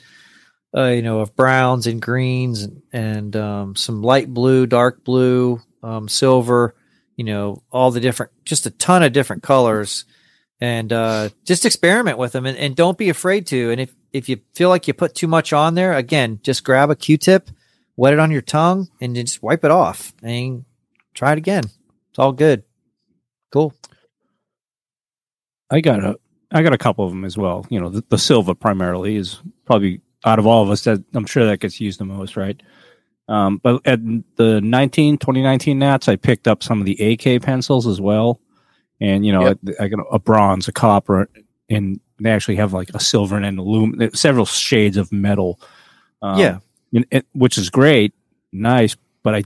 uh, 0.77 0.89
you 0.89 1.01
know, 1.01 1.21
of 1.21 1.35
browns 1.35 1.87
and 1.87 2.03
greens 2.03 2.65
and, 2.65 2.83
and 2.93 3.35
um, 3.35 3.77
some 3.77 4.03
light 4.03 4.33
blue, 4.33 4.67
dark 4.67 5.03
blue, 5.03 5.59
um, 5.83 6.07
silver, 6.07 6.75
you 7.17 7.25
know, 7.25 7.63
all 7.73 7.91
the 7.91 8.01
different, 8.01 8.33
just 8.45 8.67
a 8.67 8.71
ton 8.71 9.05
of 9.05 9.15
different 9.15 9.43
colors, 9.43 10.05
and 10.61 10.93
uh, 10.93 11.31
just 11.45 11.65
experiment 11.65 12.19
with 12.19 12.33
them, 12.33 12.45
and, 12.45 12.59
and 12.59 12.77
don't 12.77 12.99
be 12.99 13.09
afraid 13.09 13.47
to. 13.47 13.71
And 13.71 13.81
if 13.81 13.95
if 14.13 14.29
you 14.29 14.41
feel 14.55 14.69
like 14.69 14.87
you 14.87 14.93
put 14.93 15.15
too 15.15 15.29
much 15.29 15.55
on 15.55 15.75
there, 15.75 15.95
again, 15.95 16.41
just 16.43 16.63
grab 16.63 16.91
a 16.91 16.97
Q-tip, 16.97 17.51
wet 17.97 18.13
it 18.13 18.19
on 18.19 18.31
your 18.31 18.43
tongue, 18.43 18.89
and 19.01 19.17
just 19.17 19.43
wipe 19.43 19.65
it 19.65 19.71
off, 19.71 20.13
and 20.23 20.65
try 21.15 21.33
it 21.33 21.39
again. 21.39 21.65
It's 22.11 22.19
all 22.19 22.33
good. 22.33 22.63
Cool. 23.53 23.75
I 25.71 25.81
got 25.81 26.03
a 26.05 26.17
I 26.53 26.63
got 26.63 26.73
a 26.73 26.79
couple 26.79 27.05
of 27.05 27.11
them 27.11 27.25
as 27.25 27.37
well. 27.37 27.67
You 27.71 27.81
know, 27.81 27.89
the, 27.89 28.05
the 28.09 28.19
silver 28.19 28.55
primarily 28.55 29.17
is 29.17 29.41
probably 29.65 30.01
out 30.25 30.39
of 30.39 30.47
all 30.47 30.63
of 30.63 30.71
us 30.71 30.85
that 30.85 31.03
I'm 31.15 31.27
sure 31.27 31.45
that 31.47 31.61
gets 31.61 31.81
used 31.81 31.99
the 31.99 32.05
most, 32.05 32.37
right? 32.37 32.61
Um, 33.29 33.59
but 33.63 33.81
at 33.85 33.99
the 34.37 34.61
19, 34.61 35.19
2019 35.19 35.79
Nats, 35.81 36.09
I 36.09 36.15
picked 36.15 36.47
up 36.47 36.63
some 36.63 36.79
of 36.81 36.87
the 36.87 36.95
AK 37.13 37.43
pencils 37.43 37.87
as 37.87 38.01
well. 38.01 38.41
And, 39.01 39.27
you 39.27 39.33
know, 39.33 39.49
Yep. 39.49 39.59
I, 39.81 39.85
I 39.85 39.89
got 39.89 40.07
a 40.13 40.19
bronze, 40.21 40.69
a 40.69 40.73
copper, 40.73 41.29
and 41.69 42.01
they 42.21 42.31
actually 42.31 42.57
have 42.57 42.73
like 42.73 42.91
a 42.95 43.01
silver 43.01 43.37
and 43.37 43.45
an 43.45 43.59
aluminum, 43.59 44.15
several 44.15 44.47
shades 44.47 44.97
of 44.97 45.11
metal. 45.13 45.61
Um, 46.23 46.39
Yeah. 46.39 46.59
It, 47.11 47.27
which 47.35 47.59
is 47.59 47.71
great, 47.71 48.15
nice, 48.53 48.97
but 49.23 49.35
I, 49.35 49.45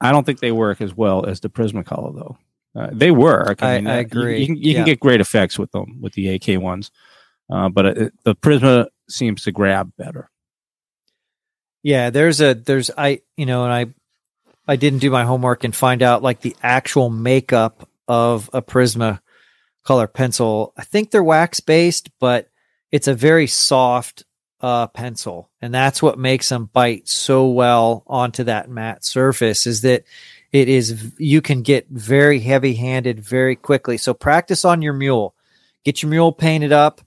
I 0.00 0.10
don't 0.12 0.24
think 0.24 0.40
they 0.40 0.52
work 0.52 0.80
as 0.80 0.94
well 0.94 1.24
as 1.26 1.40
the 1.40 1.48
Prismacolor 1.48 2.14
though. 2.14 2.38
Uh, 2.80 2.90
they 2.92 3.10
work. 3.12 3.62
I- 3.62 3.76
mean, 3.78 3.86
I 3.86 3.90
uh, 3.90 3.94
you- 3.96 4.00
agree. 4.06 4.40
You, 4.40 4.46
can, 4.46 4.56
you 4.56 4.62
Yeah. 4.72 4.78
can 4.78 4.84
get 4.86 5.00
great 5.00 5.20
effects 5.20 5.58
with 5.58 5.70
them 5.72 6.00
with 6.00 6.14
the 6.14 6.28
AK 6.34 6.60
ones, 6.60 6.90
uh, 7.50 7.68
but 7.68 7.86
it, 7.86 8.14
the 8.24 8.34
Prisma 8.34 8.86
seems 9.08 9.42
to 9.44 9.52
grab 9.52 9.92
better. 9.96 10.28
Yeah, 11.82 12.10
there's 12.10 12.40
a 12.40 12.54
there's 12.54 12.90
I 12.96 13.20
you 13.36 13.46
know, 13.46 13.64
and 13.64 13.72
I 13.72 13.86
I 14.66 14.76
didn't 14.76 15.00
do 15.00 15.10
my 15.10 15.24
homework 15.24 15.64
and 15.64 15.76
find 15.76 16.02
out 16.02 16.22
like 16.22 16.40
the 16.40 16.56
actual 16.62 17.10
makeup 17.10 17.88
of 18.08 18.48
a 18.52 18.62
Prisma 18.62 19.20
color 19.84 20.06
pencil. 20.06 20.72
I 20.78 20.84
think 20.84 21.10
they're 21.10 21.22
wax 21.22 21.60
based, 21.60 22.08
but 22.18 22.48
it's 22.90 23.06
a 23.08 23.14
very 23.14 23.46
soft 23.46 24.24
uh 24.64 24.86
pencil, 24.86 25.50
and 25.60 25.74
that's 25.74 26.02
what 26.02 26.18
makes 26.18 26.48
them 26.48 26.70
bite 26.72 27.06
so 27.06 27.48
well 27.48 28.02
onto 28.06 28.44
that 28.44 28.70
matte 28.70 29.04
surface. 29.04 29.66
Is 29.66 29.82
that 29.82 30.04
it 30.52 30.70
is 30.70 31.12
you 31.18 31.42
can 31.42 31.60
get 31.60 31.86
very 31.90 32.40
heavy 32.40 32.72
handed 32.74 33.20
very 33.20 33.56
quickly. 33.56 33.98
So 33.98 34.14
practice 34.14 34.64
on 34.64 34.80
your 34.80 34.94
mule. 34.94 35.34
Get 35.84 36.02
your 36.02 36.08
mule 36.08 36.32
painted 36.32 36.72
up. 36.72 37.02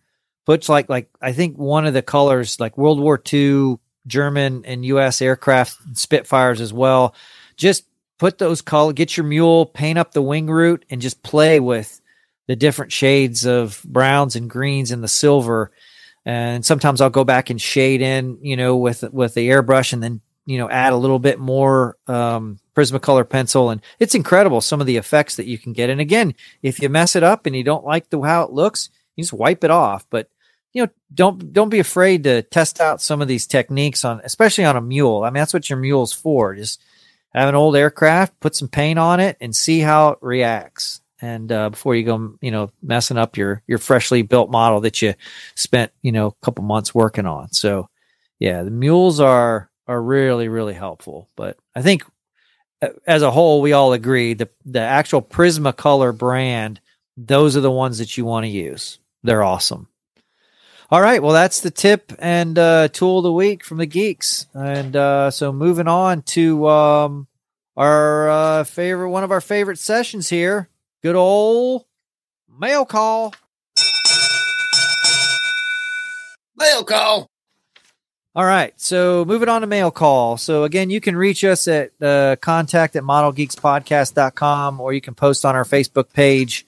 Put 0.46 0.70
like 0.70 0.88
like 0.88 1.10
I 1.20 1.32
think 1.32 1.58
one 1.58 1.88
of 1.88 1.96
the 1.96 2.04
colors 2.04 2.60
like 2.60 2.78
World 2.78 3.00
War 3.00 3.20
II 3.34 3.80
German 4.06 4.64
and 4.66 4.86
U.S. 4.86 5.20
aircraft 5.20 5.98
Spitfires 5.98 6.62
as 6.62 6.72
well. 6.72 7.16
Just 7.56 7.86
put 8.20 8.38
those 8.38 8.62
color, 8.62 8.94
get 8.94 9.18
your 9.18 9.26
mule, 9.26 9.66
paint 9.66 9.98
up 9.98 10.12
the 10.12 10.22
wing 10.22 10.46
root, 10.46 10.86
and 10.92 11.02
just 11.02 11.24
play 11.24 11.60
with 11.60 12.02
the 12.46 12.56
different 12.56 12.92
shades 12.92 13.48
of 13.48 13.82
browns 13.84 14.36
and 14.36 14.48
greens 14.48 14.92
and 14.92 15.04
the 15.04 15.08
silver. 15.08 15.72
And 16.28 16.66
sometimes 16.66 17.00
I'll 17.00 17.10
go 17.10 17.24
back 17.24 17.50
and 17.50 17.60
shade 17.60 18.02
in, 18.02 18.40
you 18.42 18.58
know, 18.58 18.76
with 18.76 19.02
with 19.14 19.34
the 19.34 19.48
airbrush, 19.48 19.94
and 19.94 20.04
then 20.04 20.20
you 20.46 20.58
know 20.58 20.70
add 20.70 20.92
a 20.92 20.98
little 20.98 21.20
bit 21.20 21.40
more 21.40 21.96
um, 22.06 22.60
Prismacolor 22.76 23.28
pencil, 23.28 23.70
and 23.70 23.82
it's 23.98 24.14
incredible 24.14 24.60
some 24.60 24.82
of 24.82 24.88
the 24.88 24.98
effects 24.98 25.38
that 25.38 25.46
you 25.46 25.58
can 25.58 25.72
get. 25.72 25.90
And 25.90 26.02
again, 26.02 26.36
if 26.62 26.82
you 26.82 26.90
mess 26.90 27.16
it 27.16 27.24
up 27.24 27.46
and 27.46 27.56
you 27.56 27.64
don't 27.64 27.86
like 27.86 28.10
the 28.10 28.20
how 28.20 28.44
it 28.44 28.52
looks, 28.52 28.90
you 29.16 29.24
just 29.24 29.32
wipe 29.32 29.64
it 29.64 29.72
off. 29.72 30.06
But 30.10 30.30
you 30.74 30.84
know, 30.84 30.90
don't 31.14 31.54
don't 31.54 31.70
be 31.70 31.80
afraid 31.80 32.26
to 32.26 32.42
test 32.42 32.82
out 32.82 33.02
some 33.02 33.22
of 33.22 33.30
these 33.30 33.48
techniques 33.48 34.04
on, 34.04 34.20
especially 34.26 34.66
on 34.66 34.76
a 34.76 34.82
mule. 34.82 35.24
I 35.24 35.30
mean, 35.30 35.40
that's 35.40 35.54
what 35.54 35.70
your 35.70 35.80
mule's 35.80 36.12
for. 36.12 36.56
Just 36.56 36.84
have 37.34 37.48
an 37.48 37.56
old 37.56 37.78
aircraft, 37.78 38.38
put 38.42 38.54
some 38.54 38.68
paint 38.68 39.00
on 39.00 39.22
it, 39.22 39.38
and 39.40 39.56
see 39.56 39.80
how 39.80 40.10
it 40.10 40.18
reacts. 40.22 41.00
And 41.22 41.52
uh, 41.52 41.72
before 41.72 41.96
you 41.96 42.04
go, 42.04 42.38
you 42.42 42.52
know, 42.52 42.72
messing 42.82 43.18
up 43.18 43.38
your 43.38 43.64
your 43.68 43.80
freshly 43.80 44.22
built 44.22 44.52
model 44.52 44.82
that 44.82 45.02
you 45.02 45.14
spent, 45.56 45.92
you 46.02 46.12
know, 46.12 46.28
a 46.28 46.46
couple 46.46 46.64
months 46.64 46.94
working 46.94 47.26
on. 47.26 47.52
So, 47.52 47.90
yeah, 48.40 48.64
the 48.64 48.72
mules 48.72 49.20
are 49.20 49.70
are 49.88 50.02
really 50.02 50.48
really 50.48 50.74
helpful. 50.74 51.30
But 51.36 51.58
I 51.76 51.82
think 51.82 52.04
as 53.08 53.22
a 53.22 53.32
whole, 53.32 53.62
we 53.62 53.74
all 53.74 53.94
agree 53.94 54.34
the 54.34 54.50
the 54.66 54.80
actual 54.80 55.22
Prismacolor 55.22 56.16
brand, 56.16 56.80
those 57.16 57.58
are 57.58 57.62
the 57.62 57.72
ones 57.72 57.98
that 57.98 58.18
you 58.18 58.26
want 58.26 58.46
to 58.46 58.50
use. 58.50 59.00
They're 59.24 59.44
awesome. 59.44 59.88
All 60.90 61.02
right, 61.02 61.22
well, 61.22 61.34
that's 61.34 61.60
the 61.60 61.72
tip 61.72 62.14
and 62.18 62.58
uh, 62.58 62.88
tool 62.88 63.18
of 63.18 63.24
the 63.24 63.34
week 63.34 63.66
from 63.66 63.78
the 63.78 63.86
geeks, 63.86 64.46
and 64.54 64.96
uh, 64.96 65.32
so 65.32 65.52
moving 65.52 65.88
on 65.90 66.22
to 66.22 66.66
um, 66.70 67.28
our 67.76 68.30
uh, 68.30 68.64
favorite, 68.64 69.10
one 69.10 69.26
of 69.26 69.32
our 69.32 69.42
favorite 69.42 69.80
sessions 69.80 70.30
here, 70.30 70.70
good 71.02 71.16
old 71.16 71.86
mail 72.60 72.86
call. 72.86 73.34
Mail 76.58 76.84
call. 76.84 77.30
All 78.36 78.46
right, 78.46 78.72
so 78.80 79.26
moving 79.26 79.50
on 79.50 79.62
to 79.62 79.68
mail 79.68 79.90
call. 79.90 80.38
So 80.38 80.64
again, 80.64 80.92
you 80.92 81.02
can 81.02 81.18
reach 81.18 81.44
us 81.44 81.68
at 81.68 81.92
uh, 82.00 82.36
contact 82.36 82.96
at 82.96 83.02
modelgeekspodcast.com 83.02 84.80
or 84.80 84.94
you 84.94 85.02
can 85.02 85.16
post 85.16 85.44
on 85.44 85.56
our 85.56 85.64
Facebook 85.64 86.14
page. 86.14 86.66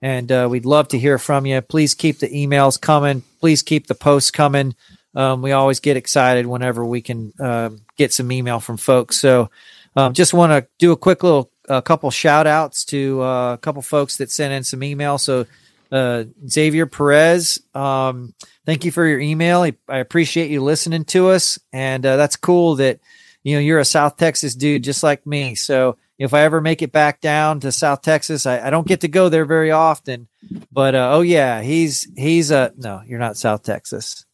And 0.00 0.30
uh, 0.30 0.46
we'd 0.48 0.64
love 0.64 0.86
to 0.88 0.98
hear 0.98 1.18
from 1.18 1.44
you. 1.44 1.60
Please 1.60 1.94
keep 1.94 2.20
the 2.20 2.28
emails 2.28 2.80
coming. 2.80 3.24
Please 3.40 3.62
keep 3.62 3.88
the 3.88 3.96
posts 3.96 4.30
coming. 4.30 4.76
Um, 5.12 5.42
we 5.42 5.50
always 5.50 5.80
get 5.80 5.96
excited 5.96 6.46
whenever 6.46 6.84
we 6.84 7.00
can 7.00 7.32
uh, 7.40 7.70
get 7.96 8.12
some 8.12 8.30
email 8.30 8.60
from 8.60 8.76
folks. 8.76 9.18
So 9.18 9.50
um, 9.96 10.12
just 10.14 10.32
want 10.32 10.52
to 10.52 10.68
do 10.78 10.92
a 10.92 10.96
quick 10.96 11.24
little 11.24 11.50
a 11.68 11.82
couple 11.82 12.10
shout 12.10 12.46
outs 12.46 12.84
to 12.86 13.22
uh, 13.22 13.54
a 13.54 13.58
couple 13.58 13.82
folks 13.82 14.16
that 14.18 14.30
sent 14.30 14.52
in 14.52 14.64
some 14.64 14.82
email. 14.82 15.18
So 15.18 15.46
uh, 15.92 16.24
Xavier 16.46 16.86
Perez, 16.86 17.60
um, 17.74 18.34
thank 18.66 18.84
you 18.84 18.90
for 18.90 19.06
your 19.06 19.20
email. 19.20 19.62
I, 19.62 19.74
I 19.88 19.98
appreciate 19.98 20.50
you 20.50 20.62
listening 20.62 21.04
to 21.06 21.28
us, 21.28 21.58
and 21.72 22.04
uh, 22.04 22.16
that's 22.16 22.36
cool 22.36 22.76
that 22.76 23.00
you 23.42 23.54
know 23.54 23.60
you're 23.60 23.78
a 23.78 23.84
South 23.84 24.16
Texas 24.16 24.54
dude 24.54 24.84
just 24.84 25.02
like 25.02 25.26
me. 25.26 25.54
So 25.54 25.96
if 26.18 26.34
I 26.34 26.42
ever 26.42 26.60
make 26.60 26.82
it 26.82 26.92
back 26.92 27.20
down 27.20 27.60
to 27.60 27.72
South 27.72 28.02
Texas, 28.02 28.44
I, 28.44 28.66
I 28.66 28.70
don't 28.70 28.86
get 28.86 29.02
to 29.02 29.08
go 29.08 29.28
there 29.28 29.44
very 29.44 29.70
often. 29.70 30.28
But 30.72 30.94
uh, 30.94 31.10
oh 31.12 31.20
yeah, 31.20 31.62
he's 31.62 32.08
he's 32.16 32.50
a, 32.50 32.72
no, 32.76 33.02
you're 33.06 33.20
not 33.20 33.36
South 33.36 33.62
Texas. 33.62 34.26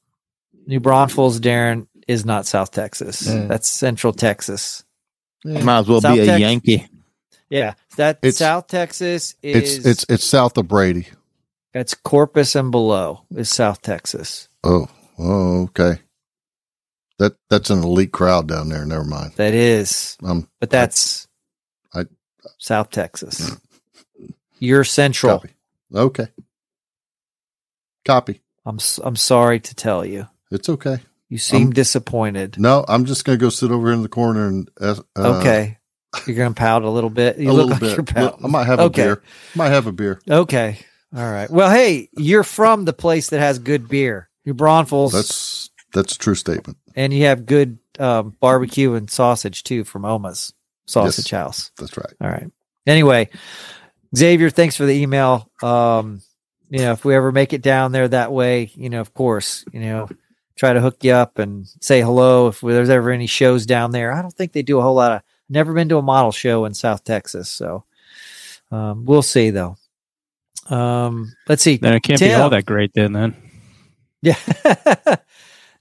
New 0.66 0.80
Braunfels, 0.80 1.40
Darren 1.40 1.86
is 2.08 2.24
not 2.24 2.46
South 2.46 2.70
Texas. 2.70 3.26
Yeah. 3.26 3.46
That's 3.46 3.68
Central 3.68 4.12
Texas. 4.12 4.82
Might 5.44 5.80
as 5.80 5.88
well 5.88 6.00
South 6.00 6.14
be 6.14 6.20
a 6.20 6.26
Tex- 6.26 6.40
Yankee. 6.40 6.88
Yeah, 7.54 7.74
that 7.96 8.18
It's- 8.22 8.38
South 8.38 8.66
Texas 8.66 9.36
is 9.42 9.76
It's 9.78 9.86
it's 9.86 10.06
it's 10.08 10.24
south 10.24 10.58
of 10.58 10.66
Brady. 10.66 11.06
that's 11.72 11.94
Corpus 11.94 12.54
and 12.56 12.70
below 12.72 13.22
is 13.34 13.48
South 13.48 13.80
Texas. 13.80 14.48
Oh, 14.64 14.88
oh, 15.18 15.62
okay. 15.64 16.00
That 17.20 17.36
that's 17.48 17.70
an 17.70 17.84
elite 17.84 18.10
crowd 18.10 18.48
down 18.48 18.68
there. 18.70 18.84
Never 18.84 19.04
mind. 19.04 19.34
That 19.36 19.54
is, 19.54 20.16
Um, 20.24 20.48
but 20.58 20.70
that's 20.70 21.28
I- 21.94 22.06
South 22.58 22.90
Texas. 22.90 23.52
You're 24.58 24.82
Central. 24.84 25.38
copy. 25.38 25.50
Okay. 25.94 26.26
Copy. 28.04 28.42
I'm 28.66 28.78
I'm 29.02 29.16
sorry 29.16 29.60
to 29.60 29.74
tell 29.74 30.04
you. 30.04 30.26
It's 30.50 30.68
okay. 30.68 30.98
You 31.28 31.38
seem 31.38 31.62
I'm- 31.68 31.72
disappointed. 31.72 32.58
No, 32.58 32.84
I'm 32.88 33.04
just 33.04 33.24
gonna 33.24 33.38
go 33.38 33.48
sit 33.48 33.70
over 33.70 33.92
in 33.92 34.02
the 34.02 34.08
corner 34.08 34.46
and 34.48 34.68
uh, 34.80 34.96
okay, 35.16 35.78
you're 36.26 36.36
gonna 36.36 36.54
pout 36.54 36.82
a 36.82 36.90
little 36.90 37.10
bit. 37.10 37.38
You 37.38 37.50
a 37.50 37.52
look 37.52 37.56
little 37.56 37.70
like 37.70 37.80
bit. 37.80 37.96
you're 37.96 38.04
pouting. 38.04 38.44
I 38.44 38.48
might 38.48 38.64
have 38.66 38.80
Okay. 38.80 39.02
a 39.02 39.04
beer. 39.06 39.22
Might 39.54 39.68
have 39.70 39.86
a 39.86 39.92
beer. 39.92 40.20
Okay, 40.28 40.78
all 41.16 41.30
right. 41.30 41.50
Well, 41.50 41.70
hey, 41.70 42.08
you're 42.16 42.44
from 42.44 42.84
the 42.84 42.92
place 42.92 43.30
that 43.30 43.40
has 43.40 43.58
good 43.58 43.88
beer. 43.88 44.28
New 44.46 44.54
Braunfels, 44.54 45.12
That's 45.12 45.70
that's 45.92 46.14
a 46.16 46.18
true 46.18 46.34
statement. 46.34 46.76
and 46.96 47.12
you 47.12 47.24
have 47.24 47.46
good 47.46 47.78
um, 47.98 48.36
barbecue 48.40 48.94
and 48.94 49.08
sausage 49.10 49.62
too 49.64 49.84
from 49.84 50.04
Oma's 50.04 50.52
Sausage 50.86 51.30
House. 51.30 51.70
That's 51.78 51.96
right. 51.96 52.12
All 52.20 52.28
right. 52.28 52.50
Anyway, 52.86 53.30
Xavier, 54.16 54.50
thanks 54.50 54.76
for 54.76 54.84
the 54.84 54.92
email. 54.94 55.50
Um, 55.62 56.20
you 56.70 56.78
know, 56.80 56.92
if 56.92 57.04
we 57.04 57.14
ever 57.14 57.32
make 57.32 57.52
it 57.52 57.62
down 57.62 57.92
there 57.92 58.08
that 58.08 58.32
way, 58.32 58.70
you 58.74 58.90
know, 58.90 59.00
of 59.00 59.14
course, 59.14 59.64
you 59.72 59.80
know, 59.80 60.08
try 60.56 60.72
to 60.72 60.80
hook 60.80 61.02
you 61.02 61.12
up 61.12 61.38
and 61.38 61.66
say 61.80 62.00
hello 62.00 62.48
if 62.48 62.60
there's 62.60 62.90
ever 62.90 63.10
any 63.10 63.26
shows 63.26 63.64
down 63.66 63.90
there. 63.92 64.12
I 64.12 64.20
don't 64.22 64.32
think 64.34 64.52
they 64.52 64.62
do 64.62 64.78
a 64.78 64.82
whole 64.82 64.94
lot 64.94 65.12
of. 65.12 65.22
Never 65.48 65.72
been 65.74 65.88
to 65.90 65.98
a 65.98 66.02
model 66.02 66.32
show 66.32 66.64
in 66.64 66.74
South 66.74 67.04
Texas, 67.04 67.48
so 67.48 67.84
um, 68.70 69.04
we'll 69.04 69.22
see 69.22 69.50
though. 69.50 69.76
Um, 70.68 71.32
let's 71.48 71.62
see. 71.62 71.76
Then 71.76 71.94
it 71.94 72.02
can't 72.02 72.20
be 72.20 72.32
all 72.32 72.50
that 72.50 72.64
great 72.64 72.92
then. 72.94 73.12
Then 73.12 73.36
Yeah. 74.22 74.36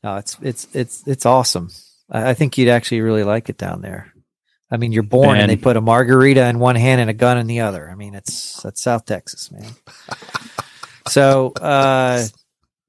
no, 0.03 0.17
it's 0.17 0.37
it's 0.41 0.67
it's 0.73 1.07
it's 1.07 1.25
awesome. 1.25 1.69
I, 2.09 2.31
I 2.31 2.33
think 2.33 2.57
you'd 2.57 2.69
actually 2.69 3.01
really 3.01 3.23
like 3.23 3.49
it 3.49 3.57
down 3.57 3.81
there. 3.81 4.13
I 4.69 4.77
mean, 4.77 4.91
you're 4.91 5.03
born 5.03 5.37
and 5.37 5.51
they 5.51 5.55
put 5.55 5.77
a 5.77 5.81
margarita 5.81 6.47
in 6.47 6.57
one 6.57 6.75
hand 6.75 6.99
and 6.99 7.09
a 7.09 7.13
gun 7.13 7.37
in 7.37 7.45
the 7.45 7.59
other. 7.59 7.89
I 7.89 7.95
mean, 7.95 8.15
it's 8.15 8.61
that's 8.63 8.81
South 8.81 9.05
Texas, 9.05 9.51
man. 9.51 9.71
so, 11.07 11.51
uh, 11.61 12.25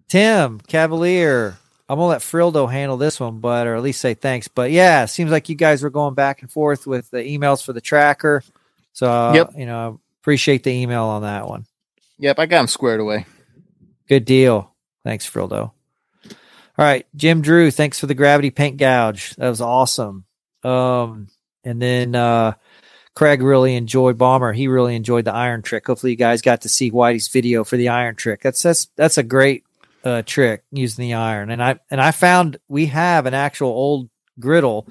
Tim 0.08 0.60
Cavalier, 0.60 1.58
I'm 1.88 1.96
gonna 1.98 2.08
let 2.08 2.20
Frildo 2.22 2.70
handle 2.70 2.96
this 2.96 3.20
one, 3.20 3.40
but 3.40 3.66
or 3.66 3.74
at 3.76 3.82
least 3.82 4.00
say 4.00 4.14
thanks. 4.14 4.48
But 4.48 4.70
yeah, 4.70 5.04
seems 5.04 5.30
like 5.30 5.48
you 5.48 5.54
guys 5.54 5.82
were 5.82 5.90
going 5.90 6.14
back 6.14 6.40
and 6.42 6.50
forth 6.50 6.86
with 6.86 7.10
the 7.10 7.18
emails 7.18 7.62
for 7.64 7.72
the 7.72 7.80
tracker. 7.80 8.42
So, 8.92 9.10
uh, 9.10 9.32
Yep. 9.34 9.50
you 9.56 9.66
know, 9.66 10.00
appreciate 10.22 10.62
the 10.62 10.70
email 10.70 11.04
on 11.04 11.22
that 11.22 11.46
one. 11.48 11.66
Yep, 12.18 12.38
I 12.38 12.46
got 12.46 12.60
him 12.60 12.66
squared 12.68 13.00
away. 13.00 13.26
Good 14.08 14.24
deal. 14.24 14.72
Thanks, 15.04 15.28
Frildo. 15.28 15.72
All 16.76 16.84
right, 16.84 17.06
Jim 17.14 17.40
Drew, 17.42 17.70
thanks 17.70 18.00
for 18.00 18.06
the 18.06 18.14
gravity 18.14 18.50
paint 18.50 18.78
gouge. 18.78 19.34
That 19.36 19.48
was 19.48 19.60
awesome. 19.60 20.24
Um, 20.64 21.28
and 21.64 21.80
then 21.80 22.14
uh, 22.16 22.54
Craig 23.14 23.42
really 23.42 23.76
enjoyed 23.76 24.18
Bomber. 24.18 24.52
He 24.52 24.66
really 24.68 24.96
enjoyed 24.96 25.24
the 25.24 25.34
iron 25.34 25.62
trick. 25.62 25.86
Hopefully, 25.86 26.12
you 26.12 26.16
guys 26.16 26.42
got 26.42 26.62
to 26.62 26.68
see 26.68 26.90
Whitey's 26.90 27.28
video 27.28 27.62
for 27.62 27.76
the 27.76 27.88
iron 27.90 28.16
trick. 28.16 28.40
That's 28.42 28.62
that's 28.62 28.86
that's 28.96 29.18
a 29.18 29.22
great 29.22 29.64
uh, 30.04 30.22
trick 30.26 30.62
using 30.70 31.02
the 31.08 31.14
iron. 31.14 31.50
And 31.50 31.62
I 31.62 31.78
and 31.90 32.00
I 32.00 32.10
found 32.12 32.58
we 32.68 32.86
have 32.86 33.26
an 33.26 33.34
actual 33.34 33.68
old 33.68 34.10
griddle. 34.38 34.86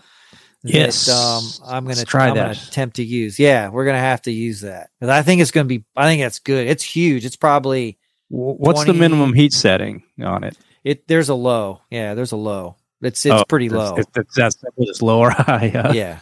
Yes. 0.65 1.07
that, 1.07 1.13
um, 1.13 1.43
I'm 1.67 1.85
gonna 1.85 2.05
try 2.05 2.29
I'm 2.29 2.35
that. 2.35 2.67
attempt 2.69 2.95
to 2.97 3.03
use. 3.03 3.37
Yeah, 3.37 3.69
we're 3.69 3.85
gonna 3.85 3.99
have 3.99 4.21
to 4.23 4.31
use 4.31 4.61
that 4.61 4.89
'Cause 4.99 5.09
I 5.09 5.21
think 5.21 5.41
it's 5.41 5.51
gonna 5.51 5.65
be. 5.65 5.83
I 5.95 6.05
think 6.05 6.21
that's 6.21 6.39
good. 6.39 6.67
It's 6.67 6.83
huge. 6.83 7.25
It's 7.25 7.35
probably 7.35 7.97
what's 8.29 8.83
20 8.83 8.91
the 8.93 8.99
minimum 8.99 9.33
heat 9.33 9.53
setting 9.53 10.03
on 10.23 10.43
it? 10.43 10.57
it 10.83 11.07
there's 11.07 11.29
a 11.29 11.35
low. 11.35 11.81
Yeah, 11.89 12.13
there's 12.13 12.31
a 12.31 12.37
low. 12.37 12.77
It's 13.01 13.25
it's 13.25 13.35
Oh, 13.35 13.43
pretty 13.49 13.67
low. 13.67 13.95
It's, 13.97 14.07
it's, 14.15 14.33
that's 14.35 14.55
it's 14.77 15.01
low 15.01 15.19
or 15.19 15.29
high. 15.31 15.67
huh? 15.67 15.91
yeah. 15.93 16.19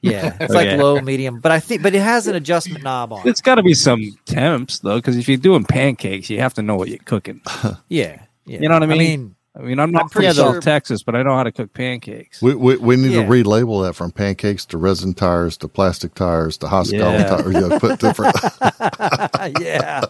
Yeah. 0.00 0.36
It's 0.40 0.52
like 0.52 0.76
low, 0.76 1.00
medium. 1.00 1.38
But 1.38 1.52
I 1.52 1.60
think 1.60 1.80
but 1.80 1.94
it 1.94 2.02
has 2.02 2.26
an 2.26 2.34
adjustment 2.34 2.82
knob 2.82 3.12
on. 3.12 3.28
It's 3.28 3.40
got 3.40 3.54
to 3.54 3.62
be 3.62 3.74
some 3.74 4.18
temps 4.26 4.80
though, 4.80 4.96
because 4.96 5.16
if 5.16 5.28
you're 5.28 5.38
doing 5.38 5.62
pancakes, 5.64 6.28
you 6.28 6.40
have 6.40 6.54
to 6.54 6.62
know 6.62 6.74
what 6.74 6.88
you're 6.88 6.98
cooking. 7.04 7.40
Yeah. 7.88 8.22
Yeah. 8.46 8.60
You 8.60 8.68
know 8.68 8.74
what 8.74 8.82
I 8.82 8.86
mean? 8.86 9.00
I 9.00 9.04
mean, 9.16 9.36
I 9.56 9.62
mean, 9.62 9.78
I'm 9.78 9.84
I'm 9.88 9.90
not 9.92 10.10
pretty 10.10 10.28
from 10.28 10.34
sure- 10.36 10.54
South 10.54 10.64
Texas, 10.64 11.02
but 11.02 11.14
I 11.14 11.22
know 11.22 11.36
how 11.36 11.44
to 11.44 11.52
cook 11.52 11.72
pancakes. 11.72 12.42
We, 12.42 12.54
we, 12.54 12.76
we 12.76 12.96
need 12.96 13.12
Yeah. 13.12 13.22
to 13.24 13.28
relabel 13.28 13.86
that 13.86 13.94
from 13.94 14.10
pancakes 14.10 14.66
to 14.66 14.78
resin 14.78 15.14
tires 15.14 15.56
to 15.58 15.68
plastic 15.68 16.14
tires 16.14 16.58
to 16.58 16.66
Hoscala 16.66 17.18
Yeah. 17.20 17.24
tires. 17.24 17.54
You 17.54 17.68
know, 17.68 17.78
put 17.78 18.00
different. 18.00 18.34
yeah. 19.60 20.02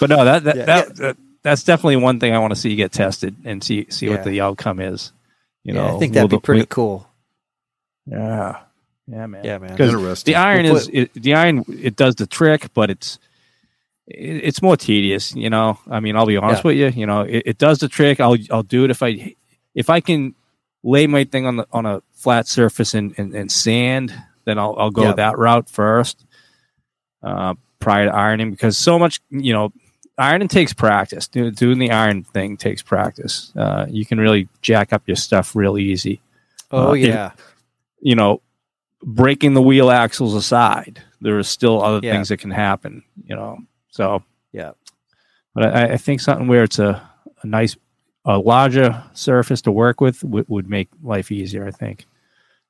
But 0.00 0.10
no, 0.10 0.24
that 0.24 0.44
that, 0.44 0.56
Yeah. 0.56 0.64
that, 0.64 0.96
that 0.96 1.16
that's 1.42 1.62
definitely 1.64 1.96
one 1.96 2.18
thing 2.20 2.34
I 2.34 2.38
want 2.38 2.52
to 2.52 2.60
see 2.60 2.74
get 2.76 2.92
tested 2.92 3.36
and 3.44 3.62
see 3.62 3.86
see 3.90 4.06
Yeah. 4.06 4.12
what 4.16 4.24
the 4.24 4.40
outcome 4.40 4.80
is. 4.80 5.12
You 5.64 5.74
yeah, 5.74 5.80
know, 5.86 5.96
I 5.96 5.98
think 6.00 6.14
that'd 6.14 6.24
will 6.24 6.38
be 6.38 6.40
the- 6.40 6.40
pretty 6.42 6.60
will- 6.62 6.66
cool. 6.66 7.08
Yeah, 8.06 8.58
yeah, 9.06 9.26
man. 9.26 9.44
Yeah, 9.44 9.58
man. 9.58 9.70
Interesting. 9.80 10.32
the 10.32 10.36
iron 10.36 10.64
We'll 10.64 10.76
is 10.76 10.90
it, 10.92 11.14
the 11.14 11.34
iron. 11.34 11.64
It 11.68 11.94
does 11.94 12.16
the 12.16 12.26
trick, 12.26 12.72
but 12.74 12.90
it's 12.90 13.16
it, 13.16 13.20
it's 14.14 14.62
more 14.62 14.76
tedious. 14.76 15.34
You 15.34 15.50
know, 15.50 15.78
I 15.90 16.00
mean, 16.00 16.16
I'll 16.16 16.26
be 16.26 16.36
honest 16.36 16.62
Yeah. 16.64 16.68
with 16.68 16.76
you. 16.76 17.00
You 17.00 17.06
know, 17.06 17.22
it, 17.22 17.42
it 17.46 17.58
does 17.58 17.78
the 17.78 17.88
trick. 17.88 18.20
I'll 18.20 18.36
I'll 18.50 18.62
do 18.62 18.84
it 18.84 18.90
if 18.90 19.02
I 19.02 19.34
if 19.74 19.88
I 19.90 20.00
can 20.00 20.34
lay 20.82 21.06
my 21.06 21.24
thing 21.24 21.46
on 21.46 21.56
the 21.56 21.66
on 21.72 21.86
a 21.86 22.02
flat 22.12 22.46
surface 22.48 22.94
and 22.94 23.14
and, 23.18 23.34
and 23.34 23.50
sand. 23.50 24.12
Then 24.44 24.58
I'll 24.58 24.74
I'll 24.78 24.90
go 24.90 25.02
Yeah. 25.04 25.12
that 25.14 25.38
route 25.38 25.68
first, 25.68 26.24
uh, 27.22 27.54
prior 27.78 28.06
to 28.06 28.14
ironing 28.14 28.50
because 28.50 28.76
so 28.78 28.98
much 28.98 29.20
you 29.30 29.52
know. 29.52 29.72
Ironing 30.18 30.48
takes 30.48 30.74
practice. 30.74 31.26
Doing 31.26 31.78
the 31.78 31.90
iron 31.90 32.22
thing 32.22 32.58
takes 32.58 32.82
practice. 32.82 33.50
Uh, 33.56 33.86
you 33.88 34.04
can 34.04 34.20
really 34.20 34.46
jack 34.60 34.92
up 34.92 35.02
your 35.06 35.16
stuff 35.16 35.56
real 35.56 35.78
easy 35.78 36.20
Oh 36.70 36.90
Uh, 36.90 36.92
if- 36.92 37.06
yeah. 37.08 37.30
you 38.02 38.14
know, 38.14 38.42
breaking 39.02 39.54
the 39.54 39.62
wheel 39.62 39.90
axles 39.90 40.34
aside, 40.34 41.02
there 41.22 41.38
are 41.38 41.42
still 41.42 41.82
other 41.82 42.00
Yeah. 42.02 42.12
things 42.12 42.28
that 42.28 42.36
can 42.36 42.50
happen, 42.50 43.02
you 43.26 43.34
know. 43.34 43.58
So, 43.92 44.22
Yeah. 44.52 44.72
But 45.54 45.64
I, 45.74 45.82
I 45.92 45.96
think 45.98 46.20
something 46.20 46.48
where 46.48 46.64
it's 46.64 46.78
a, 46.78 47.00
a 47.42 47.46
nice, 47.46 47.76
a 48.24 48.38
larger 48.38 49.02
surface 49.12 49.60
to 49.62 49.70
work 49.72 50.00
with 50.00 50.24
would, 50.24 50.48
would 50.48 50.68
make 50.68 50.88
life 51.02 51.30
easier, 51.30 51.66
I 51.66 51.70
think. 51.70 52.06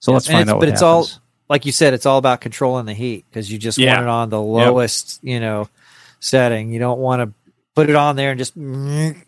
So 0.01 0.11
Yeah, 0.11 0.14
let's 0.14 0.27
find 0.27 0.41
it's- 0.41 0.49
out 0.53 0.61
but 0.61 0.66
what 0.66 0.73
it's 0.73 0.83
all- 0.83 1.09
Like 1.49 1.64
you 1.66 1.73
said, 1.73 1.95
it's 1.95 2.07
all 2.07 2.18
about 2.18 2.41
controlling 2.41 2.87
the 2.87 2.95
heat 2.95 3.25
because 3.31 3.51
you 3.53 3.59
just 3.59 3.79
Yeah. 3.79 3.95
want 3.95 4.03
it 4.03 4.09
on 4.09 4.29
the 4.31 4.41
lowest, 4.41 5.20
you 5.23 5.39
know, 5.41 5.68
setting. 6.20 6.73
You 6.73 6.79
don't 6.81 6.99
want 6.99 7.23
to 7.23 7.35
put 7.75 7.89
it 7.91 7.95
on 7.97 8.16
there 8.16 8.31
and 8.31 8.39
just 8.39 8.55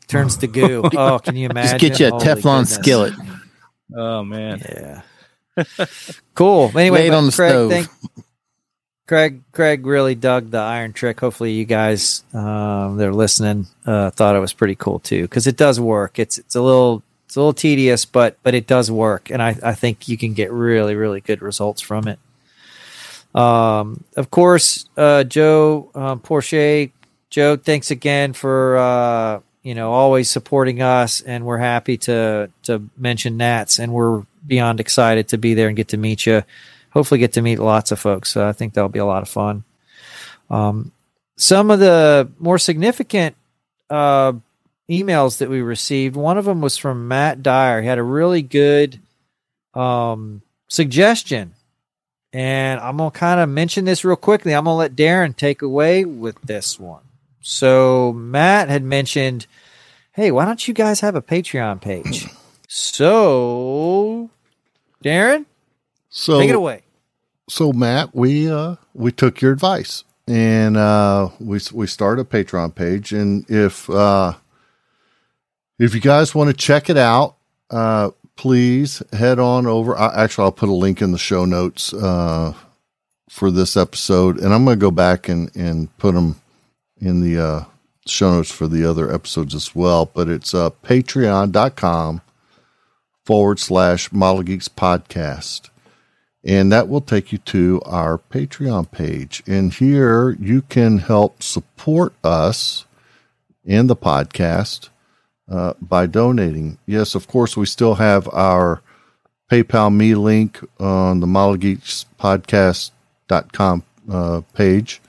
turns 0.09 0.37
to 0.39 0.47
goo. 0.47 0.83
Oh, 0.97 1.19
can 1.19 1.37
you 1.37 1.49
imagine? 1.49 1.79
Just 1.79 1.99
get 1.99 2.01
you 2.01 2.07
a 2.09 2.11
Holy 2.11 2.25
Teflon 2.25 2.43
goodness. 2.43 2.75
skillet. 2.75 3.13
Oh, 3.97 4.25
man. 4.25 4.61
Yeah. 4.65 5.03
cool. 6.35 6.73
Anyway, 6.77 7.09
Lay 7.09 7.15
on 7.15 7.27
the 7.27 7.33
Craig, 7.33 7.51
stove. 7.51 7.71
thank- 7.71 7.89
Craig, 9.07 9.43
Craig 9.53 9.85
really 9.85 10.15
dug 10.15 10.51
the 10.51 10.59
iron 10.59 10.93
trick. 10.95 11.21
Hopefully, 11.21 11.53
you 11.53 11.67
guys 11.67 12.25
um, 12.33 12.97
that 12.97 13.07
are 13.07 13.15
listening 13.15 13.67
uh, 13.85 14.11
thought 14.11 14.35
it 14.35 14.41
was 14.41 14.55
pretty 14.55 14.75
cool 14.75 14.99
too, 14.99 15.23
because 15.23 15.47
it 15.47 15.57
does 15.57 15.79
work. 15.79 16.19
It's 16.19 16.39
it's 16.39 16.55
a 16.55 16.63
little 16.63 17.03
it's 17.27 17.37
a 17.37 17.41
little 17.41 17.53
tedious, 17.53 18.07
but 18.07 18.39
but 18.43 18.55
it 18.55 18.67
does 18.67 18.91
work, 18.91 19.31
and 19.31 19.43
I 19.43 19.57
I 19.63 19.75
think 19.75 20.09
you 20.09 20.17
can 20.17 20.33
get 20.33 20.51
really 20.51 20.95
really 20.95 21.21
good 21.21 21.43
results 21.43 21.83
from 21.83 22.09
it. 22.09 22.19
Um, 23.35 24.05
of 24.17 24.31
course, 24.31 24.89
uh, 24.97 25.25
Joe 25.25 25.91
um, 25.95 26.21
Porsche, 26.21 26.91
Joe, 27.29 27.57
thanks 27.57 27.91
again 27.91 28.33
for 28.33 28.79
uh, 28.79 29.41
you 29.63 29.75
know 29.75 29.93
always 29.93 30.31
supporting 30.31 30.81
us, 30.81 31.21
and 31.21 31.45
we're 31.45 31.59
happy 31.59 31.99
to 31.99 32.51
to 32.63 32.89
mention 32.97 33.37
Nats, 33.37 33.79
and 33.79 33.93
we're 33.93 34.25
beyond 34.47 34.81
excited 34.81 35.29
to 35.29 35.37
be 35.37 35.53
there 35.53 35.69
and 35.69 35.77
get 35.77 35.89
to 35.89 35.99
meet 35.99 36.25
you. 36.25 36.43
Hopefully, 36.95 37.19
get 37.19 37.35
to 37.35 37.43
meet 37.43 37.59
lots 37.59 37.93
of 37.93 37.99
folks. 38.01 38.31
So 38.31 38.49
I 38.49 38.53
think 38.53 38.73
that'll 38.73 38.89
be 38.89 38.99
a 38.99 39.05
lot 39.05 39.23
of 39.23 39.29
fun. 39.29 39.65
Um, 40.49 40.93
some 41.37 41.71
of 41.71 41.81
the 41.81 42.31
more 42.39 42.59
significant 42.59 43.37
uh, 43.91 44.33
emails 44.89 45.39
that 45.39 45.51
we 45.51 45.61
received. 45.61 46.17
One 46.17 46.39
of 46.39 46.45
them 46.45 46.61
was 46.61 46.77
from 46.77 47.09
Matt 47.09 47.43
Dyer. 47.43 47.83
He 47.83 47.89
had 47.89 47.99
a 47.99 48.03
really 48.03 48.43
good 48.43 49.01
um, 49.75 50.43
suggestion. 50.69 51.55
And 52.33 52.81
I'm 52.81 52.97
going 52.97 53.11
to 53.11 53.19
kind 53.19 53.41
of 53.41 53.49
mention 53.49 53.85
this 53.85 54.05
real 54.05 54.17
quickly. 54.17 54.55
I'm 54.55 54.65
going 54.65 54.75
to 54.75 54.79
let 54.79 54.97
Darren 54.97 55.37
take 55.37 55.63
away 55.63 56.05
with 56.05 56.41
this 56.43 56.81
one. 56.81 57.03
So, 57.41 58.13
Matt 58.13 58.69
had 58.69 58.83
mentioned, 58.83 59.47
hey, 60.13 60.31
why 60.31 60.45
don't 60.47 60.67
you 60.67 60.73
guys 60.75 61.01
have 61.01 61.15
a 61.15 61.23
Patreon 61.23 61.81
page? 61.81 62.27
So, 62.67 64.31
Darren, 65.05 65.45
So 66.09 66.41
take 66.41 66.49
it 66.49 66.57
away. 66.57 66.84
So 67.49 67.73
Matt, 67.73 68.15
we 68.15 68.51
uh 68.51 68.77
we 68.95 69.13
took 69.13 69.41
your 69.41 69.53
advice 69.53 70.05
and 70.27 70.77
uh 70.77 71.29
we 71.41 71.61
we 71.73 71.87
started 71.87 72.23
a 72.23 72.25
Patreon 72.25 72.75
page 72.75 73.13
and 73.13 73.49
if 73.51 73.89
uh 73.91 74.35
if 75.79 75.95
you 75.95 76.01
guys 76.01 76.35
want 76.35 76.51
to 76.51 76.57
check 76.57 76.89
it 76.89 76.97
out, 76.97 77.37
uh 77.71 78.11
please 78.37 79.03
head 79.13 79.39
on 79.39 79.67
over. 79.67 79.97
I, 79.97 80.25
actually, 80.25 80.45
I'll 80.45 80.53
put 80.53 80.69
a 80.69 80.73
link 80.73 81.01
in 81.03 81.13
the 81.13 81.19
show 81.19 81.45
notes 81.45 81.93
uh 81.93 82.55
for 83.29 83.51
this 83.51 83.77
episode, 83.77 84.39
and 84.39 84.55
I'm 84.55 84.65
going 84.65 84.79
to 84.79 84.81
go 84.81 84.91
back 84.91 85.29
and 85.29 85.55
and 85.57 85.97
put 85.99 86.15
them 86.15 86.41
in 87.01 87.21
the 87.21 87.43
uh 87.43 87.65
show 88.07 88.31
notes 88.33 88.51
for 88.51 88.69
the 88.69 88.85
other 88.89 89.13
episodes 89.13 89.55
as 89.55 89.75
well. 89.75 90.07
But 90.07 90.29
it's 90.29 90.55
uh 90.55 90.71
patreon.com 90.83 92.23
forward 93.25 93.59
slash 93.59 94.13
model 94.13 94.43
geeks 94.43 94.69
podcast 94.69 95.71
and 96.45 96.71
that 96.71 96.89
will 96.89 97.01
take 97.01 97.33
you 97.33 97.39
to 97.39 97.81
our 97.87 98.19
Patreon 98.19 98.91
page. 98.91 99.43
And 99.47 99.73
here 99.73 100.37
you 100.39 100.63
can 100.63 100.99
help 100.99 101.43
support 101.43 102.13
us 102.23 102.85
and 103.67 103.89
the 103.89 103.97
podcast 103.97 104.91
uh, 105.51 105.73
by 105.81 106.07
donating. 106.07 106.79
Yes, 106.87 107.15
of 107.15 107.27
course, 107.27 107.57
we 107.57 107.65
still 107.65 107.95
have 107.95 108.29
our 108.33 108.83
PayPal 109.51 109.95
me 109.95 110.15
link 110.15 110.61
on 110.79 111.21
the 111.21 111.27
Model 111.27 111.57
Geeks 111.57 112.05
podcast.com 112.21 113.83
uh, 114.11 114.43
page 114.53 115.01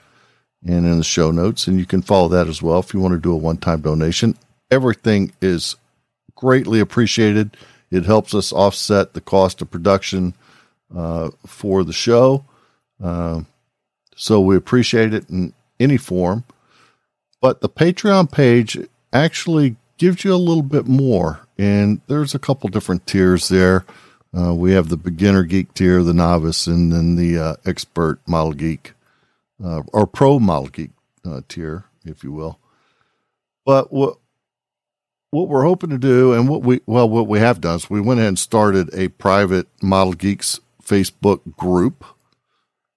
and 0.65 0.85
in 0.85 0.97
the 0.97 1.03
show 1.03 1.31
notes. 1.31 1.67
And 1.67 1.77
you 1.77 1.85
can 1.85 2.01
follow 2.01 2.29
that 2.29 2.47
as 2.47 2.61
well 2.61 2.79
if 2.79 2.93
you 2.93 3.01
want 3.01 3.13
to 3.13 3.19
do 3.19 3.33
a 3.33 3.37
one 3.37 3.57
time 3.57 3.81
donation. 3.81 4.37
Everything 4.71 5.33
is 5.41 5.75
greatly 6.35 6.79
appreciated. 6.79 7.57
It 7.91 8.05
helps 8.05 8.33
us 8.33 8.53
offset 8.53 9.13
the 9.13 9.21
cost 9.21 9.61
of 9.61 9.69
production 9.69 10.33
uh, 10.93 11.31
for 11.45 11.83
the 11.83 11.93
show. 11.93 12.45
Uh, 13.01 13.41
so 14.15 14.41
we 14.41 14.55
appreciate 14.55 15.13
it 15.13 15.29
in 15.29 15.53
any 15.79 15.97
form. 15.97 16.43
But 17.41 17.61
the 17.61 17.69
Patreon 17.69 18.31
page 18.31 18.77
actually 19.13 19.75
gives 19.97 20.23
you 20.23 20.33
a 20.33 20.37
little 20.37 20.63
bit 20.63 20.87
more, 20.87 21.41
and 21.57 22.01
there's 22.07 22.33
a 22.33 22.39
couple 22.39 22.69
different 22.69 23.05
tiers 23.05 23.49
there. 23.49 23.85
Uh, 24.37 24.53
we 24.53 24.73
have 24.73 24.89
the 24.89 24.97
beginner 24.97 25.43
geek 25.43 25.73
tier, 25.73 26.03
the 26.03 26.13
novice, 26.13 26.67
and 26.67 26.91
then 26.91 27.15
the 27.15 27.37
uh, 27.37 27.55
expert 27.65 28.19
model 28.27 28.53
geek 28.53 28.93
uh, 29.63 29.83
or 29.93 30.05
pro 30.05 30.39
model 30.39 30.67
geek 30.67 30.91
uh, 31.25 31.41
tier, 31.47 31.85
if 32.03 32.23
you 32.23 32.31
will. 32.31 32.59
But 33.65 33.91
what 33.93 34.17
what 35.31 35.49
we're 35.49 35.63
hoping 35.63 35.89
to 35.89 35.97
do, 35.97 36.33
and 36.33 36.47
what 36.47 36.61
we 36.63 36.81
well, 36.85 37.09
what 37.09 37.27
we 37.27 37.39
have 37.39 37.61
done 37.61 37.75
is 37.75 37.89
we 37.89 38.01
went 38.01 38.19
ahead 38.19 38.29
and 38.29 38.39
started 38.39 38.89
a 38.93 39.09
private 39.09 39.67
Model 39.81 40.13
Geeks 40.13 40.59
Facebook 40.85 41.55
group 41.57 42.05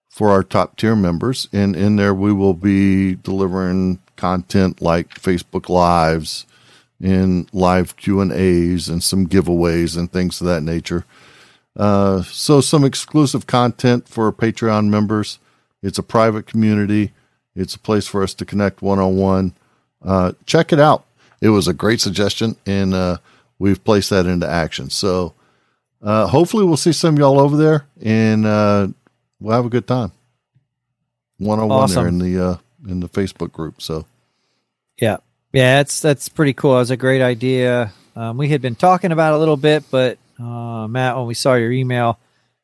for 0.09 0.31
our 0.31 0.43
top 0.43 0.77
tier 0.77 0.97
members, 0.97 1.49
and 1.53 1.75
in 1.77 1.97
there 1.97 2.15
we 2.15 2.33
will 2.33 2.55
be 2.55 3.15
delivering 3.15 4.01
content 4.17 4.83
like 4.83 5.11
Facebook 5.11 5.69
Lives 5.69 6.45
and 7.01 7.49
live 7.53 7.97
Q 7.97 8.21
and 8.21 8.33
A's 8.33 8.89
and 8.89 9.03
some 9.03 9.29
giveaways 9.29 9.97
and 9.97 10.11
things 10.11 10.41
of 10.41 10.47
that 10.49 10.63
nature. 10.63 11.05
Uh, 11.77 12.23
so 12.23 12.61
some 12.61 12.85
exclusive 12.85 13.47
content 13.47 14.09
for 14.09 14.33
Patreon 14.33 14.89
members. 14.89 15.39
It's 15.83 15.99
a 15.99 16.03
private 16.03 16.47
community. 16.47 17.13
It's 17.55 17.77
a 17.77 17.79
place 17.79 18.09
for 18.09 18.25
us 18.25 18.35
to 18.35 18.45
connect 18.45 18.83
one 18.83 18.99
on 18.99 19.17
one. 19.17 19.55
Check 20.45 20.73
it 20.73 20.81
out. 20.81 21.05
It 21.41 21.51
was 21.51 21.69
a 21.69 21.73
great 21.73 22.01
suggestion, 22.01 22.57
and 22.67 22.93
uh, 22.93 23.19
we've 23.61 23.85
placed 23.85 24.11
that 24.11 24.27
into 24.27 24.49
action. 24.49 24.91
So 24.91 25.35
uh, 26.03 26.27
hopefully, 26.27 26.65
we'll 26.65 26.77
see 26.77 26.93
some 26.93 27.15
of 27.15 27.19
y'all 27.19 27.41
over 27.41 27.57
there, 27.57 27.87
and 28.03 28.47
uh, 28.47 28.89
we'll 29.41 29.55
have 29.55 29.67
a 29.67 29.71
good 29.71 29.87
time 29.87 30.13
one 31.39 31.61
on 31.61 31.69
one 31.69 31.91
there 31.91 32.07
in 32.07 32.19
the 32.19 32.39
uh, 32.39 32.57
in 32.87 33.01
the 33.01 33.09
Facebook 33.09 33.53
group. 33.53 33.81
So 33.81 34.05
Yeah, 34.99 35.19
yeah, 35.53 35.77
that's 35.77 36.01
that's 36.01 36.29
pretty 36.29 36.53
cool. 36.53 36.77
It 36.77 36.81
was 36.81 36.91
a 36.91 36.97
great 36.97 37.23
idea. 37.23 37.93
Um, 38.15 38.37
we 38.37 38.49
had 38.49 38.61
been 38.61 38.75
talking 38.75 39.13
about 39.13 39.33
it 39.33 39.37
a 39.37 39.39
little 39.39 39.57
bit, 39.57 39.85
but 39.91 40.19
uh, 40.39 40.87
Matt, 40.89 41.17
when 41.17 41.27
we 41.27 41.35
saw 41.35 41.55
your 41.55 41.71
email, 41.71 42.19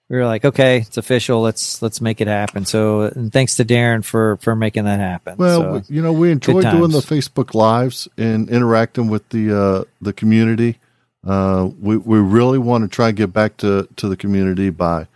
we 0.09 0.17
were 0.17 0.27
like, 0.27 0.45
okay, 0.45 0.79
it's 0.79 0.97
official. 0.97 1.41
Let's 1.41 1.81
let's 1.81 2.01
make 2.01 2.21
it 2.21 2.27
happen. 2.27 2.65
So, 2.65 3.03
and 3.03 3.33
thanks 3.33 3.57
to 3.57 3.65
Darren 3.65 4.05
for 4.05 4.37
for 4.39 4.57
making 4.57 4.85
that 4.85 4.99
happen. 4.99 5.37
Well, 5.37 5.83
So, 5.83 5.93
you 5.93 6.03
know, 6.03 6.13
we 6.13 6.31
enjoy 6.31 6.63
doing 6.63 6.91
the. 6.91 7.01
Facebook 7.01 7.55
lives 7.55 8.09
and 8.19 8.49
interacting 8.51 9.09
with 9.09 9.29
the 9.29 9.57
uh, 9.57 9.85
the 10.01 10.13
community. 10.13 10.79
Uh, 11.27 11.71
we 11.81 11.97
we 11.97 12.19
really 12.19 12.59
want 12.59 12.83
to 12.83 12.89
try 12.89 13.09
and 13.09 13.17
get 13.17 13.33
back 13.33 13.57
to, 13.59 13.89
to 13.97 14.09
the 14.09 14.17
community 14.17 14.71
by 14.71 15.07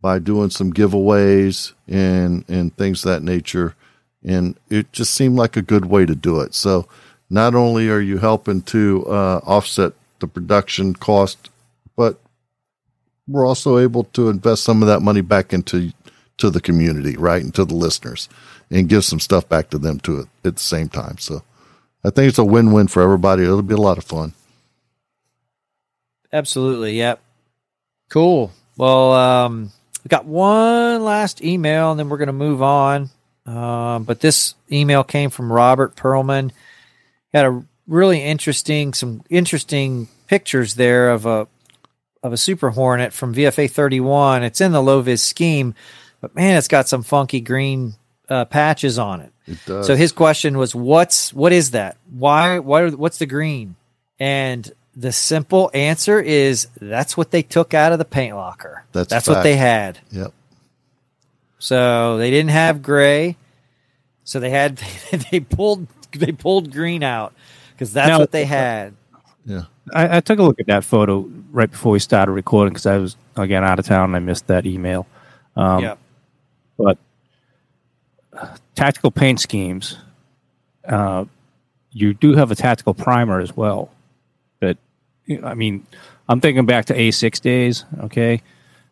by 0.00 0.18
doing 0.18 0.50
some 0.50 0.72
giveaways 0.72 1.72
and 1.88 2.44
and 2.48 2.76
things 2.76 3.04
of 3.04 3.10
that 3.10 3.22
nature. 3.22 3.74
And 4.24 4.56
it 4.70 4.92
just 4.92 5.14
seemed 5.14 5.36
like 5.36 5.56
a 5.56 5.62
good 5.62 5.86
way 5.86 6.04
to 6.06 6.14
do 6.14 6.40
it. 6.40 6.54
So 6.54 6.88
not 7.30 7.54
only 7.54 7.88
are 7.88 8.00
you 8.00 8.18
helping 8.18 8.62
to 8.62 9.04
uh, 9.06 9.40
offset 9.44 9.92
the 10.20 10.26
production 10.26 10.94
cost, 10.94 11.50
but 11.96 12.18
we're 13.28 13.46
also 13.46 13.78
able 13.78 14.04
to 14.04 14.28
invest 14.28 14.64
some 14.64 14.82
of 14.82 14.88
that 14.88 15.00
money 15.00 15.20
back 15.20 15.52
into 15.52 15.92
to 16.38 16.50
the 16.50 16.60
community, 16.60 17.16
right, 17.16 17.42
and 17.42 17.54
to 17.54 17.64
the 17.64 17.74
listeners, 17.74 18.28
and 18.70 18.88
give 18.88 19.04
some 19.04 19.20
stuff 19.20 19.48
back 19.48 19.70
to 19.70 19.78
them 19.78 19.98
too 19.98 20.28
at, 20.44 20.54
the 20.54 20.60
same 20.60 20.88
time. 20.88 21.18
So 21.18 21.42
I 22.04 22.10
think 22.10 22.28
it's 22.28 22.38
a 22.38 22.44
win-win 22.44 22.88
for 22.88 23.02
everybody. 23.02 23.42
It'll 23.42 23.62
be 23.62 23.74
a 23.74 23.78
lot 23.78 23.98
of 23.98 24.04
fun. 24.04 24.34
Absolutely. 26.36 26.98
Yep. 26.98 27.20
Cool. 28.10 28.52
Well, 28.76 29.12
um, 29.12 29.72
we 30.04 30.08
got 30.08 30.26
one 30.26 31.02
last 31.02 31.42
email 31.42 31.90
and 31.92 31.98
then 31.98 32.10
we're 32.10 32.18
going 32.18 32.26
to 32.26 32.34
move 32.34 32.62
on. 32.62 33.08
Um, 33.46 34.04
but 34.04 34.20
this 34.20 34.54
email 34.70 35.02
came 35.02 35.30
from 35.30 35.50
Robert 35.50 35.96
Perlman. 35.96 36.50
Had 37.32 37.46
a 37.46 37.64
really 37.86 38.22
interesting, 38.22 38.92
some 38.92 39.22
interesting 39.30 40.08
pictures 40.26 40.74
there 40.74 41.10
of 41.10 41.24
a 41.24 41.48
of 42.22 42.32
a 42.32 42.36
Super 42.36 42.70
Hornet 42.70 43.12
from 43.12 43.34
VFA 43.34 43.70
31. 43.70 44.42
It's 44.42 44.60
in 44.60 44.72
the 44.72 44.82
low 44.82 45.00
vis 45.00 45.22
scheme, 45.22 45.74
but 46.20 46.34
man, 46.34 46.58
it's 46.58 46.68
got 46.68 46.88
some 46.88 47.02
funky 47.02 47.40
green 47.40 47.94
uh, 48.28 48.44
patches 48.44 48.98
on 48.98 49.20
it. 49.20 49.32
It 49.46 49.58
does. 49.64 49.86
So 49.86 49.94
his 49.94 50.12
question 50.12 50.58
was, 50.58 50.74
"What's 50.74 51.32
what 51.32 51.52
is 51.52 51.70
that? 51.70 51.96
Why? 52.10 52.58
Why? 52.58 52.90
What's 52.90 53.18
the 53.18 53.26
green?" 53.26 53.76
And 54.18 54.70
the 54.96 55.12
simple 55.12 55.70
answer 55.74 56.18
is 56.18 56.68
that's 56.80 57.16
what 57.16 57.30
they 57.30 57.42
took 57.42 57.74
out 57.74 57.92
of 57.92 57.98
the 57.98 58.04
paint 58.04 58.34
locker. 58.34 58.84
That's 58.92 59.10
that's 59.10 59.28
what 59.28 59.42
they 59.42 59.56
had. 59.56 59.98
yep. 60.10 60.32
So 61.58 62.16
they 62.18 62.30
didn't 62.30 62.50
have 62.50 62.82
gray. 62.82 63.36
So 64.24 64.40
they 64.40 64.50
had 64.50 64.76
they 65.30 65.40
pulled 65.40 65.86
they 66.12 66.32
pulled 66.32 66.72
green 66.72 67.02
out 67.02 67.34
because 67.72 67.92
that's 67.92 68.08
Now- 68.08 68.18
what 68.18 68.32
they 68.32 68.44
had. 68.46 68.94
Yeah. 69.44 69.62
I, 69.94 70.16
I 70.16 70.20
took 70.20 70.40
a 70.40 70.42
look 70.42 70.58
at 70.58 70.66
that 70.66 70.82
photo 70.82 71.30
right 71.52 71.70
before 71.70 71.92
we 71.92 72.00
started 72.00 72.32
recording 72.32 72.72
because 72.72 72.86
I 72.86 72.96
was 72.98 73.16
again 73.36 73.62
out 73.62 73.78
of 73.78 73.86
town 73.86 74.06
and 74.06 74.16
I 74.16 74.18
missed 74.18 74.48
that 74.48 74.66
email. 74.66 75.06
Um, 75.54 75.82
yep. 75.82 75.98
But 76.76 76.98
uh, 78.32 78.56
tactical 78.74 79.12
paint 79.12 79.38
schemes, 79.40 79.96
uh, 80.88 81.26
you 81.92 82.14
do 82.14 82.34
have 82.34 82.50
a 82.50 82.56
tactical 82.56 82.94
primer 82.94 83.38
as 83.40 83.56
well. 83.56 83.90
I 85.42 85.54
mean, 85.54 85.86
I'm 86.28 86.40
thinking 86.40 86.66
back 86.66 86.86
to 86.86 86.94
A6 86.94 87.40
days. 87.40 87.84
Okay, 88.00 88.42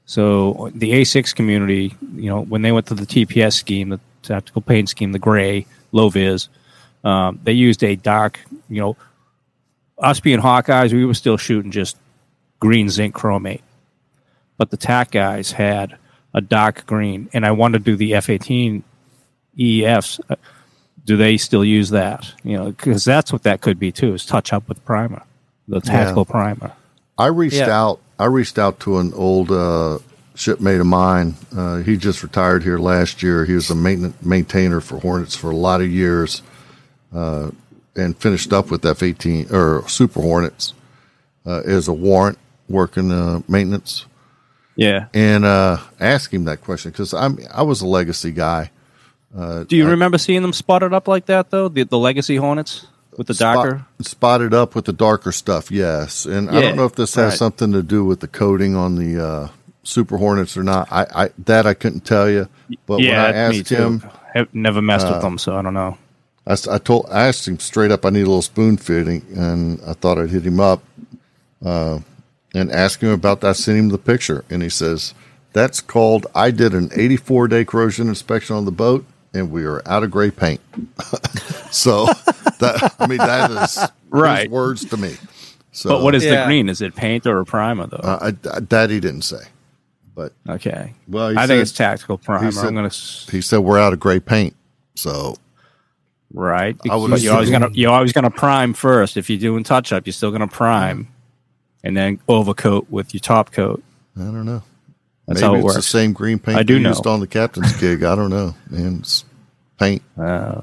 so 0.06 0.70
the 0.74 0.93
A6 0.93 1.35
community, 1.35 1.94
you 2.15 2.28
know, 2.31 2.43
when 2.43 2.62
they 2.62 2.73
went 2.73 2.86
to 2.86 2.94
the 2.94 3.06
TPS 3.06 3.55
scheme, 3.55 3.90
the 3.90 4.01
tactical 4.23 4.62
paint 4.62 4.89
scheme, 4.89 5.12
the 5.12 5.19
gray 5.19 5.66
low 5.93 6.09
vis, 6.09 6.48
um, 7.05 7.39
they 7.44 7.52
used 7.52 7.85
a 7.85 7.97
dark, 7.97 8.40
you 8.69 8.81
know, 8.81 8.97
us 9.98 10.20
being 10.20 10.40
Hawkeyes, 10.40 10.93
we 10.93 11.05
were 11.05 11.15
still 11.15 11.36
shooting 11.36 11.70
just 11.70 11.97
green 12.61 12.89
zinc 12.89 13.15
chromate. 13.15 13.62
But 14.56 14.70
the 14.70 14.77
TAC 14.77 15.11
guys 15.12 15.52
had 15.52 15.97
a 16.32 16.40
dark 16.40 16.86
green, 16.86 17.28
and 17.32 17.47
I 17.47 17.52
wanted 17.52 17.78
to 17.78 17.85
do 17.85 17.97
the 17.97 18.15
F 18.15 18.28
18 18.28 18.82
EFs. 19.59 20.20
Uh, 20.28 20.36
Do 21.05 21.16
they 21.16 21.36
still 21.36 21.65
use 21.65 21.90
that? 21.90 22.32
You 22.43 22.56
know, 22.56 22.65
because 22.66 23.05
that's 23.05 23.32
what 23.32 23.43
that 23.44 23.61
could 23.61 23.78
be 23.78 23.93
too, 23.93 24.15
is 24.15 24.24
touch 24.27 24.52
up 24.52 24.69
with 24.69 24.85
primer, 24.85 25.23
the 25.69 25.81
tactical 25.81 26.24
primer. 26.24 26.73
I 27.19 27.27
reached 27.27 27.57
Yeah. 27.57 27.70
out. 27.70 28.01
I 28.19 28.27
reached 28.27 28.59
out 28.59 28.81
to 28.81 28.99
an 28.99 29.12
old 29.15 29.51
uh, 29.51 29.99
shipmate 30.35 30.81
of 30.81 30.86
mine. 30.86 31.35
Uh, 31.57 31.78
he 31.78 31.97
just 31.97 32.23
retired 32.23 32.62
here 32.62 32.78
last 32.78 33.23
year. 33.23 33.45
He 33.45 33.55
was 33.55 33.70
a 33.70 33.74
maintenance 33.74 34.16
maintainer 34.23 34.81
for 34.81 34.99
Hornets 35.01 35.35
for 35.35 35.51
a 35.51 35.57
lot 35.57 35.81
of 35.81 35.89
years, 35.91 36.43
uh, 37.15 37.51
and 37.97 38.16
finished 38.16 38.53
up 38.53 38.70
with 38.70 38.85
F 38.85 39.03
eighteen 39.03 39.47
or 39.51 39.86
Super 39.89 40.20
Hornets 40.20 40.74
uh, 41.47 41.62
as 41.65 41.89
a 41.89 41.93
warrant 41.93 42.39
working 42.69 43.11
uh, 43.12 43.41
maintenance. 43.49 44.07
Yeah. 44.77 45.07
And 45.15 45.45
uh, 45.45 45.78
ask 46.01 46.32
him 46.35 46.45
that 46.47 46.61
question 46.62 46.91
because 46.91 47.15
I'm 47.15 47.39
I 47.53 47.62
was 47.62 47.81
a 47.81 47.86
legacy 47.86 48.32
guy. 48.32 48.70
Do 49.36 49.66
you 49.77 49.89
remember 49.89 50.16
seeing 50.19 50.43
them 50.43 50.53
spotted 50.53 50.93
up 50.93 51.09
like 51.09 51.27
that 51.27 51.51
though? 51.51 51.69
The 51.69 51.82
the 51.85 51.99
Legacy 51.99 52.36
Hornets 52.36 52.86
with 53.16 53.27
the 53.27 53.35
Spot- 53.35 53.55
darker. 53.55 53.86
spotted 54.01 54.55
up 54.55 54.74
with 54.74 54.85
the 54.85 54.93
darker 54.93 55.32
stuff. 55.32 55.70
Yes, 55.70 56.27
and 56.27 56.51
I 56.51 56.61
don't 56.61 56.77
know 56.77 56.85
if 56.85 56.95
this 56.95 57.15
has 57.15 57.32
right. 57.32 57.39
something 57.39 57.73
to 57.73 57.82
do 57.82 58.05
with 58.05 58.20
the 58.20 58.28
coating 58.28 58.74
on 58.74 58.97
the 58.97 59.24
uh, 59.24 59.49
Super 59.82 60.16
Hornets 60.16 60.57
or 60.57 60.62
not. 60.62 60.91
I, 60.91 61.07
I 61.15 61.31
that 61.39 61.66
I 61.66 61.74
couldn't 61.74 62.05
tell 62.05 62.28
you. 62.28 62.49
But 62.86 62.99
when 62.99 63.15
I 63.15 63.32
asked 63.32 63.69
him, 63.69 64.03
uh, 64.05 64.09
Have 64.35 64.55
never 64.55 64.82
messed 64.82 65.09
with 65.09 65.23
them, 65.23 65.39
so 65.39 65.57
I 65.57 65.62
don't 65.62 65.74
know. 65.74 65.99
I 66.47 66.78
told 66.78 67.07
I 67.11 67.27
asked 67.28 67.49
him 67.49 67.59
straight 67.59 67.91
up. 67.91 68.05
I 68.05 68.11
need 68.11 68.23
a 68.23 68.27
little 68.27 68.43
spoon 68.43 68.77
fitting, 68.77 69.24
and 69.35 69.81
I 69.86 69.95
thought 69.95 70.19
I'd 70.19 70.31
hit 70.31 70.47
him 70.47 70.61
up 70.61 70.82
uh, 71.65 72.01
and 72.55 72.70
ask 72.70 73.01
him 73.01 73.11
about 73.11 73.41
that. 73.41 73.49
I 73.49 73.53
sent 73.53 73.78
him 73.78 73.89
the 73.89 73.99
picture, 73.99 74.45
and 74.51 74.62
he 74.62 74.69
says 74.69 75.15
that's 75.53 75.81
called. 75.81 76.27
I 76.35 76.51
did 76.51 76.74
an 76.74 76.91
84 76.95 77.49
day 77.49 77.65
corrosion 77.65 78.09
inspection 78.09 78.57
on 78.57 78.66
the 78.66 78.73
boat, 78.73 79.07
and 79.35 79.51
we 79.51 79.65
are 79.65 79.82
out 79.86 80.02
of 80.05 80.11
gray 80.11 80.31
paint. 80.31 80.61
so 81.70 82.06
that 82.61 82.94
I 82.98 83.06
mean 83.06 83.19
that 83.19 83.51
is 83.51 83.74
his 83.74 83.89
Right. 84.11 84.48
words 84.51 84.85
to 84.86 84.97
me. 84.97 85.16
So, 85.73 85.89
But 85.90 86.02
what 86.02 86.15
is 86.15 86.24
Yeah. 86.24 86.40
the 86.43 86.47
green? 86.47 86.69
Is 86.69 86.81
it 86.81 86.94
paint 86.94 87.27
or 87.27 87.40
a 87.40 87.44
primer 87.44 87.86
though? 87.89 87.97
uh, 87.98 88.19
I, 88.32 88.56
I- 88.56 88.61
that 88.61 88.90
he 88.90 89.01
didn't 89.01 89.23
say, 89.23 89.43
but 90.15 90.32
okay. 90.48 90.94
well, 91.09 91.36
I 91.36 91.43
said, 91.43 91.47
think 91.48 91.62
it's 91.62 91.73
tactical 91.73 92.16
primer. 92.16 92.52
said- 92.52 92.66
I'm 92.66 92.74
gonna 92.74 92.89
he 92.89 93.40
said 93.40 93.59
we're 93.59 93.78
out 93.81 93.93
of 93.93 93.98
gray 94.01 94.20
paint. 94.20 94.55
So 94.94 95.35
right. 96.32 96.77
I 96.89 96.94
would 96.97 97.20
you're 97.20 97.35
always 97.35 97.51
gonna 97.51 97.70
you're 97.73 97.90
always 97.93 98.12
gonna 98.12 98.31
prime 98.31 98.73
first. 98.73 99.16
If 99.16 99.28
you're 99.28 99.39
doing 99.40 99.65
touch 99.65 99.93
up, 99.93 100.06
you're 100.06 100.12
still 100.12 100.31
gonna 100.31 100.47
prime, 100.48 101.09
and 101.82 101.97
then 101.97 102.20
overcoat 102.28 102.89
with 102.90 103.12
your 103.12 103.20
top 103.20 103.51
coat. 103.51 103.82
I 104.16 104.20
don't 104.20 104.44
know. 104.44 104.62
That's 105.26 105.40
Maybe 105.40 105.46
how 105.46 105.55
it 105.55 105.59
it's 105.59 105.64
works. 105.64 105.76
the 105.76 105.82
same 105.82 106.12
green 106.12 106.38
paint 106.38 106.59
I 106.59 106.62
do 106.62 106.78
know. 106.78 106.90
used 106.90 107.06
on 107.06 107.20
the 107.20 107.26
captain's 107.26 107.74
gig. 107.80 108.02
I 108.02 108.14
don't 108.14 108.30
know, 108.30 108.55
man. 108.68 108.98
It's 109.01 109.24
paint. 109.78 110.02
Uh, 110.18 110.60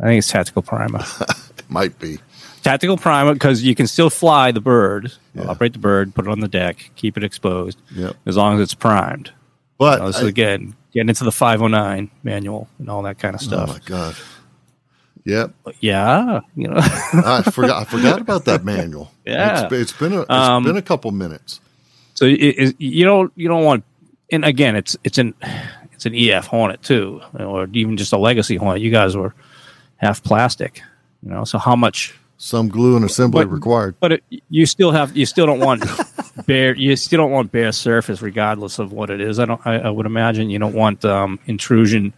I 0.00 0.04
think 0.04 0.18
it's 0.18 0.28
tactical 0.30 0.62
primer. 0.62 1.04
It 1.58 1.70
might 1.70 1.98
be. 1.98 2.18
tactical 2.62 2.96
primer 2.96 3.34
because 3.34 3.62
you 3.62 3.74
can 3.74 3.86
still 3.86 4.08
fly 4.10 4.52
the 4.52 4.60
bird, 4.60 5.12
Yeah. 5.34 5.48
operate 5.48 5.74
the 5.74 5.78
bird, 5.78 6.14
put 6.14 6.24
it 6.26 6.30
on 6.30 6.40
the 6.40 6.48
deck, 6.48 6.90
keep 6.96 7.16
it 7.18 7.24
exposed, 7.24 7.76
Yep. 7.94 8.16
as 8.24 8.36
long 8.38 8.54
as 8.56 8.60
it's 8.62 8.74
primed. 8.74 9.32
But 9.76 9.98
Now, 9.98 10.06
this 10.06 10.16
I- 10.16 10.20
is 10.22 10.26
again 10.28 10.74
getting 10.94 11.10
into 11.10 11.24
the 11.24 11.32
509 11.32 12.10
manual 12.22 12.68
and 12.78 12.88
all 12.88 13.02
that 13.02 13.18
kind 13.18 13.34
of 13.34 13.40
stuff. 13.42 13.68
oh 13.68 13.72
my 13.74 13.78
god. 13.84 14.14
Yep. 15.24 15.52
Yeah, 15.80 16.40
you 16.56 16.68
know. 16.68 16.78
I 16.78 17.42
forgot. 17.52 17.82
I 17.82 17.84
forgot 17.84 18.20
about 18.22 18.46
that 18.46 18.64
manual. 18.64 19.12
Yeah. 19.26 19.64
It's, 19.64 19.72
it's 19.72 19.92
been 19.92 20.12
a 20.14 20.20
it's 20.22 20.30
Um, 20.30 20.64
been 20.64 20.76
a 20.78 20.82
couple 20.82 21.10
minutes. 21.10 21.60
So 22.18 22.24
it, 22.24 22.32
it, 22.32 22.74
you 22.80 23.04
don't 23.04 23.32
you 23.36 23.46
don't 23.46 23.62
want, 23.62 23.84
and 24.32 24.44
again, 24.44 24.74
it's 24.74 24.96
it's 25.04 25.18
an 25.18 25.34
it's 25.92 26.04
an 26.04 26.16
EF 26.16 26.48
Hornet 26.48 26.82
too, 26.82 27.20
or 27.38 27.68
even 27.72 27.96
just 27.96 28.12
a 28.12 28.18
Legacy 28.18 28.56
Hornet. 28.56 28.82
You 28.82 28.90
guys 28.90 29.16
were 29.16 29.36
half 29.98 30.24
plastic, 30.24 30.82
you 31.22 31.30
know. 31.30 31.44
So 31.44 31.58
how 31.58 31.76
much? 31.76 32.18
Some 32.36 32.68
glue 32.70 32.96
and 32.96 33.04
assembly 33.04 33.44
but- 33.44 33.52
required. 33.52 33.94
But 34.00 34.12
it, 34.14 34.24
you 34.50 34.66
still 34.66 34.90
have 34.90 35.16
you 35.16 35.26
still 35.26 35.46
don't 35.46 35.60
want 35.60 35.84
bare 36.46 36.74
you 36.74 36.96
still 36.96 37.18
don't 37.18 37.30
want 37.30 37.52
bare 37.52 37.70
surface 37.70 38.20
regardless 38.20 38.80
of 38.80 38.90
what 38.90 39.10
it 39.10 39.20
is. 39.20 39.38
I 39.38 39.44
don't. 39.44 39.64
I, 39.64 39.78
I 39.78 39.90
would 39.90 40.06
imagine 40.06 40.50
you 40.50 40.58
don't 40.58 40.74
want 40.74 41.04
um, 41.04 41.38
intrusion 41.46 42.12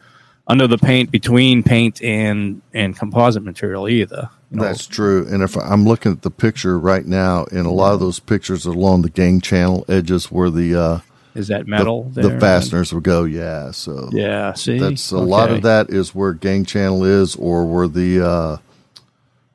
under 0.51 0.66
the 0.66 0.78
paint 0.78 1.10
between 1.10 1.62
paint 1.62 2.02
and 2.02 2.60
and 2.74 2.97
composite 2.97 3.43
material 3.44 3.89
either. 3.89 4.28
You 4.51 4.56
know, 4.56 4.64
That's 4.64 4.86
true. 4.86 5.27
And 5.31 5.43
if 5.43 5.56
I'm 5.56 5.85
looking 5.85 6.10
at 6.12 6.22
the 6.22 6.31
picture 6.31 6.78
right 6.78 7.06
now, 7.06 7.44
and 7.52 7.66
a 7.66 7.70
lot 7.70 7.94
of 7.94 8.01
those 8.01 8.18
pictures 8.18 8.66
are 8.66 8.70
along 8.72 9.02
the 9.02 9.10
gang 9.10 9.40
channel 9.40 9.85
edges 9.89 10.31
where 10.32 10.51
the 10.51 10.74
uh, 10.74 10.98
is 11.35 11.47
that 11.48 11.68
metal? 11.68 12.05
the 12.10 12.22
there? 12.28 12.40
fasteners 12.40 12.93
would 12.93 13.05
go. 13.05 13.22
Yeah. 13.24 13.70
So 13.70 14.09
Yeah. 14.12 14.52
See, 14.55 14.78
that's 14.78 15.12
a 15.12 15.18
lot 15.18 15.51
of 15.52 15.62
that 15.62 15.90
is 15.90 16.14
where 16.14 16.32
gang 16.32 16.64
channel 16.64 17.05
is, 17.05 17.36
or 17.36 17.64
where 17.64 17.86
the 17.86 18.27
uh, 18.27 18.56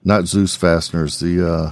not 0.04 0.24
Dzus 0.24 0.56
fasteners, 0.56 1.20
the 1.20 1.46
uh, 1.46 1.72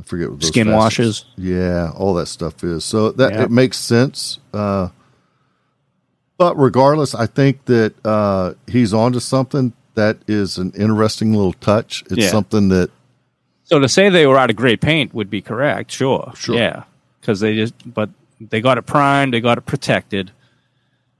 I 0.00 0.02
forget 0.02 0.28
what 0.30 0.40
those 0.40 0.48
Skin 0.48 0.66
fasteners- 0.66 1.24
washers? 1.24 1.24
Yeah, 1.36 1.92
all 1.94 2.14
that 2.14 2.26
stuff 2.26 2.64
is. 2.64 2.84
So 2.84 3.12
that 3.12 3.32
it 3.40 3.50
makes 3.52 3.78
sense. 3.78 4.40
Uh, 4.52 4.88
but 6.38 6.56
regardless, 6.58 7.14
I 7.14 7.26
think 7.26 7.64
that 7.66 7.94
uh, 8.04 8.54
he's 8.66 8.92
onto 8.94 9.20
something. 9.20 9.72
That 9.94 10.18
is 10.28 10.58
an 10.58 10.72
interesting 10.76 11.32
little 11.34 11.54
touch. 11.54 12.02
It's 12.10 12.16
Yeah. 12.18 12.28
something 12.30 12.68
that 12.68 12.90
So 13.64 13.78
to 13.78 13.88
say 13.88 14.08
they 14.10 14.26
were 14.26 14.36
out 14.38 14.50
of 14.50 14.56
great 14.56 14.80
paint 14.80 15.14
would 15.14 15.30
be 15.30 15.40
correct, 15.40 15.90
sure, 15.90 16.32
Sure. 16.36 16.54
yeah, 16.56 16.84
because 17.20 17.40
they 17.40 17.54
just 17.56 17.74
but 17.94 18.10
they 18.40 18.60
got 18.60 18.76
it 18.78 18.82
primed, 18.82 19.32
they 19.34 19.40
got 19.40 19.58
it 19.58 19.66
protected. 19.66 20.30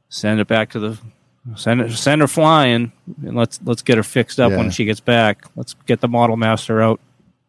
Send 0.09 0.39
it 0.41 0.47
back 0.47 0.71
to 0.71 0.79
the 0.79 0.99
send 1.57 1.81
it 1.81 1.93
send 1.93 2.21
her 2.21 2.27
flying, 2.29 2.93
and 3.25 3.37
let's 3.37 3.59
let's 3.65 3.83
get 3.83 3.97
her 3.97 4.03
fixed 4.03 4.39
up 4.39 4.51
Yeah. 4.51 4.59
when 4.59 4.71
she 4.71 4.85
gets 4.85 5.01
back. 5.01 5.45
Let's 5.57 5.75
get 5.87 6.01
the 6.01 6.09
model 6.09 6.37
master 6.37 6.81
out, 6.83 7.01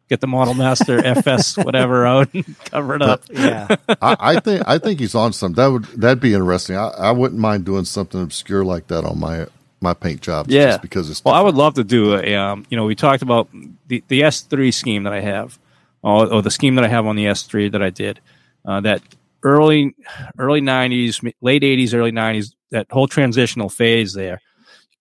get 0.10 0.22
the 0.22 0.28
model 0.28 0.54
master 0.54 0.98
FS 1.06 1.58
whatever 1.58 2.06
out, 2.06 2.34
and 2.34 2.58
cover 2.66 2.96
it 2.96 3.02
up. 3.02 3.24
Yeah. 3.30 3.68
I, 4.02 4.16
I 4.20 4.40
think 4.40 4.64
I 4.68 4.78
think 4.78 5.00
he's 5.00 5.16
on 5.16 5.34
something. 5.34 5.56
That 5.56 5.68
would 5.68 5.86
that'd 5.86 6.20
be 6.20 6.34
interesting. 6.34 6.76
I, 6.76 6.88
I 6.88 7.12
wouldn't 7.12 7.40
mind 7.40 7.66
doing 7.66 7.86
something 7.86 8.22
obscure 8.22 8.64
like 8.64 8.88
that 8.88 9.04
on 9.04 9.20
my 9.20 9.48
my 9.82 9.94
paint 9.94 10.22
jobs. 10.22 10.50
Yeah. 10.50 10.68
just 10.68 10.82
because 10.82 11.10
it's 11.10 11.24
Well, 11.24 11.36
I 11.36 11.42
would 11.42 11.56
love 11.56 11.76
to 11.76 11.84
do 11.84 12.16
a. 12.16 12.36
Um, 12.36 12.66
you 12.70 12.78
know, 12.78 12.86
we 12.86 12.96
talked 12.96 13.22
about 13.22 13.50
the 13.88 14.04
the 14.08 14.24
S 14.24 14.42
three 14.42 14.72
scheme 14.72 15.04
that 15.04 15.14
I 15.14 15.22
have, 15.22 15.60
or, 16.02 16.32
or 16.34 16.42
the 16.42 16.52
scheme 16.52 16.76
that 16.76 16.86
I 16.86 16.88
have 16.88 17.06
on 17.06 17.16
the 17.16 17.28
S 17.28 17.44
three 17.44 17.70
that 17.70 17.82
I 17.82 17.90
did. 17.90 18.20
Uh, 18.66 18.82
that 18.82 19.02
early 19.44 19.96
early 20.38 20.62
nineties, 20.62 21.22
late 21.42 21.64
eighties, 21.64 21.94
early 21.94 22.12
nineties, 22.12 22.56
that 22.72 22.88
whole 22.92 23.08
transitional 23.08 23.70
phase 23.70 24.14
there, 24.14 24.42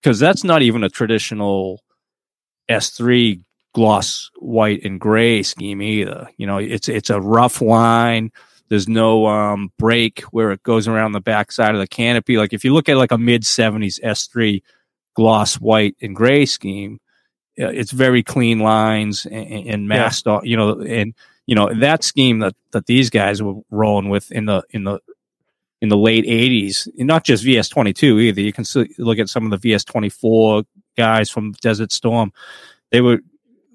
because 0.01 0.19
that's 0.19 0.43
not 0.43 0.61
even 0.61 0.83
a 0.83 0.89
traditional 0.89 1.81
S 2.69 2.91
three 2.91 3.41
gloss 3.77 4.31
white 4.39 4.83
and 4.83 4.99
gray 4.99 5.43
scheme 5.43 5.83
either. 5.83 6.27
You 6.37 6.47
know, 6.47 6.57
it's 6.57 6.89
it's 6.89 7.11
a 7.11 7.21
rough 7.21 7.61
line. 7.61 8.31
There's 8.69 8.87
no 8.87 9.27
um, 9.27 9.71
break 9.77 10.21
where 10.31 10.51
it 10.51 10.63
goes 10.63 10.87
around 10.87 11.11
the 11.11 11.21
back 11.21 11.51
side 11.51 11.75
of 11.75 11.79
the 11.79 11.85
canopy. 11.85 12.37
Like 12.37 12.53
if 12.53 12.65
you 12.65 12.73
look 12.73 12.89
at 12.89 12.97
like 12.97 13.11
a 13.11 13.19
mid 13.19 13.43
'70s 13.43 14.01
S3 14.01 14.63
gloss 15.13 15.59
white 15.59 15.95
and 16.01 16.15
gray 16.15 16.47
scheme, 16.47 16.99
it's 17.55 17.91
very 17.91 18.23
clean 18.23 18.57
lines 18.57 19.27
and, 19.27 19.67
and 19.67 19.87
masked. 19.87 20.25
off 20.25 20.43
You 20.43 20.57
know, 20.57 20.81
and 20.81 21.13
you 21.45 21.53
know 21.53 21.71
that 21.71 22.03
scheme 22.03 22.39
that 22.39 22.55
that 22.71 22.87
these 22.87 23.11
guys 23.11 23.43
were 23.43 23.61
rolling 23.69 24.09
with 24.09 24.31
in 24.31 24.45
the 24.45 24.63
in 24.71 24.85
the 24.85 24.99
in 25.83 25.89
the 25.89 25.97
late 25.97 26.25
'80s, 26.25 26.87
and 26.97 27.05
not 27.05 27.23
just 27.23 27.45
VS22 27.45 28.21
either. 28.23 28.41
You 28.41 28.53
can 28.53 28.65
see, 28.65 28.89
look 28.97 29.19
at 29.19 29.29
some 29.29 29.45
of 29.45 29.61
the 29.61 29.69
VS24 29.69 30.65
guys 30.97 31.29
from 31.29 31.51
Desert 31.61 31.91
Storm. 31.91 32.33
They 32.89 33.01
were 33.01 33.19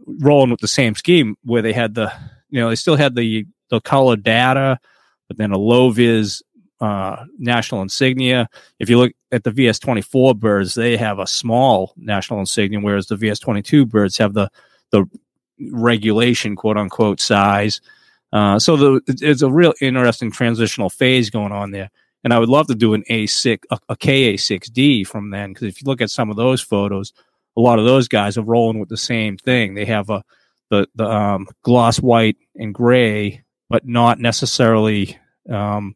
rolling 0.06 0.50
with 0.50 0.60
the 0.60 0.68
same 0.68 0.94
scheme 0.94 1.36
where 1.44 1.62
they 1.62 1.72
had 1.72 1.94
the 1.94 2.12
you 2.50 2.60
know 2.60 2.68
they 2.68 2.76
still 2.76 2.96
had 2.96 3.14
the 3.14 3.46
the 3.70 3.80
color 3.80 4.16
data, 4.16 4.78
but 5.28 5.38
then 5.38 5.52
a 5.52 5.58
low 5.58 5.90
vis 5.90 6.42
uh, 6.80 7.24
national 7.38 7.82
insignia. 7.82 8.48
If 8.78 8.90
you 8.90 8.98
look 8.98 9.12
at 9.30 9.44
the 9.44 9.50
VS24 9.50 10.38
birds, 10.38 10.74
they 10.74 10.96
have 10.96 11.18
a 11.18 11.26
small 11.26 11.94
national 11.96 12.40
insignia, 12.40 12.80
whereas 12.80 13.06
the 13.06 13.16
VS22 13.16 13.88
birds 13.88 14.18
have 14.18 14.34
the 14.34 14.50
the 14.90 15.04
regulation 15.70 16.56
quote 16.56 16.76
unquote 16.76 17.20
size. 17.20 17.80
Uh, 18.32 18.58
so 18.58 18.76
the, 18.76 19.00
it's 19.06 19.42
a 19.42 19.50
real 19.50 19.74
interesting 19.80 20.30
transitional 20.30 20.90
phase 20.90 21.30
going 21.30 21.52
on 21.52 21.70
there. 21.70 21.90
And 22.24 22.32
I 22.32 22.38
would 22.38 22.48
love 22.48 22.68
to 22.68 22.74
do 22.74 22.94
an 22.94 23.04
A6, 23.10 23.60
a, 23.70 23.78
a 23.88 23.96
KA6D 23.96 25.06
from 25.06 25.30
then, 25.30 25.52
because 25.52 25.68
if 25.68 25.82
you 25.82 25.86
look 25.86 26.00
at 26.00 26.10
some 26.10 26.30
of 26.30 26.36
those 26.36 26.60
photos, 26.60 27.12
a 27.56 27.60
lot 27.60 27.78
of 27.78 27.84
those 27.84 28.08
guys 28.08 28.38
are 28.38 28.42
rolling 28.42 28.78
with 28.78 28.88
the 28.88 28.96
same 28.96 29.36
thing. 29.36 29.74
They 29.74 29.84
have 29.84 30.10
a 30.10 30.22
the 30.70 30.88
the 30.94 31.08
um, 31.08 31.46
gloss 31.62 31.98
white 31.98 32.36
and 32.56 32.74
gray, 32.74 33.44
but 33.68 33.86
not 33.86 34.18
necessarily 34.18 35.18
um, 35.50 35.94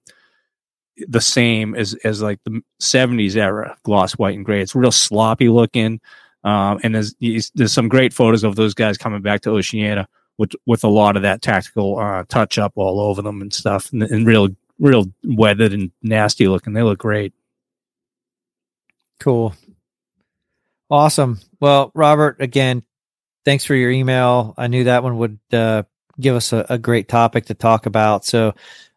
the 1.08 1.20
same 1.20 1.74
as 1.74 1.94
as 2.04 2.22
like 2.22 2.40
the 2.44 2.60
'70s 2.80 3.36
era 3.36 3.76
gloss 3.84 4.12
white 4.12 4.36
and 4.36 4.44
gray. 4.44 4.60
It's 4.60 4.74
real 4.74 4.92
sloppy 4.92 5.48
looking, 5.48 6.00
um, 6.44 6.78
and 6.82 6.94
there's 6.94 7.14
there's 7.54 7.72
some 7.72 7.88
great 7.88 8.12
photos 8.12 8.44
of 8.44 8.56
those 8.56 8.74
guys 8.74 8.98
coming 8.98 9.22
back 9.22 9.40
to 9.42 9.50
Oceana 9.50 10.06
with 10.38 10.52
with 10.66 10.84
a 10.84 10.88
lot 10.88 11.16
of 11.16 11.22
that 11.22 11.42
tactical 11.42 11.98
uh, 11.98 12.24
touch 12.28 12.58
up 12.58 12.72
all 12.76 13.00
over 13.00 13.22
them 13.22 13.40
and 13.40 13.52
stuff, 13.52 13.92
and, 13.92 14.02
and 14.02 14.26
real 14.26 14.48
real 14.78 15.06
weathered 15.24 15.72
and 15.72 15.90
nasty 16.02 16.48
looking. 16.48 16.74
They 16.74 16.82
look 16.82 16.98
great. 16.98 17.32
Cool. 19.20 19.54
Awesome. 20.90 21.40
Well, 21.60 21.90
Robert, 21.94 22.36
again, 22.40 22.82
thanks 23.44 23.64
for 23.64 23.74
your 23.74 23.90
email. 23.90 24.54
I 24.56 24.68
knew 24.68 24.84
that 24.84 25.02
one 25.02 25.18
would 25.18 25.38
uh, 25.52 25.82
give 26.20 26.36
us 26.36 26.52
a, 26.52 26.66
a 26.70 26.78
great 26.78 27.08
topic 27.08 27.46
to 27.46 27.54
talk 27.54 27.86
about. 27.86 28.24
So, 28.24 28.54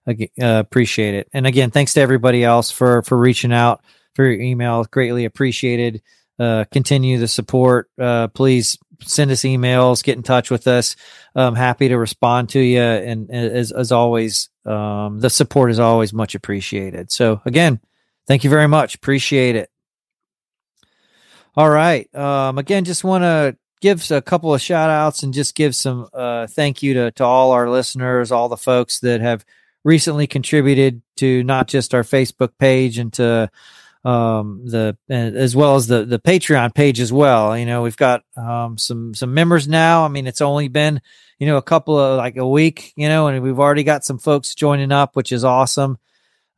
uh, 0.08 0.14
appreciate 0.40 1.16
it. 1.16 1.30
And 1.34 1.46
again, 1.46 1.72
thanks 1.72 1.94
to 1.94 2.02
everybody 2.02 2.44
else 2.44 2.72
for 2.72 3.04
for 3.04 3.18
reaching 3.18 3.54
out 3.54 3.82
for 4.16 4.26
your 4.26 4.42
email. 4.42 4.84
Greatly 4.86 5.26
appreciated. 5.26 6.02
Uh, 6.40 6.66
continue 6.72 7.18
the 7.18 7.28
support. 7.28 7.90
Uh, 8.00 8.28
please 8.30 8.78
send 9.02 9.32
us 9.32 9.42
emails. 9.42 10.04
Get 10.04 10.18
in 10.18 10.24
touch 10.24 10.50
with 10.50 10.68
us. 10.68 10.96
I'm 11.36 11.56
happy 11.56 11.90
to 11.90 11.98
respond 11.98 12.50
to 12.50 12.60
you. 12.60 12.82
And 12.82 13.30
as 13.30 13.72
as 13.72 13.92
always, 13.92 14.50
um, 14.66 15.20
the 15.20 15.30
support 15.30 15.72
is 15.72 15.80
always 15.80 16.14
much 16.14 16.36
appreciated. 16.36 17.12
So 17.12 17.42
again, 17.46 17.80
thank 18.28 18.44
you 18.44 18.50
very 18.50 18.68
much. 18.68 18.96
Appreciate 18.96 19.56
it. 19.56 19.70
All 21.60 21.70
right. 21.70 22.08
Um, 22.16 22.58
again, 22.58 22.86
just 22.86 23.04
want 23.04 23.26
to 23.26 23.58
give 23.82 24.10
a 24.12 24.22
couple 24.22 24.54
of 24.54 24.62
shout 24.62 24.90
outs 24.90 25.24
and 25.24 25.34
just 25.34 25.56
give 25.56 25.76
some 25.76 26.08
uh, 26.14 26.48
thank 26.48 26.82
you 26.82 26.94
to, 26.94 27.12
to 27.12 27.26
all 27.26 27.52
our 27.52 27.70
listeners, 27.70 28.32
all 28.32 28.48
the 28.48 28.56
folks 28.56 29.02
that 29.02 29.20
have 29.20 29.44
recently 29.84 30.26
contributed 30.26 31.02
to 31.18 31.44
not 31.44 31.68
just 31.68 31.94
our 31.94 32.04
Facebook 32.04 32.52
page 32.60 32.98
and 32.98 33.12
to 33.12 33.52
um, 34.06 34.62
the 34.68 34.98
as 35.10 35.54
well 35.54 35.76
as 35.76 35.88
the 35.88 36.06
the 36.06 36.18
Patreon 36.18 36.74
page 36.74 37.02
as 37.02 37.12
well. 37.12 37.58
You 37.58 37.66
know, 37.66 37.82
we've 37.82 37.98
got 37.98 38.24
um, 38.38 38.78
some 38.78 39.14
some 39.14 39.34
members 39.34 39.68
now. 39.68 40.06
I 40.06 40.08
mean, 40.08 40.28
it's 40.28 40.40
only 40.40 40.70
been 40.70 41.02
you 41.40 41.46
know 41.46 41.58
a 41.58 41.62
couple 41.62 42.00
of 42.00 42.16
like 42.16 42.38
a 42.38 42.48
week, 42.48 42.94
you 42.96 43.10
know, 43.10 43.28
and 43.28 43.44
we've 43.44 43.60
already 43.60 43.84
got 43.84 44.06
some 44.06 44.18
folks 44.18 44.56
joining 44.56 44.94
up, 44.94 45.18
which 45.18 45.34
is 45.34 45.44
awesome. 45.44 45.98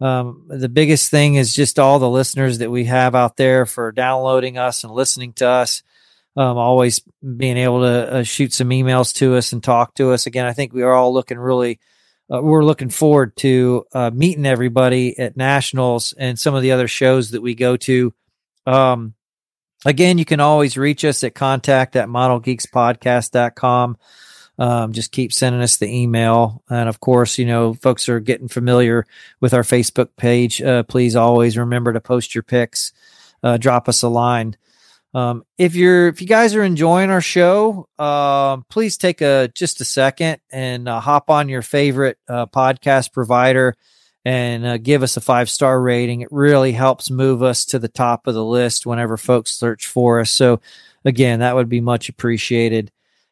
Um, 0.01 0.45
the 0.47 0.67
biggest 0.67 1.11
thing 1.11 1.35
is 1.35 1.53
just 1.53 1.77
all 1.77 1.99
the 1.99 2.09
listeners 2.09 2.57
that 2.57 2.71
we 2.71 2.85
have 2.85 3.13
out 3.13 3.37
there 3.37 3.67
for 3.67 3.91
downloading 3.91 4.57
us 4.57 4.83
and 4.83 4.91
listening 4.91 5.33
to 5.33 5.47
us. 5.47 5.83
Um, 6.35 6.57
always 6.57 7.01
being 7.37 7.57
able 7.57 7.81
to 7.81 8.13
uh, 8.13 8.23
shoot 8.23 8.53
some 8.53 8.69
emails 8.69 9.13
to 9.15 9.35
us 9.35 9.51
and 9.51 9.61
talk 9.61 9.93
to 9.95 10.11
us. 10.11 10.25
Again, 10.25 10.45
I 10.45 10.53
think 10.53 10.73
we 10.73 10.81
are 10.81 10.93
all 10.93 11.13
looking 11.13 11.37
really, 11.37 11.79
uh, 12.33 12.41
we're 12.41 12.63
looking 12.63 12.89
forward 12.89 13.35
to 13.37 13.85
uh, 13.93 14.11
meeting 14.11 14.45
everybody 14.45 15.19
at 15.19 15.37
nationals 15.37 16.13
and 16.13 16.39
some 16.39 16.55
of 16.55 16.61
the 16.61 16.71
other 16.71 16.87
shows 16.87 17.31
that 17.31 17.41
we 17.41 17.53
go 17.53 17.75
to. 17.77 18.13
Um, 18.65 19.13
again, 19.85 20.17
you 20.17 20.25
can 20.25 20.39
always 20.39 20.77
reach 20.77 21.03
us 21.03 21.23
at 21.25 21.35
contact 21.35 21.97
at 21.97 22.07
modelgeekspodcast.com. 22.07 23.97
Um, 24.59 24.93
just 24.93 25.11
keep 25.11 25.33
sending 25.33 25.61
us 25.61 25.77
the 25.77 25.87
email. 25.87 26.63
And 26.69 26.87
of 26.87 26.99
course, 26.99 27.37
you 27.37 27.45
know, 27.45 27.73
folks 27.73 28.09
are 28.09 28.19
getting 28.19 28.47
familiar 28.47 29.05
with 29.39 29.53
our 29.53 29.63
Facebook 29.63 30.09
page. 30.17 30.61
Uh, 30.61 30.83
please 30.83 31.15
always 31.15 31.57
remember 31.57 31.93
to 31.93 32.01
post 32.01 32.35
your 32.35 32.43
pics, 32.43 32.93
uh, 33.41 33.57
drop 33.57 33.89
us 33.89 34.03
a 34.03 34.07
line. 34.07 34.55
Um, 35.13 35.43
if 35.57 35.75
you're, 35.75 36.07
if 36.07 36.21
you 36.21 36.27
guys 36.27 36.55
are 36.55 36.63
enjoying 36.63 37.09
our 37.09 37.21
show, 37.21 37.87
um, 37.99 38.65
please 38.69 38.97
take 38.97 39.21
a, 39.21 39.49
just 39.53 39.81
a 39.81 39.85
second 39.85 40.39
and 40.51 40.87
uh, 40.87 40.99
hop 40.99 41.29
on 41.29 41.49
your 41.49 41.61
favorite 41.61 42.17
uh, 42.29 42.45
podcast 42.45 43.11
provider 43.11 43.75
and 44.23 44.65
uh, 44.65 44.77
give 44.77 45.03
us 45.03 45.17
a 45.17 45.21
five 45.21 45.49
star 45.49 45.81
rating. 45.81 46.21
It 46.21 46.31
really 46.31 46.71
helps 46.71 47.09
move 47.09 47.43
us 47.43 47.65
to 47.65 47.79
the 47.79 47.87
top 47.87 48.27
of 48.27 48.35
the 48.35 48.45
list 48.45 48.85
whenever 48.85 49.17
folks 49.17 49.51
search 49.51 49.87
for 49.87 50.19
us. 50.19 50.31
So, 50.31 50.61
again, 51.03 51.39
that 51.39 51.55
would 51.55 51.69
be 51.69 51.81
much 51.81 52.07
appreciated. 52.09 52.91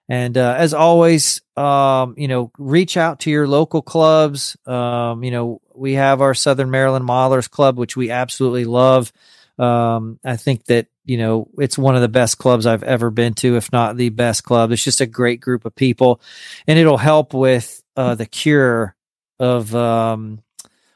And 0.09 0.37
uh, 0.37 0.55
as 0.57 0.73
always, 0.73 1.41
um, 1.55 2.15
you 2.17 2.27
know, 2.27 2.51
reach 2.57 2.97
out 2.97 3.21
to 3.21 3.29
your 3.29 3.47
local 3.47 3.83
clubs. 3.83 4.57
Um, 4.65 5.23
you 5.23 5.29
know, 5.29 5.61
we 5.75 5.93
have 5.93 6.19
our 6.21 6.33
Southern 6.33 6.71
Maryland 6.71 7.07
Modelers 7.07 7.49
Club, 7.49 7.77
which 7.77 7.95
we 7.95 8.09
absolutely 8.09 8.65
love. 8.65 9.13
Um, 9.59 10.19
I 10.25 10.35
think 10.35 10.65
that 10.65 10.87
you 11.05 11.17
know 11.17 11.49
it's 11.59 11.77
one 11.77 11.95
of 11.95 12.01
the 12.01 12.07
best 12.07 12.39
clubs 12.39 12.65
I've 12.65 12.81
ever 12.81 13.11
been 13.11 13.35
to, 13.35 13.55
if 13.55 13.71
not 13.71 13.97
the 13.97 14.09
best 14.09 14.43
club. 14.43 14.71
It's 14.71 14.83
just 14.83 15.01
a 15.01 15.05
great 15.05 15.41
group 15.41 15.65
of 15.65 15.75
people, 15.75 16.21
and 16.65 16.79
it'll 16.79 16.97
help 16.97 17.33
with 17.35 17.83
uh, 17.95 18.15
the 18.15 18.25
cure 18.25 18.95
of 19.39 19.75
um, 19.75 20.41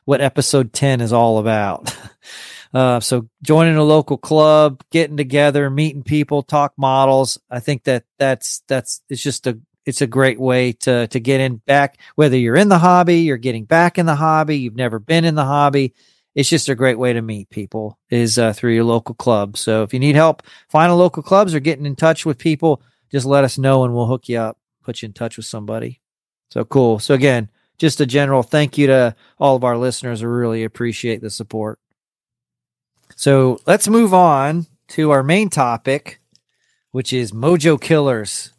what 0.06 0.22
episode 0.22 0.74
10 0.74 1.02
is 1.02 1.14
all 1.14 1.38
about. 1.38 1.96
Uh, 2.74 3.00
so 3.00 3.30
joining 3.44 3.76
a 3.76 3.84
local 3.84 4.18
club, 4.18 4.84
getting 4.92 5.18
together, 5.18 5.70
meeting 5.70 6.04
people, 6.04 6.42
talk 6.42 6.74
models. 6.78 7.40
I 7.50 7.60
think 7.60 7.84
that 7.84 8.04
that's, 8.18 8.64
that's, 8.68 9.02
it's 9.10 9.22
just 9.22 9.46
a, 9.46 9.60
it's 9.86 10.02
a 10.02 10.08
great 10.08 10.40
way 10.40 10.72
to, 10.72 11.08
to 11.08 11.20
get 11.20 11.42
in 11.42 11.58
back, 11.58 12.00
whether 12.16 12.38
you're 12.38 12.56
in 12.56 12.70
the 12.70 12.80
hobby, 12.80 13.20
you're 13.20 13.38
getting 13.38 13.66
back 13.66 14.00
in 14.00 14.06
the 14.06 14.16
hobby, 14.16 14.58
you've 14.58 14.76
never 14.76 14.98
been 14.98 15.26
in 15.26 15.36
the 15.36 15.46
hobby. 15.46 15.94
It's 16.36 16.50
just 16.50 16.70
a 16.70 16.76
great 16.76 16.98
way 16.98 17.14
to 17.14 17.22
meet 17.22 17.50
people 17.50 18.00
is 18.10 18.40
uh, 18.40 18.54
through 18.54 18.74
your 18.74 18.86
local 18.86 19.14
club. 19.14 19.56
So 19.56 19.84
if 19.84 19.94
you 19.94 20.00
need 20.00 20.16
help 20.16 20.42
finding 20.68 20.98
local 20.98 21.22
clubs 21.22 21.54
or 21.54 21.60
getting 21.60 21.86
in 21.86 21.96
touch 21.96 22.26
with 22.26 22.40
people, 22.40 22.82
just 23.12 23.26
let 23.28 23.44
us 23.44 23.60
know 23.60 23.84
and 23.84 23.94
we'll 23.94 24.08
hook 24.08 24.30
you 24.30 24.40
up, 24.40 24.58
put 24.84 25.02
you 25.02 25.08
in 25.08 25.14
touch 25.14 25.38
with 25.38 25.46
somebody. 25.46 26.02
So 26.50 26.66
cool. 26.66 26.98
So 26.98 27.14
again, 27.14 27.50
just 27.78 28.02
a 28.02 28.06
general 28.06 28.42
thank 28.42 28.78
you 28.78 28.88
to 28.88 29.16
all 29.38 29.56
of 29.56 29.64
our 29.64 29.78
listeners. 29.78 30.24
I 30.24 30.26
really 30.26 30.64
appreciate 30.64 31.22
the 31.22 31.30
support. 31.30 31.78
So 33.24 33.62
let's 33.66 33.88
move 33.88 34.14
on 34.14 34.66
to 34.90 35.12
our 35.12 35.24
main 35.24 35.50
topic, 35.50 36.20
which 36.92 37.14
is 37.14 37.32
Mojo 37.32 37.80
Killers. 37.80 38.52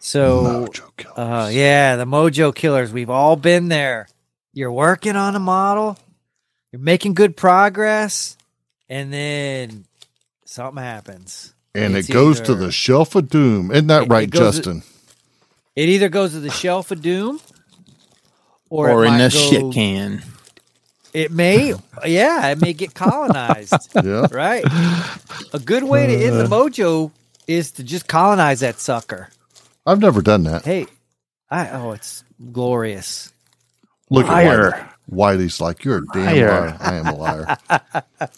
So, 0.00 0.66
Mojo 0.68 0.94
Killers. 0.98 1.16
uh, 1.16 1.48
yeah, 1.50 1.96
the 1.96 2.04
Mojo 2.04 2.54
Killers. 2.54 2.92
We've 2.92 3.08
all 3.08 3.36
been 3.36 3.68
there. 3.68 4.08
You're 4.52 4.70
working 4.70 5.16
on 5.16 5.34
a 5.34 5.38
model, 5.38 5.96
you're 6.70 6.82
making 6.82 7.14
good 7.14 7.38
progress, 7.38 8.36
and 8.86 9.10
then 9.10 9.86
something 10.44 10.82
happens. 10.82 11.54
and 11.74 11.96
it's 11.96 12.10
it 12.10 12.12
goes 12.12 12.38
to 12.42 12.54
the 12.54 12.70
shelf 12.70 13.14
of 13.14 13.30
doom. 13.30 13.70
Isn't 13.70 13.86
that 13.86 14.02
It- 14.02 14.08
right, 14.10 14.24
it 14.24 14.30
goes- 14.30 14.56
Justin? 14.56 14.82
It 15.74 15.88
either 15.88 16.10
goes 16.10 16.32
to 16.32 16.40
the 16.40 16.50
shelf 16.50 16.90
of 16.90 17.00
doom, 17.00 17.40
or, 18.68 18.90
or, 18.90 19.04
in 19.06 19.12
might 19.12 19.20
a 19.22 19.30
go- 19.30 19.38
shit 19.50 19.72
can. 19.72 20.22
It 21.12 21.30
may, 21.30 21.74
yeah, 22.06 22.48
it 22.48 22.60
may 22.60 22.72
get 22.72 22.94
colonized. 22.94 23.90
yeah. 24.02 24.26
right. 24.30 24.64
A 25.52 25.58
good 25.58 25.84
way 25.84 26.06
to 26.06 26.14
Uh. 26.14 26.26
end 26.28 26.40
the 26.40 26.44
mojo 26.44 27.10
is 27.46 27.72
to 27.72 27.82
just 27.82 28.08
colonize 28.08 28.60
that 28.60 28.80
sucker. 28.80 29.28
I've 29.84 30.00
never 30.00 30.22
done 30.22 30.44
that. 30.44 30.64
Hey, 30.64 30.86
I 31.50 31.68
oh, 31.70 31.92
it's 31.92 32.24
glorious. 32.52 33.32
Look 34.10 34.26
at 34.26 34.30
Liar. 34.32 34.70
Whitey. 35.10 35.36
Whitey's 35.38 35.60
like, 35.60 35.84
you're 35.84 35.98
a 35.98 36.06
damn 36.14 36.24
Liar. 36.24 36.48
liar. 36.48 36.76
I 36.80 36.94
am 36.94 37.06
a 37.06 37.14
liar. 37.16 37.56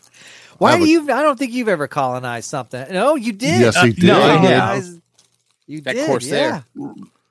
Why 0.59 0.78
do 0.78 0.88
you? 0.88 1.02
I 1.12 1.22
don't 1.22 1.38
think 1.38 1.52
you've 1.52 1.68
ever 1.68 1.86
colonized 1.88 2.48
something. 2.48 2.86
No, 2.92 3.14
you 3.16 3.32
did. 3.32 3.60
Yes, 3.60 3.74
he 3.80 3.90
Uh, 3.90 3.92
did. 3.92 4.05
no, 4.05 4.22
I 4.22 4.26
He 4.26 4.26
have. 4.26 4.40
did. 4.42 4.59
Colonize- 4.59 5.01
You 5.66 5.80
That 5.82 5.92
did, 5.94 6.06
Corsair. 6.06 6.64
yeah. 6.76 6.86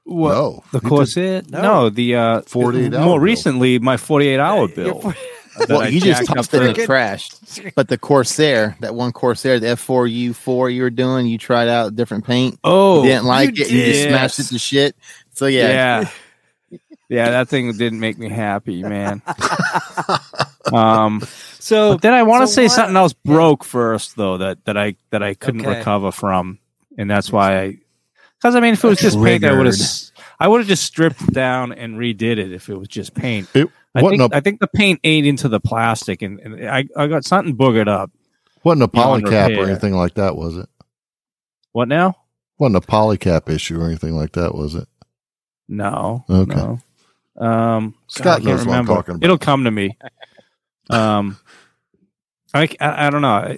No. 0.05 0.63
The 0.71 0.79
he 0.79 0.87
Corsair? 0.89 1.41
No. 1.49 1.61
No. 1.61 1.89
the 1.89 2.15
uh, 2.15 2.41
48 2.41 2.93
hour 2.93 2.99
More 3.05 3.17
bill. 3.17 3.19
recently, 3.19 3.79
my 3.79 3.97
48 3.97 4.39
hour 4.39 4.67
Yeah, 4.69 4.75
bill. 4.75 5.01
you're- 5.03 5.13
Well, 5.69 5.81
I 5.81 5.89
you 5.89 6.01
just 6.01 6.27
up 6.31 6.35
tossed 6.37 6.53
it 6.55 6.63
in 6.63 6.73
the- 6.73 6.85
the. 6.87 7.71
But 7.75 7.87
the 7.87 7.97
Corsair, 7.99 8.75
that 8.79 8.95
one 8.95 9.11
Corsair, 9.11 9.59
the 9.59 9.67
F4U4 9.67 10.73
you 10.73 10.81
were 10.81 10.89
doing, 10.89 11.27
you 11.27 11.37
tried 11.37 11.67
out 11.67 11.95
different 11.95 12.25
paint. 12.25 12.57
Oh, 12.63 13.03
you 13.03 13.09
didn't 13.09 13.25
like 13.25 13.55
you 13.59 13.63
it. 13.65 13.69
You 13.71 13.85
just 13.85 14.03
smashed 14.05 14.39
it 14.39 14.43
to 14.45 14.57
shit. 14.57 14.95
So 15.33 15.45
yeah, 15.45 15.69
yeah. 16.71 16.79
yeah. 17.09 17.29
that 17.29 17.49
thing 17.49 17.71
didn't 17.77 17.99
make 17.99 18.17
me 18.17 18.29
happy, 18.29 18.81
man. 18.81 19.21
um, 20.73 21.21
So 21.59 21.93
but 21.93 22.01
then 22.01 22.13
I 22.13 22.23
want 22.23 22.41
to 22.41 22.47
so 22.47 22.53
say 22.53 22.63
what- 22.63 22.71
something 22.71 22.95
else 22.97 23.13
broke 23.13 23.63
first, 23.63 24.15
though 24.17 24.37
that 24.39 24.65
that 24.65 24.75
I 24.75 24.95
that 25.11 25.21
I 25.21 25.35
couldn't 25.35 25.61
Okay. 25.67 25.77
recover 25.77 26.11
from, 26.11 26.57
and 26.97 27.09
that's 27.09 27.31
why 27.31 27.59
I. 27.61 27.77
Because 28.43 28.55
I 28.55 28.59
mean, 28.59 28.73
if 28.73 28.83
it 28.83 28.87
was 28.89 28.99
just 28.99 29.17
paint, 29.23 29.45
I 29.45 29.53
would 29.53 29.67
have. 29.67 29.77
I 30.37 30.49
would 30.49 30.59
have 30.59 30.67
just 30.67 30.83
stripped 30.83 31.31
down 31.31 31.71
and 31.71 31.95
redid 31.95 32.37
it 32.37 32.51
if 32.51 32.67
it 32.67 32.75
was 32.75 32.89
just 32.89 33.13
paint. 33.13 33.47
It 33.53 33.69
I 33.95 34.01
think, 34.01 34.21
a, 34.21 34.29
I 34.33 34.41
think 34.41 34.59
the 34.59 34.67
paint 34.67 34.99
ate 35.05 35.25
into 35.25 35.47
the 35.47 35.61
plastic, 35.61 36.21
and, 36.21 36.41
and 36.41 36.67
I, 36.67 36.85
I 36.97 37.07
got 37.07 37.23
something 37.23 37.55
boogered 37.55 37.87
up. 37.87 38.11
wasn't 38.65 38.83
a 38.83 38.87
polycap 38.89 39.57
or 39.57 39.69
anything 39.69 39.93
like 39.93 40.15
that, 40.15 40.35
was 40.35 40.57
it? 40.57 40.67
What 41.71 41.87
now? 41.87 42.17
Wasn't 42.57 42.75
a 42.75 42.85
polycap 42.85 43.49
issue 43.49 43.79
or 43.79 43.85
anything 43.85 44.13
like 44.13 44.33
that, 44.33 44.53
was 44.53 44.75
it? 44.75 44.89
No. 45.69 46.25
Okay. 46.29 46.55
No. 46.55 46.79
Um, 47.37 47.95
Scott 48.07 48.41
God, 48.41 48.43
knows 48.43 48.59
what 48.59 48.61
I'm 48.61 48.67
remember. 48.67 48.93
talking 48.95 49.15
about. 49.15 49.23
It'll 49.23 49.37
come 49.37 49.63
to 49.63 49.71
me. 49.71 49.97
Um, 50.89 51.39
I, 52.53 52.63
I, 52.81 53.07
I 53.07 53.09
don't 53.09 53.21
know. 53.21 53.55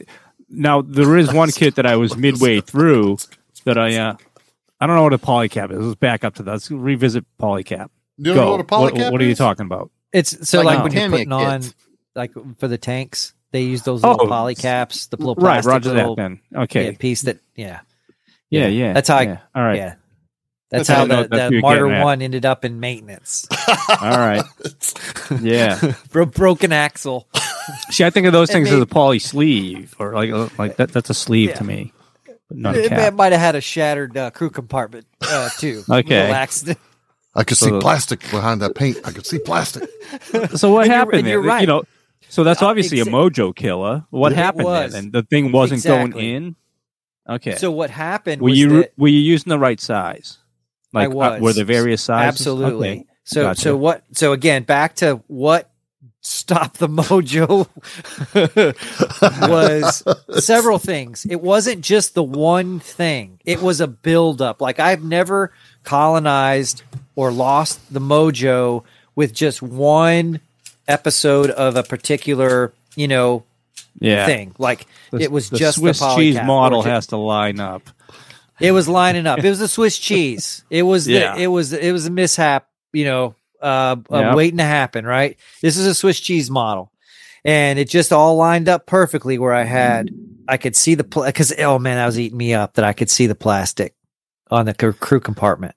Now 0.48 0.84
there 0.84 1.18
is 1.18 1.34
one 1.34 1.50
kit 1.50 1.74
that 1.76 1.88
I 1.88 1.96
was 1.96 2.16
midway 2.16 2.62
through 2.62 3.18
that 3.64 3.80
I 3.80 3.96
uh, 3.96 4.18
I 4.80 4.88
don't 4.88 4.96
know 4.96 5.04
what 5.04 5.14
a 5.14 5.18
polycap 5.18 5.72
is. 5.72 5.80
Let's 5.80 5.96
back 6.00 6.24
up 6.24 6.36
to 6.36 6.44
that. 6.44 6.52
Let's 6.52 6.70
revisit 6.72 7.26
polycap. 7.40 7.90
You 8.18 8.26
don't 8.26 8.36
Go. 8.36 8.46
know 8.46 8.52
what 8.52 8.60
a 8.62 8.64
polycap 8.64 9.12
what, 9.12 9.22
are 9.22 9.26
you 9.26 9.36
talking 9.36 9.66
about? 9.66 9.92
It's 10.14 10.48
so 10.50 10.62
Like 10.62 10.78
like, 10.78 10.84
when 10.84 10.92
you're 10.94 11.02
Tamiya 11.04 11.18
putting 11.26 11.32
on 11.34 11.62
kit. 11.62 11.74
like 12.16 12.32
for 12.60 12.68
the 12.68 12.78
tanks, 12.78 13.34
they 13.52 13.62
use 13.64 13.84
those 13.84 14.04
little 14.04 14.22
Oh, 14.22 14.28
poly 14.28 14.56
caps, 14.56 15.08
the 15.08 15.18
little 15.18 15.36
Right, 15.36 15.62
plastic 15.64 15.72
Roger 15.72 15.94
little 15.94 16.16
that. 16.16 16.22
Then 16.22 16.40
yeah, 16.52 16.62
okay. 16.62 16.96
piece 16.96 17.24
that 17.24 17.40
yeah. 17.56 17.82
Yeah, 18.50 18.68
yeah. 18.68 18.94
That's 18.94 19.10
how 19.10 19.18
I- 19.18 19.22
yeah. 19.24 19.38
All 19.54 19.64
right. 19.64 19.78
Yeah. 19.78 19.96
That's, 20.72 20.88
That's 20.88 20.90
how 20.90 20.96
how 20.96 21.04
I 21.04 21.08
know 21.08 21.24
the, 21.24 21.30
that's 21.30 21.50
the 21.52 21.62
Marder. 21.62 22.04
One 22.04 22.22
ended 22.22 22.46
up 22.46 22.66
in 22.66 22.80
maintenance. 22.80 23.48
All 24.02 24.18
right. 24.18 24.44
Yeah. 25.42 25.94
Bro- 26.12 26.28
broken 26.28 26.72
axle. 26.72 27.28
See, 27.90 28.04
I 28.04 28.10
think 28.10 28.28
of 28.28 28.34
those 28.34 28.50
It 28.50 28.54
things 28.54 28.70
may- 28.70 28.76
as 28.78 28.82
a 28.82 28.86
poly 28.86 29.20
sleeve, 29.20 29.96
or 30.00 30.14
like 30.14 30.32
uh, 30.32 30.50
like 30.58 30.76
that. 30.78 30.92
That's 30.92 31.10
a 31.10 31.14
sleeve 31.14 31.50
Yeah. 31.50 31.56
to 31.56 31.64
me, 31.64 31.94
but 31.95 31.95
not 32.52 32.76
a 32.76 33.08
It, 33.08 33.14
might 33.16 33.32
have 33.32 33.42
had 33.42 33.56
a 33.56 33.62
shattered 33.62 34.16
uh, 34.18 34.32
crew 34.32 34.50
compartment 34.50 35.06
uh, 35.22 35.50
too. 35.58 35.84
Okay. 35.90 36.32
Accident. 36.32 36.78
I 37.36 37.44
could 37.44 37.58
see 37.58 37.70
the- 37.72 37.80
plastic 37.82 38.22
behind 38.32 38.62
that 38.62 38.76
paint. 38.76 38.98
I 39.04 39.12
could 39.12 39.26
see 39.26 39.40
plastic. 39.40 39.90
So 40.56 40.72
what 40.72 40.82
And 40.82 40.88
you're- 40.88 40.88
happened 40.88 41.18
and 41.20 41.26
there? 41.28 41.34
you're 41.34 41.42
right. 41.42 41.62
You 41.62 41.68
know, 41.68 41.84
so 42.30 42.44
that's 42.44 42.62
Uh, 42.62 42.68
obviously 42.68 43.00
exa- 43.00 43.08
a 43.08 43.12
mojo 43.12 43.56
killer. 43.56 44.06
What 44.10 44.32
It 44.32 44.36
happened 44.38 44.66
was. 44.66 44.94
then? 44.94 45.06
And 45.06 45.14
the 45.14 45.24
thing 45.24 45.52
wasn't 45.52 45.80
Exactly. 45.80 46.12
going 46.12 46.26
in. 46.36 46.56
Okay. 47.28 47.56
So 47.56 47.72
what 47.72 47.90
happened 47.90 48.42
were 48.42 48.50
was 48.50 48.60
you 48.60 48.70
that 48.82 48.94
were 48.98 49.08
you 49.08 49.20
using 49.20 49.50
the 49.50 49.60
right 49.60 49.80
size? 49.82 50.38
Like 50.94 51.08
uh, 51.10 51.12
was. 51.12 51.42
were 51.42 51.54
the 51.54 51.66
various 51.66 52.04
sizes? 52.04 52.28
absolutely. 52.42 52.90
Okay. 52.92 53.06
So 53.24 53.42
Gotcha. 53.44 53.62
so 53.62 53.76
what? 53.78 54.04
So 54.14 54.32
again, 54.32 54.64
back 54.64 54.96
to 54.98 55.24
what 55.28 55.70
stopped 56.26 56.80
the 56.80 56.88
mojo 56.90 57.68
was 59.50 60.04
several 60.46 60.80
things. 60.80 61.26
It 61.30 61.42
wasn't 61.42 61.82
just 61.82 62.14
the 62.14 62.24
one 62.24 62.80
thing. 62.80 63.40
It 63.46 63.62
was 63.62 63.82
a 63.82 63.88
buildup. 63.88 64.62
Like 64.62 64.80
I've 64.80 65.04
never 65.04 65.52
colonized 65.84 66.84
or 67.16 67.32
lost 67.32 67.94
the 67.94 68.02
mojo 68.02 68.84
with 69.16 69.34
just 69.34 69.62
one 69.62 70.40
episode 70.88 71.50
of 71.52 71.76
a 71.76 71.84
particular, 71.84 72.74
you 72.96 73.08
know, 73.08 73.44
Yeah. 74.00 74.26
thing. 74.26 74.54
Like 74.58 74.88
The- 75.12 75.22
it 75.22 75.32
was 75.32 75.50
the 75.50 75.58
just 75.58 75.78
Swiss 75.80 76.00
the 76.00 76.16
cheese 76.16 76.36
model 76.44 76.80
or 76.80 76.84
ju- 76.84 76.90
has 76.90 77.08
to 77.08 77.18
line 77.18 77.60
up. 77.60 77.84
It 78.60 78.72
was 78.72 78.88
lining 78.88 79.28
up. 79.28 79.40
It 79.44 79.50
was 79.50 79.60
a 79.62 79.68
Swiss 79.68 79.98
cheese. 79.98 80.64
It 80.70 80.84
was 80.84 81.06
the, 81.06 81.14
Yeah. 81.20 81.36
it 81.38 81.48
was 81.48 81.74
it 81.74 81.92
was 81.92 82.06
a 82.06 82.10
mishap, 82.12 82.68
you 82.94 83.06
know, 83.06 83.36
uh, 83.66 83.96
uh 84.12 84.20
Yep. 84.20 84.36
waiting 84.36 84.58
to 84.58 84.64
happen, 84.64 85.06
right? 85.06 85.38
This 85.62 85.78
is 85.78 85.86
a 85.88 85.96
Swiss 85.96 86.20
cheese 86.20 86.50
model. 86.50 86.92
And 87.44 87.78
it 87.78 87.90
just 87.90 88.12
all 88.14 88.36
lined 88.38 88.70
up 88.70 88.86
perfectly 88.86 89.38
where 89.38 89.54
I 89.54 89.64
had 89.64 90.12
I 90.48 90.58
could 90.58 90.76
see 90.76 90.96
the 90.96 91.04
pl- 91.04 91.32
cuz 91.32 91.54
oh 91.60 91.80
man, 91.80 91.98
that 91.98 92.06
was 92.06 92.20
eating 92.20 92.38
me 92.38 92.54
up 92.54 92.74
that 92.76 92.86
I 92.86 92.94
could 92.94 93.10
see 93.10 93.28
the 93.28 93.36
plastic 93.36 93.94
on 94.52 94.66
the 94.66 94.74
crew 94.74 95.20
compartment. 95.20 95.76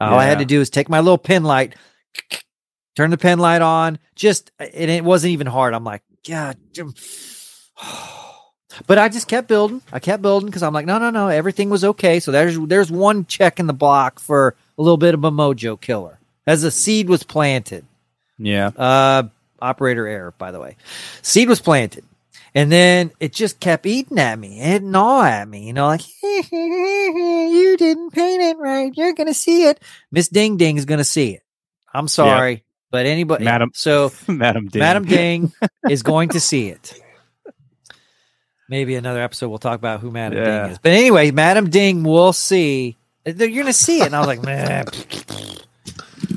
All 0.00 0.18
I 0.18 0.24
had 0.24 0.38
to 0.38 0.44
do 0.46 0.60
is 0.60 0.70
take 0.70 0.88
my 0.88 1.00
little 1.00 1.18
pin 1.18 1.44
light, 1.44 1.74
turn 2.96 3.10
the 3.10 3.18
pin 3.18 3.38
light 3.38 3.60
on, 3.60 3.98
just 4.14 4.50
and 4.58 4.90
it 4.90 5.04
wasn't 5.04 5.32
even 5.32 5.46
hard. 5.46 5.74
I'm 5.74 5.84
like, 5.84 6.02
God. 6.26 6.56
But 8.86 8.98
I 8.98 9.08
just 9.08 9.26
kept 9.26 9.48
building. 9.48 9.82
I 9.92 9.98
kept 9.98 10.22
building 10.22 10.46
because 10.46 10.62
I'm 10.62 10.72
like, 10.72 10.86
no, 10.86 10.98
no, 10.98 11.10
no, 11.10 11.26
everything 11.26 11.70
was 11.70 11.82
okay. 11.84 12.20
So 12.20 12.30
there's 12.30 12.56
there's 12.56 12.90
one 12.90 13.26
check 13.26 13.58
in 13.58 13.66
the 13.66 13.72
block 13.72 14.20
for 14.20 14.54
a 14.78 14.82
little 14.82 14.96
bit 14.96 15.12
of 15.12 15.24
a 15.24 15.30
mojo 15.30 15.78
killer 15.78 16.19
as 16.46 16.62
the 16.62 16.70
seed 16.70 17.08
was 17.08 17.22
planted. 17.22 17.84
Yeah. 18.38 18.68
Uh, 18.68 19.24
operator 19.60 20.06
error, 20.06 20.32
by 20.38 20.50
the 20.50 20.60
way. 20.60 20.76
Seed 21.22 21.48
was 21.48 21.60
planted, 21.60 22.04
and 22.54 22.72
then 22.72 23.10
it 23.20 23.32
just 23.32 23.60
kept 23.60 23.84
eating 23.86 24.18
at 24.18 24.38
me. 24.38 24.60
It 24.60 24.82
gnaw 24.82 25.22
at 25.22 25.46
me, 25.48 25.66
you 25.66 25.72
know, 25.72 25.86
like 25.86 26.02
you 26.22 27.76
didn't 27.78 28.10
paint 28.12 28.42
it 28.42 28.58
right. 28.58 28.92
You're 28.96 29.12
gonna 29.14 29.34
see 29.34 29.66
it. 29.66 29.80
Miss 30.10 30.28
Ding 30.28 30.56
Ding 30.56 30.76
is 30.76 30.84
gonna 30.86 31.04
see 31.04 31.34
it. 31.34 31.42
I'm 31.92 32.08
sorry. 32.08 32.64
But 32.92 33.06
anybody, 33.06 33.44
Madam- 33.44 33.70
so 33.74 34.10
Madam 34.28 34.66
Ding. 34.68 34.80
Madam 34.80 35.04
Ding 35.04 35.52
is 35.88 36.02
going 36.02 36.30
to 36.30 36.40
see 36.40 36.68
it. 36.70 37.00
Maybe 38.68 38.94
another 38.94 39.20
episode 39.20 39.48
we'll 39.48 39.58
talk 39.58 39.78
about 39.78 40.00
who 40.00 40.10
Madam 40.10 40.38
Yeah. 40.38 40.62
Ding 40.62 40.72
is. 40.72 40.78
But 40.78 40.92
anyway, 40.92 41.30
Madam 41.30 41.70
Ding 41.70 42.02
will 42.04 42.32
see. 42.32 42.96
You're 43.26 43.34
going 43.34 43.66
to 43.66 43.72
see 43.72 44.00
it, 44.00 44.06
and 44.06 44.16
I 44.16 44.20
was 44.20 44.26
like, 44.28 44.42
man. 44.42 44.86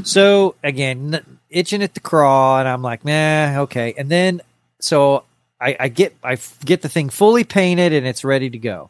So 0.03 0.55
again, 0.63 1.23
itching 1.49 1.83
at 1.83 1.93
the 1.93 1.99
craw, 1.99 2.59
and 2.59 2.67
I'm 2.67 2.81
like, 2.81 3.05
nah, 3.05 3.61
okay. 3.61 3.93
And 3.97 4.09
then 4.09 4.41
so 4.79 5.23
I, 5.59 5.75
I 5.79 5.87
get 5.87 6.15
I 6.23 6.37
get 6.65 6.81
the 6.81 6.89
thing 6.89 7.09
fully 7.09 7.43
painted, 7.43 7.93
and 7.93 8.05
it's 8.05 8.23
ready 8.23 8.49
to 8.49 8.57
go. 8.57 8.89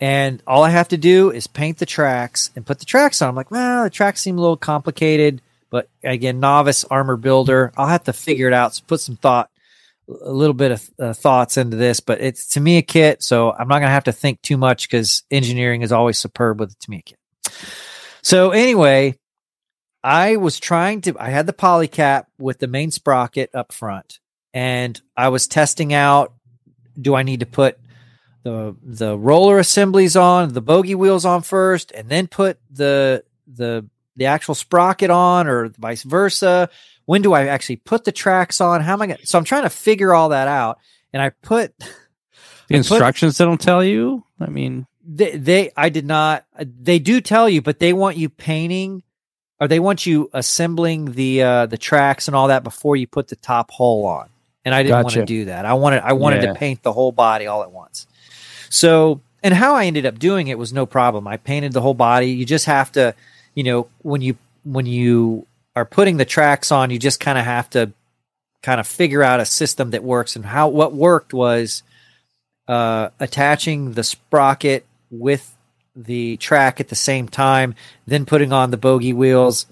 And 0.00 0.42
all 0.46 0.62
I 0.62 0.70
have 0.70 0.88
to 0.88 0.96
do 0.96 1.30
is 1.30 1.46
paint 1.46 1.76
the 1.76 1.86
tracks 1.86 2.50
and 2.56 2.64
put 2.64 2.78
the 2.78 2.86
tracks 2.86 3.20
on. 3.20 3.28
I'm 3.28 3.34
like, 3.34 3.50
well, 3.50 3.84
the 3.84 3.90
tracks 3.90 4.22
seem 4.22 4.38
a 4.38 4.40
little 4.40 4.56
complicated, 4.56 5.42
but 5.68 5.88
again, 6.02 6.40
novice 6.40 6.84
armor 6.84 7.18
builder, 7.18 7.70
I'll 7.76 7.86
have 7.86 8.04
to 8.04 8.14
figure 8.14 8.46
it 8.46 8.54
out. 8.54 8.74
So 8.74 8.82
put 8.86 9.00
some 9.00 9.16
thought, 9.16 9.50
a 10.22 10.32
little 10.32 10.54
bit 10.54 10.72
of 10.72 10.90
uh, 10.98 11.12
thoughts 11.12 11.56
into 11.56 11.76
this, 11.76 12.00
but 12.00 12.20
it's 12.20 12.46
Tamiya 12.46 12.82
kit, 12.82 13.22
so 13.22 13.52
I'm 13.52 13.68
not 13.68 13.80
going 13.80 13.88
to 13.88 13.94
have 13.94 14.04
to 14.04 14.12
think 14.12 14.40
too 14.42 14.56
much 14.56 14.88
because 14.88 15.22
engineering 15.30 15.82
is 15.82 15.92
always 15.92 16.18
superb 16.18 16.60
with 16.60 16.70
the 16.70 16.76
Tamiya 16.80 17.02
kit. 17.02 17.18
So 18.22 18.50
anyway, 18.50 19.16
I 20.02 20.36
was 20.36 20.58
trying 20.58 21.02
to. 21.02 21.16
I 21.18 21.30
had 21.30 21.46
the 21.46 21.52
polycap 21.52 22.26
with 22.38 22.58
the 22.58 22.66
main 22.66 22.90
sprocket 22.90 23.50
up 23.54 23.72
front, 23.72 24.18
and 24.54 25.00
I 25.16 25.28
was 25.28 25.46
testing 25.46 25.92
out. 25.92 26.32
Do 27.00 27.14
I 27.14 27.22
need 27.22 27.40
to 27.40 27.46
put 27.46 27.78
the 28.42 28.76
the 28.82 29.16
roller 29.18 29.58
assemblies 29.58 30.16
on, 30.16 30.52
the 30.52 30.62
bogey 30.62 30.94
wheels 30.94 31.24
on 31.24 31.42
first, 31.42 31.92
and 31.92 32.08
then 32.08 32.26
put 32.26 32.58
the 32.70 33.24
the 33.46 33.86
the 34.16 34.26
actual 34.26 34.54
sprocket 34.54 35.10
on, 35.10 35.48
or 35.48 35.68
vice 35.78 36.02
versa? 36.02 36.70
When 37.04 37.22
do 37.22 37.32
I 37.32 37.46
actually 37.46 37.76
put 37.76 38.04
the 38.04 38.12
tracks 38.12 38.60
on? 38.60 38.80
How 38.80 38.92
am 38.94 39.02
I 39.02 39.06
going? 39.08 39.18
to 39.18 39.26
So 39.26 39.38
I'm 39.38 39.44
trying 39.44 39.64
to 39.64 39.70
figure 39.70 40.14
all 40.14 40.30
that 40.30 40.48
out, 40.48 40.78
and 41.12 41.22
I 41.22 41.30
put 41.30 41.74
The 42.70 42.76
instructions 42.76 43.36
they 43.36 43.44
don't 43.44 43.60
tell 43.60 43.82
you. 43.82 44.24
I 44.38 44.46
mean, 44.46 44.86
they, 45.04 45.36
they 45.36 45.72
I 45.76 45.88
did 45.88 46.06
not. 46.06 46.46
They 46.56 47.00
do 47.00 47.20
tell 47.20 47.48
you, 47.48 47.62
but 47.62 47.80
they 47.80 47.92
want 47.92 48.16
you 48.16 48.28
painting, 48.28 49.02
or 49.60 49.68
they 49.68 49.78
want 49.80 50.06
you 50.06 50.30
assembling 50.32 51.12
the 51.12 51.42
uh, 51.42 51.66
the 51.66 51.78
tracks 51.78 52.26
and 52.28 52.34
all 52.34 52.48
that 52.48 52.64
before 52.64 52.96
you 52.96 53.06
put 53.06 53.28
the 53.28 53.36
top 53.36 53.70
hull 53.70 54.06
on. 54.06 54.28
And 54.64 54.74
I 54.74 54.82
didn't 54.82 55.02
want 55.04 55.14
to 55.14 55.24
do 55.26 55.44
that. 55.46 55.64
I 55.64 55.74
wanted 55.74 56.02
I 56.02 56.12
wanted 56.14 56.42
Yeah. 56.42 56.52
to 56.52 56.58
paint 56.58 56.82
the 56.82 56.92
whole 56.92 57.12
body 57.12 57.46
all 57.46 57.62
at 57.62 57.70
once. 57.72 58.06
So, 58.68 59.20
and 59.42 59.54
how 59.54 59.74
I 59.74 59.86
ended 59.86 60.06
up 60.06 60.18
doing 60.18 60.48
it 60.48 60.58
was 60.58 60.72
no 60.72 60.86
problem. 60.86 61.26
I 61.26 61.36
painted 61.36 61.72
the 61.72 61.80
whole 61.80 61.94
body. 61.94 62.26
You 62.28 62.44
just 62.44 62.66
have 62.66 62.92
to, 62.92 63.14
you 63.54 63.64
know, 63.64 63.88
when 64.02 64.22
you 64.22 64.36
when 64.64 64.86
you 64.86 65.46
are 65.76 65.84
putting 65.84 66.16
the 66.18 66.24
tracks 66.24 66.70
on, 66.70 66.90
you 66.90 66.98
just 66.98 67.20
kind 67.20 67.38
of 67.38 67.44
have 67.44 67.70
to 67.70 67.92
kind 68.62 68.78
of 68.80 68.86
figure 68.86 69.22
out 69.22 69.40
a 69.40 69.46
system 69.46 69.90
that 69.92 70.04
works. 70.04 70.36
And 70.36 70.44
how 70.44 70.68
what 70.68 70.92
worked 70.92 71.32
was 71.32 71.82
uh, 72.68 73.08
attaching 73.18 73.92
the 73.94 74.04
sprocket 74.04 74.84
with 75.10 75.56
the 75.96 76.36
track 76.36 76.80
at 76.80 76.88
the 76.88 76.96
same 76.96 77.28
time, 77.28 77.74
then 78.06 78.24
putting 78.24 78.52
on 78.52 78.70
the 78.70 78.76
bogey 78.76 79.12
wheels, 79.12 79.66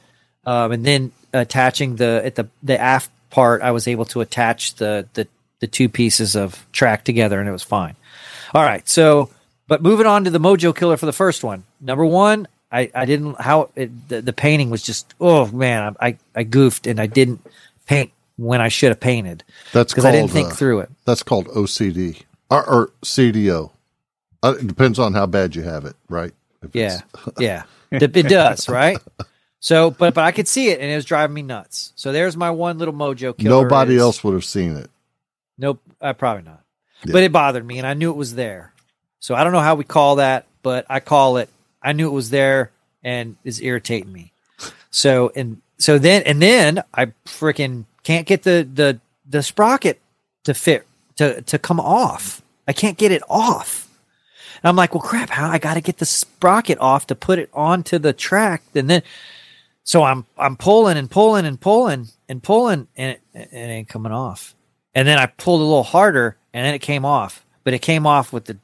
um, 0.44 0.72
and 0.72 0.84
then 0.84 1.12
attaching 1.32 1.96
the 1.96 2.22
at 2.24 2.34
the 2.34 2.48
the 2.62 2.78
aft 2.78 3.10
part. 3.30 3.62
I 3.62 3.70
was 3.70 3.88
able 3.88 4.04
to 4.06 4.20
attach 4.20 4.74
the 4.74 5.06
the 5.14 5.28
the 5.60 5.66
two 5.66 5.88
pieces 5.88 6.36
of 6.36 6.66
track 6.72 7.04
together, 7.04 7.40
and 7.40 7.48
it 7.48 7.52
was 7.52 7.62
fine. 7.62 7.96
All 8.54 8.62
right, 8.62 8.88
so 8.88 9.30
but 9.66 9.82
moving 9.82 10.06
on 10.06 10.24
to 10.24 10.30
the 10.30 10.40
Mojo 10.40 10.74
Killer 10.74 10.96
for 10.96 11.06
the 11.06 11.12
first 11.12 11.44
one. 11.44 11.64
Number 11.80 12.04
one, 12.04 12.48
I 12.72 12.90
I 12.94 13.04
didn't 13.04 13.40
how 13.40 13.70
it, 13.76 14.08
the, 14.08 14.22
the 14.22 14.32
painting 14.32 14.70
was 14.70 14.82
just 14.82 15.14
oh 15.20 15.46
man, 15.48 15.96
I 16.00 16.16
I 16.34 16.44
goofed 16.44 16.86
and 16.86 17.00
I 17.00 17.06
didn't 17.06 17.40
paint 17.86 18.12
when 18.36 18.60
I 18.60 18.68
should 18.68 18.90
have 18.90 19.00
painted 19.00 19.42
That's 19.72 19.92
because 19.92 20.04
I 20.04 20.12
didn't 20.12 20.30
think 20.30 20.48
uh, 20.48 20.54
through 20.54 20.80
it. 20.80 20.90
That's 21.04 21.22
called 21.22 21.48
OCD 21.48 22.22
or, 22.50 22.64
or 22.64 22.90
CDO. 23.02 23.72
Uh, 24.42 24.54
it 24.60 24.66
depends 24.66 24.98
on 24.98 25.14
how 25.14 25.26
bad 25.26 25.56
you 25.56 25.62
have 25.62 25.84
it, 25.84 25.96
right? 26.08 26.32
If 26.62 26.74
Yeah, 26.74 27.00
yeah, 27.38 27.64
it, 27.90 28.16
it 28.16 28.28
does, 28.28 28.68
right? 28.68 28.98
So, 29.60 29.90
but 29.90 30.14
but 30.14 30.24
I 30.24 30.32
could 30.32 30.48
see 30.48 30.68
it, 30.68 30.80
and 30.80 30.90
it 30.90 30.94
was 30.94 31.04
driving 31.04 31.34
me 31.34 31.42
nuts. 31.42 31.92
So 31.96 32.12
there's 32.12 32.36
my 32.36 32.50
one 32.50 32.78
little 32.78 32.94
mojo 32.94 33.36
killer. 33.36 33.62
Nobody 33.62 33.94
is- 33.94 34.02
else 34.02 34.22
would 34.22 34.34
have 34.34 34.44
seen 34.44 34.76
it. 34.76 34.90
Nope, 35.56 35.80
uh, 36.00 36.12
probably 36.12 36.44
not. 36.44 36.62
Yeah. 37.04 37.12
But 37.12 37.22
it 37.24 37.32
bothered 37.32 37.66
me, 37.66 37.78
and 37.78 37.86
I 37.86 37.94
knew 37.94 38.10
it 38.10 38.16
was 38.16 38.34
there. 38.34 38.72
So 39.18 39.34
I 39.34 39.42
don't 39.42 39.52
know 39.52 39.60
how 39.60 39.74
we 39.74 39.84
call 39.84 40.16
that, 40.16 40.46
but 40.62 40.86
I 40.88 41.00
call 41.00 41.38
it. 41.38 41.48
I 41.82 41.92
knew 41.92 42.06
it 42.06 42.12
was 42.12 42.30
there, 42.30 42.70
and 43.02 43.36
is 43.42 43.60
irritating 43.60 44.12
me. 44.12 44.32
So 44.90 45.32
and 45.34 45.60
so 45.78 45.98
then 45.98 46.22
and 46.22 46.40
then 46.40 46.82
I 46.94 47.06
freaking 47.26 47.84
can't 48.04 48.26
get 48.26 48.42
the 48.44 48.68
the 48.72 49.00
the 49.28 49.42
sprocket 49.42 50.00
to 50.44 50.54
fit 50.54 50.86
to 51.16 51.42
to 51.42 51.58
come 51.58 51.80
off. 51.80 52.42
I 52.66 52.72
can't 52.72 52.96
get 52.96 53.12
it 53.12 53.22
off. 53.28 53.87
And 54.62 54.68
I'm 54.68 54.76
like, 54.76 54.94
well, 54.94 55.02
crap! 55.02 55.30
How 55.30 55.48
I 55.48 55.58
got 55.58 55.74
to 55.74 55.80
get 55.80 55.98
the 55.98 56.04
sprocket 56.04 56.78
off 56.78 57.06
to 57.08 57.14
put 57.14 57.38
it 57.38 57.50
onto 57.52 57.98
the 57.98 58.12
track, 58.12 58.62
and 58.74 58.90
then 58.90 59.02
so 59.84 60.02
I'm 60.02 60.26
I'm 60.36 60.56
pulling 60.56 60.98
and 60.98 61.10
pulling 61.10 61.46
and 61.46 61.60
pulling 61.60 62.08
and 62.28 62.42
pulling, 62.42 62.88
and 62.96 63.12
it, 63.12 63.22
it 63.32 63.56
ain't 63.56 63.88
coming 63.88 64.12
off. 64.12 64.54
And 64.94 65.06
then 65.06 65.18
I 65.18 65.26
pulled 65.26 65.60
a 65.60 65.64
little 65.64 65.82
harder, 65.82 66.36
and 66.52 66.66
then 66.66 66.74
it 66.74 66.80
came 66.80 67.04
off. 67.04 67.44
But 67.64 67.74
it 67.74 67.80
came 67.80 68.06
off 68.06 68.32
with 68.32 68.46
the 68.46 68.58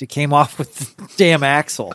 it 0.00 0.08
came 0.08 0.32
off 0.32 0.58
with 0.58 0.74
the 0.76 1.08
damn 1.16 1.42
axle, 1.42 1.94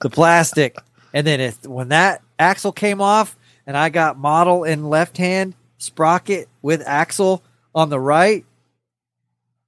the 0.00 0.10
plastic. 0.10 0.76
And 1.12 1.26
then 1.26 1.40
it, 1.40 1.66
when 1.66 1.90
that 1.90 2.22
axle 2.38 2.72
came 2.72 3.00
off, 3.00 3.36
and 3.66 3.76
I 3.76 3.88
got 3.88 4.18
model 4.18 4.64
in 4.64 4.88
left 4.88 5.16
hand, 5.16 5.54
sprocket 5.78 6.48
with 6.62 6.82
axle 6.86 7.42
on 7.74 7.90
the 7.90 8.00
right, 8.00 8.44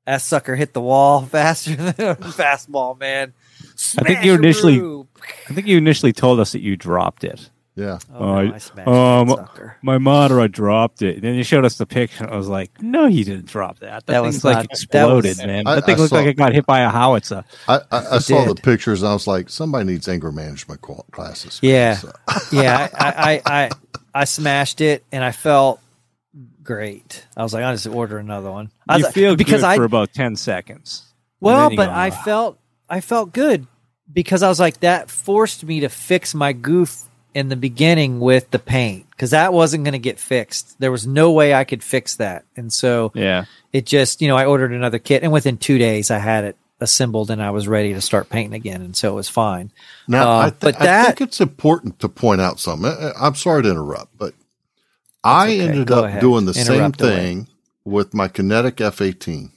that 0.07 0.23
sucker 0.23 0.57
hit 0.57 0.73
the 0.73 0.81
wall 0.81 1.23
faster 1.27 1.75
than 1.77 1.89
a 2.11 2.15
fastball, 2.17 2.99
man. 2.99 3.33
I 3.99 4.03
think 4.05 4.25
you 4.25 4.35
initially- 4.35 4.75
Smash-a-roo. 4.77 5.07
I 5.51 5.55
think 5.55 5.67
you 5.67 5.77
initially 5.77 6.13
told 6.13 6.41
us 6.41 6.53
that 6.53 6.61
you 6.63 6.77
dropped 6.77 7.25
it. 7.25 7.51
Yeah. 7.75 7.99
Oh, 8.15 8.21
no, 8.25 8.51
Uh, 8.51 8.55
I 8.55 8.59
smashed 8.59 8.89
um, 8.89 9.29
that 9.29 9.37
sucker. 9.37 9.77
My 9.83 9.99
monitor, 9.99 10.41
I 10.41 10.47
dropped 10.47 11.03
it. 11.03 11.21
Then 11.21 11.35
you 11.35 11.43
showed 11.45 11.67
us 11.67 11.77
the 11.77 11.85
picture. 11.85 12.25
and 12.25 12.33
I 12.33 12.37
was 12.37 12.49
like, 12.49 12.81
no, 12.81 13.05
you 13.07 13.23
didn't 13.23 13.47
drop 13.47 13.81
that. 13.81 14.07
That, 14.07 14.13
That 14.13 14.23
was 14.23 14.37
thing's 14.37 14.45
like 14.45 14.55
not- 14.57 14.63
that 14.63 14.71
exploded, 14.73 15.31
was- 15.37 15.45
man. 15.47 15.67
I- 15.67 15.75
that 15.75 15.85
thing 15.85 15.97
I 15.97 15.99
looked 15.99 16.11
saw- 16.11 16.17
like 16.17 16.27
it 16.29 16.37
got 16.39 16.55
hit 16.55 16.65
by 16.65 16.81
a 16.81 16.89
howitzer. 16.89 17.45
I, 17.69 17.81
I, 17.93 18.07
I 18.13 18.19
saw 18.19 18.47
the 18.47 18.55
did. 18.55 18.63
pictures 18.65 19.03
and 19.03 19.11
I 19.11 19.13
was 19.13 19.27
like, 19.27 19.51
somebody 19.51 19.85
needs 19.85 20.09
anger 20.09 20.33
management 20.33 20.81
qual- 20.81 21.05
classes. 21.11 21.59
Yeah. 21.63 21.97
So- 21.97 22.13
yeah, 22.51 22.89
I, 22.95 23.41
I, 23.47 23.61
I, 23.65 23.71
I 24.15 24.25
smashed 24.25 24.81
it 24.81 25.05
and 25.13 25.23
I 25.23 25.33
felt 25.33 25.79
great. 26.67 27.25
I 27.37 27.43
was 27.43 27.55
like, 27.55 27.65
I'll 27.65 27.73
just 27.75 27.87
order 27.87 28.19
another 28.19 28.51
one. 28.51 28.71
I 28.89 28.95
was 28.95 29.01
You 29.01 29.05
like- 29.07 29.15
feel 29.15 29.37
because 29.37 29.61
good 29.63 29.65
I 29.69 29.77
for 29.77 29.85
about 29.85 30.13
10 30.13 30.37
seconds. 30.37 31.05
well, 31.41 31.71
but 31.71 31.87
go, 31.87 31.93
I 31.93 32.09
"Ah." 32.11 32.23
felt 32.25 32.59
I 32.91 33.01
felt 33.01 33.33
good 33.33 33.67
because 34.13 34.43
I 34.43 34.49
was 34.49 34.61
like 34.61 34.81
that 34.81 35.11
forced 35.11 35.65
me 35.65 35.81
to 35.81 35.89
fix 35.89 36.35
my 36.35 36.53
goof 36.53 37.03
in 37.35 37.49
the 37.49 37.57
beginning 37.57 38.19
with 38.21 38.51
the 38.51 38.59
paint 38.59 39.07
because 39.11 39.31
that 39.31 39.53
wasn't 39.53 39.85
going 39.85 39.93
to 39.93 39.99
get 39.99 40.19
fixed. 40.19 40.79
There 40.79 40.91
was 40.93 41.07
no 41.07 41.33
way 41.33 41.53
I 41.55 41.65
could 41.65 41.83
fix 41.83 42.17
that, 42.17 42.45
and 42.57 42.73
so 42.73 43.11
Yeah. 43.15 43.45
it 43.73 43.87
just 43.87 44.21
you 44.23 44.29
know 44.29 44.37
I 44.37 44.45
ordered 44.47 44.73
another 44.73 44.99
kit 44.99 45.23
and 45.23 45.33
within 45.33 45.57
two 45.59 45.79
days 45.79 46.11
I 46.11 46.19
had 46.19 46.45
it 46.45 46.57
assembled 46.81 47.31
and 47.31 47.43
I 47.43 47.51
was 47.51 47.67
ready 47.67 47.95
to 47.95 48.01
start 48.01 48.29
painting 48.31 48.55
again, 48.55 48.83
and 48.83 48.95
so 48.97 49.11
it 49.13 49.15
was 49.17 49.29
fine. 49.29 49.71
Now, 50.07 50.29
Uh, 50.31 50.39
I, 50.47 50.51
th- 50.51 50.61
but 50.61 50.81
I 50.83 51.05
think 51.07 51.21
it's 51.23 51.41
important 51.41 51.99
to 52.01 52.09
point 52.09 52.41
out 52.43 52.61
something. 52.61 52.91
I- 52.91 53.13
I'm 53.21 53.35
sorry 53.35 53.63
to 53.65 53.71
interrupt, 53.71 54.17
but 54.19 54.35
I 55.27 55.47
okay. 55.49 55.61
ended 55.69 55.87
Go 55.89 55.99
up 56.01 56.05
ahead. 56.07 56.21
doing 56.21 56.47
the 56.47 56.55
same 56.55 56.81
away. 56.83 56.91
thing 56.93 57.49
with 57.85 58.15
my 58.15 58.29
Kinetic 58.29 58.77
F18, 58.77 59.51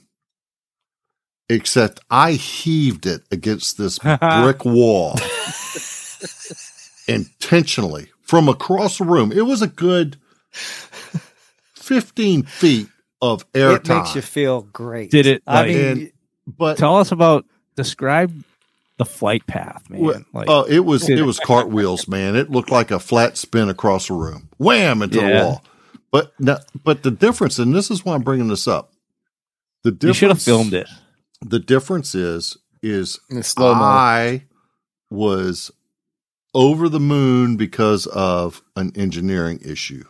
except 1.48 2.00
I 2.10 2.32
heaved 2.32 3.06
it 3.06 3.22
against 3.30 3.78
this 3.78 3.98
brick 4.20 4.64
wall 4.64 5.16
intentionally 7.08 8.10
from 8.22 8.48
across 8.48 8.98
the 8.98 9.04
room. 9.04 9.32
It 9.32 9.42
was 9.46 9.62
a 9.62 9.66
good 9.66 10.16
15 11.74 12.44
feet 12.44 12.88
of 13.22 13.44
air 13.54 13.72
it 13.76 13.88
makes 13.88 14.14
you 14.14 14.22
feel 14.22 14.62
great. 14.62 15.10
Did 15.10 15.26
it, 15.26 15.42
I 15.46 15.66
mean, 15.66 15.76
And- 15.78 16.12
but 16.46 16.78
Tell 16.78 16.96
us 16.96 17.12
about, 17.12 17.44
describe 17.76 18.32
the 19.00 19.06
flight 19.06 19.46
path, 19.46 19.88
man. 19.88 20.02
Well, 20.02 20.24
like, 20.34 20.46
oh, 20.50 20.64
it 20.64 20.80
was 20.80 21.08
it 21.08 21.24
was 21.24 21.40
cartwheels, 21.40 22.06
man. 22.06 22.36
It 22.36 22.50
looked 22.50 22.70
like 22.70 22.90
a 22.90 23.00
flat 23.00 23.38
spin 23.38 23.70
across 23.70 24.08
the 24.08 24.14
room, 24.14 24.50
wham 24.58 25.00
into 25.00 25.20
the 25.20 25.40
wall. 25.42 25.64
But 26.12 26.34
no, 26.38 26.58
but 26.84 27.02
the 27.02 27.10
difference, 27.10 27.58
and 27.58 27.74
this 27.74 27.90
is 27.90 28.04
why 28.04 28.14
I'm 28.14 28.20
bringing 28.20 28.48
this 28.48 28.68
up. 28.68 28.92
The 29.84 29.90
you 29.90 29.96
difference, 29.96 30.16
should 30.18 30.28
have 30.28 30.42
filmed 30.42 30.74
it. 30.74 30.86
The 31.40 31.58
difference 31.58 32.14
is 32.14 32.58
is 32.82 33.18
slow. 33.40 33.72
I 33.72 34.44
was 35.08 35.70
over 36.52 36.90
the 36.90 37.00
moon 37.00 37.56
because 37.56 38.06
of 38.06 38.60
an 38.76 38.92
engineering 38.96 39.60
issue, 39.64 40.04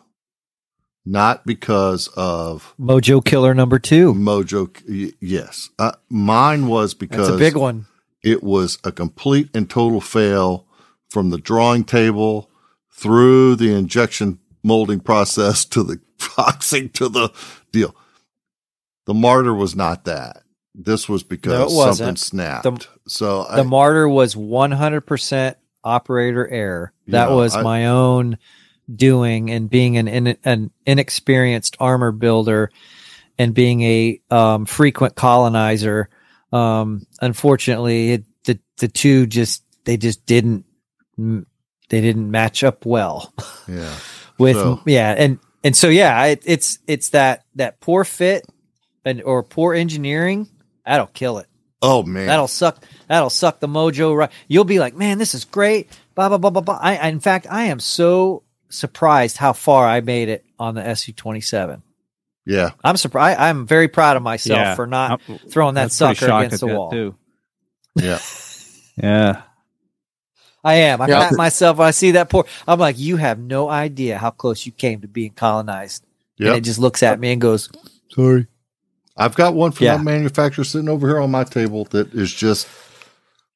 not 1.07 1.47
because 1.47 2.09
of 2.17 2.75
Mojo 2.81 3.25
Killer 3.25 3.55
number 3.55 3.79
two. 3.79 4.15
Mojo. 4.15 5.15
Yes, 5.21 5.71
uh, 5.79 5.93
mine 6.09 6.67
was 6.67 6.93
because 6.93 7.29
That's 7.29 7.37
a 7.37 7.39
big 7.39 7.55
one. 7.57 7.87
It 8.23 8.43
was 8.43 8.79
a 8.85 8.93
complete 8.93 9.49
and 9.55 9.69
total 9.69 10.01
fail 10.01 10.67
from 11.09 11.31
the 11.31 11.39
drawing 11.39 11.85
table 11.85 12.51
through 12.93 13.57
the 13.57 13.73
injection 13.73 14.39
molding 14.63 15.01
process 15.01 15.65
to 15.67 15.83
the 15.83 16.01
boxing 16.37 16.91
to 16.91 17.09
the 17.09 17.31
deal. 17.73 17.95
The 19.07 19.15
Marder 19.15 19.57
was 19.57 19.75
not 19.75 20.05
that. 20.05 20.43
This 20.75 21.09
was 21.09 21.23
because 21.23 21.75
No, 21.75 21.93
something 21.93 22.17
snapped. 22.17 22.65
The- 22.65 22.87
so 23.09 23.45
The 23.45 23.63
I, 23.63 23.65
Marder 23.65 24.09
was 24.13 24.35
100% 24.35 25.55
operator 25.83 26.47
error. 26.49 26.93
That 27.09 27.29
Yeah, 27.31 27.35
was 27.35 27.57
I- 27.57 27.63
my 27.63 27.87
own 27.87 28.39
doing 28.95 29.51
and 29.51 29.71
being 29.71 29.97
an, 29.97 30.09
in, 30.09 30.37
an 30.45 30.71
inexperienced 30.85 31.77
armor 31.81 32.13
builder 32.13 32.71
and 33.39 33.55
being 33.55 33.83
a 33.83 34.21
um, 34.31 34.67
frequent 34.67 35.15
colonizer. 35.17 36.09
Um, 36.53 37.07
unfortunately, 37.21 38.13
it, 38.13 38.25
the 38.45 38.59
the 38.79 38.89
two 38.89 39.27
just 39.27 39.65
they 39.85 39.97
just 39.97 40.27
didn't 40.27 40.65
they 41.19 42.01
didn't 42.01 42.31
match 42.31 42.65
up 42.65 42.87
well 42.87 43.33
yeah. 43.69 43.95
with 44.39 44.57
So- 44.57 44.81
yeah 44.87 45.15
and 45.17 45.39
and 45.63 45.77
so 45.77 45.89
yeah 45.89 46.25
it, 46.27 46.43
it's 46.47 46.79
it's 46.87 47.11
that 47.11 47.45
that 47.57 47.81
poor 47.81 48.05
fit 48.05 48.47
and 49.05 49.23
or 49.23 49.43
poor 49.43 49.75
engineering 49.75 50.49
that'll 50.87 51.07
kill 51.09 51.39
it 51.39 51.47
Oh 51.83 52.03
man. 52.03 52.27
That'll 52.27 52.47
suck. 52.47 52.85
That'll 53.09 53.31
suck 53.31 53.59
the 53.59 53.67
mojo. 53.67 54.15
Right. 54.15 54.31
You'll 54.49 54.65
be 54.65 54.79
like, 54.79 54.95
man, 54.95 55.17
this 55.17 55.35
is 55.35 55.47
great. 55.47 55.89
Blah 56.15 56.29
blah 56.29 56.37
blah 56.37 56.51
blah 56.51 56.61
blah. 56.61 56.79
I, 56.79 56.97
I- 56.99 57.09
in 57.09 57.21
fact, 57.21 57.47
I 57.51 57.65
am 57.65 57.81
so 57.81 58.43
surprised 58.69 59.39
how 59.39 59.55
far 59.55 59.87
I 59.87 60.03
made 60.03 60.29
it 60.29 60.45
on 60.59 60.75
the 60.75 60.87
SU 60.87 61.13
twenty 61.15 61.41
seven. 61.41 61.83
Yeah. 62.51 62.71
I'm 62.85 62.97
surprised. 62.97 63.39
I'm 63.39 63.67
very 63.67 63.89
proud 63.89 64.17
of 64.17 64.23
myself 64.23 64.59
Yeah. 64.59 64.75
for 64.75 64.87
not 64.87 65.21
I'm- 65.29 65.39
throwing 65.49 65.75
that 65.77 65.83
I 65.83 65.85
was 65.85 65.97
pretty 65.99 66.15
sucker 66.17 66.33
against 66.39 66.61
the 66.61 66.67
wall. 66.67 66.91
too. 66.91 67.15
Yeah. 67.97 68.19
Yeah. 69.03 69.43
I 70.63 70.75
am. 70.75 71.01
I 71.01 71.07
Yeah. 71.09 71.29
pat 71.29 71.39
myself. 71.39 71.79
when 71.79 71.89
I 71.89 71.93
see 71.93 72.11
that 72.11 72.29
poor. 72.29 72.45
I'm 72.69 72.79
like, 72.79 72.99
you 72.99 73.17
have 73.17 73.39
no 73.39 73.71
idea 73.71 74.19
how 74.19 74.31
close 74.31 74.67
you 74.67 74.73
came 74.73 75.01
to 75.01 75.09
being 75.09 75.31
colonized. 75.31 76.05
And 76.39 76.49
it 76.49 76.61
just 76.63 76.79
looks 76.79 77.03
at 77.03 77.19
me 77.21 77.33
and 77.33 77.41
goes, 77.41 77.71
"Sorry." 78.11 78.47
I've 79.17 79.35
got 79.35 79.55
one 79.55 79.73
from 79.73 79.87
Yeah. 79.87 79.97
that 79.97 80.03
manufacturer 80.05 80.65
sitting 80.65 80.89
over 80.89 81.07
here 81.09 81.19
on 81.21 81.31
my 81.31 81.45
table 81.45 81.85
that 81.91 82.13
is 82.15 82.33
just 82.33 82.67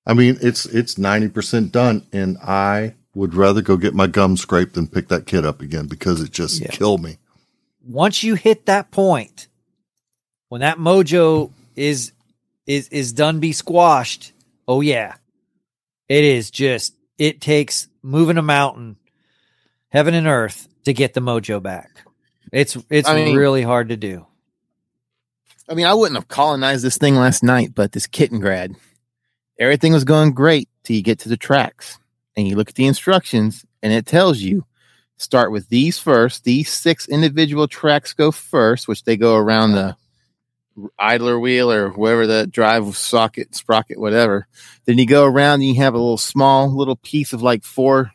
I 0.06 0.12
mean, 0.14 0.36
it's 0.42 0.64
it's 0.66 0.96
ninety 0.98 1.28
percent 1.28 1.72
done, 1.72 2.06
and 2.12 2.36
I 2.38 2.94
would 3.14 3.34
rather 3.34 3.60
go 3.62 3.76
get 3.76 3.94
my 3.94 4.06
gum 4.06 4.36
scraped 4.36 4.74
than 4.74 4.86
pick 4.86 5.08
that 5.08 5.26
kid 5.26 5.44
up 5.46 5.60
again 5.62 5.86
because 5.86 6.20
it 6.22 6.30
just 6.30 6.60
Yeah. 6.60 6.68
killed 6.68 7.02
me. 7.02 7.16
Once 7.86 8.22
you 8.22 8.34
hit 8.34 8.66
that 8.66 8.90
point, 8.90 9.48
when 10.48 10.60
that 10.60 10.78
mojo 10.78 11.50
is 11.76 12.12
is 12.66 12.88
is 12.88 13.12
done 13.12 13.40
be 13.40 13.52
squashed, 13.52 14.32
oh 14.66 14.80
yeah. 14.80 15.16
It 16.08 16.24
is 16.24 16.50
just 16.50 16.94
it 17.18 17.40
takes 17.40 17.88
moving 18.02 18.38
a 18.38 18.42
mountain, 18.42 18.96
heaven 19.88 20.14
and 20.14 20.26
earth 20.26 20.68
to 20.84 20.92
get 20.92 21.14
the 21.14 21.20
mojo 21.20 21.62
back. 21.62 21.90
It's 22.52 22.76
it's 22.90 23.08
I 23.08 23.16
mean- 23.16 23.36
really 23.36 23.62
hard 23.62 23.88
to 23.88 23.96
do. 23.96 24.26
I 25.68 25.74
mean, 25.74 25.86
I 25.86 25.94
wouldn't 25.94 26.16
have 26.16 26.28
colonized 26.28 26.84
this 26.84 26.98
thing 26.98 27.14
last 27.16 27.42
night, 27.42 27.74
but 27.74 27.92
this 27.92 28.06
Kettenkrad, 28.06 28.76
everything 29.58 29.94
was 29.94 30.04
going 30.04 30.32
great 30.32 30.68
till 30.82 30.94
you 30.94 31.02
get 31.02 31.20
to 31.20 31.30
the 31.30 31.38
tracks 31.38 31.98
and 32.36 32.46
you 32.46 32.54
look 32.54 32.68
at 32.68 32.74
the 32.74 32.86
instructions 32.86 33.64
and 33.82 33.90
it 33.90 34.04
tells 34.04 34.40
you 34.40 34.66
start 35.16 35.52
with 35.52 35.68
these 35.68 35.98
first. 35.98 36.44
These 36.44 36.70
six 36.70 37.08
individual 37.08 37.68
tracks 37.68 38.12
go 38.12 38.30
first, 38.30 38.88
which 38.88 39.04
they 39.04 39.16
go 39.16 39.36
around 39.36 39.72
the 39.72 39.96
idler 40.98 41.38
wheel 41.38 41.70
or 41.70 41.90
wherever 41.90 42.26
the 42.26 42.46
drive 42.46 42.96
socket, 42.96 43.54
sprocket, 43.54 43.98
whatever. 43.98 44.46
Then 44.86 44.98
you 44.98 45.06
go 45.06 45.24
around 45.24 45.54
and 45.60 45.64
you 45.64 45.76
have 45.76 45.94
a 45.94 45.98
little 45.98 46.18
small 46.18 46.74
little 46.74 46.96
piece 46.96 47.32
of 47.32 47.42
like 47.42 47.62
four 47.62 48.10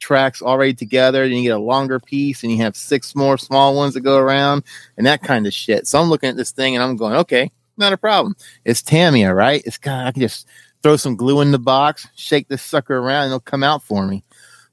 tracks 0.00 0.42
already 0.42 0.74
together. 0.74 1.28
Then 1.28 1.38
you 1.38 1.44
get 1.44 1.56
a 1.56 1.60
longer 1.60 2.00
piece 2.00 2.42
and 2.42 2.50
you 2.50 2.58
have 2.58 2.76
six 2.76 3.14
more 3.14 3.38
small 3.38 3.76
ones 3.76 3.94
that 3.94 4.00
go 4.00 4.18
around 4.18 4.64
and 4.96 5.06
that 5.06 5.22
kind 5.22 5.46
of 5.46 5.54
shit. 5.54 5.86
So 5.86 6.00
I'm 6.00 6.08
looking 6.08 6.28
at 6.28 6.36
this 6.36 6.50
thing 6.50 6.74
and 6.74 6.82
I'm 6.82 6.96
going, 6.96 7.14
okay, 7.14 7.52
not 7.76 7.92
a 7.92 7.96
problem. 7.96 8.34
It's 8.64 8.82
Tamiya, 8.82 9.32
right? 9.32 9.62
It's 9.64 9.78
kind 9.78 10.02
of, 10.02 10.08
I 10.08 10.12
can 10.12 10.22
just 10.22 10.48
throw 10.82 10.96
some 10.96 11.14
glue 11.14 11.40
in 11.40 11.52
the 11.52 11.58
box, 11.58 12.08
shake 12.16 12.48
this 12.48 12.62
sucker 12.62 12.98
around, 12.98 13.24
and 13.24 13.30
it'll 13.30 13.40
come 13.40 13.62
out 13.62 13.82
for 13.84 14.04
me. 14.04 14.24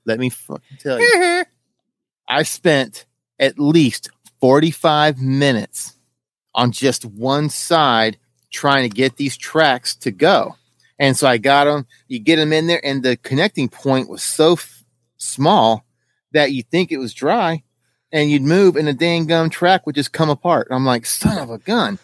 Let 0.06 0.20
me 0.20 0.30
fucking 0.30 0.78
tell 0.80 1.00
you. 1.00 1.06
Mm-hmm. 1.16 1.50
I 2.30 2.43
spent 2.43 3.06
at 3.39 3.60
least 3.60 4.10
45 4.39 5.19
minutes 5.19 5.95
on 6.53 6.72
just 6.72 7.06
one 7.06 7.49
side 7.49 8.18
trying 8.51 8.89
to 8.89 8.95
get 8.95 9.18
these 9.18 9.35
tracks 9.35 9.95
to 9.97 10.11
go. 10.11 10.56
And 10.99 11.18
so 11.18 11.27
I 11.27 11.38
got 11.38 11.65
them, 11.65 11.88
you 12.07 12.19
get 12.19 12.35
them 12.35 12.51
in 12.51 12.68
there, 12.68 12.85
and 12.85 13.03
the 13.03 13.18
connecting 13.18 13.69
point 13.69 14.10
was 14.10 14.22
so 14.22 14.53
f- 14.53 14.84
small 15.18 15.85
that 16.34 16.51
you 16.51 16.61
think 16.64 16.91
it 16.91 16.97
was 16.97 17.14
dry, 17.14 17.64
and 18.11 18.30
you'd 18.30 18.41
move, 18.41 18.76
and 18.76 18.88
the 18.88 18.93
dang 18.93 19.26
gum 19.26 19.49
track 19.49 19.85
would 19.85 19.95
just 19.95 20.11
come 20.11 20.30
apart. 20.30 20.68
I'm 20.72 20.85
like, 20.85 21.06
son 21.06 21.38
of 21.38 21.49
a 21.49 21.57
gun. 21.57 21.97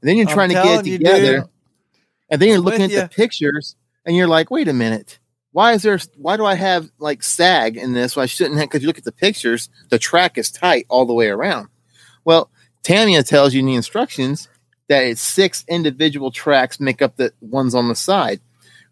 And 0.00 0.08
then 0.08 0.16
you're 0.16 0.28
I'm 0.28 0.34
trying 0.34 0.48
to 0.50 0.54
get 0.54 0.86
it 0.86 0.98
together, 0.98 1.40
dude. 1.40 1.48
and 2.30 2.42
then 2.42 2.48
you're 2.48 2.58
I'm 2.58 2.64
looking 2.64 2.82
at 2.82 2.90
ya. 2.90 3.02
the 3.02 3.08
pictures, 3.08 3.76
and 4.04 4.16
you're 4.16 4.28
like, 4.28 4.50
wait 4.50 4.68
a 4.68 4.72
minute. 4.72 5.18
Why 5.52 5.72
is 5.72 5.82
there? 5.82 5.98
Why 6.16 6.36
do 6.36 6.44
I 6.44 6.54
have 6.54 6.90
like 6.98 7.22
sag 7.22 7.76
in 7.76 7.92
this? 7.92 8.16
Well, 8.16 8.22
I 8.22 8.26
shouldn't 8.26 8.58
have. 8.58 8.68
Because 8.68 8.82
you 8.82 8.86
look 8.88 8.98
at 8.98 9.04
the 9.04 9.12
pictures, 9.12 9.68
the 9.90 9.98
track 9.98 10.38
is 10.38 10.50
tight 10.50 10.86
all 10.88 11.06
the 11.06 11.14
way 11.14 11.28
around. 11.28 11.68
Well, 12.24 12.50
Tamiya 12.82 13.22
tells 13.22 13.52
you 13.54 13.60
in 13.60 13.66
the 13.66 13.74
instructions 13.74 14.48
that 14.88 15.04
it's 15.04 15.20
six 15.22 15.64
individual 15.68 16.30
tracks 16.30 16.80
make 16.80 17.02
up 17.02 17.16
the 17.16 17.32
ones 17.40 17.74
on 17.74 17.88
the 17.88 17.94
side. 17.94 18.40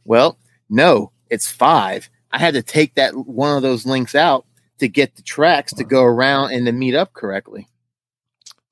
Well, 0.05 0.39
no, 0.69 1.13
it's 1.31 1.51
five. 1.51 2.09
I 2.31 2.39
had 2.39 2.55
to 2.55 2.63
take 2.63 2.95
that 2.95 3.15
one 3.15 3.57
of 3.57 3.63
those 3.63 3.87
links 3.87 4.15
out 4.15 4.45
to 4.79 4.89
get 4.89 5.17
the 5.17 5.23
tracks 5.23 5.73
to 5.75 5.85
go 5.85 6.03
around 6.05 6.53
and 6.53 6.67
to 6.67 6.73
meet 6.73 6.95
up 6.95 7.13
correctly. 7.13 7.69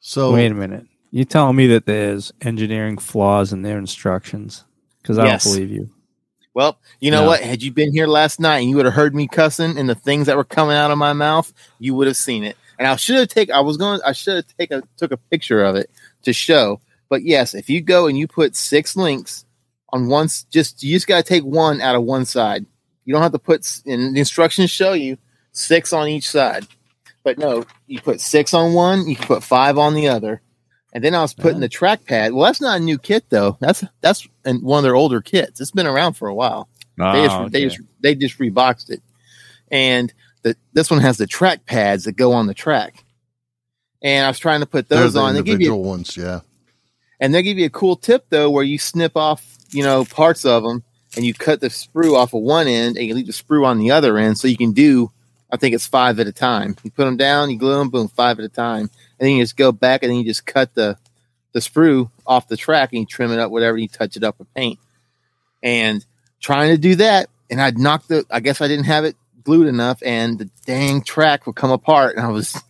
So 0.01 0.33
Wait 0.33 0.51
a 0.51 0.55
minute. 0.55 0.87
You 1.11 1.25
telling 1.25 1.57
me 1.57 1.67
that 1.69 1.87
there's 1.87 2.33
engineering 2.41 2.99
flaws 2.99 3.53
in 3.53 3.63
their 3.63 3.79
instructions? 3.79 4.65
Because 5.03 5.19
I 5.19 5.25
Yes. 5.27 5.45
don't 5.45 5.55
believe 5.55 5.71
you. 5.71 5.91
Well, 6.59 6.77
you 6.99 7.13
know 7.13 7.21
No. 7.21 7.29
what? 7.29 7.41
Had 7.41 7.63
you 7.63 7.71
been 7.71 7.93
here 7.93 8.09
last 8.09 8.41
night 8.41 8.59
and 8.59 8.69
you 8.69 8.75
would 8.75 8.85
have 8.85 8.95
heard 8.95 9.15
me 9.15 9.29
cussing 9.29 9.79
and 9.79 9.89
the 9.89 9.95
things 9.95 10.27
that 10.27 10.37
were 10.37 10.43
coming 10.43 10.75
out 10.75 10.91
of 10.91 10.99
my 10.99 11.13
mouth, 11.13 11.53
you 11.79 11.95
would 11.95 12.09
have 12.09 12.17
seen 12.17 12.43
it. 12.43 12.57
And 12.81 12.89
I 12.89 12.97
should 12.97 13.15
have 13.15 13.29
taken. 13.29 13.55
I 13.55 13.61
was 13.61 13.77
going. 13.77 14.01
I 14.05 14.11
should 14.11 14.35
have 14.35 14.57
taken 14.59 14.81
a 14.81 14.83
took 14.97 15.13
a 15.13 15.17
picture 15.17 15.63
of 15.63 15.77
it 15.77 15.89
to 16.23 16.33
show. 16.33 16.81
But 17.09 17.23
yes, 17.23 17.55
if 17.55 17.71
you 17.71 17.81
go 17.81 18.09
and 18.09 18.19
you 18.19 18.27
put 18.27 18.57
six 18.57 18.97
links 18.97 19.45
on 19.91 20.09
one, 20.09 20.27
just 20.51 20.83
you 20.83 20.97
just 20.97 21.07
got 21.07 21.19
to 21.19 21.23
take 21.23 21.45
one 21.45 21.81
out 21.81 21.95
of 21.95 22.03
one 22.03 22.25
side. 22.25 22.67
You 23.05 23.13
don't 23.15 23.23
have 23.23 23.31
to 23.31 23.39
put. 23.39 23.81
And 23.87 24.17
the 24.17 24.19
instructions 24.19 24.73
show 24.73 24.95
you 24.95 25.17
six 25.53 25.93
on 25.93 26.09
each 26.09 26.29
side. 26.29 26.67
But 27.23 27.39
no, 27.39 27.67
you 27.87 28.01
put 28.01 28.21
six 28.21 28.53
on 28.53 28.75
one. 28.75 29.09
You 29.09 29.15
can 29.15 29.29
put 29.29 29.45
five 29.45 29.79
on 29.79 29.95
the 29.95 30.09
other. 30.09 30.43
And 30.99 31.05
then 31.05 31.15
I 31.15 31.23
was 31.23 31.33
putting 31.33 31.61
the 31.61 31.69
trackpad. 31.69 32.33
Well, 32.33 32.47
that's 32.47 32.61
not 32.61 32.81
a 32.81 32.83
new 32.83 32.99
kit 32.99 33.27
though. 33.29 33.57
That's 33.61 33.85
that's 34.01 34.27
one 34.43 34.81
of 34.81 34.83
their 34.83 34.97
older 34.97 35.21
kits. 35.21 35.61
It's 35.61 35.71
been 35.71 35.87
around 35.87 36.15
for 36.15 36.27
a 36.27 36.35
while. 36.35 36.69
They 36.97 37.05
ah, 37.05 37.25
just, 37.25 37.37
Oh, 37.37 37.49
they 37.49 37.63
just 37.63 37.81
they 38.01 38.15
just 38.17 38.39
reboxed 38.41 38.91
it, 38.91 39.01
and 39.71 40.13
the 40.43 40.57
this 40.73 40.91
one 40.91 40.99
has 40.99 41.17
the 41.17 41.29
track 41.29 41.67
pads 41.67 42.03
that 42.07 42.17
go 42.17 42.33
on 42.33 42.49
the 42.49 42.53
track. 42.53 43.05
And 44.03 44.27
I 44.27 44.29
was 44.29 44.41
trying 44.41 44.59
to 44.59 44.67
put 44.67 44.89
those 44.89 45.13
the 45.13 45.21
on. 45.21 45.35
They 45.35 45.43
give 45.43 45.61
you 45.61 45.73
ones, 45.77 46.17
yeah. 46.17 46.41
and 47.21 47.33
they 47.33 47.45
give 47.45 47.59
you 47.59 47.67
a 47.67 47.71
cool 47.71 47.95
tip 47.95 48.27
though, 48.29 48.51
where 48.51 48.65
you 48.65 48.77
snip 48.77 49.17
off 49.17 49.57
you 49.71 49.85
know 49.85 50.05
parts 50.05 50.45
of 50.45 50.65
them 50.65 50.83
and 51.15 51.25
you 51.25 51.33
cut 51.33 51.61
the 51.61 51.69
sprue 51.69 52.17
off 52.17 52.35
of 52.35 52.43
one 52.43 52.67
end 52.67 52.97
and 52.97 53.07
you 53.07 53.15
leave 53.15 53.29
the 53.29 53.33
sprue 53.33 53.65
on 53.65 53.79
the 53.79 53.93
other 53.93 54.19
end, 54.19 54.37
so 54.37 54.49
you 54.49 54.57
can 54.57 54.73
do. 54.73 55.13
I 55.49 55.59
think 55.59 55.77
it's 55.77 55.87
five 55.87 56.19
at 56.19 56.27
a 56.27 56.33
time. 56.33 56.75
You 56.83 56.91
put 56.91 57.05
them 57.05 57.17
down, 57.17 57.51
you 57.51 57.57
glue 57.57 57.79
them, 57.79 57.89
boom, 57.89 58.09
five 58.09 58.41
at 58.41 58.45
a 58.45 58.49
time, 58.49 58.91
and 59.19 59.29
then 59.29 59.37
you 59.37 59.43
just 59.43 59.57
go 59.57 59.73
back 59.73 60.03
and 60.03 60.11
then 60.11 60.19
you 60.19 60.25
just 60.25 60.47
cut 60.47 60.75
the 60.75 60.97
the 61.53 61.61
sprue 61.61 62.11
off 62.27 62.49
the 62.49 62.57
track 62.57 62.93
and 62.93 63.01
you 63.01 63.07
trim 63.07 63.33
it 63.33 63.39
up, 63.39 63.51
whatever, 63.51 63.77
and 63.77 63.83
you 63.83 63.89
touch 63.89 64.17
it 64.17 64.25
up 64.25 64.39
with 64.39 64.53
paint. 64.55 64.79
And 65.63 66.05
trying 66.41 66.71
to 66.71 66.79
do 66.79 66.97
that, 66.97 67.29
and 67.51 67.61
I'd 67.61 67.79
knock 67.79 68.07
the. 68.07 68.25
I 68.31 68.41
guess 68.41 68.61
I 68.61 68.69
didn't 68.69 68.85
have 68.85 69.05
it 69.05 69.17
glued 69.43 69.67
enough, 69.67 70.03
and 70.05 70.39
the 70.39 70.51
dang 70.67 71.03
track 71.03 71.47
would 71.47 71.57
come 71.57 71.71
apart, 71.71 72.17
and 72.17 72.25
I 72.25 72.29
was, 72.29 72.61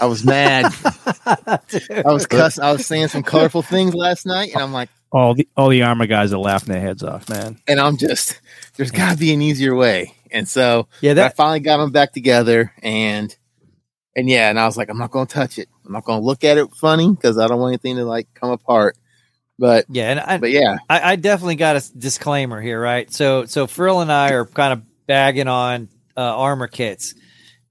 I 0.00 0.06
was 0.06 0.24
mad. 0.24 0.66
I 1.26 1.58
was 2.04 2.26
cussing. 2.26 2.64
I 2.64 2.72
was 2.72 2.84
saying 2.84 3.08
some 3.08 3.22
colorful 3.22 3.62
things 3.62 3.94
last 3.94 4.26
night, 4.26 4.52
and 4.52 4.62
I'm 4.62 4.72
like, 4.72 4.90
all 5.10 5.34
the 5.34 5.48
all 5.56 5.68
the 5.68 5.82
armor 5.82 6.06
guys 6.06 6.32
are 6.32 6.38
laughing 6.38 6.72
their 6.72 6.82
heads 6.82 7.02
off, 7.02 7.28
man. 7.28 7.58
and 7.68 7.80
I'm 7.80 7.96
just, 7.96 8.40
there's 8.76 8.90
got 8.90 9.12
to 9.12 9.18
be 9.18 9.32
an 9.32 9.40
easier 9.40 9.74
way. 9.74 10.14
And 10.30 10.48
so 10.48 10.88
yeah, 11.00 11.14
that 11.14 11.26
I 11.26 11.34
finally 11.34 11.60
got 11.60 11.76
them 11.78 11.92
back 11.92 12.12
together, 12.12 12.72
and 12.82 13.34
and 14.16 14.28
yeah, 14.28 14.50
and 14.50 14.58
I 14.58 14.66
was 14.66 14.76
like, 14.76 14.90
I'm 14.90 14.98
not 14.98 15.12
going 15.12 15.26
to 15.28 15.32
touch 15.32 15.58
it. 15.58 15.68
I'm 15.84 15.92
not 15.92 16.04
going 16.04 16.20
to 16.20 16.24
look 16.24 16.44
at 16.44 16.58
it 16.58 16.72
funny 16.74 17.10
because 17.10 17.38
I 17.38 17.46
don't 17.46 17.58
want 17.58 17.72
anything 17.72 17.96
to 17.96 18.04
like 18.04 18.28
come 18.34 18.50
apart. 18.50 18.96
But 19.58 19.86
yeah, 19.88 20.10
and 20.10 20.20
I, 20.20 20.38
but 20.38 20.50
yeah, 20.50 20.78
I, 20.90 21.12
I 21.12 21.16
definitely 21.16 21.56
got 21.56 21.76
a 21.76 21.92
disclaimer 21.96 22.60
here, 22.60 22.80
right? 22.80 23.12
So, 23.12 23.44
so 23.44 23.66
Frill 23.66 24.00
and 24.00 24.10
I 24.10 24.32
are 24.32 24.46
kind 24.46 24.72
of 24.72 24.82
bagging 25.06 25.46
on 25.46 25.88
uh, 26.16 26.20
armor 26.20 26.66
kits. 26.66 27.14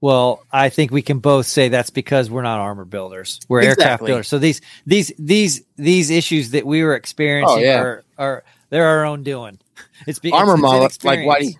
Well, 0.00 0.42
I 0.50 0.68
think 0.68 0.90
we 0.90 1.02
can 1.02 1.18
both 1.18 1.46
say 1.46 1.68
that's 1.68 1.90
because 1.90 2.30
we're 2.30 2.42
not 2.42 2.58
armor 2.58 2.84
builders; 2.84 3.40
we're 3.48 3.62
aircraft 3.62 4.04
builders. 4.04 4.28
So 4.28 4.38
these 4.38 4.60
these 4.86 5.12
these 5.18 5.62
these 5.76 6.10
issues 6.10 6.50
that 6.50 6.66
we 6.66 6.82
were 6.82 6.94
experiencing 6.94 7.58
Oh, 7.58 7.60
yeah. 7.60 7.80
are 7.80 8.04
are 8.18 8.44
they're 8.70 8.86
our 8.86 9.04
own 9.04 9.22
doing. 9.22 9.58
It's 10.06 10.18
be, 10.18 10.30
armor 10.30 10.54
it's, 10.54 10.58
it's 10.58 11.04
model. 11.04 11.24
Like 11.24 11.26
why? 11.26 11.54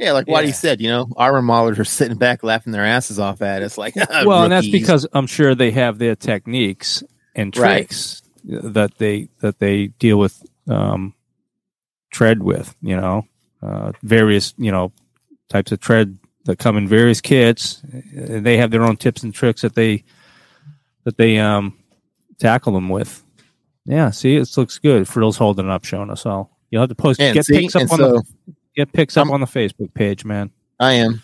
Do 0.00 0.06
you, 0.06 0.10
inexperience. 0.10 0.10
Yeah, 0.10 0.12
like 0.12 0.28
what 0.28 0.44
he 0.44 0.52
said, 0.52 0.80
you 0.80 0.88
know, 0.88 1.08
armor 1.16 1.42
modelers 1.42 1.78
are 1.78 1.84
sitting 1.84 2.16
back 2.16 2.42
laughing 2.42 2.72
their 2.72 2.84
asses 2.84 3.18
off 3.18 3.42
at 3.42 3.62
us, 3.62 3.76
like, 3.78 3.94
well, 4.24 4.44
and 4.44 4.52
that's 4.52 4.68
because 4.68 5.06
I'm 5.12 5.26
sure 5.26 5.54
they 5.54 5.70
have 5.72 5.98
their 5.98 6.16
techniques 6.16 7.02
and 7.34 7.56
Right. 7.56 7.86
tricks 7.88 8.22
that 8.44 8.96
they 8.98 9.28
that 9.40 9.58
they 9.58 9.88
deal 9.88 10.18
with 10.18 10.42
um, 10.68 11.14
tread 12.10 12.42
with. 12.42 12.74
You 12.82 12.96
know, 12.96 13.26
uh, 13.62 13.92
various 14.02 14.54
you 14.58 14.72
know 14.72 14.92
types 15.48 15.72
of 15.72 15.80
tread 15.80 16.18
that 16.44 16.58
come 16.58 16.76
in 16.76 16.88
various 16.88 17.20
kits. 17.20 17.82
They 18.12 18.56
have 18.56 18.70
their 18.70 18.82
own 18.82 18.96
tips 18.96 19.22
and 19.22 19.34
tricks 19.34 19.62
that 19.62 19.74
they 19.74 20.04
that 21.04 21.16
they 21.18 21.38
um, 21.38 21.76
tackle 22.38 22.72
them 22.72 22.88
with. 22.88 23.22
Yeah, 23.86 24.10
see, 24.10 24.36
it 24.36 24.56
looks 24.56 24.78
good. 24.78 25.08
Frill's 25.08 25.36
holding 25.36 25.66
it 25.66 25.70
up, 25.72 25.84
showing 25.84 26.10
us 26.10 26.26
all. 26.26 26.56
You'll 26.70 26.82
have 26.82 26.88
to 26.90 26.94
post 26.94 27.20
And 27.20 27.34
get 27.34 27.46
see, 27.46 27.60
pics 27.60 27.74
up 27.76 27.82
on 27.92 27.98
so- 27.98 28.12
the 28.12 28.24
get 28.76 28.92
picks 28.92 29.16
up 29.16 29.26
I'm- 29.26 29.32
on 29.34 29.40
the 29.40 29.46
Facebook 29.46 29.92
page, 29.94 30.24
man. 30.24 30.50
I 30.78 30.92
am. 30.94 31.22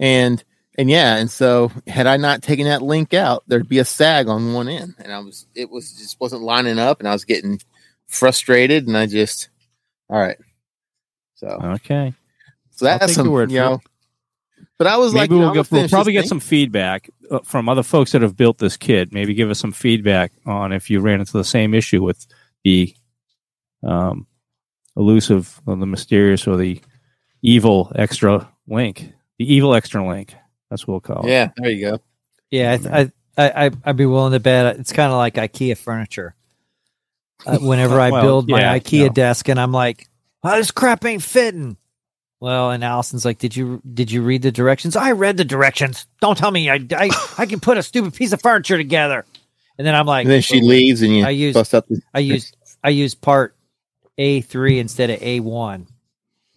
And 0.00 0.42
and 0.78 0.90
yeah, 0.90 1.16
and 1.16 1.30
so 1.30 1.70
had 1.86 2.06
I 2.06 2.16
not 2.18 2.42
taken 2.42 2.66
that 2.66 2.82
link 2.82 3.14
out, 3.14 3.44
there'd 3.46 3.68
be 3.68 3.78
a 3.78 3.84
sag 3.84 4.28
on 4.28 4.52
one 4.52 4.68
end. 4.68 4.94
And 4.98 5.12
I 5.12 5.20
was 5.20 5.46
it 5.54 5.70
was 5.70 5.92
just 5.92 6.20
wasn't 6.20 6.42
lining 6.42 6.78
up 6.78 6.98
and 7.00 7.08
I 7.08 7.12
was 7.12 7.24
getting 7.24 7.60
frustrated 8.08 8.86
and 8.86 8.96
I 8.96 9.06
just 9.06 9.48
all 10.10 10.18
right. 10.20 10.36
So 11.36 11.46
Okay. 11.62 12.12
so 12.72 12.84
that's 12.84 13.14
some 13.14 13.30
word 13.30 13.50
you 13.50 13.60
know. 13.60 13.80
But 14.78 14.86
I 14.86 14.98
was 14.98 15.14
Maybe 15.14 15.20
like, 15.20 15.30
we'll, 15.30 15.48
I'm 15.48 15.54
get, 15.54 15.70
we'll 15.70 15.88
probably 15.88 16.12
get 16.12 16.22
thing. 16.22 16.28
some 16.28 16.40
feedback 16.40 17.08
uh, 17.30 17.38
from 17.44 17.66
other 17.68 17.82
folks 17.82 18.12
that 18.12 18.20
have 18.20 18.36
built 18.36 18.58
this 18.58 18.76
kit. 18.76 19.10
Maybe 19.12 19.32
give 19.32 19.48
us 19.48 19.58
some 19.58 19.72
feedback 19.72 20.32
on 20.44 20.72
if 20.72 20.90
you 20.90 21.00
ran 21.00 21.20
into 21.20 21.32
the 21.32 21.44
same 21.44 21.72
issue 21.72 22.02
with 22.02 22.26
the 22.62 22.94
um, 23.82 24.26
elusive 24.96 25.60
or 25.66 25.76
the 25.76 25.86
mysterious 25.86 26.46
or 26.46 26.56
the 26.56 26.80
evil 27.42 27.92
extra 27.94 28.50
link. 28.68 29.12
The 29.38 29.52
evil 29.54 29.74
extra 29.74 30.06
link. 30.06 30.34
That's 30.70 30.86
what 30.86 30.92
we'll 30.94 31.00
call 31.16 31.26
it. 31.26 31.30
Yeah, 31.30 31.50
there 31.56 31.70
you 31.70 31.90
go. 31.90 31.98
Yeah, 32.50 32.72
I, 32.72 32.76
th- 32.76 33.12
I, 33.36 33.44
I, 33.44 33.66
I- 33.66 33.70
I'd 33.84 33.96
be 33.96 34.06
willing 34.06 34.32
to 34.32 34.40
bet 34.40 34.76
it's 34.78 34.92
kind 34.92 35.12
of 35.12 35.18
like 35.18 35.34
IKEA 35.34 35.76
furniture. 35.76 36.34
Uh, 37.44 37.58
whenever 37.58 38.00
I 38.00 38.10
Well, 38.12 38.22
build 38.22 38.48
my 38.48 38.60
yeah, 38.60 38.78
IKEA 38.78 39.06
no. 39.08 39.12
desk, 39.12 39.48
and 39.48 39.60
I'm 39.60 39.72
like, 39.72 40.08
oh, 40.42 40.56
"This 40.56 40.70
crap 40.70 41.04
ain't 41.04 41.22
fitting." 41.22 41.76
Well, 42.40 42.70
and 42.70 42.82
Allison's 42.82 43.24
like, 43.24 43.38
"Did 43.38 43.54
you 43.56 43.80
did 43.92 44.10
you 44.10 44.22
read 44.22 44.42
the 44.42 44.50
directions?" 44.52 44.96
I 44.96 45.12
read 45.12 45.36
the 45.36 45.44
directions. 45.44 46.06
Don't 46.20 46.36
tell 46.38 46.50
me 46.50 46.70
I 46.70 46.80
I, 46.92 47.10
I 47.38 47.46
can 47.46 47.60
put 47.60 47.76
a 47.78 47.82
stupid 47.82 48.14
piece 48.14 48.32
of 48.32 48.40
furniture 48.40 48.76
together. 48.78 49.24
And 49.78 49.86
then 49.86 49.94
I'm 49.94 50.06
like, 50.06 50.24
And 50.24 50.32
then 50.32 50.40
she 50.40 50.60
"Well, 50.60 50.68
leaves 50.68 51.02
and 51.02 51.14
you 51.14 51.24
I 51.26 51.30
use- 51.30 51.54
bust 51.54 51.74
up 51.74 51.86
the 51.88 52.00
I 52.14 52.20
use 52.20 52.52
I 52.82 52.88
use 52.90 53.14
part 53.14 53.54
A 54.18 54.40
three 54.40 54.78
instead 54.78 55.10
of 55.10 55.22
A 55.22 55.40
one 55.40 55.86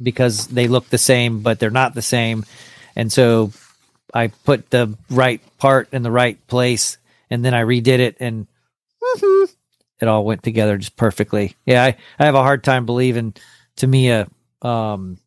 because 0.01 0.47
they 0.47 0.67
look 0.67 0.89
the 0.89 0.97
same, 0.97 1.41
but 1.41 1.59
they're 1.59 1.69
not 1.69 1.93
the 1.93 2.01
same. 2.01 2.45
And 2.95 3.11
so 3.11 3.51
I 4.13 4.27
put 4.27 4.69
the 4.69 4.95
right 5.09 5.41
part 5.57 5.89
in 5.91 6.03
the 6.03 6.11
right 6.11 6.45
place, 6.47 6.97
and 7.29 7.43
then 7.43 7.53
I 7.53 7.63
redid 7.63 7.99
it, 7.99 8.17
and 8.19 8.47
it 10.01 10.07
all 10.07 10.25
went 10.25 10.43
together 10.43 10.77
just 10.77 10.95
perfectly. 10.95 11.55
Yeah, 11.65 11.83
I, 11.83 11.97
I 12.17 12.25
have 12.25 12.35
a 12.35 12.43
hard 12.43 12.63
time 12.63 12.85
believing 12.85 13.33
Tamiya 13.75 14.29
um, 14.61 15.17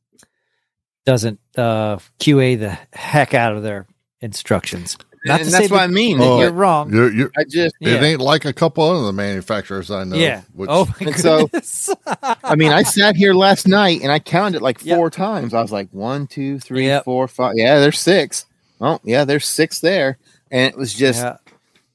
doesn't 1.05 1.41
uh, 1.57 1.99
QA 2.19 2.59
the 2.59 2.79
heck 2.93 3.35
out 3.35 3.55
of 3.55 3.63
their 3.63 3.87
instructions. 4.21 4.97
Not 5.25 5.41
and 5.41 5.45
to 5.49 5.51
that's 5.53 5.67
say 5.67 5.71
what 5.71 5.79
that 5.79 5.85
I 5.85 5.87
mean. 5.87 6.19
Oh, 6.21 6.41
You're 6.41 6.51
wrong. 6.53 6.93
You're, 6.93 7.13
you're, 7.13 7.31
I 7.37 7.45
just 7.49 7.77
Yeah. 7.81 7.95
It 7.95 8.03
ain't 8.03 8.21
like 8.21 8.45
a 8.45 8.53
couple 8.53 8.83
other 8.85 9.13
manufacturers 9.13 9.91
I 9.91 10.05
know. 10.05 10.17
yeah. 10.17 10.43
Which, 10.53 10.69
oh 10.73 10.87
my 11.01 11.07
and 11.07 11.17
so- 11.17 11.47
goodness. 11.47 11.91
I 12.45 12.57
mean, 12.57 12.73
I 12.73 12.83
sat 12.83 13.15
here 13.17 13.33
last 13.35 13.69
night 13.69 14.01
and 14.03 14.11
I 14.11 14.19
counted 14.19 14.57
it 14.59 14.63
like 14.63 14.85
Yep. 14.85 14.97
four 14.97 15.11
times. 15.11 15.55
I 15.55 15.63
was 15.63 15.71
like, 15.73 15.89
one, 15.93 16.27
two, 16.27 16.59
three, 16.59 16.87
Yep. 16.87 17.05
four, 17.05 17.29
five. 17.29 17.53
Yeah, 17.57 17.79
there's 17.79 17.99
six. 18.01 18.47
Oh, 18.81 18.99
yeah, 19.05 19.25
there's 19.25 19.47
six 19.47 19.79
there. 19.81 20.19
And 20.51 20.71
it 20.73 20.77
was 20.77 20.93
just 20.93 21.21
Yeah. 21.23 21.37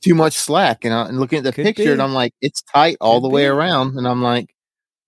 too 0.01 0.15
much 0.15 0.33
slack. 0.33 0.85
And, 0.85 0.93
I, 0.93 1.07
and 1.07 1.19
looking 1.19 1.39
at 1.39 1.43
the 1.43 1.51
Could 1.51 1.65
picture, 1.65 1.83
be. 1.83 1.91
and 1.91 2.01
I'm 2.01 2.13
like, 2.13 2.33
it's 2.41 2.61
tight 2.61 2.97
all 3.01 3.19
Could 3.19 3.25
the 3.29 3.33
way 3.33 3.43
be. 3.43 3.47
around. 3.47 3.97
And 3.97 4.07
I'm 4.07 4.21
like, 4.23 4.53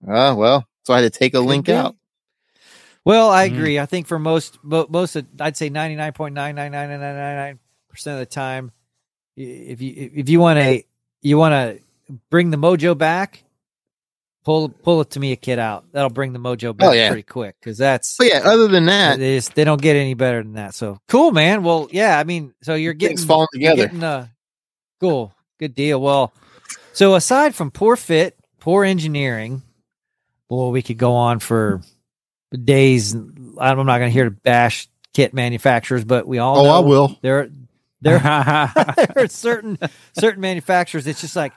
oh, 0.07 0.35
well. 0.35 0.65
So 0.83 0.93
I 0.93 1.01
had 1.01 1.11
to 1.13 1.17
take 1.19 1.33
a 1.33 1.37
Could 1.37 1.45
link 1.45 1.65
be. 1.67 1.73
out. 1.73 1.95
Well, 3.05 3.29
I 3.31 3.47
Mhm. 3.49 3.53
agree. 3.55 3.79
I 3.79 3.85
think 3.85 4.07
for 4.07 4.19
most, 4.19 4.59
most, 4.63 5.15
of, 5.15 5.25
I'd 5.39 5.55
say 5.55 5.69
ninety 5.69 5.95
nine 5.95 6.11
point 6.13 6.35
nine 6.35 6.53
nine 6.55 6.71
nine 6.71 6.89
nine 6.89 6.99
nine 6.99 7.15
nine 7.15 7.59
percent 7.99 8.15
of 8.15 8.19
the 8.19 8.33
time, 8.33 8.71
if 9.35 9.81
you 9.81 10.11
if 10.15 10.29
you 10.29 10.39
want 10.39 10.59
to 10.59 10.83
you 11.21 11.37
want 11.37 11.53
to 11.53 11.81
bring 12.29 12.49
the 12.49 12.57
mojo 12.57 12.97
back, 12.97 13.43
pull 14.43 14.69
pull 14.69 15.01
it 15.01 15.09
Tamiya 15.09 15.35
kid 15.35 15.59
out. 15.59 15.85
That'll 15.91 16.09
bring 16.09 16.33
the 16.33 16.39
mojo 16.39 16.75
back 16.75 16.89
Oh, 16.89 16.91
yeah. 16.93 17.09
pretty 17.09 17.23
quick 17.23 17.55
because 17.59 17.77
that's 17.77 18.17
But 18.17 18.27
yeah, 18.27 18.41
other 18.43 18.67
than 18.67 18.85
that, 18.85 19.19
they 19.19 19.35
just, 19.35 19.53
they 19.55 19.63
don't 19.63 19.81
get 19.81 19.95
any 19.95 20.13
better 20.13 20.41
than 20.41 20.53
that. 20.53 20.73
So 20.73 20.99
cool, 21.07 21.31
man. 21.31 21.63
Well, 21.63 21.87
yeah. 21.91 22.17
I 22.17 22.23
mean, 22.23 22.53
so 22.61 22.75
you're 22.75 22.93
getting 22.93 23.17
falling 23.17 23.47
together. 23.51 23.87
Getting, 23.87 24.03
uh, 24.03 24.27
cool, 24.99 25.33
good 25.59 25.75
deal. 25.75 26.01
Well, 26.01 26.33
so 26.93 27.15
aside 27.15 27.53
from 27.53 27.71
poor 27.71 27.95
fit, 27.95 28.37
poor 28.59 28.83
engineering, 28.85 29.61
well, 30.49 30.71
we 30.71 30.81
could 30.81 30.97
go 30.97 31.13
on 31.13 31.39
for 31.39 31.81
days. 32.51 33.13
I'm 33.13 33.57
not 33.57 33.97
going 33.97 34.09
to 34.09 34.09
here 34.09 34.25
to 34.25 34.31
bash 34.31 34.87
kit 35.13 35.33
manufacturers, 35.33 36.03
but 36.03 36.27
we 36.27 36.39
all 36.39 36.65
oh, 36.65 36.69
I 36.69 36.79
will. 36.79 37.17
there 37.21 37.49
there 38.01 38.19
there 38.75 39.13
are 39.17 39.27
certain 39.27 39.77
certain 40.17 40.41
manufacturers. 40.41 41.07
It's 41.07 41.21
just 41.21 41.35
like 41.35 41.53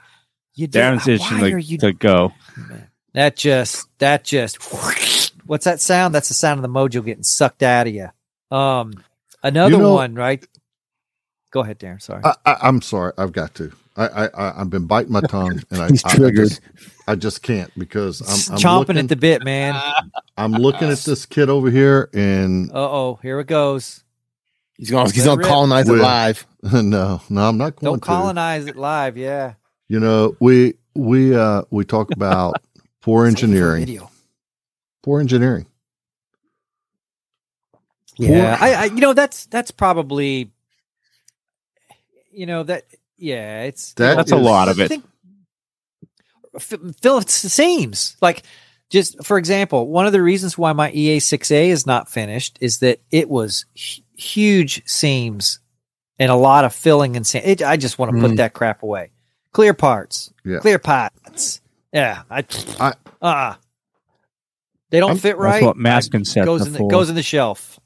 you 0.55 0.67
do. 0.67 0.79
Darren's 0.79 1.07
itching 1.07 1.39
why 1.39 1.51
are 1.51 1.57
you 1.57 1.77
to 1.79 1.93
go. 1.93 2.33
that 3.13 3.35
just 3.35 3.87
that 3.99 4.23
just 4.23 4.57
what's 5.45 5.65
that 5.65 5.81
sound? 5.81 6.13
That's 6.15 6.27
the 6.27 6.33
sound 6.33 6.57
of 6.57 6.61
the 6.61 6.69
mojo 6.69 7.03
getting 7.03 7.23
sucked 7.23 7.63
out 7.63 7.87
of 7.87 7.93
you. 7.93 8.09
Um, 8.55 8.93
another 9.41 9.75
You 9.75 9.81
know- 9.81 9.93
one, 9.93 10.15
right? 10.15 10.45
Go 11.51 11.59
ahead, 11.61 11.77
Darren. 11.79 12.01
Sorry. 12.01 12.21
I, 12.23 12.33
I, 12.47 12.55
I'm 12.63 12.81
sorry. 12.81 13.13
I've 13.15 13.31
got 13.31 13.53
to. 13.55 13.71
I, 13.95 14.07
I, 14.07 14.25
I, 14.25 14.61
I've 14.61 14.71
been 14.71 14.87
biting 14.87 15.11
my 15.11 15.21
tongue, 15.21 15.61
and 15.69 15.81
I, 15.81 15.89
He's 15.89 16.03
I, 16.03 16.25
I 16.25 16.31
just, 16.31 16.61
I 17.07 17.15
just 17.15 17.43
can't 17.43 17.71
because 17.77 18.21
I'm, 18.21 18.55
I'm 18.55 18.59
chomping 18.59 18.79
looking, 18.79 18.97
at 18.97 19.07
the 19.09 19.15
bit, 19.15 19.43
man. 19.45 19.79
I'm 20.35 20.53
looking 20.53 20.89
at 20.89 20.97
this 20.99 21.27
kid 21.27 21.49
over 21.49 21.69
here, 21.69 22.09
and 22.11 22.71
uh 22.71 22.89
oh, 22.91 23.19
here 23.21 23.39
it 23.39 23.45
goes. 23.45 24.03
He's 24.83 24.91
going. 24.91 25.09
He's 25.11 25.23
going 25.23 25.37
to 25.37 25.43
rip. 25.43 25.47
colonize 25.47 25.87
it 25.87 25.93
live. 25.93 26.45
no, 26.61 27.21
no, 27.29 27.47
I'm 27.47 27.57
not 27.57 27.77
going 27.77 27.93
Don't 27.93 27.99
to. 28.01 28.05
colonize 28.05 28.65
it 28.65 28.75
live. 28.75 29.15
Yeah. 29.15 29.53
You 29.87 30.01
know, 30.01 30.35
we 30.41 30.73
we 30.93 31.33
uh 31.33 31.61
we 31.69 31.85
talk 31.85 32.11
about 32.15 32.61
poor 33.01 33.25
Save 33.25 33.33
it 33.35 33.39
for 33.39 33.45
a 33.45 33.47
engineering, 33.47 33.79
video. 33.85 34.11
poor 35.01 35.21
engineering. 35.21 35.67
Yeah, 38.17 38.57
I, 38.59 38.73
I, 38.73 38.83
you 38.85 38.99
know, 38.99 39.13
that's 39.13 39.45
that's 39.47 39.71
probably, 39.71 40.51
you 42.31 42.45
know, 42.45 42.63
that 42.63 42.83
yeah, 43.17 43.63
it's 43.63 43.93
That 43.93 44.17
That's 44.17 44.31
a 44.31 44.35
lot 44.35 44.67
of 44.67 44.79
I 44.79 44.83
it. 44.83 44.87
think- 44.89 45.05
F- 46.55 46.73
Phil, 47.01 47.17
it's 47.19 47.41
the 47.41 47.49
seams. 47.49 48.15
Like, 48.21 48.43
just 48.91 49.23
for 49.23 49.39
example, 49.39 49.87
one 49.87 50.05
of 50.05 50.11
the 50.11 50.21
reasons 50.21 50.55
why 50.57 50.73
my 50.73 50.91
EA 50.91 51.17
6A 51.17 51.69
is 51.69 51.87
not 51.87 52.07
finished 52.09 52.57
is 52.61 52.79
that 52.79 52.99
it 53.09 53.27
was 53.29 53.65
hu- 53.75 54.02
huge 54.15 54.83
seams 54.87 55.59
and 56.19 56.31
a 56.31 56.35
lot 56.35 56.65
of 56.65 56.73
filling 56.73 57.15
and 57.15 57.25
sand. 57.25 57.45
It, 57.45 57.61
I 57.63 57.77
just 57.77 57.97
want 57.99 58.13
to 58.13 58.21
put 58.21 58.31
Mm. 58.31 58.37
that 58.37 58.53
crap 58.53 58.83
away. 58.83 59.11
Clear 59.51 59.73
parts, 59.73 60.31
Yeah. 60.45 60.59
clear 60.59 60.79
pots. 60.79 61.61
Yeah, 61.91 62.23
I, 62.29 62.43
I- 62.79 62.93
uh, 63.21 63.55
they 64.89 64.99
don't 64.99 65.11
I'm- 65.11 65.17
fit 65.17 65.29
That's 65.33 65.39
right. 65.39 65.63
what 65.63 65.77
masking 65.77 66.25
sets 66.25 66.45
goes 66.45 66.65
in 66.65 66.73
the, 66.73 66.87
goes 66.87 67.09
in 67.09 67.15
the 67.15 67.23
shelf. 67.23 67.79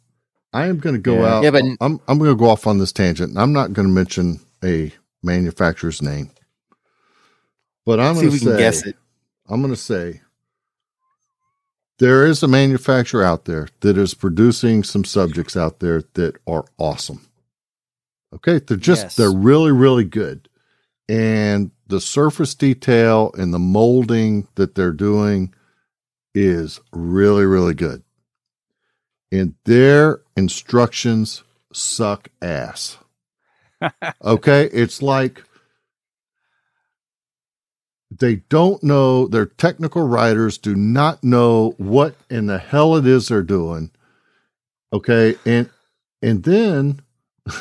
I 0.53 0.67
am 0.67 0.77
going 0.79 0.95
to 0.95 1.01
go 1.01 1.15
Yeah. 1.21 1.35
out. 1.35 1.43
Yeah, 1.43 1.51
but- 1.51 1.63
I'm 1.81 1.99
I'm 2.07 2.17
going 2.17 2.29
to 2.31 2.35
go 2.35 2.49
off 2.49 2.67
on 2.67 2.77
this 2.79 2.91
tangent. 2.93 3.31
and 3.31 3.39
I'm 3.39 3.51
not 3.53 3.73
going 3.73 3.87
to 3.87 3.93
mention 3.93 4.39
a 4.63 4.91
manufacturer's 5.23 6.01
name, 6.01 6.31
but 7.85 7.99
I'm 7.99 8.15
going 8.15 8.29
to 8.31 8.37
say 8.37 8.57
guess 8.57 8.85
it. 8.85 8.95
I'm 9.49 9.61
going 9.61 9.73
to 9.73 9.79
say 9.79 10.21
there 11.99 12.25
is 12.25 12.43
a 12.43 12.47
manufacturer 12.47 13.23
out 13.23 13.45
there 13.45 13.67
that 13.81 13.97
is 13.97 14.13
producing 14.13 14.83
some 14.83 15.03
subjects 15.03 15.57
out 15.57 15.79
there 15.79 16.03
that 16.13 16.35
are 16.47 16.65
awesome. 16.77 17.27
Okay, 18.33 18.59
they're 18.59 18.77
just 18.77 19.03
Yes. 19.03 19.15
they're 19.15 19.31
really 19.31 19.71
really 19.71 20.03
good. 20.03 20.49
And 21.09 21.71
the 21.87 22.01
surface 22.01 22.53
detail 22.53 23.31
and 23.37 23.53
the 23.53 23.59
molding 23.59 24.47
that 24.55 24.75
they're 24.75 24.91
doing 24.91 25.53
is 26.35 26.79
really 26.91 27.45
really 27.45 27.73
good. 27.73 28.03
And 29.31 29.55
their 29.65 30.21
instructions 30.35 31.43
suck 31.73 32.29
ass. 32.41 32.97
okay, 34.23 34.65
it's 34.65 35.01
like 35.01 35.43
they 38.09 38.35
don't 38.49 38.81
know 38.83 39.27
their 39.27 39.45
technical 39.45 40.07
writers 40.07 40.57
do 40.57 40.75
not 40.75 41.23
know 41.23 41.73
what 41.77 42.15
in 42.29 42.45
the 42.47 42.57
hell 42.57 42.95
it 42.95 43.05
is 43.05 43.27
they're 43.27 43.43
doing 43.43 43.91
okay 44.93 45.35
and 45.45 45.69
and 46.21 46.43
then 46.43 47.01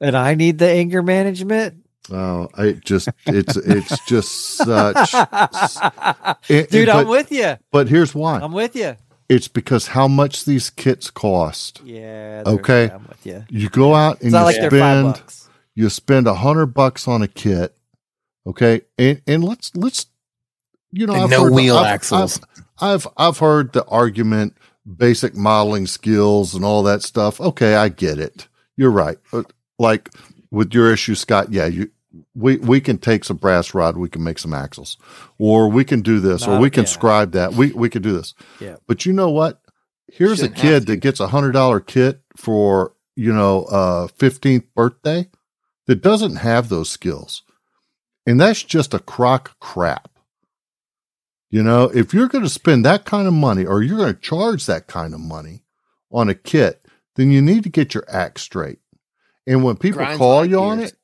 And 0.00 0.14
I 0.16 0.34
need 0.34 0.58
the 0.58 0.68
anger 0.68 1.02
management. 1.02 1.84
oh 2.10 2.48
i 2.56 2.72
just 2.72 3.08
it's 3.26 3.56
it's 3.56 4.04
just 4.06 4.30
such 4.56 5.14
and- 6.50 6.68
Dude, 6.68 6.86
but, 6.86 6.96
I'm 6.96 7.08
with 7.08 7.32
you. 7.32 7.56
but 7.72 7.88
here's 7.88 8.14
why 8.14 8.38
I'm 8.40 8.52
with 8.52 8.76
you. 8.76 8.96
It's 9.28 9.48
because 9.48 9.88
how 9.88 10.06
much 10.06 10.44
these 10.44 10.70
kits 10.70 11.10
cost. 11.10 11.80
Yeah. 11.84 12.44
Okay. 12.46 12.88
I'm 12.90 13.04
with 13.08 13.26
you. 13.26 13.44
You 13.50 13.68
go 13.68 13.92
out 13.92 14.20
and 14.22 14.30
you 14.30 14.38
like 14.38 14.54
they're 14.54 14.70
spend 14.70 15.20
you 15.74 15.88
spend 15.90 16.28
a 16.28 16.34
hundred 16.34 16.66
bucks 16.66 17.08
on 17.08 17.22
a 17.22 17.28
kit, 17.28 17.76
okay, 18.46 18.82
and 18.98 19.20
and 19.26 19.44
let's 19.44 19.74
let's 19.76 20.06
you 20.92 21.06
know 21.06 21.14
And 21.14 21.22
I've 21.24 21.30
no 21.30 21.44
heard- 21.44 21.52
wheel 21.52 21.76
I've- 21.76 21.88
axles. 21.88 22.40
I've, 22.40 23.06
I've 23.06 23.06
I've 23.16 23.38
heard 23.38 23.72
the 23.72 23.84
argument, 23.86 24.56
basic 24.96 25.34
modeling 25.34 25.86
skills 25.86 26.54
and 26.54 26.64
all 26.64 26.82
that 26.84 27.02
stuff. 27.02 27.40
Okay, 27.40 27.74
I 27.74 27.88
get 27.88 28.18
it. 28.18 28.48
You're 28.76 28.90
right. 28.90 29.18
But 29.32 29.52
like 29.78 30.10
with 30.50 30.72
your 30.74 30.92
issue, 30.92 31.14
Scott, 31.14 31.52
yeah, 31.52 31.66
you 31.66 31.90
we 32.34 32.56
we 32.58 32.80
can 32.80 32.98
take 32.98 33.24
some 33.24 33.36
brass 33.38 33.74
rod, 33.74 33.96
we 33.96 34.08
can 34.08 34.22
make 34.22 34.38
some 34.38 34.54
axles, 34.54 34.96
or 35.38 35.68
we 35.70 35.84
can 35.84 36.02
do 36.02 36.20
this, 36.20 36.46
or 36.46 36.58
we 36.60 36.70
can 36.70 36.84
yeah. 36.84 36.88
scribe 36.88 37.32
that. 37.32 37.54
We 37.54 37.72
we 37.72 37.88
can 37.88 38.02
do 38.02 38.12
this. 38.12 38.34
Yeah. 38.60 38.76
But 38.86 39.04
you 39.06 39.12
know 39.12 39.30
what? 39.30 39.60
Here's 40.12 40.32
a 40.40 40.44
Shouldn't 40.44 40.58
have 40.60 40.62
kid 40.82 40.86
that 40.86 40.96
gets 40.98 41.20
a 41.20 41.28
hundred 41.28 41.52
dollar 41.52 41.80
kit 41.80 42.20
for 42.36 42.94
you 43.16 43.32
know 43.32 43.64
uh 43.64 44.06
fifteenth 44.08 44.64
birthday 44.74 45.28
that 45.86 46.02
doesn't 46.02 46.36
have 46.36 46.68
those 46.68 46.88
skills, 46.90 47.42
and 48.26 48.40
that's 48.40 48.62
just 48.62 48.92
a 48.92 48.98
crock 48.98 49.58
crap. 49.60 50.10
You 51.50 51.62
know, 51.62 51.84
if 51.94 52.12
you're 52.12 52.28
going 52.28 52.44
to 52.44 52.50
spend 52.50 52.84
that 52.84 53.04
kind 53.04 53.28
of 53.28 53.32
money 53.32 53.64
or 53.64 53.82
you're 53.82 53.98
going 53.98 54.14
to 54.14 54.20
charge 54.20 54.66
that 54.66 54.88
kind 54.88 55.14
of 55.14 55.20
money 55.20 55.62
on 56.10 56.28
a 56.28 56.34
kit, 56.34 56.84
then 57.14 57.30
you 57.30 57.40
need 57.40 57.62
to 57.62 57.68
get 57.68 57.94
your 57.94 58.04
act 58.08 58.40
straight. 58.40 58.80
And 59.46 59.62
when 59.62 59.76
people 59.76 59.98
Grinds 59.98 60.18
call 60.18 60.44
you 60.44 60.60
on 60.60 60.80
it, 60.80 60.94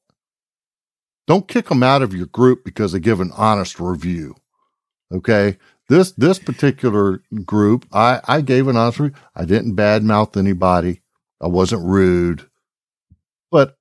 don't 1.26 1.46
kick 1.46 1.68
them 1.68 1.82
out 1.82 2.02
of 2.02 2.12
your 2.12 2.26
group 2.26 2.64
because 2.64 2.92
they 2.92 2.98
give 2.98 3.20
an 3.20 3.30
honest 3.36 3.78
review. 3.78 4.34
Okay. 5.12 5.58
This 5.88 6.12
this 6.12 6.38
particular 6.38 7.22
group, 7.44 7.86
I, 7.92 8.20
I 8.26 8.40
gave 8.40 8.66
an 8.66 8.76
honest 8.76 8.98
review. 8.98 9.16
I 9.34 9.44
didn't 9.44 9.76
badmouth 9.76 10.36
anybody. 10.36 11.02
I 11.40 11.46
wasn't 11.48 11.86
rude. 11.86 12.48
But 13.50 13.76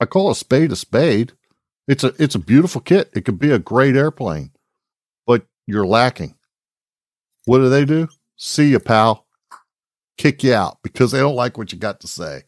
I 0.00 0.06
call 0.06 0.30
a 0.30 0.34
spade 0.34 0.72
a 0.72 0.76
spade. 0.76 1.32
It's 1.86 2.04
a 2.04 2.14
it's 2.18 2.34
a 2.34 2.38
beautiful 2.38 2.80
kit. 2.80 3.10
It 3.14 3.24
could 3.24 3.38
be 3.38 3.50
a 3.50 3.58
great 3.58 3.96
airplane, 3.96 4.52
but 5.26 5.46
you're 5.66 5.86
lacking. 5.86 6.34
What 7.44 7.58
do 7.58 7.68
they 7.68 7.84
do? 7.84 8.08
See 8.36 8.70
you, 8.70 8.80
pal. 8.80 9.26
Kick 10.16 10.42
you 10.42 10.54
out 10.54 10.78
because 10.82 11.12
they 11.12 11.18
don't 11.18 11.34
like 11.34 11.58
what 11.58 11.72
you 11.72 11.78
got 11.78 12.00
to 12.00 12.08
say. 12.08 12.42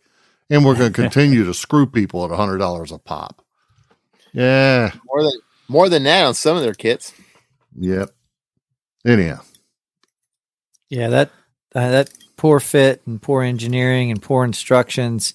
And 0.49 0.65
we're 0.65 0.77
going 0.77 0.93
to 0.93 1.03
continue 1.03 1.45
to 1.45 1.55
screw 1.55 1.87
people 1.87 2.25
at 2.25 2.31
hundred 2.31 2.59
dollars 2.59 2.93
a 2.93 2.99
pop. 2.99 3.43
Yeah. 4.33 4.93
More 5.07 5.23
than 5.23 5.41
more 5.69 5.89
than 5.89 6.05
that 6.05 6.25
on 6.25 6.35
some 6.35 6.57
of 6.57 6.63
their 6.63 6.75
kits. 6.75 7.13
Yep. 7.79 8.11
Anyhow. 9.07 9.41
Yeah, 10.89 11.09
that 11.09 11.31
uh, 11.75 11.91
that 11.91 12.11
poor 12.37 12.61
fit 12.61 13.03
and 13.07 13.21
poor 13.21 13.43
engineering 13.43 14.11
and 14.11 14.23
poor 14.23 14.45
instructions. 14.45 15.35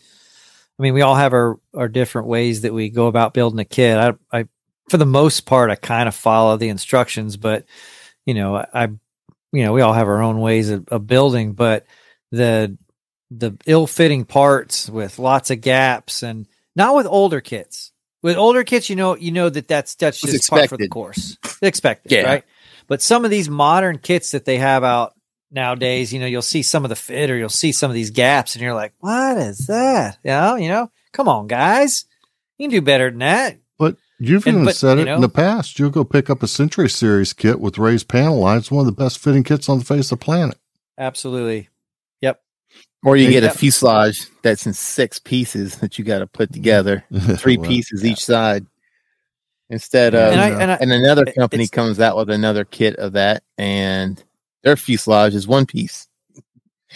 I 0.81 0.83
mean, 0.83 0.95
we 0.95 1.03
all 1.03 1.13
have 1.13 1.33
our 1.33 1.59
our 1.75 1.87
different 1.87 2.27
ways 2.27 2.61
that 2.61 2.73
we 2.73 2.89
go 2.89 3.05
about 3.05 3.35
building 3.35 3.59
a 3.59 3.65
kit. 3.65 3.97
I, 3.97 4.13
I 4.33 4.47
for 4.89 4.97
the 4.97 5.05
most 5.05 5.41
part, 5.41 5.69
I 5.69 5.75
kind 5.75 6.07
of 6.07 6.15
follow 6.15 6.57
the 6.57 6.69
instructions, 6.69 7.37
but 7.37 7.65
you 8.25 8.33
know, 8.33 8.55
I, 8.55 8.85
you 9.51 9.63
know, 9.63 9.73
we 9.73 9.81
all 9.81 9.93
have 9.93 10.07
our 10.07 10.23
own 10.23 10.39
ways 10.39 10.71
of, 10.71 10.87
of 10.87 11.05
building, 11.05 11.53
but 11.53 11.85
the 12.31 12.79
the 13.29 13.55
ill 13.67 13.85
fitting 13.85 14.25
parts 14.25 14.89
with 14.89 15.19
lots 15.19 15.51
of 15.51 15.61
gaps 15.61 16.23
and 16.23 16.47
not 16.75 16.95
with 16.95 17.05
older 17.05 17.41
kits. 17.41 17.91
With 18.23 18.37
older 18.37 18.63
kits, 18.63 18.89
you 18.89 18.95
know, 18.95 19.15
you 19.15 19.31
know 19.31 19.49
that 19.51 19.67
that's 19.67 19.93
that's 19.93 20.19
just 20.19 20.49
part 20.49 20.67
for 20.67 20.77
the 20.77 20.87
course. 20.87 21.37
Expected, 21.61 22.11
Yeah. 22.11 22.23
right? 22.23 22.43
But 22.87 23.03
some 23.03 23.23
of 23.23 23.29
these 23.29 23.49
modern 23.49 23.99
kits 23.99 24.31
that 24.31 24.45
they 24.45 24.57
have 24.57 24.83
out 24.83 25.13
nowadays, 25.51 26.13
you 26.13 26.19
know, 26.19 26.25
you'll 26.25 26.41
see 26.41 26.63
some 26.63 26.85
of 26.85 26.89
the 26.89 26.95
fit 26.95 27.29
or 27.29 27.37
you'll 27.37 27.49
see 27.49 27.71
some 27.71 27.91
of 27.91 27.95
these 27.95 28.11
gaps 28.11 28.55
and 28.55 28.61
you're 28.63 28.73
like, 28.73 28.93
what 28.99 29.37
is 29.37 29.67
that? 29.67 30.17
You 30.23 30.31
know, 30.31 30.55
you 30.55 30.69
know, 30.69 30.91
come 31.11 31.27
on, 31.27 31.47
guys. 31.47 32.05
You 32.57 32.65
can 32.67 32.71
do 32.71 32.81
better 32.81 33.09
than 33.09 33.19
that. 33.19 33.57
But 33.77 33.97
you've 34.19 34.45
And- 34.47 34.55
even 34.55 34.65
but, 34.65 34.75
said 34.75 34.97
you 34.97 35.03
it 35.05 35.07
in 35.07 35.21
the 35.21 35.29
past. 35.29 35.77
You'll 35.79 35.89
go 35.89 36.03
pick 36.03 36.29
up 36.29 36.41
a 36.43 36.47
Century 36.47 36.89
Series 36.89 37.33
kit 37.33 37.59
with 37.59 37.77
raised 37.77 38.07
panel 38.07 38.39
lines, 38.39 38.71
one 38.71 38.81
of 38.81 38.85
the 38.85 38.91
best 39.03 39.19
fitting 39.19 39.43
kits 39.43 39.67
on 39.67 39.79
the 39.79 39.85
face 39.85 40.11
of 40.11 40.19
the 40.19 40.25
planet. 40.25 40.57
Absolutely. 40.97 41.69
Yep. 42.21 42.41
Or 43.03 43.17
you 43.17 43.25
Hey, 43.27 43.31
get 43.33 43.43
a 43.43 43.49
fuselage 43.49 44.27
that's 44.43 44.65
in 44.67 44.73
six 44.73 45.17
pieces 45.19 45.77
that 45.77 45.97
you 45.97 46.05
got 46.05 46.19
to 46.19 46.27
put 46.27 46.53
together, 46.53 47.03
three 47.37 47.57
Well, 47.57 47.67
pieces 47.67 48.03
yeah. 48.03 48.11
each 48.11 48.23
side. 48.23 48.65
Instead 49.69 50.13
of, 50.15 50.33
And 50.33 50.41
I, 50.41 50.49
and 50.49 50.71
I, 50.71 50.75
and 50.75 50.91
another 50.91 51.25
company 51.25 51.65
comes 51.67 51.97
out 51.99 52.17
with 52.17 52.29
another 52.29 52.65
kit 52.65 52.97
of 52.97 53.13
that, 53.13 53.41
and 53.57 54.21
their 54.63 54.75
fuselage 54.75 55.35
is 55.35 55.47
one 55.47 55.65
piece, 55.65 56.07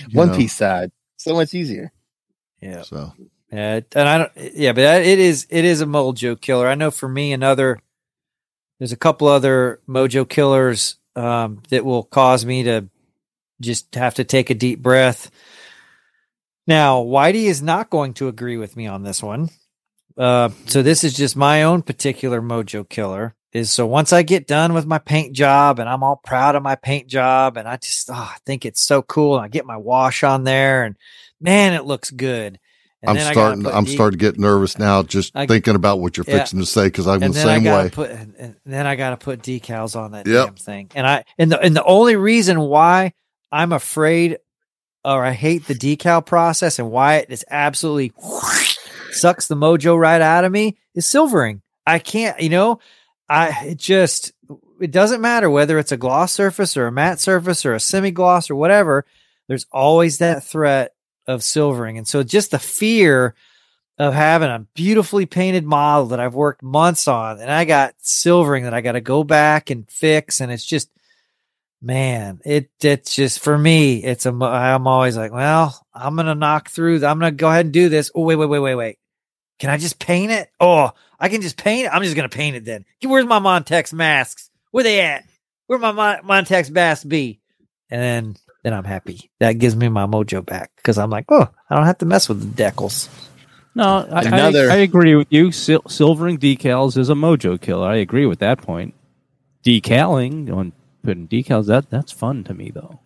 you 0.08 0.18
one 0.18 0.30
know, 0.30 0.38
piece 0.38 0.54
side. 0.54 0.92
So 1.18 1.34
much 1.34 1.54
easier. 1.54 1.92
yeah. 2.62 2.84
So 2.84 3.14
Yeah, 3.52 3.82
and 3.96 4.10
I 4.10 4.18
don't. 4.18 4.32
Yeah, 4.36 4.74
but 4.74 4.82
that, 4.82 5.06
it 5.06 5.20
is 5.20 5.48
it 5.50 5.66
is 5.66 5.82
a 5.82 5.86
mojo 5.86 6.40
killer. 6.40 6.68
I 6.68 6.76
know 6.76 6.92
for 6.92 7.10
me, 7.10 7.34
another. 7.34 7.80
There's 8.80 8.92
a 8.92 8.98
couple 8.98 9.30
other 9.30 9.80
mojo 9.88 10.28
killers 10.28 10.98
um, 11.16 11.64
that 11.70 11.86
will 11.86 12.04
cause 12.04 12.46
me 12.46 12.64
to 12.64 12.90
just 13.62 13.96
have 13.96 14.16
to 14.16 14.24
take 14.24 14.50
a 14.50 14.56
deep 14.56 14.82
breath. 14.82 15.32
Now, 16.68 17.04
Whitey 17.04 17.46
is 17.46 17.62
not 17.62 17.90
going 17.90 18.16
to 18.16 18.28
agree 18.28 18.58
with 18.58 18.76
me 18.76 18.88
on 18.88 19.04
this 19.04 19.22
one. 19.22 19.50
Uh, 20.18 20.50
so 20.66 20.82
this 20.82 21.04
is 21.04 21.14
just 21.14 21.36
my 21.36 21.64
own 21.64 21.82
particular 21.84 22.42
mojo 22.42 22.88
killer. 22.88 23.36
Is 23.56 23.72
so 23.72 23.86
once 23.88 24.12
I 24.12 24.22
get 24.24 24.48
done 24.48 24.74
with 24.74 24.86
my 24.86 24.98
paint 24.98 25.32
job 25.32 25.80
and 25.80 25.88
I'm 25.88 26.04
all 26.04 26.18
proud 26.18 26.56
of 26.56 26.62
my 26.64 26.76
paint 26.76 27.08
job 27.08 27.56
and 27.56 27.70
I 27.70 27.78
just 27.78 28.10
oh, 28.10 28.14
I 28.14 28.36
think 28.46 28.66
it's 28.66 28.82
so 28.82 29.02
cool 29.02 29.38
and 29.38 29.46
I 29.46 29.48
get 29.48 29.66
my 29.66 29.78
wash 29.78 30.24
on 30.26 30.44
there 30.44 30.84
and 30.84 30.98
man, 31.40 31.72
it 31.74 31.86
looks 31.86 32.12
good. 32.12 32.60
And 33.02 33.12
I'm 33.12 33.16
then 33.16 33.28
I 33.28 33.34
gotta 33.34 33.62
starting. 33.62 33.78
I'm 33.78 33.86
starting 33.88 34.20
to 34.20 34.26
get 34.26 34.38
nervous 34.38 34.78
now, 34.78 35.04
just 35.04 35.32
I- 35.36 35.46
thinking 35.46 35.76
about 35.76 36.02
what 36.02 36.18
you're 36.18 36.26
Yeah. 36.28 36.40
fixing 36.40 36.60
to 36.60 36.66
say 36.66 36.88
because 36.88 37.08
I'm 37.08 37.20
the 37.22 37.28
and 37.28 37.34
then 37.34 37.48
I 37.48 37.56
same 37.56 37.64
way. 37.64 37.90
put 37.90 38.12
and 38.12 38.56
then 38.66 38.86
I 38.86 38.98
gotta 38.98 39.16
put 39.16 39.42
decals 39.42 39.96
on 39.96 40.12
that 40.12 40.28
Yep. 40.28 40.46
damn 40.48 40.56
thing. 40.56 40.92
And 40.94 41.08
I 41.08 41.24
and 41.38 41.50
the 41.50 41.60
and 41.62 41.74
the 41.74 41.84
only 41.86 42.18
reason 42.18 42.60
why 42.60 43.14
I'm 43.54 43.72
afraid 43.72 44.38
or 45.06 45.24
I 45.24 45.32
hate 45.32 45.66
the 45.68 45.76
decal 45.76 46.26
process 46.26 46.78
and 46.78 46.92
why 46.92 47.18
it 47.18 47.28
is 47.30 47.46
absolutely 47.50 48.12
sucks 49.12 49.48
the 49.48 49.56
mojo 49.56 49.98
right 49.98 50.22
out 50.22 50.44
of 50.44 50.52
me 50.52 50.78
is 50.94 51.06
silvering. 51.06 51.62
I 51.88 52.00
can't, 52.00 52.38
you 52.42 52.50
know, 52.50 52.80
I 53.30 53.66
it 53.68 53.78
just 53.78 54.34
it 54.80 54.92
doesn't 54.92 55.22
matter 55.22 55.50
whether 55.50 55.80
it's 55.80 55.92
a 55.92 55.98
gloss 55.98 56.34
surface 56.34 56.78
or 56.78 56.88
a 56.88 56.92
matte 56.92 57.20
surface 57.20 57.66
or 57.66 57.74
a 57.74 57.80
semi 57.80 58.12
gloss 58.12 58.50
or 58.50 58.56
whatever. 58.56 59.06
There's 59.48 59.66
always 59.72 60.18
that 60.20 60.44
threat 60.44 60.94
of 61.28 61.44
silvering, 61.44 61.98
and 61.98 62.08
so 62.08 62.24
just 62.24 62.52
the 62.52 62.60
fear 62.60 63.36
of 63.98 64.14
having 64.14 64.50
a 64.50 64.66
beautifully 64.76 65.26
painted 65.26 65.66
model 65.66 66.08
that 66.08 66.20
I've 66.20 66.36
worked 66.36 66.62
months 66.62 67.08
on, 67.08 67.40
and 67.40 67.52
I 67.52 67.66
got 67.66 67.96
silvering 68.00 68.66
that 68.66 68.74
I 68.74 68.82
got 68.82 68.94
to 68.94 69.02
go 69.02 69.24
back 69.24 69.70
and 69.70 69.90
fix, 69.90 70.42
and 70.42 70.52
it's 70.52 70.66
just, 70.66 70.90
man, 71.82 72.42
it 72.46 72.70
it's 72.82 73.16
just 73.16 73.40
for 73.40 73.58
me, 73.58 74.04
it's 74.04 74.26
a. 74.26 74.30
I'm 74.32 74.88
always 74.88 75.18
like, 75.18 75.32
well, 75.32 75.86
I'm 75.94 76.16
gonna 76.16 76.36
knock 76.36 76.70
through. 76.70 76.98
I'm 76.98 77.20
gonna 77.20 77.32
go 77.32 77.50
ahead 77.50 77.66
and 77.66 77.74
do 77.74 77.90
this. 77.90 78.12
Oh 78.14 78.24
wait, 78.24 78.36
wait, 78.36 78.50
wait, 78.50 78.60
wait, 78.60 78.76
wait. 78.76 78.98
Can 79.60 79.70
I 79.70 79.78
just 79.78 80.00
paint 80.00 80.32
it? 80.32 80.50
Oh, 80.60 80.92
I 81.20 81.30
can 81.30 81.42
just 81.42 81.58
paint 81.58 81.86
it. 81.88 81.90
I'm 81.94 82.04
just 82.04 82.16
gonna 82.16 82.30
paint 82.30 82.56
it 82.56 82.66
then. 82.66 82.86
Where's 83.04 83.26
my 83.26 83.40
Montex 83.40 83.94
masks? 83.94 84.50
Where 84.72 84.84
they 84.84 85.00
at? 85.02 85.24
Where 85.68 85.80
my 85.80 85.92
Mon- 85.92 86.24
Montex 86.24 86.70
masks 86.70 87.06
be? 87.06 87.40
And 87.90 88.02
then 88.02 88.36
then 88.64 88.74
I'm 88.74 88.84
happy. 88.84 89.30
That 89.40 89.54
gives 89.54 89.76
me 89.76 89.88
my 89.90 90.06
mojo 90.08 90.44
back 90.46 90.72
because 90.78 90.98
I'm 90.98 91.10
like, 91.10 91.26
oh, 91.30 91.48
I 91.70 91.76
don't 91.76 91.86
have 91.86 92.00
to 92.00 92.06
mess 92.06 92.28
with 92.28 92.42
the 92.56 92.64
decals. 92.64 93.10
No, 93.76 94.08
I, 94.12 94.24
Another- 94.24 94.72
I, 94.72 94.76
I 94.76 94.78
agree 94.78 95.16
with 95.16 95.28
you. 95.30 95.52
Sil- 95.54 95.86
silvering 95.88 96.38
decals 96.38 96.98
is 96.98 97.10
a 97.10 97.14
mojo 97.14 97.60
killer. 97.62 97.88
I 97.88 97.98
agree 97.98 98.26
with 98.26 98.40
that 98.40 98.58
point. 98.60 98.94
Decaling 99.64 100.52
on 100.52 100.74
putting 101.04 101.28
decals 101.28 101.68
that 101.68 101.90
that's 101.90 102.12
fun 102.12 102.44
to 102.46 102.54
me 102.54 102.72
though. 102.72 103.00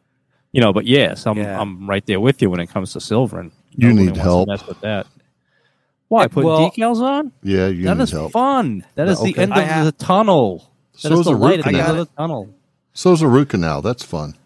You 0.51 0.61
know, 0.61 0.73
but 0.73 0.85
yes, 0.85 1.27
I'm 1.27 1.37
Yeah. 1.37 1.59
I'm 1.59 1.87
right 1.89 2.05
there 2.05 2.19
with 2.19 2.41
you 2.41 2.49
when 2.49 2.59
it 2.59 2.67
comes 2.67 2.93
to 2.93 3.01
silvering. 3.01 3.51
You 3.71 3.89
Nobody 3.89 4.07
need 4.07 4.17
help. 4.17 4.47
Mess 4.47 4.65
with 4.65 4.81
that. 4.81 5.07
Why 6.09 6.27
put 6.27 6.43
well- 6.43 6.69
decals 6.69 6.99
on? 7.01 7.31
Yeah, 7.43 7.67
you 7.67 7.85
That 7.85 7.97
need 7.97 8.03
is 8.03 8.11
help. 8.11 8.31
fun. 8.33 8.83
That 8.95 9.07
is 9.07 9.19
the 9.21 9.29
Okay. 9.29 9.41
end 9.43 9.53
of 9.53 9.63
have- 9.63 9.85
the 9.85 9.91
tunnel. 9.93 10.69
That 10.95 10.99
So 11.01 11.13
is 11.13 11.19
is 11.21 11.25
the 11.27 11.31
a 11.33 11.37
light 11.37 11.49
root 11.51 11.59
at 11.59 11.63
the 11.65 11.69
end 11.69 11.77
canal. 11.77 11.91
of 12.01 12.07
the 12.09 12.13
tunnel. 12.17 12.49
So's 12.93 13.21
a 13.21 13.27
root 13.27 13.49
canal. 13.49 13.81
That's 13.81 14.03
fun. 14.03 14.35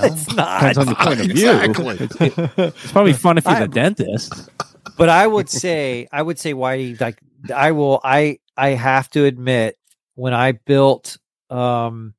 It's 0.00 0.32
not. 0.34 0.60
Depends 0.60 0.78
on 0.78 0.86
your 0.86 0.96
point 0.96 1.20
of 1.20 1.26
view. 1.26 1.50
Exactly. 1.50 2.64
It's 2.64 2.92
probably 2.92 3.12
fun 3.12 3.38
if 3.38 3.44
you're 3.44 3.54
I- 3.54 3.60
the 3.60 3.68
dentist. 3.68 4.48
but 4.96 5.08
I 5.08 5.26
would 5.26 5.48
say, 5.48 6.06
I 6.12 6.22
would 6.22 6.38
say, 6.38 6.54
why 6.54 6.96
like 7.00 7.18
I 7.54 7.72
will, 7.72 8.00
I 8.04 8.38
I 8.56 8.70
have 8.70 9.10
to 9.10 9.24
admit, 9.24 9.76
when 10.14 10.32
I 10.34 10.52
built 10.52 11.18
um 11.50 12.14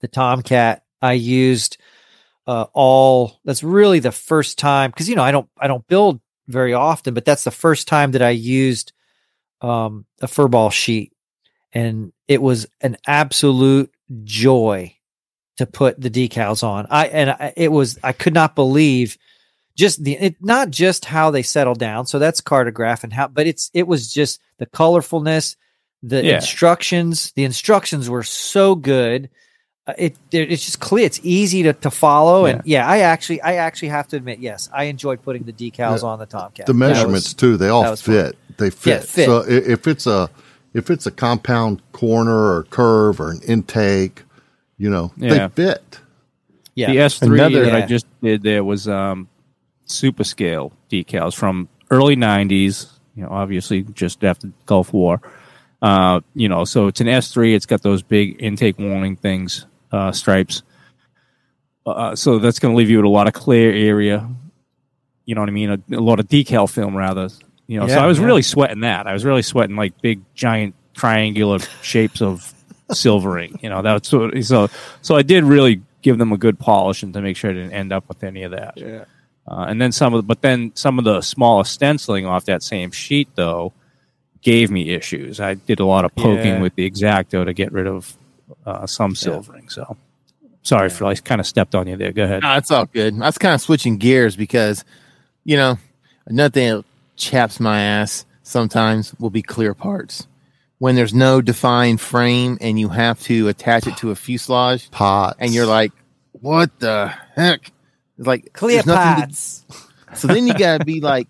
the 0.00 0.08
Tomcat, 0.08 0.82
I 1.00 1.12
used 1.14 1.78
uh 2.46 2.66
all. 2.72 3.40
That's 3.44 3.62
really 3.62 3.98
the 4.00 4.12
first 4.12 4.58
time 4.58 4.90
because 4.90 5.08
you 5.08 5.16
know 5.16 5.22
I 5.24 5.32
don't 5.32 5.48
I 5.58 5.68
don't 5.68 5.86
build 5.86 6.20
very 6.48 6.72
often, 6.74 7.14
but 7.14 7.24
that's 7.24 7.44
the 7.44 7.50
first 7.50 7.88
time 7.88 8.12
that 8.12 8.22
I 8.22 8.30
used 8.30 8.92
um 9.60 10.06
a 10.20 10.26
furball 10.26 10.72
sheet, 10.72 11.12
and 11.72 12.12
it 12.28 12.42
was 12.42 12.66
an 12.80 12.96
absolute 13.06 13.92
joy 14.24 14.94
to 15.58 15.66
put 15.66 16.00
the 16.00 16.10
decals 16.10 16.64
on. 16.64 16.86
I 16.90 17.06
and 17.06 17.30
I, 17.30 17.52
it 17.56 17.70
was 17.70 17.98
I 18.02 18.12
could 18.12 18.34
not 18.34 18.54
believe 18.54 19.16
just 19.76 20.02
the 20.02 20.14
it 20.16 20.36
not 20.40 20.70
just 20.70 21.04
how 21.04 21.30
they 21.30 21.42
settle 21.42 21.74
down. 21.74 22.06
So 22.06 22.18
that's 22.18 22.40
Cartograf 22.40 23.04
and 23.04 23.12
how, 23.12 23.28
but 23.28 23.46
it's 23.46 23.70
it 23.72 23.86
was 23.86 24.12
just 24.12 24.40
the 24.58 24.66
colorfulness, 24.66 25.56
the 26.02 26.22
Yeah. 26.24 26.34
instructions. 26.36 27.32
The 27.32 27.44
instructions 27.44 28.10
were 28.10 28.22
so 28.24 28.74
good. 28.74 29.30
Uh, 29.84 29.94
it, 29.98 30.16
it 30.30 30.52
it's 30.52 30.64
just 30.64 30.78
clear. 30.78 31.04
It's 31.04 31.18
easy 31.24 31.64
to, 31.64 31.72
to 31.72 31.90
follow, 31.90 32.46
and 32.46 32.62
yeah, 32.64 32.86
I 32.86 32.98
actually 33.00 33.40
I 33.42 33.54
actually 33.54 33.88
have 33.88 34.06
to 34.08 34.16
admit, 34.16 34.38
yes, 34.38 34.68
I 34.72 34.84
enjoyed 34.84 35.22
putting 35.22 35.42
the 35.42 35.52
decals 35.52 36.04
on 36.04 36.20
the 36.20 36.26
Tomcat. 36.26 36.66
the 36.66 36.72
That 36.72 36.78
was- 36.78 36.96
measurements 36.98 37.34
too 37.34 37.56
they 37.56 37.68
all 37.68 37.82
was 37.90 38.00
fun. 38.00 38.14
fit 38.14 38.38
they 38.58 38.70
fit. 38.70 39.02
fit. 39.04 39.26
so 39.26 39.38
if 39.48 39.88
it's 39.88 40.06
a 40.06 40.30
if 40.72 40.88
it's 40.88 41.06
a 41.06 41.10
compound 41.10 41.82
corner 41.90 42.54
or 42.54 42.62
curve 42.70 43.20
or 43.20 43.30
an 43.32 43.40
intake 43.42 44.22
you 44.78 44.88
know 44.88 45.10
Yeah. 45.16 45.48
they 45.48 45.64
fit 45.64 45.98
yeah, 46.74 46.86
The 46.92 46.96
S3 46.98 47.32
Another- 47.34 47.64
that 47.64 47.74
I 47.74 47.84
just 47.86 48.06
did 48.22 48.42
there 48.44 48.62
was 48.64 48.86
um, 48.88 49.28
super 49.86 50.22
scale 50.24 50.72
decals 50.90 51.34
from 51.34 51.68
early 51.90 52.16
90s, 52.16 52.86
you 53.14 53.24
know, 53.24 53.28
obviously 53.30 53.82
just 53.82 54.24
after 54.24 54.46
the 54.46 54.52
Gulf 54.64 54.92
War. 54.94 55.20
Uh, 55.82 56.20
you 56.34 56.48
know, 56.48 56.64
so 56.64 56.86
it's 56.86 57.00
an 57.02 57.08
S3. 57.08 57.54
It's 57.54 57.66
got 57.66 57.82
those 57.82 58.02
big 58.02 58.36
intake 58.42 58.78
warning 58.78 59.16
things, 59.16 59.66
uh, 59.92 60.12
stripes. 60.12 60.62
Uh, 61.84 62.14
so 62.16 62.38
that's 62.38 62.58
going 62.58 62.72
to 62.72 62.76
leave 62.76 62.90
you 62.90 62.98
with 62.98 63.06
a 63.06 63.08
lot 63.08 63.26
of 63.26 63.32
clear 63.32 63.72
area. 63.72 64.28
You 65.24 65.34
know 65.34 65.40
what 65.40 65.48
I 65.48 65.52
mean? 65.52 65.70
A, 65.70 65.78
a 65.96 66.00
lot 66.00 66.20
of 66.20 66.28
decal 66.28 66.70
film, 66.70 66.96
rather. 66.96 67.28
You 67.66 67.80
know, 67.80 67.88
so 67.88 67.98
I 67.98 68.06
was 68.06 68.18
yeah. 68.18 68.26
really 68.26 68.42
sweating 68.42 68.80
that. 68.80 69.06
I 69.06 69.12
was 69.12 69.24
really 69.24 69.42
sweating 69.42 69.76
like 69.76 70.00
big, 70.00 70.20
giant, 70.34 70.74
triangular 70.94 71.58
shapes 71.80 72.20
of 72.20 72.52
silvering. 72.90 73.58
You 73.62 73.68
know, 73.68 73.82
that's 73.82 74.12
what, 74.12 74.44
so. 74.44 74.68
So 75.00 75.16
I 75.16 75.22
did 75.22 75.44
really 75.44 75.82
give 76.02 76.18
them 76.18 76.32
a 76.32 76.36
good 76.36 76.58
polish 76.58 77.02
and 77.02 77.14
to 77.14 77.20
make 77.20 77.36
sure 77.36 77.50
I 77.50 77.54
didn't 77.54 77.72
end 77.72 77.92
up 77.92 78.08
with 78.08 78.24
any 78.24 78.42
of 78.42 78.50
that. 78.50 78.76
Yeah. 78.76 79.04
Uh, 79.46 79.66
and 79.68 79.80
then 79.80 79.92
some 79.92 80.14
of, 80.14 80.26
but 80.26 80.42
then 80.42 80.72
some 80.74 80.98
of 80.98 81.04
the 81.04 81.20
smaller 81.20 81.64
stenciling 81.64 82.26
off 82.26 82.44
that 82.44 82.62
same 82.62 82.90
sheet 82.90 83.28
though 83.34 83.72
gave 84.40 84.70
me 84.70 84.90
issues. 84.90 85.40
I 85.40 85.54
did 85.54 85.80
a 85.80 85.84
lot 85.84 86.04
of 86.04 86.14
poking 86.14 86.54
Yeah. 86.54 86.60
with 86.60 86.74
the 86.74 86.86
X-Acto 86.86 87.44
to 87.44 87.52
get 87.52 87.72
rid 87.72 87.86
of 87.86 88.16
uh, 88.66 88.86
some 88.86 89.14
silvering. 89.14 89.68
So 89.68 89.96
sorry 90.62 90.88
for 90.88 91.04
I 91.06 91.14
kind 91.14 91.40
of 91.40 91.46
stepped 91.46 91.74
on 91.74 91.86
you 91.86 91.96
there. 91.96 92.12
Go 92.12 92.24
ahead. 92.24 92.42
No, 92.42 92.56
it's 92.56 92.70
all 92.70 92.86
good. 92.86 93.14
I 93.20 93.26
was 93.26 93.38
kind 93.38 93.54
of 93.54 93.60
switching 93.60 93.98
gears 93.98 94.36
because, 94.36 94.84
you 95.44 95.56
know, 95.56 95.78
nothing 96.28 96.68
that 96.68 96.84
chaps 97.16 97.60
my 97.60 97.80
ass 97.80 98.24
sometimes 98.42 99.14
will 99.18 99.30
be 99.30 99.42
clear 99.42 99.74
parts. 99.74 100.26
When 100.78 100.96
there's 100.96 101.14
no 101.14 101.40
defined 101.40 102.00
frame 102.00 102.58
and 102.60 102.78
you 102.78 102.88
have 102.88 103.20
to 103.22 103.48
attach 103.48 103.86
it 103.86 103.96
to 103.98 104.10
a 104.10 104.16
fuselage, 104.16 104.90
pots 104.90 105.36
and 105.38 105.54
you're 105.54 105.66
like, 105.66 105.92
what 106.32 106.76
the 106.80 107.12
heck? 107.36 107.70
It's 108.18 108.26
like 108.26 108.52
clear 108.52 108.82
there's 108.82 108.84
to- 108.84 108.94
pots. 108.94 109.64
so 110.14 110.26
then 110.26 110.46
you 110.46 110.54
gotta 110.54 110.84
be 110.84 111.00
like, 111.00 111.28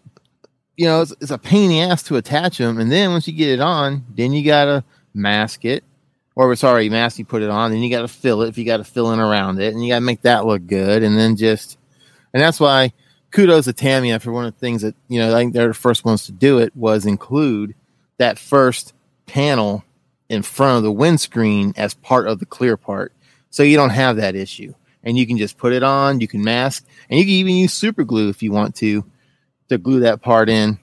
you 0.77 0.86
know, 0.86 1.03
it's, 1.03 1.12
it's 1.20 1.31
a 1.31 1.36
pain 1.39 1.65
in 1.65 1.69
the 1.70 1.81
ass 1.82 2.03
to 2.05 2.16
attach 2.16 2.57
them, 2.57 2.78
and 2.78 2.90
then 2.90 3.11
once 3.11 3.28
you 3.28 3.35
get 3.35 3.51
it 3.51 3.61
on, 3.61 4.05
then 4.15 4.32
you 4.32 4.43
gotta 4.43 4.82
mask 5.12 5.66
it, 5.66 5.85
or 6.34 6.52
it's 6.52 6.64
already 6.64 6.86
you 6.86 7.24
put 7.24 7.42
it 7.42 7.50
on, 7.50 7.72
and 7.72 7.82
you 7.82 7.90
gotta 7.90 8.09
fill 8.09 8.42
it 8.42 8.48
if 8.48 8.59
you 8.59 8.64
gotta 8.64 8.84
fill 8.84 9.12
in 9.12 9.20
around 9.20 9.60
it, 9.60 9.72
and 9.72 9.82
you 9.82 9.92
gotta 9.92 10.04
make 10.04 10.22
that 10.22 10.46
look 10.46 10.66
good, 10.66 11.02
and 11.02 11.16
then 11.16 11.36
just, 11.36 11.78
and 12.32 12.42
that's 12.42 12.60
why 12.60 12.92
kudos 13.30 13.64
to 13.64 13.72
Tamiya 13.72 14.20
for 14.20 14.32
one 14.32 14.44
of 14.44 14.54
the 14.54 14.60
things 14.60 14.82
that 14.82 14.94
you 15.09 15.18
know 15.18 15.34
I 15.34 15.38
think 15.38 15.52
they're 15.52 15.68
the 15.68 15.74
first 15.74 16.04
ones 16.04 16.26
to 16.26 16.32
do 16.32 16.59
it 16.59 16.74
was 16.76 17.06
include 17.06 17.74
that 18.18 18.38
first 18.38 18.94
panel 19.26 19.84
in 20.28 20.42
front 20.42 20.78
of 20.78 20.82
the 20.82 20.92
windscreen 20.92 21.72
as 21.76 21.94
part 21.94 22.26
of 22.26 22.38
the 22.38 22.46
clear 22.46 22.76
part, 22.76 23.12
so 23.50 23.62
you 23.62 23.76
don't 23.76 23.90
have 23.90 24.16
that 24.16 24.34
issue, 24.34 24.74
and 25.04 25.18
you 25.18 25.26
can 25.26 25.38
just 25.38 25.59
put 25.59 25.72
it 25.72 25.82
on, 25.82 26.20
you 26.20 26.28
can 26.28 26.42
mask, 26.42 26.86
and 27.10 27.18
you 27.18 27.24
can 27.24 27.34
even 27.34 27.54
use 27.54 27.72
super 27.72 28.04
glue 28.04 28.28
if 28.28 28.42
you 28.42 28.52
want 28.52 28.74
to 28.76 29.04
to 29.68 29.78
glue 29.78 30.00
that 30.00 30.22
part 30.22 30.48
in 30.48 30.78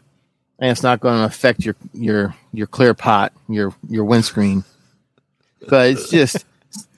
and 0.59 0.71
it's 0.71 0.83
not 0.83 0.99
going 0.99 1.19
to 1.19 1.25
affect 1.25 1.65
your 1.65 1.75
your 1.93 2.35
your 2.51 2.67
clear 2.67 2.93
pot 2.93 3.33
your 3.47 3.73
your 3.87 4.03
windscreen 4.03 4.63
but 5.69 5.89
it's 5.91 6.09
just 6.09 6.45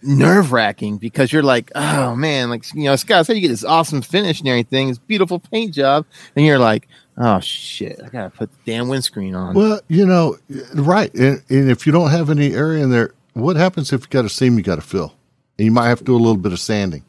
nerve 0.03 0.51
wracking 0.51 0.97
because 0.97 1.31
you're 1.31 1.43
like 1.43 1.71
oh 1.75 2.15
man 2.15 2.49
like 2.49 2.65
you 2.73 2.83
know 2.85 2.95
scott 2.95 3.25
said 3.25 3.35
you 3.35 3.41
get 3.41 3.47
this 3.49 3.63
awesome 3.63 4.01
finish 4.01 4.39
and 4.39 4.49
everything 4.49 4.87
this 4.89 4.97
beautiful 4.97 5.39
paint 5.39 5.73
job 5.73 6.05
and 6.35 6.45
you're 6.45 6.59
like 6.59 6.87
oh 7.17 7.39
shit 7.39 7.99
i 8.03 8.09
gotta 8.09 8.29
put 8.29 8.51
the 8.51 8.57
damn 8.65 8.87
windscreen 8.87 9.35
on 9.35 9.53
well 9.53 9.79
you 9.87 10.05
know 10.05 10.35
right 10.73 11.13
and, 11.13 11.41
and 11.49 11.69
if 11.69 11.85
you 11.85 11.91
don't 11.91 12.09
have 12.09 12.29
any 12.29 12.53
area 12.53 12.83
in 12.83 12.89
there 12.89 13.13
what 13.33 13.55
happens 13.55 13.93
if 13.93 14.01
you 14.01 14.07
got 14.09 14.25
a 14.25 14.29
seam 14.29 14.57
you 14.57 14.63
got 14.63 14.75
to 14.75 14.81
fill 14.81 15.13
and 15.57 15.65
you 15.65 15.71
might 15.71 15.87
have 15.87 15.99
to 15.99 16.03
do 16.05 16.15
a 16.15 16.17
little 16.17 16.35
bit 16.35 16.51
of 16.51 16.59
sanding 16.59 17.05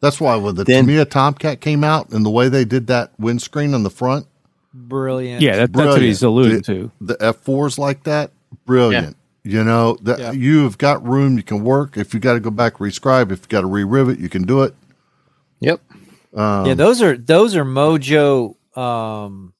that's 0.00 0.18
why 0.18 0.34
when 0.36 0.54
the 0.54 0.64
Then- 0.64 0.84
Tamiya 0.86 1.04
Tomcat 1.04 1.60
came 1.60 1.84
out 1.84 2.08
and 2.10 2.24
the 2.24 2.30
way 2.30 2.48
they 2.48 2.64
did 2.64 2.86
that 2.86 3.12
windscreen 3.18 3.74
on 3.74 3.82
the 3.82 3.90
front, 3.90 4.26
Brilliant. 4.72 5.42
Yeah, 5.42 5.56
that, 5.56 5.72
that's 5.74 5.86
what 5.88 6.00
he's 6.00 6.22
alluding 6.22 6.58
The- 6.58 6.62
to. 6.62 6.90
the 7.02 7.14
F4s 7.16 7.76
like 7.76 8.04
that, 8.04 8.30
brilliant. 8.64 9.16
You 9.44 9.64
know, 9.64 9.96
that 10.02 10.18
Yeah. 10.18 10.32
you've 10.32 10.78
got 10.78 11.06
room, 11.06 11.36
you 11.36 11.42
can 11.42 11.64
work. 11.64 11.96
If 11.96 12.12
you 12.14 12.20
got 12.20 12.34
to 12.34 12.40
go 12.40 12.50
back 12.50 12.74
rescribe, 12.74 13.32
if 13.32 13.40
you 13.42 13.48
got 13.48 13.62
to 13.62 13.66
re-rivet, 13.66 14.18
you 14.18 14.28
can 14.28 14.42
do 14.44 14.62
it. 14.62 14.74
yep 15.60 15.80
Um, 16.36 16.66
yeah, 16.66 16.74
those 16.74 17.02
are 17.02 17.16
those 17.16 17.56
are 17.56 17.64
Mojo. 17.64 18.56
Um, 18.76 19.54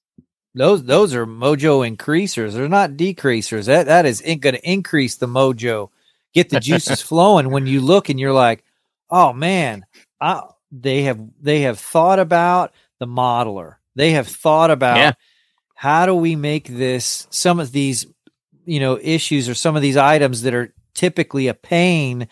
those 0.55 0.85
those 0.85 1.15
are 1.15 1.27
Mojo 1.27 1.87
increasers. 1.87 2.55
They're 2.55 2.69
not 2.69 2.93
decreasers. 2.93 3.67
That 3.67 3.87
that 3.87 4.07
is 4.07 4.21
going 4.21 4.41
to 4.55 4.71
increase 4.71 5.17
the 5.17 5.27
Mojo. 5.27 5.91
Get 6.35 6.51
the 6.51 6.61
juices 6.61 7.01
flowing 7.03 7.51
when 7.51 7.67
you 7.67 7.81
look 7.81 8.09
and 8.09 8.21
you're 8.21 8.33
like, 8.33 8.65
oh 9.11 9.33
man, 9.33 9.85
I, 10.21 10.43
they 10.73 11.03
have 11.05 11.21
they 11.41 11.63
have 11.63 11.79
thought 11.79 12.19
about 12.19 12.73
the 12.99 13.07
modeler. 13.07 13.77
They 13.97 14.13
have 14.13 14.29
thought 14.29 14.71
about 14.71 14.97
Yeah. 14.97 15.13
how 15.75 16.07
do 16.07 16.15
we 16.15 16.37
make 16.37 16.69
this 16.69 17.27
some 17.31 17.59
of 17.61 17.73
these 17.73 18.07
you 18.65 18.81
know 18.81 18.99
issues 19.03 19.49
or 19.49 19.55
some 19.55 19.77
of 19.77 19.83
these 19.83 19.97
items 19.97 20.43
that 20.43 20.55
are 20.55 20.73
typically 20.95 21.49
a 21.49 21.55
pain 21.55 22.29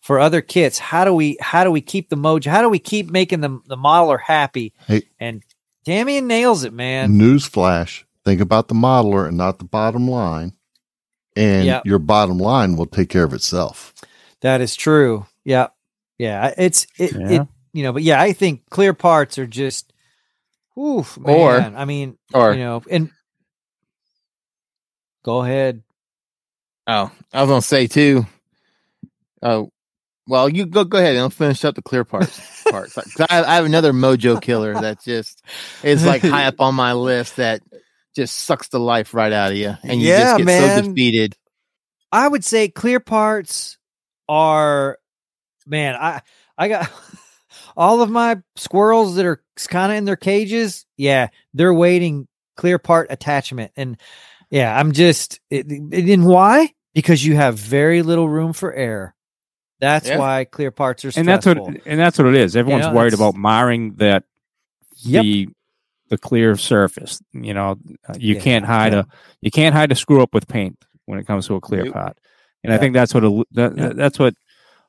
for 0.00 0.18
other 0.20 0.40
kits 0.40 0.78
how 0.78 1.04
do 1.04 1.14
we 1.14 1.36
how 1.40 1.64
do 1.64 1.70
we 1.70 1.80
keep 1.80 2.08
the 2.10 2.16
mojo 2.16 2.46
how 2.50 2.60
do 2.62 2.68
we 2.68 2.78
keep 2.78 3.10
making 3.10 3.40
the, 3.40 3.60
the 3.66 3.76
modeler 3.76 4.20
happy 4.20 4.72
Hey. 4.86 5.02
and 5.20 5.42
Damian 5.84 6.26
nails 6.26 6.62
it 6.64 6.72
man 6.72 7.16
news 7.18 7.46
flash: 7.46 8.04
think 8.24 8.40
about 8.40 8.68
the 8.68 8.74
modeler 8.74 9.26
and 9.26 9.36
not 9.36 9.58
the 9.58 9.64
bottom 9.64 10.06
line, 10.08 10.52
and 11.36 11.66
Yeah. 11.66 11.80
your 11.84 11.98
bottom 11.98 12.38
line 12.38 12.76
will 12.76 12.86
take 12.86 13.08
care 13.08 13.24
of 13.24 13.32
itself. 13.34 13.92
that 14.42 14.60
is 14.60 14.76
true 14.76 15.26
yeah 15.44 15.68
yeah 16.18 16.52
it's 16.56 16.86
it, 16.98 17.12
Yeah. 17.12 17.30
it 17.42 17.48
you 17.72 17.82
know 17.82 17.92
but 17.92 18.02
yeah 18.02 18.20
i 18.20 18.32
think 18.32 18.68
clear 18.70 18.92
parts 18.94 19.38
are 19.38 19.46
just 19.46 19.92
oof 20.78 21.18
Or- 21.24 21.58
i 21.60 21.84
mean 21.84 22.16
or 22.34 22.52
you 22.52 22.60
know 22.60 22.82
and 22.90 23.10
go 25.24 25.42
ahead 25.42 25.82
oh 26.86 27.10
i 27.32 27.40
was 27.40 27.48
gonna 27.48 27.62
say 27.62 27.86
too 27.86 28.26
oh 29.42 29.70
well 30.26 30.48
you 30.48 30.66
go 30.66 30.84
go 30.84 30.98
ahead 30.98 31.12
and 31.12 31.20
i'll 31.20 31.30
finish 31.30 31.64
up 31.64 31.74
the 31.74 31.82
clear 31.82 32.04
parts 32.04 32.64
parts 32.70 32.96
I, 33.30 33.42
I 33.42 33.54
have 33.56 33.64
another 33.64 33.92
mojo 33.92 34.40
killer 34.40 34.74
that 34.74 35.02
just 35.02 35.42
is 35.82 36.04
like 36.04 36.22
high 36.22 36.46
up 36.46 36.60
on 36.60 36.74
my 36.74 36.92
list 36.92 37.36
that 37.36 37.62
just 38.14 38.40
sucks 38.40 38.68
the 38.68 38.80
life 38.80 39.14
right 39.14 39.32
out 39.32 39.52
of 39.52 39.56
you 39.56 39.74
and 39.82 40.00
you 40.00 40.08
Yeah, 40.08 40.24
just 40.24 40.36
get 40.38 40.46
man. 40.46 40.76
so 40.76 40.82
defeated 40.82 41.36
I 42.10 42.28
would 42.28 42.44
say 42.44 42.68
clear 42.68 43.00
parts 43.00 43.78
are 44.28 44.98
man, 45.66 45.94
I 45.94 46.20
I 46.58 46.68
got 46.68 46.90
all 47.76 48.02
of 48.02 48.10
my 48.10 48.42
squirrels 48.56 49.14
that 49.16 49.24
are 49.26 49.42
kind 49.68 49.92
of 49.92 49.98
in 49.98 50.04
their 50.04 50.16
cages. 50.16 50.84
Yeah, 50.96 51.28
they're 51.54 51.72
waiting 51.72 52.28
clear 52.56 52.78
part 52.78 53.06
attachment 53.10 53.72
and 53.76 53.96
yeah, 54.52 54.78
I'm 54.78 54.92
just 54.92 55.40
it, 55.50 55.66
and 55.68 56.24
why? 56.26 56.72
Because 56.94 57.24
you 57.24 57.34
have 57.34 57.56
very 57.58 58.02
little 58.02 58.28
room 58.28 58.52
for 58.52 58.72
error. 58.72 59.14
That's 59.80 60.06
Yeah. 60.08 60.18
why 60.18 60.44
clear 60.44 60.70
parts 60.70 61.04
are 61.04 61.10
And 61.16 61.26
that's 61.26 61.44
what 61.46 61.56
and 61.86 61.98
that's 61.98 62.18
what 62.18 62.28
it 62.28 62.34
is. 62.36 62.54
Everyone's 62.54 62.86
know, 62.86 62.92
worried 62.94 63.14
about 63.14 63.34
marring 63.34 63.94
that 63.96 64.22
Yep. 65.04 65.22
the 65.24 65.48
the 66.10 66.18
clear 66.18 66.56
surface. 66.56 67.20
You 67.32 67.54
know, 67.54 67.78
uh, 68.08 68.14
you 68.18 68.34
Yeah, 68.34 68.40
can't 68.40 68.64
hide 68.66 68.92
yeah. 68.92 69.00
a 69.00 69.04
you 69.40 69.50
can't 69.50 69.74
hide 69.74 69.90
a 69.90 69.94
screw 69.96 70.22
up 70.22 70.34
with 70.34 70.46
paint 70.46 70.76
when 71.06 71.18
it 71.18 71.26
comes 71.26 71.46
to 71.48 71.54
a 71.56 71.60
clear 71.60 71.84
Nope. 71.84 71.94
pot. 71.94 72.18
And 72.62 72.72
I 72.72 72.78
think 72.78 72.94
that's 72.94 73.12
what 73.14 73.24
a, 73.24 73.42
that, 73.52 73.76
Yeah. 73.76 73.88
that's 73.94 74.18
what 74.20 74.34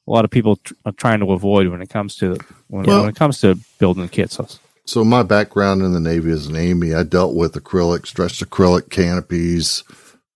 a 0.07 0.11
lot 0.11 0.26
of 0.26 0.30
people 0.31 0.57
tr- 0.57 0.73
are 0.85 0.91
trying 0.91 1.22
to 1.22 1.31
avoid 1.31 1.69
when 1.69 1.81
it 1.81 1.90
comes 1.90 2.15
to 2.18 2.38
when, 2.68 2.84
Well- 2.85 3.02
when 3.02 3.10
it 3.10 3.15
comes 3.15 3.40
to 3.41 3.57
building 3.80 4.07
kits. 4.10 4.38
So 4.86 5.04
my 5.04 5.24
background 5.24 5.82
in 5.82 5.94
the 5.94 6.00
Navy 6.00 6.32
as 6.32 6.48
an 6.48 6.56
Amy, 6.58 6.94
I 6.94 7.04
dealt 7.04 7.36
with 7.36 7.54
acrylic, 7.54 8.06
stretched 8.06 8.44
acrylic 8.44 8.90
canopies, 8.90 9.84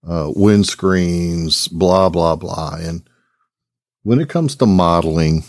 uh, 0.07 0.27
windscreens, 0.35 1.69
blah 1.71 2.09
blah 2.09 2.35
blah. 2.37 2.75
And 2.79 3.07
when 4.03 4.19
it 4.19 4.29
comes 4.29 4.55
to 4.57 4.65
modeling, 4.65 5.43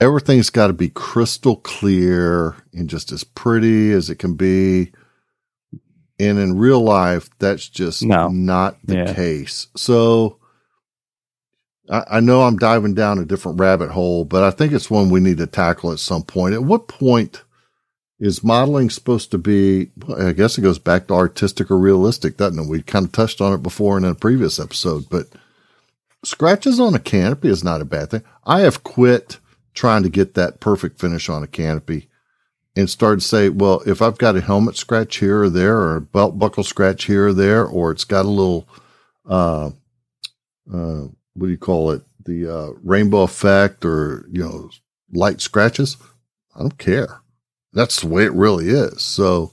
everything's 0.00 0.50
got 0.50 0.66
to 0.66 0.74
be 0.74 0.90
crystal 0.90 1.56
clear 1.56 2.56
and 2.74 2.90
just 2.90 3.10
as 3.10 3.24
pretty 3.24 3.92
as 3.92 4.10
it 4.10 4.16
can 4.16 4.34
be. 4.34 4.92
And 6.18 6.38
in 6.38 6.58
real 6.58 6.82
life, 6.82 7.30
that's 7.38 7.66
just 7.66 8.02
No. 8.02 8.28
not 8.28 8.76
the 8.84 8.96
Yeah. 8.96 9.14
case. 9.14 9.68
So 9.76 10.39
I, 11.90 12.20
know 12.20 12.42
I'm 12.42 12.56
diving 12.56 12.94
down 12.94 13.18
a 13.18 13.24
different 13.24 13.58
rabbit 13.58 13.90
hole, 13.90 14.24
but 14.24 14.44
I 14.44 14.50
think 14.50 14.72
it's 14.72 14.90
one 14.90 15.10
we 15.10 15.18
need 15.18 15.38
to 15.38 15.46
tackle 15.46 15.90
at 15.92 15.98
some 15.98 16.22
point. 16.22 16.54
At 16.54 16.62
what 16.62 16.86
point 16.86 17.42
is 18.20 18.44
modeling 18.44 18.90
supposed 18.90 19.32
to 19.32 19.38
be? 19.38 19.90
I 20.16 20.32
guess 20.32 20.56
it 20.56 20.62
goes 20.62 20.78
back 20.78 21.08
to 21.08 21.14
artistic 21.14 21.70
or 21.70 21.78
realistic, 21.78 22.36
doesn't 22.36 22.62
it? 22.62 22.68
We 22.68 22.82
kind 22.82 23.06
of 23.06 23.12
touched 23.12 23.40
on 23.40 23.52
it 23.52 23.62
before 23.62 23.98
in 23.98 24.04
a 24.04 24.14
previous 24.14 24.60
episode, 24.60 25.08
but 25.10 25.26
scratches 26.24 26.78
on 26.78 26.94
a 26.94 27.00
canopy 27.00 27.48
is 27.48 27.64
not 27.64 27.80
a 27.80 27.86
bad 27.86 28.10
thing. 28.10 28.22
I 28.44 28.60
have 28.60 28.84
quit 28.84 29.38
trying 29.74 30.02
to 30.04 30.08
get 30.08 30.34
that 30.34 30.60
perfect 30.60 31.00
finish 31.00 31.28
on 31.28 31.42
a 31.42 31.48
canopy 31.48 32.08
and 32.76 32.88
started 32.88 33.20
to 33.20 33.26
say, 33.26 33.48
well, 33.48 33.82
if 33.86 34.00
I've 34.00 34.18
got 34.18 34.36
a 34.36 34.40
helmet 34.40 34.76
scratch 34.76 35.16
here 35.16 35.42
or 35.42 35.50
there, 35.50 35.78
or 35.78 35.96
a 35.96 36.00
belt 36.00 36.38
buckle 36.38 36.62
scratch 36.62 37.04
here 37.04 37.28
or 37.28 37.32
there, 37.32 37.64
or 37.64 37.90
it's 37.90 38.04
got 38.04 38.26
a 38.26 38.28
little, 38.28 38.68
uh, 39.28 39.70
uh, 40.72 41.06
what 41.40 41.46
do 41.46 41.52
you 41.52 41.58
call 41.58 41.90
it? 41.92 42.02
The 42.26 42.46
uh, 42.54 42.68
rainbow 42.84 43.22
effect 43.22 43.84
or, 43.84 44.26
you 44.30 44.42
know, 44.42 44.68
light 45.10 45.40
scratches. 45.40 45.96
I 46.54 46.60
don't 46.60 46.76
care. 46.76 47.22
That's 47.72 48.02
the 48.02 48.08
way 48.08 48.24
it 48.24 48.32
really 48.34 48.68
is. 48.68 49.02
So, 49.02 49.52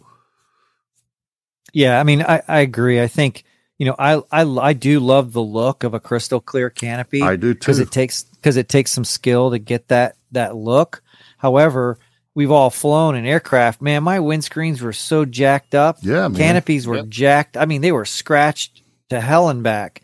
Yeah, 1.72 1.98
I 2.00 2.04
mean, 2.04 2.22
I, 2.22 2.42
I 2.48 2.60
agree. 2.60 3.02
I 3.02 3.08
think 3.08 3.46
you 3.78 3.86
know, 3.86 3.96
I, 4.00 4.22
I 4.32 4.42
I 4.42 4.74
do 4.74 5.00
love 5.00 5.34
the 5.34 5.42
look 5.42 5.84
of 5.84 5.94
a 5.94 6.00
crystal 6.00 6.42
clear 6.42 6.70
canopy. 6.70 7.22
I 7.22 7.36
do 7.36 7.54
because 7.54 7.80
it 7.80 7.92
takes 7.92 8.24
because 8.24 8.58
it 8.58 8.70
takes 8.70 8.92
some 8.92 9.06
skill 9.06 9.52
to 9.52 9.60
get 9.60 9.88
that 9.90 10.16
that 10.32 10.56
look. 10.56 11.04
However, 11.38 12.00
we've 12.34 12.50
all 12.52 12.72
flown 12.72 13.16
in 13.16 13.26
aircraft. 13.28 13.80
Man, 13.82 14.04
my 14.04 14.18
windscreens 14.18 14.82
were 14.82 14.94
so 14.94 15.26
jacked 15.26 15.76
up. 15.76 15.98
Yeah, 16.02 16.28
man. 16.28 16.34
Canopies 16.36 16.88
were 16.88 16.98
Yep. 16.98 17.08
jacked. 17.10 17.58
I 17.58 17.66
mean, 17.66 17.82
they 17.82 17.92
were 17.92 18.06
scratched 18.06 18.82
to 19.10 19.22
hell 19.22 19.50
and 19.50 19.62
back. 19.62 20.02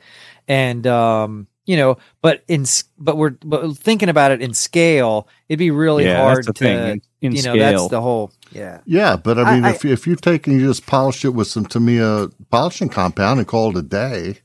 And 0.48 0.86
um, 0.86 1.48
you 1.66 1.78
know, 1.78 1.98
but 2.22 2.44
in 2.48 2.66
but 2.98 3.18
we're 3.18 3.32
but 3.44 3.76
thinking 3.78 4.10
about 4.10 4.32
it 4.32 4.42
in 4.42 4.54
scale, 4.54 5.28
it'd 5.50 5.60
be 5.60 5.72
really 5.72 6.06
yeah, 6.06 6.22
hard 6.22 6.46
to 6.46 6.54
thing. 6.54 7.02
In, 7.22 7.32
in 7.32 7.36
you 7.36 7.44
know 7.44 7.54
scale, 7.54 7.80
that's 7.80 7.88
the 7.90 8.02
whole 8.02 8.32
yeah. 8.52 8.82
Yeah, 8.86 9.16
but 9.16 9.40
I 9.40 9.44
I- 9.44 9.56
mean, 9.56 9.66
I- 9.66 9.72
if 9.72 9.86
if 9.86 10.06
you 10.08 10.16
take 10.16 10.48
and 10.48 10.60
you 10.60 10.68
just 10.68 10.86
polish 10.86 11.24
it 11.26 11.30
with 11.34 11.48
some 11.48 11.66
Tamiya 11.66 12.30
polishing 12.52 12.90
compound 12.90 13.40
and 13.40 13.48
call 13.48 13.72
it 13.72 13.78
a 13.78 13.82
day, 13.82 14.40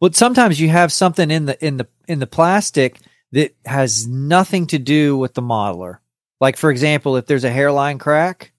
But 0.00 0.14
sometimes 0.16 0.60
you 0.60 0.68
have 0.68 0.92
something 0.92 1.30
in 1.30 1.46
the 1.46 1.64
in 1.64 1.76
the 1.76 1.86
in 2.08 2.18
the 2.18 2.26
plastic 2.26 2.98
that 3.32 3.54
has 3.66 4.06
nothing 4.06 4.66
to 4.68 4.78
do 4.78 5.16
with 5.16 5.34
the 5.34 5.42
modeler. 5.42 5.98
Like 6.40 6.56
for 6.56 6.70
example, 6.70 7.16
if 7.16 7.26
there's 7.26 7.44
a 7.44 7.50
hairline 7.50 7.98
crack, 7.98 8.52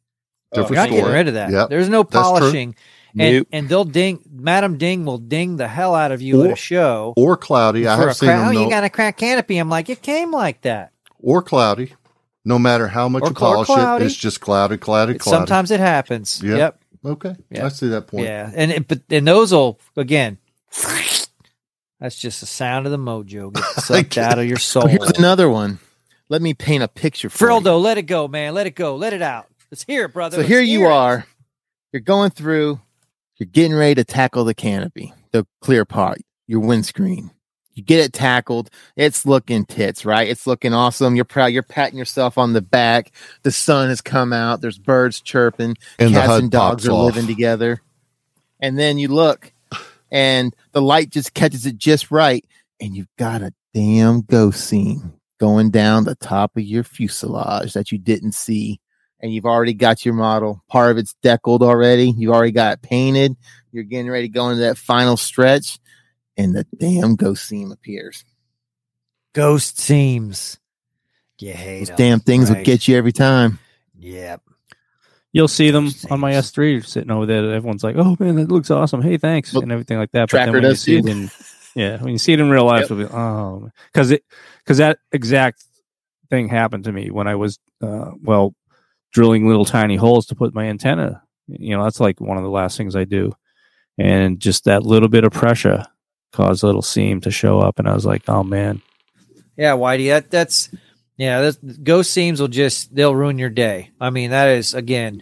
Different 0.53 0.69
you're 0.71 0.75
not 0.77 0.89
getting 0.89 1.03
story. 1.05 1.13
rid 1.13 1.27
of 1.27 1.33
that. 1.35 1.51
Yep, 1.51 1.69
There's 1.69 1.89
no 1.89 2.03
that's 2.03 2.11
true. 2.13 2.21
polishing, 2.39 2.75
and 3.17 3.35
Nope. 3.37 3.47
and 3.51 3.69
they'll 3.69 3.83
ding. 3.85 4.19
Madam 4.31 4.77
Ding 4.77 5.05
will 5.05 5.17
ding 5.17 5.57
the 5.57 5.67
hell 5.67 5.95
out 5.95 6.11
of 6.11 6.21
you 6.21 6.43
at 6.43 6.49
Or- 6.49 6.53
a 6.53 6.57
show. 6.57 7.13
or 7.17 7.37
cloudy. 7.37 7.87
I 7.87 7.95
for 7.97 8.07
have 8.07 8.17
seen 8.17 8.27
crack- 8.29 8.39
them. 8.49 8.57
oh, 8.57 8.63
you 8.63 8.69
got 8.69 8.83
a 8.83 8.89
crack 8.89 9.17
canopy. 9.17 9.57
I'm 9.57 9.69
like, 9.69 9.89
it 9.89 10.01
came 10.01 10.31
like 10.31 10.61
that. 10.61 10.91
or 11.21 11.41
cloudy. 11.41 11.93
No 12.47 12.59
matter 12.59 12.87
how 12.87 13.09
much 13.09 13.23
Or 13.23 13.29
you 13.29 13.33
polish 13.33 13.69
it, 13.69 14.05
it's 14.05 14.15
just 14.15 14.39
cloudy, 14.39 14.77
cloudy, 14.77 15.15
cloudy. 15.17 15.37
sometimes 15.37 15.71
it 15.71 15.79
happens. 15.79 16.39
Yep. 16.43 16.57
Yep. 16.59 16.79
okay, 17.05 17.35
Yeah. 17.49 17.65
I 17.65 17.69
see 17.69 17.87
that 17.87 18.05
point. 18.05 18.25
Yeah. 18.25 18.51
And 18.53 18.71
it, 18.71 18.87
but 18.87 19.01
and 19.09 19.27
those 19.27 19.51
will 19.51 19.79
again. 19.97 20.37
That's 21.99 22.15
just 22.17 22.41
the 22.41 22.45
sound 22.45 22.85
of 22.85 22.91
the 22.91 22.97
mojo 22.99 23.53
getting 23.53 23.81
sucked 23.81 24.17
out 24.17 24.37
of 24.37 24.45
your 24.45 24.57
soul. 24.57 24.83
Oh, 24.83 24.87
here's 24.87 25.11
another 25.17 25.49
one. 25.49 25.79
Let 26.29 26.41
me 26.41 26.53
paint 26.53 26.83
a 26.83 26.87
picture 26.87 27.29
for 27.29 27.49
you. 27.49 27.57
Let 27.59 27.97
it 27.97 28.03
go, 28.03 28.27
man. 28.27 28.53
Let 28.53 28.67
it 28.67 28.75
go. 28.75 28.95
Let 28.95 29.13
it 29.13 29.21
out. 29.21 29.47
Let's 29.71 29.83
hear 29.83 30.05
it, 30.05 30.13
brother. 30.13 30.35
So 30.35 30.37
Let's 30.39 30.49
here 30.49 30.61
you 30.61 30.79
hear 30.81 30.89
it. 30.89 30.93
are. 30.93 31.25
You're 31.93 32.01
going 32.01 32.31
through. 32.31 32.79
You're 33.37 33.47
getting 33.47 33.75
ready 33.75 33.95
to 33.95 34.03
tackle 34.03 34.45
the 34.45 34.53
canopy, 34.53 35.13
the 35.31 35.45
clear 35.61 35.85
part, 35.85 36.19
your 36.47 36.61
windscreen. 36.61 37.31
You 37.73 37.83
get 37.83 37.99
it 37.99 38.13
tackled. 38.13 38.69
It's 38.95 39.25
looking 39.25 39.65
tits, 39.65 40.05
right? 40.05 40.29
It's 40.29 40.47
looking 40.47 40.73
awesome. 40.73 41.15
You're 41.17 41.25
proud. 41.25 41.47
You're 41.47 41.61
patting 41.61 41.99
yourself 41.99 42.37
on 42.37 42.53
the 42.53 42.61
back. 42.61 43.11
The 43.43 43.51
sun 43.51 43.89
has 43.89 43.99
come 43.99 44.31
out. 44.31 44.61
There's 44.61 44.77
birds 44.77 45.19
chirping. 45.19 45.75
And 45.99 46.13
cats 46.13 46.31
and 46.31 46.49
dogs 46.49 46.87
are 46.87 46.91
off. 46.91 47.13
living 47.13 47.27
together. 47.27 47.81
And 48.61 48.79
then 48.79 48.97
you 48.97 49.09
look, 49.09 49.51
and 50.09 50.55
the 50.71 50.81
light 50.81 51.09
just 51.09 51.33
catches 51.33 51.65
it 51.65 51.77
just 51.77 52.09
right, 52.11 52.45
and 52.79 52.95
you've 52.95 53.13
got 53.17 53.41
a 53.41 53.53
damn 53.73 54.21
ghost 54.21 54.65
scene 54.65 55.11
going 55.37 55.69
down 55.69 56.05
the 56.05 56.15
top 56.15 56.55
of 56.55 56.63
your 56.63 56.85
fuselage 56.85 57.73
that 57.73 57.91
you 57.91 57.97
didn't 57.97 58.31
see. 58.31 58.79
And 59.25 59.33
you've 59.33 59.45
already 59.47 59.73
got 59.73 60.05
your 60.05 60.13
model. 60.13 60.63
Part 60.69 60.91
of 60.91 60.99
it's 60.99 61.15
deckled 61.23 61.63
already. 61.63 62.11
You've 62.15 62.31
already 62.31 62.51
got 62.51 62.73
it 62.73 62.83
painted. 62.83 63.35
You're 63.71 63.83
getting 63.83 64.07
ready 64.11 64.27
to 64.27 64.31
go 64.31 64.49
into 64.49 64.61
that 64.61 64.77
final 64.77 65.17
stretch, 65.17 65.79
and 66.37 66.53
the 66.55 66.63
damn 66.77 67.15
ghost 67.15 67.47
seam 67.47 67.71
appears. 67.71 68.23
Ghost 69.33 69.79
seams. 69.79 70.59
You 71.39 71.53
hate 71.53 71.79
Those 71.79 71.89
'em, 71.89 71.95
damn 71.95 72.19
things 72.19 72.51
will 72.51 72.61
get 72.63 72.87
you 72.87 72.97
every 72.97 73.11
time. 73.11 73.57
Yep. 73.97 74.43
You'll 75.33 75.47
see 75.47 75.71
them 75.71 75.89
on 76.11 76.19
my 76.19 76.33
S3 76.33 76.85
sitting 76.85 77.09
over 77.09 77.25
there. 77.25 77.51
Everyone's 77.51 77.83
like, 77.83 77.95
"Oh 77.97 78.15
man, 78.19 78.35
that 78.35 78.51
looks 78.51 78.69
awesome! 78.69 79.01
Hey, 79.01 79.17
thanks," 79.17 79.53
Well, 79.53 79.63
and 79.63 79.71
everything 79.71 79.97
like 79.97 80.11
that. 80.11 80.29
Tracker 80.29 80.51
when 80.51 80.61
you 80.61 80.69
does 80.69 80.81
see 80.81 80.97
it 80.97 81.07
in, 81.07 81.31
yeah, 81.73 81.97
when 81.99 82.11
you 82.13 82.19
see 82.19 82.33
it 82.33 82.39
in 82.39 82.51
real 82.51 82.65
life, 82.65 82.91
Yep. 82.91 82.91
it'll 82.91 83.07
be 83.07 83.11
oh, 83.11 83.71
because 83.91 84.11
it 84.11 84.23
because 84.63 84.77
that 84.77 84.99
exact 85.11 85.63
thing 86.29 86.47
happened 86.47 86.83
to 86.83 86.91
me 86.91 87.09
when 87.09 87.27
I 87.27 87.33
was 87.33 87.57
uh, 87.81 88.11
well 88.21 88.53
drilling 89.15 89.47
little 89.47 89.63
tiny 89.63 89.95
holes 89.95 90.25
to 90.27 90.35
put 90.35 90.53
my 90.53 90.65
antenna. 90.65 91.23
You 91.47 91.77
know, 91.77 91.85
that's 91.85 92.01
like 92.01 92.19
one 92.19 92.37
of 92.37 92.43
the 92.43 92.49
last 92.49 92.77
things 92.77 92.95
I 92.95 93.05
do, 93.05 93.33
and 93.97 94.39
just 94.39 94.65
that 94.65 94.83
little 94.83 95.07
bit 95.07 95.23
of 95.23 95.31
pressure 95.31 95.85
caused 96.33 96.63
a 96.63 96.65
little 96.65 96.81
seam 96.81 97.21
to 97.21 97.31
show 97.31 97.59
up, 97.59 97.79
and 97.79 97.87
I 97.87 97.93
was 97.93 98.05
like, 98.05 98.23
"Oh 98.27 98.43
man, 98.43 98.81
Yeah, 99.55 99.71
Whitey, 99.71 100.09
that 100.09 100.29
that's 100.29 100.69
yeah, 101.17 101.41
that's, 101.41 101.57
ghost 101.57 102.11
seams 102.11 102.41
will 102.41 102.49
just 102.49 102.93
they'll 102.93 103.15
ruin 103.15 103.39
your 103.39 103.49
day. 103.49 103.91
I 104.01 104.09
mean, 104.09 104.31
that 104.31 104.49
is 104.49 104.73
again 104.73 105.21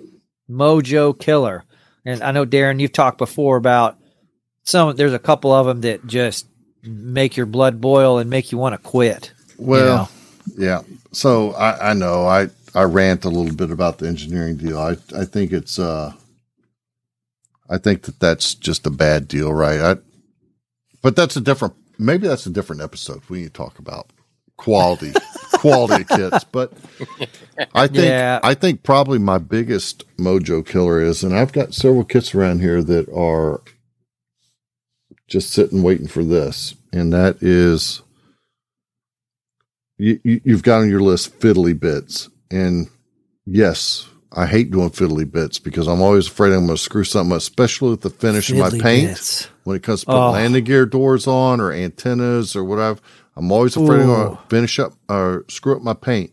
mojo 0.49 1.17
killer. 1.17 1.63
And 2.05 2.21
I 2.21 2.31
know 2.31 2.45
Darren, 2.45 2.81
you've 2.81 2.91
talked 2.91 3.19
before 3.19 3.57
about 3.57 3.97
some. 4.63 4.95
There's 4.95 5.13
a 5.13 5.19
couple 5.19 5.53
of 5.53 5.67
them 5.67 5.81
that 5.81 6.05
just 6.07 6.47
make 6.81 7.37
your 7.37 7.45
blood 7.45 7.79
boil 7.79 8.17
and 8.17 8.29
make 8.29 8.51
you 8.51 8.57
want 8.57 8.73
to 8.73 8.81
quit. 8.89 9.31
Well, 9.57 10.09
yeah. 10.57 10.81
So 11.11 11.51
I, 11.51 11.91
I 11.91 11.93
know 11.93 12.25
I 12.25 12.49
I 12.75 12.83
rant 12.83 13.25
a 13.25 13.29
little 13.29 13.55
bit 13.55 13.71
about 13.71 13.97
the 13.99 14.07
engineering 14.07 14.57
deal. 14.57 14.79
I 14.79 14.97
I 15.15 15.25
think 15.25 15.51
it's 15.51 15.79
uh 15.79 16.13
I 17.69 17.77
think 17.77 18.03
that 18.03 18.19
that's 18.19 18.55
just 18.55 18.85
a 18.85 18.91
bad 18.91 19.27
deal, 19.27 19.53
right? 19.53 19.79
I 19.79 19.95
but 21.01 21.15
that's 21.15 21.35
a 21.35 21.41
different 21.41 21.75
maybe 21.99 22.27
that's 22.27 22.45
a 22.45 22.51
different 22.51 22.81
episode. 22.81 23.21
We 23.29 23.39
need 23.39 23.45
to 23.47 23.53
talk 23.53 23.79
about 23.79 24.09
quality 24.57 25.13
quality 25.53 26.03
kits. 26.03 26.43
But 26.45 26.73
I 27.73 27.87
think 27.87 28.05
Yeah. 28.05 28.39
I 28.43 28.53
think 28.53 28.83
probably 28.83 29.19
my 29.19 29.37
biggest 29.37 30.03
mojo 30.17 30.65
killer 30.65 31.01
is, 31.01 31.23
and 31.23 31.35
I've 31.35 31.53
got 31.53 31.73
several 31.73 32.03
kits 32.03 32.33
around 32.35 32.59
here 32.61 32.83
that 32.83 33.09
are 33.09 33.61
just 35.27 35.51
sitting 35.51 35.81
waiting 35.83 36.07
for 36.07 36.23
this, 36.23 36.75
and 36.91 37.11
that 37.13 37.41
is 37.41 38.01
you, 39.97 40.19
you, 40.23 40.41
you've 40.43 40.63
got 40.63 40.81
on 40.81 40.89
your 40.89 41.01
list 41.01 41.39
fiddly 41.39 41.79
bits, 41.79 42.29
and 42.53 42.89
yes, 43.45 44.07
I 44.31 44.45
hate 44.45 44.71
doing 44.71 44.89
fiddly 44.89 45.29
bits 45.29 45.59
because 45.59 45.87
I'm 45.87 46.01
always 46.01 46.27
afraid 46.27 46.53
I'm 46.53 46.65
going 46.65 46.77
to 46.77 46.83
screw 46.83 47.03
something 47.03 47.31
up, 47.33 47.37
especially 47.39 47.91
with 47.91 48.01
the 48.01 48.09
finish 48.09 48.49
of 48.49 48.57
my 48.57 48.69
paint 48.69 49.09
bits. 49.09 49.47
when 49.63 49.75
it 49.77 49.83
comes 49.83 50.01
to 50.01 50.05
putting 50.07 50.21
Oh. 50.21 50.31
landing 50.31 50.63
gear 50.63 50.85
doors 50.85 51.27
on 51.27 51.59
or 51.61 51.71
antennas 51.71 52.55
or 52.55 52.63
whatever. 52.63 52.99
I'm 53.35 53.51
always 53.51 53.75
afraid 53.75 54.01
I'm 54.01 54.07
going 54.07 54.31
Ooh. 54.33 54.35
to 54.35 54.41
finish 54.49 54.79
up 54.79 54.93
or 55.09 55.45
screw 55.49 55.75
up 55.75 55.81
my 55.81 55.93
paint. 55.93 56.31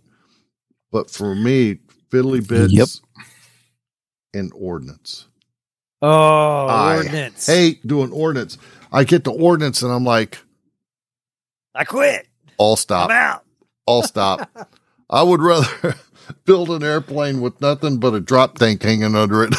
But 0.93 1.11
for 1.11 1.35
me, 1.35 1.79
fiddly 2.11 2.47
bits 2.47 2.73
Yep. 2.73 2.89
and 4.35 4.53
ordnance. 4.55 5.27
Oh, 6.03 6.67
I 6.67 6.97
ordnance. 6.97 7.47
Hate 7.47 7.87
doing 7.87 8.11
ordnance. 8.13 8.57
I 8.93 9.05
get 9.05 9.25
to 9.25 9.31
ordnance 9.31 9.83
and 9.83 9.93
I'm 9.93 10.05
like, 10.05 10.39
I 11.75 11.85
quit. 11.85 12.27
all 12.57 12.73
I'm 12.73 12.77
stop, 12.77 13.11
out. 13.11 13.45
all 13.87 14.03
stop. 14.03 14.51
I 15.09 15.23
would 15.23 15.41
rather 15.43 15.95
build 16.45 16.71
an 16.71 16.83
airplane 16.83 17.41
with 17.41 17.61
nothing 17.61 17.99
but 17.99 18.15
a 18.15 18.21
drop 18.21 18.59
tank 18.59 18.83
hanging 18.83 19.15
under 19.15 19.45
it 19.45 19.55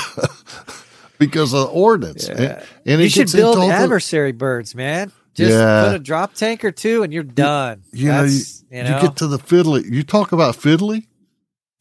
because 1.20 1.54
of 1.54 1.70
ordnance. 1.70 2.28
Yeah. 2.28 2.36
And, 2.36 2.66
and 2.86 3.00
you 3.02 3.06
it 3.08 3.12
should 3.12 3.32
build 3.32 3.56
into 3.58 3.62
all 3.62 3.68
the- 3.70 3.74
adversary 3.76 4.32
birds, 4.32 4.76
man. 4.76 5.12
Just 5.34 5.52
Yeah. 5.52 5.86
put 5.86 5.96
a 5.96 6.00
drop 6.00 6.34
tank 6.34 6.66
or 6.66 6.72
two, 6.72 7.04
and 7.04 7.14
you're 7.14 7.24
done. 7.24 7.84
you 7.94 8.10
know, 8.10 8.24
you, 8.24 8.28
That's, 8.28 8.64
you, 8.70 8.78
you 8.80 8.84
know, 8.84 9.02
get 9.02 9.16
to 9.18 9.28
the 9.28 9.40
fiddly. 9.40 9.90
You 9.90 10.04
talk 10.04 10.34
about 10.34 10.56
fiddly 10.58 11.06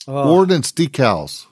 oh, 0.06 0.36
ordnance 0.36 0.70
decals. 0.70 1.46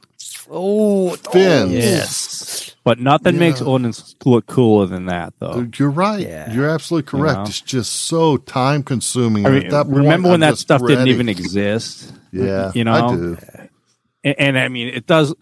oh, 0.48 1.10
oh 1.10 1.16
fins. 1.32 1.72
yes." 1.72 2.74
But 2.84 3.00
nothing 3.00 3.34
Yeah. 3.34 3.40
makes 3.40 3.60
ordnance 3.60 4.14
look 4.24 4.46
cooler 4.46 4.86
than 4.86 5.06
that, 5.06 5.34
though. 5.40 5.66
You're 5.76 5.90
right. 5.90 6.20
Yeah. 6.26 6.50
You're 6.54 6.70
absolutely 6.70 7.06
correct. 7.10 7.36
know? 7.36 7.42
It's 7.42 7.60
just 7.60 7.92
so 7.92 8.36
time 8.38 8.82
consuming. 8.82 9.44
I 9.44 9.50
mean, 9.50 9.64
at 9.64 9.70
that 9.72 9.84
point, 9.86 9.96
remember 9.98 10.28
when 10.28 10.34
I'm 10.36 10.40
that 10.40 10.50
just 10.52 10.62
stuff 10.62 10.86
didn't 10.86 11.08
even 11.08 11.28
exist? 11.28 12.12
Yeah, 12.32 12.72
you 12.74 12.84
know, 12.84 12.92
I 12.92 13.14
do. 13.14 13.38
and, 14.24 14.38
and 14.38 14.58
I 14.58 14.68
mean, 14.68 14.88
it 14.88 15.06
does. 15.06 15.34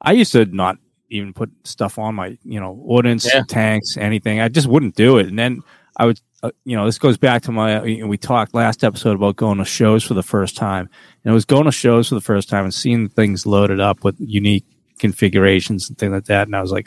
I 0.00 0.12
used 0.12 0.32
to 0.32 0.44
not 0.46 0.78
even 1.10 1.32
put 1.32 1.50
stuff 1.64 1.98
on 1.98 2.14
my, 2.14 2.38
you 2.44 2.60
know, 2.60 2.80
ordnance 2.84 3.28
Yeah. 3.32 3.42
tanks, 3.48 3.96
anything. 3.96 4.40
I 4.40 4.48
just 4.48 4.68
wouldn't 4.68 4.94
do 4.94 5.18
it. 5.18 5.26
And 5.26 5.38
then 5.38 5.60
I 5.96 6.06
would, 6.06 6.20
uh, 6.42 6.52
you 6.64 6.76
know, 6.76 6.86
this 6.86 6.98
goes 6.98 7.18
back 7.18 7.42
to 7.42 7.52
my, 7.52 7.82
you 7.84 8.06
we 8.06 8.16
talked 8.16 8.54
last 8.54 8.84
episode 8.84 9.16
about 9.16 9.36
going 9.36 9.58
to 9.58 9.64
shows 9.64 10.04
for 10.04 10.14
the 10.14 10.22
first 10.22 10.56
time. 10.56 10.88
And 11.24 11.30
it 11.30 11.34
was 11.34 11.44
going 11.44 11.64
to 11.64 11.72
shows 11.72 12.08
for 12.08 12.14
the 12.14 12.20
first 12.20 12.48
time 12.48 12.64
and 12.64 12.72
seeing 12.72 13.08
things 13.08 13.44
loaded 13.44 13.80
up 13.80 14.04
with 14.04 14.14
unique 14.20 14.64
configurations 14.98 15.88
and 15.88 15.98
things 15.98 16.12
like 16.12 16.26
that. 16.26 16.46
And 16.46 16.54
I 16.56 16.62
was 16.62 16.70
like, 16.72 16.86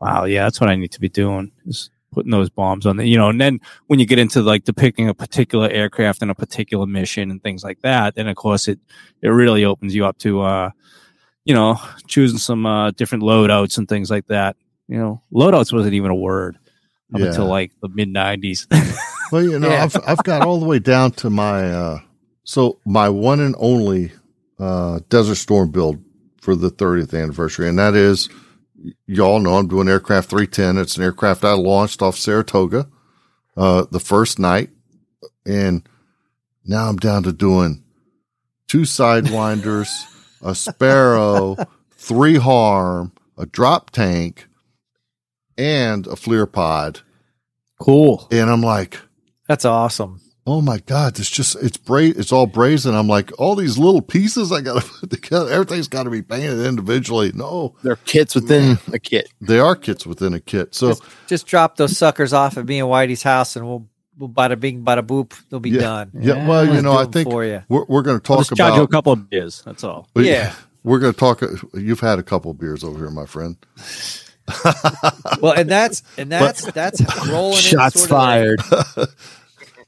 wow, 0.00 0.24
yeah, 0.24 0.44
that's 0.44 0.60
what 0.60 0.70
I 0.70 0.76
need 0.76 0.92
to 0.92 1.00
be 1.00 1.08
doing 1.08 1.50
is 1.66 1.90
putting 2.12 2.30
those 2.30 2.48
bombs 2.50 2.86
on 2.86 2.96
the, 2.96 3.06
you 3.06 3.16
know, 3.18 3.28
and 3.28 3.40
then 3.40 3.60
when 3.88 3.98
you 3.98 4.06
get 4.06 4.18
into 4.18 4.40
like 4.42 4.64
depicting 4.64 5.08
a 5.08 5.14
particular 5.14 5.68
aircraft 5.68 6.22
and 6.22 6.30
a 6.30 6.34
particular 6.34 6.86
mission 6.86 7.30
and 7.30 7.42
things 7.42 7.62
like 7.62 7.80
that, 7.82 8.14
then 8.14 8.26
of 8.28 8.36
course 8.36 8.68
it, 8.68 8.78
it 9.22 9.28
really 9.28 9.64
opens 9.64 9.94
you 9.94 10.06
up 10.06 10.16
to, 10.18 10.40
uh, 10.40 10.70
you 11.44 11.54
know, 11.54 11.78
choosing 12.06 12.38
some, 12.38 12.64
uh, 12.66 12.90
different 12.92 13.22
loadouts 13.24 13.76
and 13.78 13.88
things 13.88 14.10
like 14.10 14.26
that. 14.28 14.56
You 14.88 14.98
know, 14.98 15.22
loadouts 15.32 15.72
wasn't 15.72 15.94
even 15.94 16.10
a 16.10 16.14
word 16.14 16.56
up 17.14 17.20
Yeah. 17.20 17.26
until 17.26 17.46
like 17.46 17.72
the 17.82 17.88
mid 17.88 18.08
nineties. 18.08 18.66
Well, 19.32 19.42
you 19.42 19.58
know, 19.58 19.68
Yeah. 19.68 19.82
I've 19.82 19.96
I've 20.06 20.22
got 20.22 20.42
all 20.42 20.60
the 20.60 20.66
way 20.66 20.78
down 20.78 21.10
to 21.12 21.30
my 21.30 21.68
uh 21.72 21.98
so 22.44 22.78
my 22.86 23.08
one 23.08 23.40
and 23.40 23.56
only 23.58 24.12
uh 24.60 25.00
Desert 25.08 25.34
Storm 25.34 25.72
build 25.72 26.00
for 26.40 26.54
the 26.54 26.70
30th 26.70 27.12
anniversary, 27.20 27.68
and 27.68 27.76
that 27.80 27.96
is 27.96 28.28
y'all 29.06 29.40
know 29.40 29.54
I'm 29.54 29.68
doing 29.68 29.88
aircraft 29.88 30.30
310. 30.30 30.78
It's 30.78 30.96
an 30.96 31.02
aircraft 31.02 31.44
I 31.44 31.52
launched 31.52 32.02
off 32.02 32.16
Saratoga 32.16 32.88
uh 33.56 33.86
the 33.90 34.00
first 34.00 34.38
night, 34.38 34.70
and 35.46 35.88
now 36.64 36.88
I'm 36.88 36.96
down 36.96 37.22
to 37.24 37.32
doing 37.32 37.82
two 38.68 38.82
sidewinders, 38.82 39.88
a 40.42 40.54
sparrow, 40.54 41.56
three 41.92 42.36
harm, 42.36 43.12
a 43.38 43.46
drop 43.46 43.90
tank, 43.90 44.46
and 45.56 46.06
a 46.06 46.10
FLIR 46.10 46.50
pod. 46.50 47.00
cool. 47.80 48.28
And 48.30 48.50
I'm 48.50 48.62
like, 48.62 49.00
That's 49.48 49.64
awesome. 49.64 50.20
Oh 50.48 50.60
my 50.60 50.78
god 50.86 51.18
it's 51.18 51.28
just 51.30 51.56
it's 51.62 51.76
bra- 51.76 51.98
it's 52.16 52.30
all 52.32 52.46
brazen 52.46 52.94
i'm 52.94 53.08
like 53.08 53.32
all 53.38 53.54
these 53.56 53.76
little 53.78 54.00
pieces 54.00 54.52
i 54.52 54.60
gotta 54.60 54.80
put 55.00 55.10
together 55.10 55.50
everything's 55.50 55.88
got 55.88 56.04
to 56.04 56.10
be 56.10 56.22
painted 56.22 56.64
individually 56.64 57.32
no 57.34 57.74
They're 57.82 57.96
kits 57.96 58.34
within 58.34 58.78
a 58.92 58.98
kit. 58.98 59.28
they 59.40 59.58
are 59.58 59.74
kits 59.74 60.06
within 60.06 60.34
a 60.34 60.40
kit 60.40 60.74
so 60.74 60.88
just, 60.90 61.02
just 61.26 61.46
drop 61.46 61.76
those 61.76 61.96
suckers 61.98 62.32
off 62.32 62.56
at 62.56 62.64
me 62.66 62.78
and 62.80 62.88
Whitey's 62.88 63.22
house, 63.24 63.56
and 63.56 63.66
we'll, 63.66 63.88
we'll 64.18 64.28
bada 64.28 64.58
bing, 64.58 64.84
bada 64.84 65.02
boop. 65.04 65.34
They'll 65.50 65.60
be 65.60 65.70
Yeah. 65.70 65.80
done. 65.80 66.10
yeah 66.14 66.46
well 66.48 66.62
Let's 66.64 66.76
you 66.76 66.82
know 66.82 66.96
i 66.96 67.04
think 67.06 67.28
for 67.30 67.44
you. 67.44 67.62
we're, 67.68 67.84
we're 67.86 68.02
going 68.02 68.20
to 68.20 68.32
I'll 68.32 68.38
talk 68.38 68.46
just 68.48 68.56
charge 68.56 68.74
you 68.76 68.82
a 68.82 68.88
couple 68.88 69.12
of 69.12 69.28
beers. 69.28 69.62
That's 69.66 69.82
all. 69.84 70.08
Yeah. 70.14 70.54
we're 70.84 71.00
going 71.00 71.12
to 71.12 71.18
talk 71.18 71.42
you've 71.74 72.00
had 72.00 72.18
a 72.20 72.22
couple 72.22 72.52
of 72.52 72.58
beers 72.58 72.84
over 72.84 72.98
here 72.98 73.10
my 73.10 73.26
friend 73.26 73.56
Well, 75.42 75.52
and 75.56 75.68
that's 75.68 76.04
and 76.16 76.30
that's 76.30 76.64
that's 76.70 77.00
rolling. 77.28 77.54
in 77.56 77.60
Shots 77.62 78.00
sort 78.00 78.12
of 78.12 78.16
like- 78.16 78.60
fired. 78.60 79.08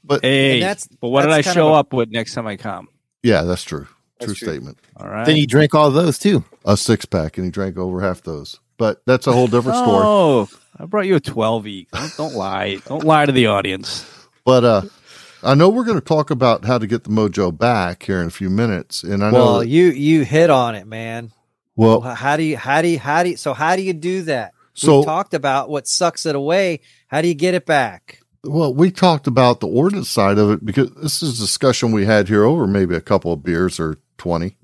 but 0.09 0.21
Hey, 0.23 0.55
And 0.55 0.63
that's- 0.63 0.89
but 0.99 1.07
what 1.09 1.21
did 1.21 1.31
I 1.31 1.39
show 1.41 1.69
a- 1.69 1.79
up 1.79 1.93
with 1.93 2.09
next 2.11 2.33
time 2.33 2.45
I 2.47 2.57
come? 2.57 2.89
yeah 3.23 3.43
that's 3.43 3.63
true 3.63 3.87
That's 4.19 4.33
true 4.33 4.35
true. 4.35 4.47
statement 4.49 4.77
All 4.97 5.07
right. 5.07 5.25
then 5.25 5.37
you 5.37 5.47
drank 5.47 5.73
all 5.73 5.89
those 5.91 6.17
too. 6.19 6.43
a 6.65 6.75
six-pack 6.75 7.37
and 7.37 7.45
he 7.45 7.51
drank 7.51 7.77
over 7.77 8.01
half 8.01 8.21
those 8.23 8.59
but 8.77 9.01
that's 9.05 9.27
a 9.27 9.31
whole 9.31 9.47
different 9.47 9.77
story 9.77 10.03
Oh, 10.05 10.49
I 10.77 10.85
brought 10.85 11.05
you 11.07 11.15
a 11.15 11.19
12 11.19 11.67
e. 11.67 11.87
Don't, 11.93 12.17
don't 12.17 12.33
lie. 12.35 12.77
Don't 12.87 13.03
lie 13.03 13.25
to 13.25 13.31
the 13.31 13.47
audience. 13.47 14.05
but 14.45 14.63
uh 14.65 14.81
I 15.43 15.53
know 15.55 15.69
we're 15.69 15.85
going 15.85 15.99
to 15.99 16.05
talk 16.05 16.31
about 16.31 16.65
how 16.65 16.77
to 16.77 16.85
get 16.85 17.05
the 17.05 17.09
mojo 17.09 17.57
back 17.57 18.03
here 18.03 18.19
in 18.19 18.27
a 18.27 18.29
few 18.31 18.49
minutes, 18.49 19.03
and 19.03 19.23
I 19.23 19.31
know. 19.31 19.37
Well, 19.37 19.59
that- 19.59 19.67
you 19.69 19.85
you 19.87 20.23
hit 20.25 20.49
on 20.49 20.75
it, 20.75 20.85
man. 20.85 21.31
well, 21.77 22.01
Well, 22.01 22.13
how 22.15 22.35
do 22.35 22.43
you 22.43 22.57
how 22.57 22.81
do 22.81 22.87
you 22.89 22.99
how 22.99 23.23
do 23.23 23.29
you 23.29 23.37
so 23.37 23.53
how 23.53 23.75
do 23.77 23.81
you 23.81 23.93
do 23.93 24.21
that? 24.23 24.53
So- 24.73 24.99
we 24.99 25.05
talked 25.05 25.33
about 25.33 25.69
what 25.69 25.87
sucks 25.87 26.25
it 26.25 26.35
away. 26.35 26.79
How 27.07 27.21
do 27.21 27.27
you 27.29 27.33
get 27.35 27.53
it 27.53 27.65
back? 27.65 28.19
Well, 28.43 28.73
we 28.73 28.89
talked 28.91 29.27
about 29.27 29.59
the 29.59 29.67
ordinance 29.67 30.09
side 30.09 30.37
of 30.37 30.49
it 30.51 30.65
because 30.65 30.91
this 30.95 31.21
is 31.21 31.37
a 31.39 31.41
discussion 31.43 31.91
we 31.91 32.05
had 32.05 32.27
here 32.29 32.43
over 32.45 32.65
maybe 32.67 32.95
a 32.95 33.01
couple 33.01 33.33
of 33.33 33.43
beers 33.43 33.79
or 33.79 33.97
20. 34.17 34.55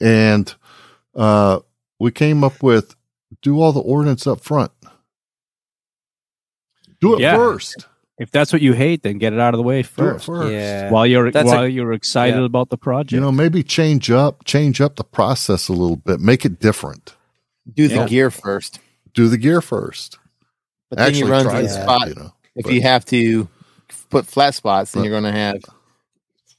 And 0.00 0.54
uh, 1.14 1.60
we 1.98 2.10
came 2.10 2.44
up 2.44 2.62
with 2.62 2.94
do 3.40 3.60
all 3.60 3.72
the 3.72 3.80
ordinance 3.80 4.26
up 4.26 4.40
front. 4.40 4.70
Do 7.00 7.14
it 7.14 7.20
Yeah. 7.20 7.36
first. 7.36 7.86
If 8.18 8.30
that's 8.30 8.52
what 8.52 8.62
you 8.62 8.74
hate, 8.74 9.02
then 9.02 9.18
get 9.18 9.32
it 9.32 9.40
out 9.40 9.54
of 9.54 9.58
the 9.58 9.62
way 9.64 9.76
Do 9.82 9.88
it 9.88 9.90
first. 10.12 10.26
first. 10.26 10.52
Yeah. 10.52 10.90
While 10.90 11.06
you're 11.06 11.30
That's 11.30 11.50
a- 11.50 11.54
while 11.54 11.66
you're 11.66 11.92
excited 11.94 12.38
yeah. 12.38 12.44
about 12.44 12.68
the 12.68 12.76
project. 12.76 13.12
You 13.12 13.20
know, 13.20 13.32
maybe 13.32 13.62
change 13.62 14.10
up, 14.10 14.44
change 14.44 14.80
up 14.80 14.96
the 14.96 15.04
process 15.04 15.68
a 15.68 15.72
little 15.72 15.96
bit, 15.96 16.20
make 16.20 16.44
it 16.44 16.60
different. 16.60 17.14
Do 17.72 17.88
the 17.88 17.94
Yeah. 17.96 18.06
gear 18.06 18.30
first. 18.30 18.78
Do 19.14 19.28
the 19.28 19.38
gear 19.38 19.60
first. 19.62 20.18
But 20.90 20.98
then 20.98 21.14
you 21.14 21.26
run 21.26 21.44
to 21.46 21.62
the 21.62 21.68
spot. 21.68 22.08
you 22.08 22.14
know. 22.14 22.32
If 22.56 22.64
but- 22.64 22.72
you 22.74 22.82
have 22.82 23.04
to 23.06 23.48
put 24.10 24.26
flat 24.26 24.54
spots, 24.54 24.92
then 24.92 25.02
But- 25.02 25.08
you're 25.08 25.20
going 25.20 25.32
to 25.32 25.38
have. 25.38 25.60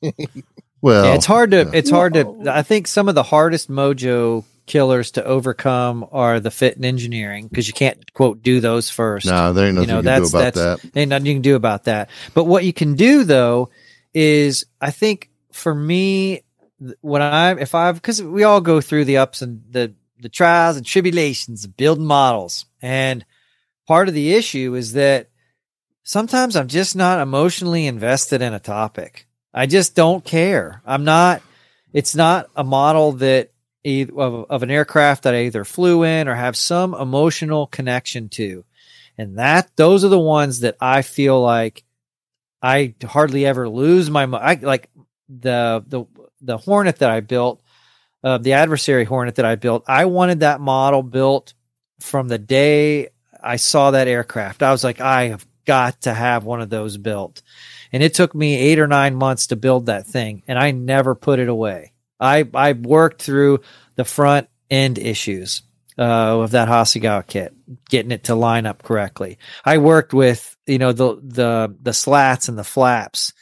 Well, 0.82 1.06
Yeah, 1.06 1.14
it's 1.16 1.26
hard 1.26 1.52
to 1.52 1.60
yeah. 1.60 1.72
it's 1.74 1.90
hard 1.90 2.14
to 2.16 2.44
I 2.48 2.62
think 2.62 2.88
some 2.88 3.08
of 3.08 3.16
the 3.16 3.24
hardest 3.24 3.72
mojo 3.72 4.44
killers 4.66 5.12
to 5.12 5.24
overcome 5.24 6.06
are 6.12 6.42
the 6.42 6.52
fit 6.52 6.76
and 6.76 6.84
engineering 6.84 7.48
because 7.48 7.68
you 7.68 7.74
can't 7.74 8.12
quote 8.14 8.44
do 8.44 8.60
those 8.60 8.90
first. 8.90 9.26
no, 9.26 9.54
there 9.54 9.68
ain't 9.68 9.76
nothing 9.76 9.88
you 9.90 9.94
know, 9.96 10.00
you 10.02 10.04
can 10.04 10.22
do 10.22 10.28
that's- 10.28 10.30
about 10.34 10.54
that's- 10.56 10.82
that. 10.92 11.00
Ain't 11.00 11.10
nothing 11.10 11.26
you 11.28 11.34
can 11.36 11.42
do 11.42 11.56
about 11.56 11.86
that. 11.86 12.10
But 12.34 12.46
what 12.46 12.66
you 12.66 12.74
can 12.74 12.96
do 12.96 13.24
though 13.24 13.70
is 14.14 14.66
I 14.82 14.92
think 14.92 15.30
for 15.54 15.74
me 15.74 16.42
when 17.00 17.22
I 17.22 17.52
if 17.58 17.74
I've 17.76 17.96
because 17.96 18.22
we 18.22 18.44
all 18.44 18.60
go 18.60 18.82
through 18.82 19.06
the 19.06 19.18
ups 19.18 19.42
and 19.42 19.64
the 19.72 19.94
the 20.20 20.28
trials 20.28 20.76
and 20.76 20.86
tribulations 20.86 21.64
of 21.64 21.78
building 21.78 22.06
models. 22.06 22.66
And 22.82 23.24
part 23.88 24.10
of 24.10 24.14
the 24.14 24.34
issue 24.34 24.76
is 24.76 24.92
that 24.94 25.30
sometimes 26.04 26.56
I'm 26.56 26.68
just 26.68 26.96
not 26.96 27.20
emotionally 27.20 27.88
invested 27.88 28.42
in 28.42 28.54
a 28.54 28.60
topic. 28.60 29.28
I 29.54 29.66
just 29.66 29.96
don't 29.96 30.24
care. 30.24 30.82
I'm 30.86 31.04
not 31.04 31.42
it's 31.94 32.16
not 32.16 32.50
a 32.56 32.64
model 32.64 33.14
that 33.14 33.52
of, 33.86 34.46
of 34.50 34.64
an 34.64 34.72
aircraft 34.72 35.24
that 35.24 35.36
I 35.36 35.44
either 35.44 35.66
flew 35.66 36.04
in 36.04 36.28
or 36.28 36.36
have 36.36 36.56
some 36.56 36.94
emotional 36.94 37.68
connection 37.68 38.30
to. 38.30 38.64
And 39.18 39.38
that 39.38 39.76
those 39.76 40.04
are 40.04 40.10
the 40.10 40.20
ones 40.20 40.62
that 40.62 40.78
I 40.82 41.02
feel 41.02 41.42
like 41.42 41.84
I 42.62 42.96
hardly 43.04 43.46
ever 43.46 43.70
lose 43.70 44.10
my 44.10 44.24
I 44.24 44.56
like 44.56 44.90
the 45.30 45.84
the 45.88 46.06
the 46.42 46.58
Hornet 46.58 46.98
that 46.98 47.10
I 47.10 47.22
built, 47.22 47.62
uh, 48.24 48.38
the 48.38 48.54
adversary 48.54 49.06
Hornet 49.06 49.36
that 49.36 49.46
I 49.46 49.56
built. 49.56 49.84
I 49.88 50.06
wanted 50.06 50.42
that 50.42 50.60
model 50.60 51.04
built 51.04 51.54
from 52.00 52.28
the 52.28 52.38
day 52.38 53.10
I 53.42 53.58
saw 53.58 53.92
that 53.92 54.08
aircraft. 54.08 54.64
I 54.64 54.72
was 54.72 54.84
like, 54.84 55.02
I 55.02 55.30
have 55.30 55.46
got 55.66 56.02
to 56.02 56.14
have 56.14 56.44
one 56.44 56.62
of 56.62 56.70
those 56.70 56.98
built. 56.98 57.42
And 57.92 58.02
it 58.04 58.14
took 58.14 58.34
me 58.34 58.56
eight 58.56 58.80
or 58.80 58.88
nine 58.88 59.16
months 59.16 59.48
to 59.48 59.56
build 59.56 59.86
that 59.86 60.08
thing, 60.08 60.44
and 60.48 60.58
I 60.58 60.72
never 60.72 61.16
put 61.16 61.40
it 61.40 61.50
away. 61.50 61.94
I 62.20 62.48
I 62.54 62.74
worked 62.74 63.22
through 63.22 63.62
the 63.96 64.06
front 64.06 64.48
end 64.70 64.98
issues 64.98 65.62
uh, 65.98 66.42
of 66.42 66.52
that 66.52 66.68
Hasegawa 66.68 67.28
kit, 67.28 67.54
getting 67.90 68.12
it 68.12 68.26
to 68.26 68.36
line 68.36 68.66
up 68.66 68.82
correctly. 68.82 69.38
I 69.64 69.78
worked 69.78 70.14
with 70.14 70.56
you 70.66 70.80
know 70.80 70.92
the 70.92 71.20
the 71.22 71.76
the 71.82 71.94
slats 71.94 72.48
and 72.48 72.58
the 72.58 72.64
flaps, 72.64 73.34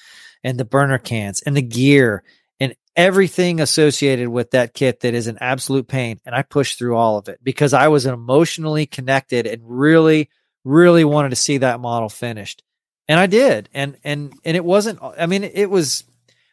and 0.43 0.57
the 0.59 0.65
burner 0.65 0.97
cans 0.97 1.41
and 1.41 1.55
the 1.55 1.61
gear 1.61 2.23
and 2.59 2.75
everything 2.95 3.59
associated 3.59 4.29
with 4.29 4.51
that 4.51 4.73
kit 4.73 5.01
that 5.01 5.13
is 5.13 5.27
an 5.27 5.37
absolute 5.41 5.87
pain. 5.87 6.19
And 6.25 6.35
I 6.35 6.43
pushed 6.43 6.77
through 6.77 6.95
all 6.95 7.17
of 7.17 7.27
it 7.29 7.39
because 7.43 7.73
I 7.73 7.87
was 7.87 8.05
emotionally 8.05 8.85
connected 8.85 9.47
and 9.47 9.61
really 9.65 10.29
really 10.63 11.03
wanted 11.03 11.29
to 11.29 11.35
see 11.35 11.57
that 11.59 11.79
model 11.79 12.09
finished 12.09 12.63
and 13.07 13.19
I 13.19 13.25
did, 13.25 13.67
and 13.73 13.97
and 14.05 14.31
and 14.45 14.55
it 14.55 14.63
wasn't. 14.63 14.99
I 15.01 15.25
mean, 15.25 15.43
it 15.43 15.69
was 15.69 16.05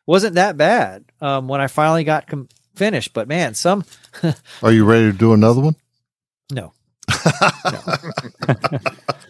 wasn't 0.07 0.35
that 0.35 0.57
bad 0.57 1.05
um, 1.21 1.47
when 1.47 1.61
I 1.61 1.69
finally 1.69 2.03
got 2.03 2.27
com- 2.27 2.49
finished. 2.75 3.13
But 3.13 3.29
man, 3.29 3.55
some 3.55 3.85
Are 4.63 4.73
you 4.73 4.85
ready 4.85 5.13
to 5.13 5.17
do 5.17 5.35
another 5.35 5.61
one? 5.61 5.77
no, 6.51 6.73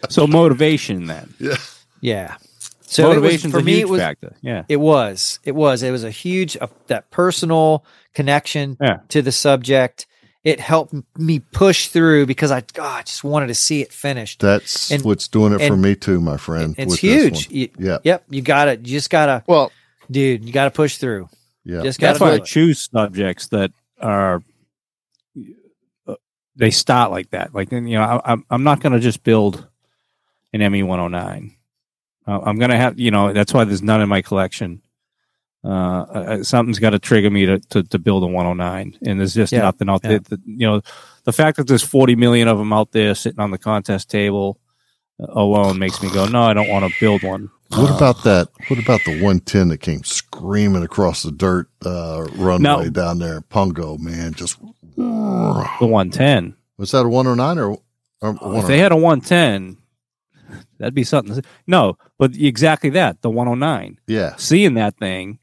so 0.09 0.25
motivation 0.27 1.05
then. 1.05 1.33
Yeah. 1.39 1.55
yeah. 2.01 2.37
So 2.81 3.09
motivation 3.09 3.51
for 3.51 3.59
a 3.59 3.63
me, 3.63 3.73
huge 3.73 3.81
it 3.81 3.89
was 3.89 4.01
factor. 4.01 4.35
Yeah. 4.41 4.63
it 4.67 4.77
was 4.77 5.39
it 5.43 5.53
was 5.53 5.83
it 5.83 5.91
was 5.91 6.03
a 6.03 6.09
huge 6.11 6.57
uh, 6.59 6.67
that 6.87 7.11
personal 7.11 7.85
connection 8.15 8.75
Yeah. 8.81 8.99
to 9.09 9.21
the 9.21 9.31
subject. 9.31 10.07
It 10.43 10.59
helped 10.61 10.93
me 11.17 11.39
push 11.39 11.87
through 11.89 12.25
because 12.25 12.49
I 12.49 12.61
God, 12.73 12.99
I 12.99 13.03
just 13.03 13.23
wanted 13.25 13.47
to 13.47 13.55
see 13.55 13.81
it 13.81 13.91
finished. 13.91 14.39
That's 14.39 14.89
And- 14.89 15.03
what's 15.03 15.27
doing 15.27 15.53
it 15.53 15.67
for 15.67 15.75
me 15.75 15.95
too, 15.95 16.21
my 16.21 16.37
friend. 16.37 16.75
It's 16.77 16.91
with 16.91 17.01
this 17.01 17.23
huge. 17.23 17.47
one. 17.47 17.55
You- 17.55 17.69
Yeah. 17.77 17.97
Yep, 18.03 18.23
you 18.29 18.41
got 18.41 18.65
to 18.65 18.71
You 18.77 18.83
just 18.83 19.09
gotta, 19.09 19.43
Well, 19.47 19.71
dude. 20.09 20.45
You 20.45 20.53
gotta 20.53 20.71
push 20.71 20.97
through. 20.97 21.27
Yeah. 21.65 21.81
Just 21.83 21.99
gotta 21.99 22.13
That's 22.13 22.21
why 22.21 22.27
do 22.29 22.33
I 22.33 22.37
it. 22.37 22.45
choose 22.45 22.89
subjects 22.89 23.47
that 23.49 23.71
are 24.01 24.41
uh, 26.07 26.15
they 26.55 26.71
start 26.71 27.11
like 27.11 27.31
that. 27.31 27.53
Like 27.53 27.71
you 27.71 27.81
know, 27.81 28.01
I, 28.01 28.31
I'm 28.31 28.45
I'm 28.49 28.63
not 28.63 28.79
going 28.79 28.93
to 28.93 28.99
just 28.99 29.23
build 29.23 29.67
an 30.53 30.61
ME 30.71 30.83
109. 30.83 31.55
Uh, 32.27 32.39
I'm 32.43 32.57
going 32.57 32.71
to 32.71 32.77
have 32.77 32.97
you 32.99 33.11
know 33.11 33.33
that's 33.33 33.53
why 33.53 33.65
there's 33.65 33.81
none 33.83 34.01
in 34.01 34.09
my 34.09 34.21
collection. 34.21 34.81
Uh, 35.63 35.67
uh, 35.69 36.43
something's 36.43 36.79
got 36.79 36.91
to 36.91 36.99
trigger 36.99 37.29
me 37.29 37.45
to, 37.45 37.59
to 37.59 37.83
to 37.83 37.99
build 37.99 38.23
a 38.23 38.27
109, 38.27 38.97
and 39.05 39.19
there's 39.19 39.33
just 39.33 39.51
Yeah, 39.51 39.61
nothing 39.61 39.89
out 39.89 40.01
yeah. 40.03 40.09
there. 40.11 40.19
That, 40.19 40.39
you 40.45 40.65
know, 40.67 40.81
the 41.25 41.33
fact 41.33 41.57
that 41.57 41.67
there's 41.67 41.83
40 41.83 42.15
million 42.15 42.47
of 42.47 42.57
them 42.57 42.71
out 42.71 42.91
there 42.93 43.13
sitting 43.13 43.39
on 43.41 43.51
the 43.51 43.57
contest 43.57 44.09
table. 44.09 44.57
alone 45.19 45.77
makes 45.77 46.01
me 46.01 46.09
go, 46.13 46.25
no, 46.27 46.43
I 46.43 46.53
don't 46.53 46.69
want 46.69 46.85
to 46.91 46.99
build 46.99 47.23
one. 47.23 47.49
What 47.75 47.93
about 47.93 48.23
that? 48.23 48.47
What 48.69 48.79
about 48.79 49.01
the 49.03 49.11
110 49.11 49.67
that 49.67 49.79
came 49.79 50.01
screaming 50.05 50.81
across 50.81 51.23
the 51.23 51.31
dirt 51.31 51.67
uh, 51.85 52.25
runway 52.35 52.61
No. 52.85 52.89
down 52.89 53.19
there 53.19 53.35
in 53.35 53.43
Pungo, 53.43 53.99
man? 53.99 54.33
Just 54.33 54.57
The 54.95 55.03
110. 55.81 56.55
was 56.77 56.91
that 56.91 57.05
a 57.05 57.09
109 57.09 57.57
or, 57.59 57.71
or 58.21 58.29
if 58.31 58.41
109? 58.41 58.67
they 58.67 58.77
had 58.79 58.91
a 58.93 58.95
110, 58.95 59.77
that'd 60.79 60.93
be 60.95 61.03
something. 61.03 61.43
No, 61.67 61.97
but 62.17 62.35
exactly 62.35 62.89
that, 62.91 63.21
the 63.21 63.29
109. 63.29 63.99
yeah, 64.07 64.35
Seeing 64.37 64.75
that 64.75 64.97
thing 64.97 65.39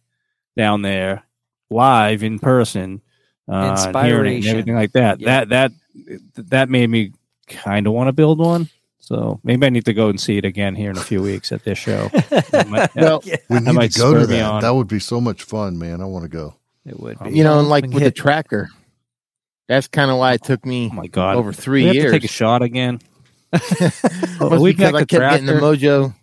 down 0.56 0.82
there 0.82 1.22
live 1.70 2.22
in 2.22 2.38
person, 2.38 3.02
uh, 3.48 3.76
and 3.94 4.06
hearing 4.06 4.36
and 4.38 4.46
everything 4.46 4.74
like 4.74 4.92
that, 4.92 5.20
Yeah. 5.20 5.44
that 5.44 5.48
that 5.50 5.72
that 6.48 6.68
made 6.70 6.88
me 6.90 7.12
kind 7.48 7.86
of 7.86 7.92
want 7.92 8.08
to 8.08 8.12
build 8.12 8.38
one. 8.38 8.68
So 8.98 9.38
maybe 9.44 9.64
I 9.66 9.70
need 9.70 9.84
to 9.84 9.94
go 9.94 10.08
and 10.08 10.20
see 10.20 10.36
it 10.36 10.44
again 10.44 10.74
here 10.74 10.90
in 10.90 10.96
a 10.98 11.00
few 11.00 11.22
weeks 11.22 11.52
at 11.52 11.62
this 11.62 11.78
show. 11.78 12.10
Might- 12.68 12.92
Well, 12.96 13.22
we 13.48 13.60
need 13.60 13.72
might 13.72 13.92
to 13.92 13.98
go 14.00 14.18
to 14.18 14.26
that. 14.26 14.42
on. 14.42 14.62
That 14.62 14.74
would 14.74 14.88
be 14.88 14.98
so 14.98 15.20
much 15.20 15.44
fun, 15.44 15.78
man. 15.78 16.00
I 16.00 16.06
want 16.06 16.24
to 16.24 16.28
go. 16.28 16.54
It 16.84 16.98
would 16.98 17.16
be. 17.20 17.30
you 17.30 17.44
know, 17.44 17.60
and 17.60 17.68
like 17.68 17.82
Been 17.84 17.92
with 17.92 18.02
the 18.02 18.10
tracker, 18.10 18.68
that's 19.68 19.86
kind 19.86 20.10
of 20.10 20.18
why 20.18 20.32
it 20.32 20.42
took 20.42 20.66
me 20.66 20.88
oh 20.90 20.94
my 20.94 21.06
god, 21.06 21.36
over 21.36 21.50
we 21.50 21.54
three 21.54 21.84
have 21.84 21.94
years. 21.94 22.10
to 22.12 22.18
take 22.18 22.24
a 22.28 22.32
shot 22.32 22.62
again. 22.62 22.98
Well, 24.40 24.60
we 24.60 24.72
because 24.72 24.90
got 24.92 24.96
I 24.96 25.00
the 25.00 25.06
kept 25.06 25.20
getting 25.30 25.46
the 25.46 25.52
mojo 25.54 26.14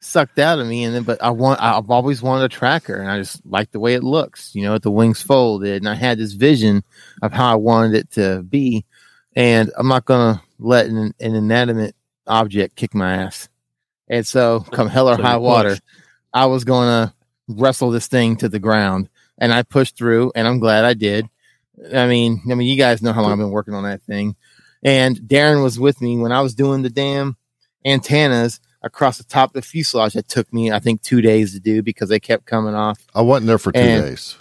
sucked 0.00 0.38
out 0.38 0.58
of 0.58 0.66
me, 0.66 0.84
and 0.84 0.94
then 0.94 1.02
but 1.02 1.22
I 1.22 1.30
want 1.30 1.60
I've 1.60 1.90
always 1.90 2.22
wanted 2.22 2.44
a 2.44 2.48
tracker, 2.48 2.96
and 2.96 3.10
I 3.10 3.18
just 3.18 3.44
like 3.44 3.70
the 3.70 3.80
way 3.80 3.94
it 3.94 4.02
looks. 4.02 4.54
You 4.54 4.62
know, 4.62 4.72
with 4.72 4.82
the 4.82 4.90
wings 4.90 5.22
folded, 5.22 5.82
and 5.82 5.88
I 5.88 5.94
had 5.94 6.18
this 6.18 6.32
vision 6.32 6.82
of 7.22 7.32
how 7.32 7.52
I 7.52 7.56
wanted 7.56 7.94
it 7.94 8.10
to 8.12 8.42
be, 8.42 8.84
and 9.36 9.70
I'm 9.76 9.88
not 9.88 10.06
gonna 10.06 10.42
let 10.58 10.86
an, 10.86 11.14
an 11.20 11.34
inanimate 11.34 11.94
object 12.26 12.76
kick 12.76 12.94
my 12.94 13.14
ass. 13.14 13.48
And 14.08 14.26
so, 14.26 14.60
come 14.60 14.88
hell 14.88 15.08
or 15.08 15.16
So 15.16 15.22
high 15.22 15.36
water. 15.36 15.78
I 16.32 16.46
was 16.46 16.64
gonna 16.64 17.14
wrestle 17.48 17.90
this 17.90 18.06
thing 18.06 18.36
to 18.36 18.48
the 18.48 18.58
ground, 18.58 19.08
and 19.38 19.52
I 19.52 19.62
pushed 19.62 19.96
through, 19.96 20.32
and 20.34 20.48
I'm 20.48 20.58
glad 20.58 20.84
I 20.84 20.94
did. 20.94 21.26
I 21.94 22.06
mean, 22.06 22.42
I 22.50 22.54
mean, 22.54 22.68
you 22.68 22.76
guys 22.76 23.02
know 23.02 23.12
how 23.12 23.22
long 23.22 23.32
I've 23.32 23.38
been 23.38 23.50
working 23.50 23.74
on 23.74 23.84
that 23.84 24.02
thing, 24.02 24.34
and 24.82 25.16
Darren 25.16 25.62
was 25.62 25.78
with 25.78 26.00
me 26.00 26.16
when 26.16 26.32
I 26.32 26.40
was 26.40 26.54
doing 26.54 26.82
the 26.82 26.90
damn 26.90 27.36
antennas 27.84 28.60
across 28.82 29.18
the 29.18 29.24
top 29.24 29.50
of 29.50 29.54
the 29.54 29.62
fuselage. 29.62 30.14
That 30.14 30.28
took 30.28 30.52
me, 30.52 30.70
I 30.72 30.78
think, 30.78 31.02
two 31.02 31.20
days 31.20 31.52
to 31.54 31.60
do 31.60 31.82
because 31.82 32.08
they 32.08 32.20
kept 32.20 32.46
coming 32.46 32.74
off, 32.74 32.98
I 33.14 33.20
wasn't 33.22 33.48
there 33.48 33.58
for 33.58 33.72
two 33.72 33.80
And- 33.80 34.04
days. 34.04 34.36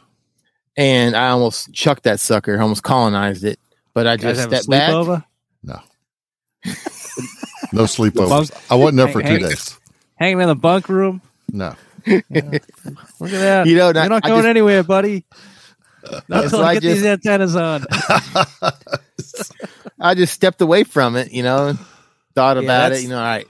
and 0.77 1.15
I 1.15 1.29
almost 1.29 1.73
chucked 1.73 2.03
that 2.03 2.19
sucker, 2.19 2.59
almost 2.61 2.83
colonized 2.83 3.43
it. 3.43 3.59
But 3.93 4.05
I 4.07 4.17
just 4.17 4.39
have 4.39 4.51
a 4.53 4.57
stepped 4.57 4.69
back. 4.69 4.89
sleepover? 4.91 5.23
No 7.71 7.83
sleepovers. 7.83 8.29
bunk- 8.29 8.49
I 8.71 8.75
wasn't 8.75 8.97
there 8.97 9.07
for 9.09 9.21
two 9.21 9.27
Hey, 9.27 9.39
hey. 9.39 9.49
days. 9.49 9.77
Hanging 10.15 10.41
in 10.41 10.47
the 10.47 10.55
bunk 10.55 10.89
room. 10.89 11.21
No. 11.51 11.75
Look 12.07 12.23
at 12.31 12.63
that. 13.19 13.67
You 13.67 13.75
know, 13.75 13.91
You're 13.91 14.09
not 14.09 14.25
I 14.25 14.29
going 14.29 14.39
just- 14.41 14.47
anywhere, 14.47 14.83
buddy. 14.83 15.25
Not 16.29 16.45
until 16.45 16.59
I 16.59 16.63
like 16.63 16.81
get 16.81 16.87
these 16.93 17.03
just- 17.03 17.25
antennas 17.27 17.55
on. 17.55 17.85
I 19.99 20.15
just 20.15 20.33
stepped 20.33 20.61
away 20.61 20.83
from 20.85 21.15
it, 21.17 21.31
you 21.31 21.43
know, 21.43 21.67
and 21.67 21.79
thought 22.33 22.57
Yeah, 22.57 22.63
about 22.63 22.93
it, 22.93 23.03
you 23.03 23.09
know, 23.09 23.17
all 23.17 23.23
right. 23.23 23.47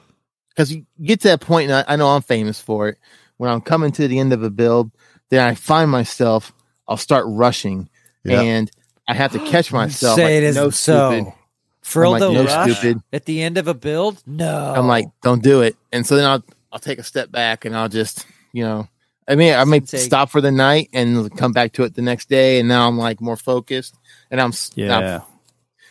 Because 0.59 0.73
you 0.73 0.85
get 1.01 1.21
to 1.21 1.29
that 1.29 1.39
point, 1.39 1.71
and 1.71 1.85
I, 1.87 1.93
I 1.93 1.95
know 1.95 2.09
I'm 2.09 2.21
famous 2.21 2.59
for 2.59 2.89
it. 2.89 2.97
When 3.37 3.49
I'm 3.49 3.61
coming 3.61 3.93
to 3.93 4.09
the 4.09 4.19
end 4.19 4.33
of 4.33 4.43
a 4.43 4.49
build, 4.49 4.91
then 5.29 5.39
I 5.47 5.55
find 5.55 5.89
myself, 5.89 6.51
I'll 6.85 6.97
start 6.97 7.23
rushing, 7.29 7.87
Yeah. 8.25 8.41
and 8.41 8.69
I 9.07 9.13
have 9.13 9.31
to 9.31 9.39
catch 9.49 9.71
myself. 9.71 10.17
Say 10.17 10.23
like, 10.25 10.31
it 10.33 10.43
isn't 10.43 10.61
no, 10.61 10.69
so. 10.71 11.11
stupid. 11.13 11.33
Frill 11.81 12.13
I'm 12.15 12.19
the 12.19 12.31
no, 12.33 12.43
rush 12.43 12.75
stupid. 12.77 13.01
at 13.13 13.23
the 13.23 13.41
end 13.41 13.57
of 13.57 13.69
a 13.69 13.73
build? 13.73 14.21
No. 14.27 14.73
I'm 14.75 14.85
like, 14.85 15.05
don't 15.23 15.41
do 15.41 15.61
it. 15.61 15.77
And 15.93 16.05
so 16.05 16.17
then 16.17 16.25
I'll 16.25 16.43
I'll 16.73 16.79
take 16.79 16.99
a 16.99 17.03
step 17.03 17.31
back 17.31 17.63
and 17.63 17.73
I'll 17.73 17.87
just, 17.87 18.25
you 18.51 18.65
know, 18.65 18.89
I 19.29 19.35
mean, 19.35 19.53
I 19.55 19.63
may 19.63 19.79
Take- 19.79 20.01
stop 20.01 20.29
for 20.29 20.41
the 20.41 20.51
night 20.51 20.89
and 20.91 21.35
come 21.37 21.53
back 21.53 21.71
to 21.73 21.83
it 21.83 21.95
the 21.95 22.01
next 22.01 22.27
day, 22.27 22.59
and 22.59 22.67
now 22.67 22.85
I'm 22.85 22.97
like 22.97 23.21
more 23.21 23.37
focused, 23.37 23.95
and 24.29 24.41
I'm 24.41 24.49
s- 24.49 24.71
I'm- 24.77 24.87
Yeah. 24.87 25.21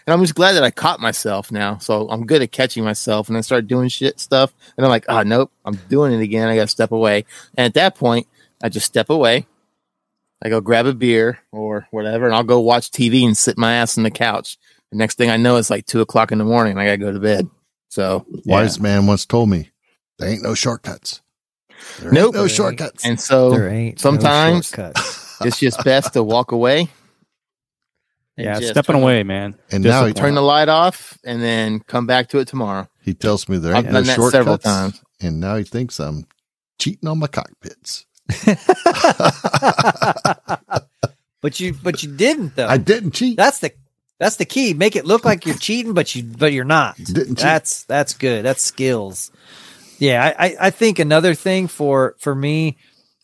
And 0.09 0.15
I'm 0.15 0.23
just 0.23 0.35
glad 0.35 0.55
that 0.55 0.65
I 0.65 0.71
caught 0.71 1.01
myself 1.01 1.53
now. 1.53 1.77
So 1.77 2.09
I'm 2.09 2.25
good 2.25 2.41
at 2.41 2.51
catching 2.51 2.83
myself, 2.83 3.29
and 3.29 3.37
I 3.37 3.43
start 3.43 3.67
doing 3.67 3.91
shit 3.91 4.19
stuff, 4.19 4.55
and 4.79 4.87
I'm 4.87 4.89
like, 4.91 5.05
oh 5.07 5.23
nope, 5.23 5.53
I'm 5.67 5.75
doing 5.91 6.15
it 6.15 6.23
again. 6.23 6.49
I 6.49 6.57
got 6.57 6.63
to 6.63 6.69
step 6.69 6.93
away, 6.93 7.27
and 7.59 7.67
at 7.67 7.75
that 7.75 7.95
point, 7.95 8.27
I 8.63 8.71
just 8.71 8.87
step 8.87 9.11
away. 9.11 9.47
I 10.43 10.49
go 10.49 10.63
grab 10.63 10.87
a 10.87 10.95
beer 10.95 11.41
or 11.53 11.87
whatever, 11.91 12.25
and 12.25 12.35
I'll 12.35 12.43
go 12.43 12.59
watch 12.61 12.91
TV 12.91 13.23
and 13.27 13.37
sit 13.37 13.59
my 13.59 13.75
ass 13.75 13.99
on 13.99 14.05
the 14.05 14.11
couch. 14.11 14.57
The 14.91 14.97
next 14.97 15.19
thing 15.19 15.29
I 15.29 15.37
know, 15.37 15.57
it's 15.57 15.69
like 15.69 15.85
two 15.85 16.01
o'clock 16.01 16.33
in 16.33 16.39
the 16.39 16.45
morning. 16.45 16.71
And 16.73 16.81
I 16.81 16.87
got 16.87 16.93
to 16.93 16.97
go 16.97 17.13
to 17.13 17.21
bed. 17.21 17.51
So 17.91 18.25
Wise 18.47 18.81
man 18.81 19.07
once 19.07 19.27
told 19.27 19.51
me, 19.51 19.69
there 20.19 20.31
ain't 20.31 20.43
no 20.43 20.55
shortcuts. 20.55 21.21
There 22.01 22.11
Nope. 22.13 22.27
ain't 22.29 22.35
no 22.37 22.47
shortcuts. 22.49 23.05
and 23.05 23.21
so 23.21 23.51
there 23.51 23.69
ain't 23.69 24.01
sometimes- 24.01 24.73
no 24.73 24.85
shortcuts. 24.85 25.37
it's 25.43 25.59
just 25.59 25.85
best 25.85 26.15
to 26.15 26.23
walk 26.23 26.53
away. 26.53 26.89
And 28.39 28.45
Yeah, 28.47 28.59
just 28.61 28.71
stepping 28.71 28.95
turn 28.95 29.01
the- 29.01 29.07
away, 29.07 29.23
man. 29.25 29.55
And 29.71 29.85
now 29.85 30.07
he, 30.07 30.15
Turn 30.15 30.35
the 30.35 30.41
light 30.41 30.69
off 30.71 31.19
and 31.25 31.43
then 31.43 31.81
come 31.81 32.07
back 32.07 32.29
to 32.31 32.39
it 32.39 32.49
tomorrow. 32.49 32.89
he 33.03 33.13
tells 33.13 33.49
me 33.49 33.59
there 33.59 33.75
I've 33.75 33.85
ain't 33.85 33.93
no 33.93 33.99
done 34.01 34.07
that 34.07 34.15
shortcuts. 34.17 34.33
several 34.33 34.59
times. 34.59 35.03
And 35.21 35.41
now 35.41 35.57
he 35.57 35.65
thinks 35.65 35.99
I'm 36.01 36.25
cheating 36.79 37.09
on 37.09 37.19
my 37.19 37.27
cockpits. 37.27 38.07
but 41.41 41.61
you 41.61 41.75
but 41.83 42.03
you 42.03 42.15
didn't 42.15 42.57
though. 42.57 42.67
I 42.67 42.77
didn't 42.79 43.13
cheat. 43.13 43.37
that's 43.37 43.59
the 43.61 43.73
that's 44.19 44.37
the 44.37 44.45
key. 44.45 44.75
Make 44.75 44.97
it 44.97 45.05
look 45.07 45.25
like 45.25 45.47
you're 45.47 45.57
cheating, 45.57 45.95
but 45.95 46.15
you 46.15 46.23
but 46.25 46.53
you're 46.53 46.65
not. 46.65 46.97
Didn't 46.97 47.37
cheat. 47.37 47.39
That's 47.39 47.85
that's 47.85 48.15
good. 48.15 48.45
That's 48.45 48.63
skills. 48.63 49.31
Yeah, 49.99 50.33
I, 50.39 50.47
I, 50.47 50.57
I 50.67 50.71
think 50.71 50.99
another 51.01 51.35
thing 51.35 51.67
for 51.69 52.15
for 52.19 52.35
me, 52.35 52.77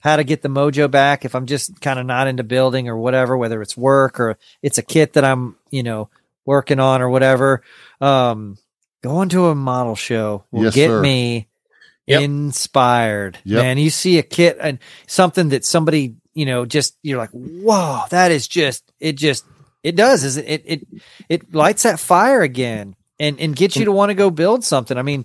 how 0.05 0.17
to 0.17 0.23
get 0.25 0.43
the 0.43 0.49
mojo 0.49 0.89
back 0.91 1.25
if 1.25 1.35
I'm 1.35 1.47
just 1.47 1.81
kind 1.81 1.99
of 1.99 2.05
not 2.05 2.29
into 2.29 2.45
building 2.45 2.89
or 2.89 2.97
whatever, 2.97 3.37
whether 3.37 3.63
it's 3.63 3.77
work 3.77 4.21
or 4.21 4.37
it's 4.63 4.77
a 4.77 4.83
kit 4.83 5.15
that 5.15 5.25
I'm, 5.25 5.57
you 5.71 5.83
know, 5.83 6.11
working 6.45 6.79
on 6.79 7.01
or 7.03 7.09
whatever. 7.09 7.63
Um 8.03 8.59
going 9.03 9.31
to 9.31 9.47
a 9.47 9.55
model 9.55 9.97
show 9.97 10.45
will 10.53 10.65
Yes, 10.65 10.75
get 10.75 10.89
sir. 10.89 11.01
me 11.01 11.49
Yep. 12.07 12.21
inspired. 12.21 13.39
Yep. 13.45 13.63
Man, 13.63 13.79
you 13.79 13.89
see 13.89 14.19
a 14.19 14.23
kit 14.23 14.59
and 14.61 14.79
something 15.07 15.49
that 15.49 15.65
somebody, 15.65 16.17
you 16.35 16.45
know, 16.45 16.67
just 16.67 16.99
you're 17.03 17.17
like, 17.19 17.31
whoa, 17.31 18.03
that 18.11 18.31
is 18.31 18.47
just 18.47 18.93
it 19.01 19.15
just 19.17 19.47
it 19.83 19.97
does 19.97 20.23
is 20.23 20.37
it 20.37 20.63
it 20.67 20.87
it 21.31 21.55
lights 21.55 21.85
that 21.85 21.99
fire 21.99 22.43
again 22.43 22.95
and 23.19 23.41
and 23.41 23.57
gets 23.57 23.77
you 23.77 23.87
to 23.87 23.93
want 23.93 24.11
to 24.11 24.15
go 24.15 24.29
build 24.29 24.65
something. 24.65 24.99
I 24.99 25.03
mean, 25.03 25.25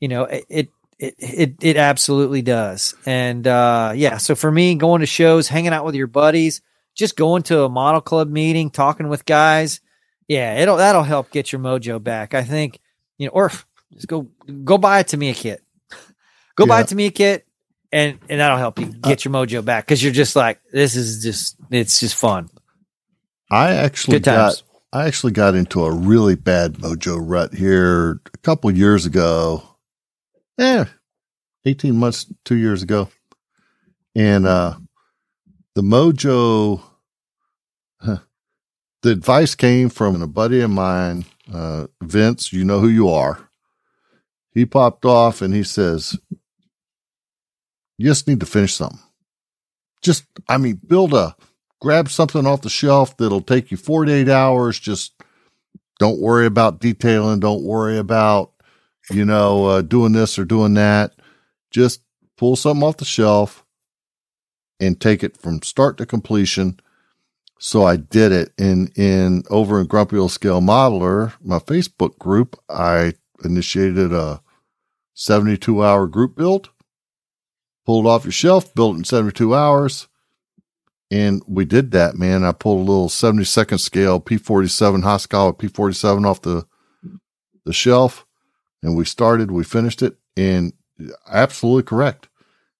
you 0.00 0.08
know, 0.08 0.24
it 0.24 0.44
it 0.48 0.68
it 0.98 1.14
it, 1.18 1.54
it 1.60 1.76
absolutely 1.76 2.42
does. 2.42 2.94
And 3.04 3.46
uh 3.46 3.92
yeah, 3.94 4.16
so 4.18 4.34
for 4.34 4.50
me 4.50 4.74
going 4.74 5.00
to 5.00 5.06
shows, 5.06 5.48
hanging 5.48 5.72
out 5.72 5.84
with 5.84 5.94
your 5.94 6.06
buddies, 6.06 6.62
just 6.94 7.16
going 7.16 7.42
to 7.44 7.62
a 7.62 7.68
model 7.68 8.00
club 8.00 8.30
meeting, 8.30 8.70
talking 8.70 9.08
with 9.08 9.24
guys, 9.24 9.80
yeah, 10.28 10.58
it'll 10.58 10.76
that'll 10.76 11.02
help 11.02 11.30
get 11.30 11.52
your 11.52 11.60
mojo 11.60 12.02
back. 12.02 12.34
I 12.34 12.42
think, 12.42 12.80
you 13.18 13.26
know, 13.26 13.32
or 13.32 13.50
just 13.92 14.08
go 14.08 14.28
go 14.64 14.78
buy 14.78 15.00
it 15.00 15.08
to 15.08 15.16
me 15.16 15.30
a 15.30 15.34
Tamiya 15.34 15.58
kit. 15.58 15.62
Go 16.56 16.66
buy 16.66 16.78
a 16.78 16.80
Yeah. 16.80 16.86
Tamiya 16.86 17.10
kit 17.10 17.46
and 17.92 18.18
and 18.28 18.40
that'll 18.40 18.58
help 18.58 18.78
you 18.78 18.86
get 18.86 19.24
your 19.24 19.32
mojo 19.32 19.64
back 19.64 19.84
because 19.86 20.02
you're 20.02 20.12
just 20.12 20.36
like 20.36 20.60
this 20.72 20.96
is 20.96 21.22
just 21.22 21.56
it's 21.70 22.00
just 22.00 22.14
fun. 22.14 22.48
I 23.50 23.72
actually 23.72 24.20
got 24.20 24.62
I 24.92 25.06
actually 25.06 25.32
got 25.32 25.54
into 25.54 25.84
a 25.84 25.92
really 25.92 26.34
bad 26.34 26.74
mojo 26.74 27.18
rut 27.20 27.54
here 27.54 28.20
a 28.34 28.38
couple 28.38 28.70
years 28.70 29.06
ago. 29.06 29.62
Yeah, 30.58 30.86
eighteen 31.64 31.96
months, 31.96 32.26
two 32.44 32.56
years 32.56 32.82
ago, 32.82 33.08
and 34.14 34.46
uh, 34.46 34.76
the 35.74 35.82
mojo. 35.82 36.82
huh, 38.00 38.18
the 39.02 39.10
advice 39.10 39.54
came 39.54 39.88
from 39.88 40.20
a 40.22 40.26
buddy 40.26 40.60
of 40.60 40.70
mine, 40.70 41.24
uh, 41.52 41.86
Vince. 42.02 42.52
You 42.52 42.64
know 42.64 42.80
who 42.80 42.88
you 42.88 43.08
are. 43.08 43.50
He 44.52 44.64
popped 44.64 45.04
off 45.04 45.42
and 45.42 45.54
he 45.54 45.62
says, 45.62 46.18
"You 47.98 48.06
just 48.06 48.26
need 48.26 48.40
to 48.40 48.46
finish 48.46 48.74
something. 48.74 49.00
Just, 50.02 50.24
I 50.48 50.58
mean, 50.58 50.80
build 50.86 51.14
a." 51.14 51.36
grab 51.80 52.08
something 52.08 52.46
off 52.46 52.62
the 52.62 52.70
shelf 52.70 53.16
that'll 53.16 53.40
take 53.40 53.70
you 53.70 53.76
48 53.76 54.28
hours. 54.28 54.78
Just 54.78 55.12
don't 55.98 56.20
worry 56.20 56.46
about 56.46 56.80
detailing. 56.80 57.40
Don't 57.40 57.62
worry 57.62 57.98
about, 57.98 58.52
you 59.10 59.24
know, 59.24 59.66
uh, 59.66 59.82
doing 59.82 60.12
this 60.12 60.38
or 60.38 60.44
doing 60.44 60.74
that. 60.74 61.12
Just 61.70 62.02
pull 62.36 62.56
something 62.56 62.86
off 62.86 62.98
the 62.98 63.04
shelf 63.04 63.64
and 64.80 65.00
take 65.00 65.22
it 65.22 65.36
from 65.36 65.62
start 65.62 65.96
to 65.98 66.06
completion. 66.06 66.78
So 67.58 67.84
I 67.84 67.96
did 67.96 68.32
it 68.32 68.52
in, 68.58 68.88
in 68.96 69.44
over 69.48 69.80
in 69.80 69.86
Grumpy 69.86 70.18
Old 70.18 70.32
Scale 70.32 70.60
Modeler, 70.60 71.32
my 71.42 71.58
Facebook 71.58 72.18
group. 72.18 72.58
I 72.68 73.14
initiated 73.44 74.12
a 74.12 74.42
72 75.14 75.82
hour 75.82 76.06
group 76.06 76.36
build, 76.36 76.68
pulled 77.86 78.06
off 78.06 78.24
your 78.24 78.32
shelf, 78.32 78.74
built 78.74 78.96
in 78.96 79.04
72 79.04 79.54
hours. 79.54 80.08
And 81.10 81.42
we 81.46 81.64
did 81.64 81.92
that, 81.92 82.16
man. 82.16 82.44
I 82.44 82.52
pulled 82.52 82.80
a 82.80 82.90
little 82.90 83.08
72nd 83.08 83.80
scale 83.80 84.20
P47 84.20 85.02
Hoskala 85.02 85.56
P47 85.56 86.26
off 86.26 86.42
the 86.42 86.66
the 87.64 87.72
shelf, 87.72 88.25
And 88.82 88.96
we 88.96 89.04
started, 89.04 89.50
we 89.50 89.64
finished 89.64 90.02
it, 90.02 90.16
and 90.36 90.72
absolutely 91.30 91.82
correct. 91.82 92.28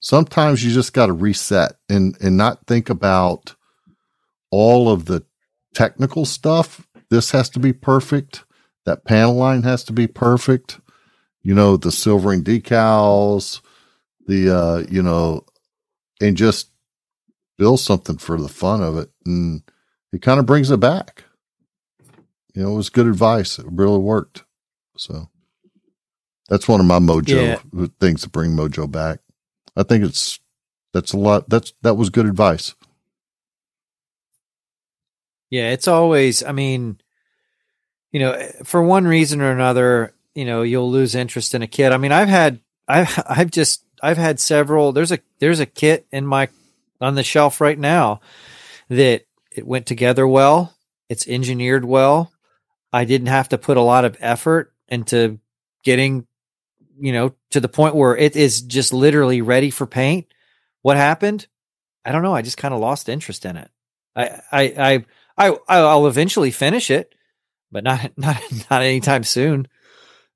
Sometimes 0.00 0.64
you 0.64 0.72
just 0.72 0.92
got 0.92 1.06
to 1.06 1.12
reset 1.12 1.72
and 1.88 2.16
and 2.20 2.36
not 2.36 2.66
think 2.66 2.90
about 2.90 3.56
all 4.50 4.88
of 4.88 5.06
the 5.06 5.24
technical 5.74 6.24
stuff. 6.24 6.86
This 7.10 7.30
has 7.32 7.48
to 7.50 7.58
be 7.58 7.72
perfect. 7.72 8.44
That 8.84 9.04
panel 9.04 9.34
line 9.34 9.62
has 9.62 9.84
to 9.84 9.92
be 9.92 10.06
perfect. 10.06 10.80
You 11.42 11.54
know, 11.54 11.76
the 11.76 11.92
silvering 11.92 12.44
decals, 12.44 13.60
the 14.26 14.54
uh, 14.54 14.84
you 14.90 15.02
know, 15.02 15.44
and 16.20 16.36
just 16.36 16.70
build 17.58 17.80
something 17.80 18.18
for 18.18 18.40
the 18.40 18.48
fun 18.48 18.82
of 18.82 18.96
it. 18.96 19.10
And 19.24 19.62
it 20.12 20.22
kind 20.22 20.38
of 20.38 20.46
brings 20.46 20.70
it 20.70 20.80
back. 20.80 21.24
You 22.54 22.62
know, 22.62 22.72
it 22.72 22.76
was 22.76 22.90
good 22.90 23.06
advice. 23.06 23.58
It 23.58 23.66
really 23.68 23.98
worked. 23.98 24.44
So 24.96 25.28
that's 26.48 26.68
one 26.68 26.80
of 26.80 26.86
my 26.86 26.98
mojo 26.98 27.58
Yeah. 27.72 27.86
things 28.00 28.22
to 28.22 28.28
bring 28.28 28.52
mojo 28.52 28.90
back. 28.90 29.20
I 29.76 29.82
think 29.82 30.04
it's 30.04 30.38
that's 30.92 31.12
a 31.12 31.18
lot. 31.18 31.48
That's 31.48 31.72
that 31.82 31.94
was 31.96 32.10
good 32.10 32.26
advice. 32.26 32.74
Yeah, 35.50 35.70
it's 35.70 35.86
always, 35.88 36.42
I 36.42 36.52
mean, 36.52 37.00
you 38.10 38.20
know, 38.20 38.50
for 38.64 38.82
one 38.82 39.06
reason 39.06 39.40
or 39.40 39.50
another, 39.52 40.12
you 40.34 40.44
know, 40.44 40.62
you'll 40.62 40.90
lose 40.90 41.14
interest 41.14 41.54
in 41.54 41.62
a 41.62 41.66
kit. 41.68 41.92
I 41.92 41.98
mean, 41.98 42.12
I've 42.12 42.28
had, 42.28 42.60
I've, 42.88 43.22
I've 43.28 43.50
just, 43.50 43.84
I've 44.02 44.16
had 44.16 44.40
several, 44.40 44.92
there's 44.92 45.12
a, 45.12 45.20
there's 45.38 45.60
a 45.60 45.66
kit 45.66 46.06
in 46.10 46.26
my, 46.26 46.48
on 47.00 47.14
the 47.14 47.22
shelf 47.22 47.60
right 47.60 47.78
now 47.78 48.20
that 48.88 49.22
it 49.52 49.66
went 49.66 49.86
together 49.86 50.26
well. 50.26 50.74
It's 51.08 51.28
engineered 51.28 51.84
well. 51.84 52.32
I 52.92 53.04
didn't 53.04 53.28
have 53.28 53.50
to 53.50 53.58
put 53.58 53.76
a 53.76 53.82
lot 53.82 54.04
of 54.04 54.16
effort 54.20 54.72
into 54.88 55.38
getting, 55.84 56.26
you 56.98 57.12
know, 57.12 57.34
to 57.50 57.60
the 57.60 57.68
point 57.68 57.94
where 57.94 58.16
it 58.16 58.36
is 58.36 58.62
just 58.62 58.92
literally 58.92 59.42
ready 59.42 59.70
for 59.70 59.86
paint. 59.86 60.26
What 60.82 60.96
happened? 60.96 61.46
I 62.04 62.12
don't 62.12 62.22
know. 62.22 62.34
I 62.34 62.42
just 62.42 62.58
kind 62.58 62.72
of 62.72 62.80
lost 62.80 63.08
interest 63.08 63.44
in 63.44 63.56
it. 63.56 63.70
I, 64.14 64.40
I, 64.52 64.62
I, 65.36 65.48
I 65.48 65.56
I'll 65.68 66.06
eventually 66.06 66.50
finish 66.50 66.90
it, 66.90 67.14
but 67.70 67.84
not 67.84 68.12
not 68.16 68.40
not 68.70 68.82
anytime 68.82 69.24
soon, 69.24 69.68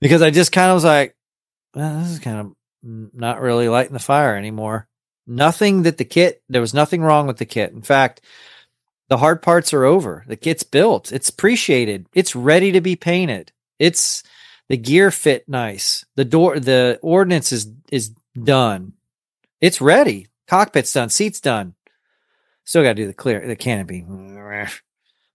because 0.01 0.23
I 0.23 0.31
just 0.31 0.53
kind 0.53 0.70
of 0.70 0.74
was 0.74 0.85
like, 0.85 1.16
well, 1.74 2.01
this 2.01 2.11
is 2.11 2.19
kind 2.19 2.41
of 2.41 2.53
not 2.82 3.41
really 3.41 3.69
lighting 3.69 3.93
the 3.93 3.99
fire 3.99 4.37
anymore. 4.37 4.89
Nothing 5.27 5.82
that 5.82 5.99
the 5.99 6.05
kit 6.05 6.43
there 6.49 6.61
was 6.61 6.74
nothing 6.74 7.03
wrong 7.03 7.27
with 7.27 7.39
the 7.39 7.47
kit. 7.47 7.73
In 7.73 7.82
fact, 7.82 8.20
the 9.09 9.19
hard 9.19 9.43
parts 9.43 9.73
are 9.73 9.85
over. 9.85 10.24
The 10.27 10.37
kit's 10.37 10.62
built. 10.62 11.12
It's 11.12 11.28
appreciated. 11.28 12.07
It's 12.15 12.37
ready 12.37 12.73
to 12.73 12.81
be 12.81 12.97
painted. 12.97 13.53
It's 13.78 14.23
the 14.70 14.78
gear 14.78 15.10
fit 15.10 15.48
nice. 15.48 16.06
The 16.14 16.24
door 16.24 16.59
the 16.59 16.98
ordnance 17.02 17.52
is 17.52 17.70
is 17.90 18.14
done. 18.42 18.94
It's 19.60 19.80
ready. 19.82 20.28
Cockpit's 20.47 20.92
done. 20.92 21.10
Seats 21.10 21.40
done. 21.40 21.74
Still 22.64 22.84
got 22.84 22.90
to 22.90 22.94
do 23.02 23.06
the 23.06 23.12
clear 23.12 23.47
the 23.47 23.56
canopy 23.56 24.06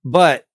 but 0.06 0.48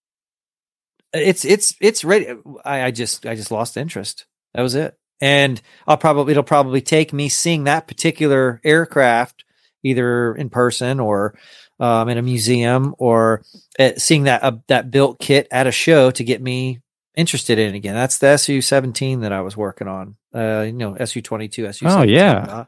it's 1.12 1.44
it's 1.44 1.74
it's 1.80 2.04
ready. 2.04 2.28
I, 2.64 2.84
I 2.84 2.90
just 2.92 3.26
I 3.26 3.34
just 3.34 3.50
lost 3.50 3.76
interest. 3.76 4.24
That 4.54 4.62
was 4.62 4.74
it. 4.76 4.96
And 5.20 5.60
I'll 5.86 5.98
probably 5.98 6.30
it'll 6.30 6.42
probably 6.42 6.80
take 6.80 7.12
me 7.12 7.28
seeing 7.28 7.64
that 7.64 7.86
particular 7.86 8.60
aircraft 8.64 9.44
either 9.82 10.34
in 10.34 10.48
person 10.48 11.00
or 11.00 11.36
um, 11.80 12.08
in 12.08 12.16
a 12.16 12.22
museum 12.22 12.94
or 12.98 13.42
at 13.78 14.00
seeing 14.00 14.22
that 14.22 14.42
uh, 14.42 14.52
that 14.68 14.90
built 14.90 15.18
kit 15.18 15.48
at 15.50 15.66
a 15.66 15.72
show 15.72 16.10
to 16.12 16.24
get 16.24 16.40
me 16.40 16.80
interested 17.20 17.58
in 17.58 17.74
again. 17.74 17.94
That's 17.94 18.18
the 18.18 18.28
SU 18.28 18.60
seventeen 18.62 19.20
that 19.20 19.32
I 19.32 19.42
was 19.42 19.56
working 19.56 19.86
on. 19.88 20.16
Uh, 20.34 20.62
you 20.66 20.72
know, 20.72 20.94
SU 20.96 21.22
twenty 21.22 21.48
two, 21.48 21.66
SU. 21.66 21.86
Oh, 21.88 22.02
yeah. 22.02 22.64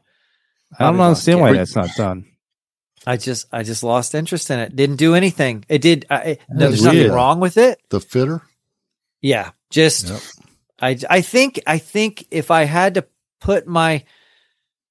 I 0.79 0.85
don't 0.85 0.99
understand 0.99 1.41
why 1.41 1.53
that's 1.53 1.75
not 1.75 1.89
done. 1.97 2.25
I 3.05 3.17
just 3.17 3.47
I 3.51 3.63
just 3.63 3.83
lost 3.83 4.15
interest 4.15 4.49
in 4.49 4.59
it. 4.59 4.75
Didn't 4.75 4.95
do 4.95 5.13
anything. 5.13 5.65
It 5.67 5.81
did. 5.81 6.05
I, 6.09 6.15
it- 6.21 6.41
That's 6.47 6.59
there's 6.59 6.83
nothing 6.83 7.11
wrong 7.11 7.39
with 7.41 7.57
it. 7.57 7.81
The 7.89 7.99
fitter. 7.99 8.41
Yeah, 9.21 9.51
just 9.69 10.07
Yep. 10.09 10.21
I 10.81 10.97
I 11.09 11.21
think 11.21 11.59
I 11.67 11.77
think 11.79 12.27
if 12.31 12.49
I 12.51 12.63
had 12.63 12.93
to 12.95 13.05
put 13.41 13.67
my 13.67 14.03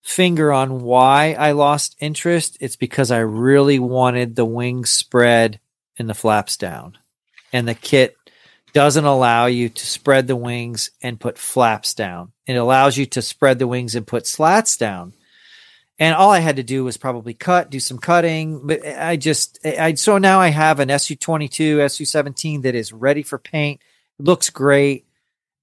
finger 0.03 0.53
on 0.53 0.83
why 0.83 1.33
I 1.39 1.53
lost 1.53 1.97
interest, 2.01 2.59
it's 2.61 2.77
because 2.77 3.11
I 3.11 3.19
really 3.21 3.79
wanted 3.79 4.37
the 4.37 4.45
wings 4.45 4.91
spread 4.91 5.61
and 5.99 6.09
the 6.09 6.15
flaps 6.15 6.57
down. 6.57 6.99
And 7.53 7.69
the 7.69 7.75
kit 7.75 8.17
doesn't 8.73 9.05
allow 9.05 9.47
you 9.47 9.69
to 9.69 9.87
spread 9.87 10.27
the 10.27 10.37
wings 10.37 10.91
and 11.03 11.21
put 11.21 11.39
flaps 11.39 11.95
down. 11.95 12.33
It 12.47 12.55
allows 12.55 12.97
you 12.97 13.07
to 13.07 13.23
spread 13.23 13.59
the 13.59 13.67
wings 13.67 13.95
and 13.95 14.07
put 14.07 14.27
slats 14.27 14.77
down. 14.77 15.15
And 15.99 16.15
all 16.15 16.31
I 16.31 16.41
had 16.41 16.57
to 16.57 16.63
do 16.63 16.85
was 16.85 16.97
probably 16.97 17.35
cut, 17.35 17.71
do 17.71 17.79
some 17.79 17.99
cutting. 17.99 18.67
But 18.67 18.85
I 18.87 19.17
just, 19.17 19.59
I 19.65 19.95
so 19.95 20.19
now 20.19 20.41
I 20.41 20.49
have 20.49 20.81
an 20.81 20.89
SU22, 20.89 21.77
SU17 21.77 22.63
that 22.63 22.75
is 22.75 22.93
ready 22.93 23.23
for 23.23 23.39
paint. 23.39 23.81
It 24.19 24.25
looks 24.25 24.51
great. 24.51 25.07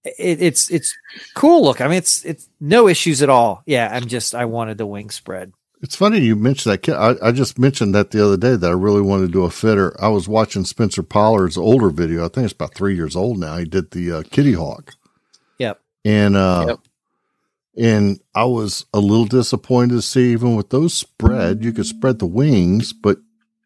It, 0.03 0.41
it's 0.41 0.71
it's 0.71 0.95
cool 1.35 1.63
look. 1.63 1.81
I 1.81 1.87
mean, 1.87 1.97
it's 1.97 2.23
it's 2.23 2.47
no 2.61 2.87
issues 2.87 3.21
at 3.21 3.29
all. 3.29 3.63
Yeah, 3.65 3.89
I'm 3.91 4.07
just 4.07 4.33
I 4.33 4.45
wanted 4.45 4.77
the 4.77 4.85
wing 4.85 5.09
spread. 5.09 5.51
It's 5.81 5.95
funny 5.95 6.19
you 6.19 6.35
mentioned 6.35 6.73
that 6.73 6.79
kit. 6.79 6.95
I, 6.95 7.15
I 7.21 7.31
just 7.31 7.57
mentioned 7.57 7.95
that 7.95 8.11
the 8.11 8.23
other 8.23 8.35
day 8.35 8.55
that 8.57 8.69
I 8.69 8.73
really 8.73 9.01
wanted 9.01 9.27
to 9.27 9.31
do 9.31 9.43
a 9.45 9.49
fitter. 9.49 9.95
I 10.01 10.09
was 10.09 10.27
watching 10.27 10.65
Spencer 10.65 11.03
Pollard's 11.03 11.57
older 11.57 11.89
video. 11.89 12.25
I 12.25 12.27
think 12.27 12.43
it's 12.45 12.53
about 12.53 12.73
three 12.75 12.95
years 12.95 13.15
old 13.15 13.39
now. 13.39 13.55
He 13.57 13.63
did 13.65 13.91
the 13.91 14.11
uh, 14.11 14.23
Kitty 14.29 14.53
Hawk. 14.53 14.95
Yep. 15.57 15.79
And 16.03 16.35
uh, 16.35 16.65
Yep. 16.67 16.79
and 17.77 18.19
I 18.35 18.43
was 18.43 18.85
a 18.93 18.99
little 18.99 19.25
disappointed 19.25 19.95
to 19.95 20.01
see 20.01 20.31
even 20.33 20.55
with 20.57 20.69
those 20.69 20.93
spread, 20.93 21.63
you 21.63 21.71
could 21.71 21.85
spread 21.85 22.19
the 22.19 22.25
wings, 22.27 22.91
but 22.91 23.19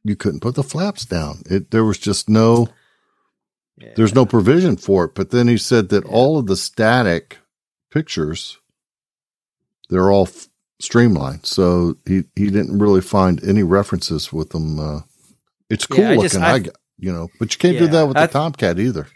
you 0.04 0.16
couldn't 0.16 0.42
put 0.42 0.54
the 0.56 0.64
flaps 0.64 1.06
down. 1.06 1.42
It 1.50 1.72
there 1.72 1.84
was 1.86 1.98
just 1.98 2.30
no 2.30 2.68
Yeah. 3.78 3.94
there's 3.96 4.14
no 4.14 4.28
provision 4.28 4.78
for 4.78 5.06
it. 5.06 5.16
But 5.16 5.32
then 5.32 5.48
he 5.48 5.58
said 5.58 5.90
that 5.90 6.06
all 6.06 6.38
of 6.38 6.46
the 6.46 6.58
static 6.58 7.40
pictures, 7.90 8.60
they're 9.90 10.12
all 10.12 10.28
f- 10.28 10.48
streamlined. 10.84 11.46
So 11.46 11.96
he, 12.06 12.24
he 12.36 12.50
didn't 12.50 12.78
really 12.80 13.02
find 13.02 13.44
any 13.44 13.64
references 13.64 14.32
with 14.34 14.50
them. 14.52 14.80
Uh, 14.80 15.00
it's 15.70 15.86
cool 15.88 16.00
Yeah, 16.00 16.12
I 16.12 16.18
just- 16.18 16.36
looking, 16.36 16.46
I, 16.48 16.54
I- 16.56 16.74
you 17.00 17.12
know, 17.12 17.28
but 17.40 17.54
you 17.54 17.58
can't 17.60 17.78
do 17.80 17.88
that 17.88 18.08
with 18.08 18.18
I- 18.18 18.28
the 18.28 18.34
Tomcat 18.34 18.80
either. 18.80 19.08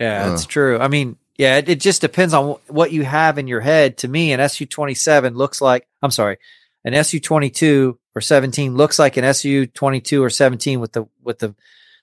Yeah, 0.00 0.24
Uh. 0.24 0.28
that's 0.30 0.46
true. 0.46 0.78
I 0.78 0.88
mean, 0.88 1.16
yeah, 1.36 1.58
it, 1.58 1.68
it 1.68 1.80
just 1.80 2.00
depends 2.00 2.34
on 2.34 2.56
what 2.68 2.92
you 2.92 3.04
have 3.04 3.38
in 3.38 3.46
your 3.48 3.60
head. 3.60 3.98
To 3.98 4.08
me, 4.08 4.32
an 4.32 4.40
SU 4.40 4.66
twenty 4.66 4.94
seven 4.94 5.34
looks 5.34 5.60
like 5.60 5.86
I'm 6.02 6.10
sorry, 6.10 6.38
an 6.84 6.94
SU 6.94 7.20
twenty 7.20 7.50
two 7.50 7.98
or 8.14 8.20
seventeen 8.20 8.76
looks 8.76 8.98
like 8.98 9.16
an 9.16 9.24
SU 9.24 9.66
twenty 9.66 10.00
two 10.00 10.22
or 10.22 10.30
seventeen 10.30 10.80
with 10.80 10.92
the 10.92 11.06
with 11.22 11.38
the 11.40 11.54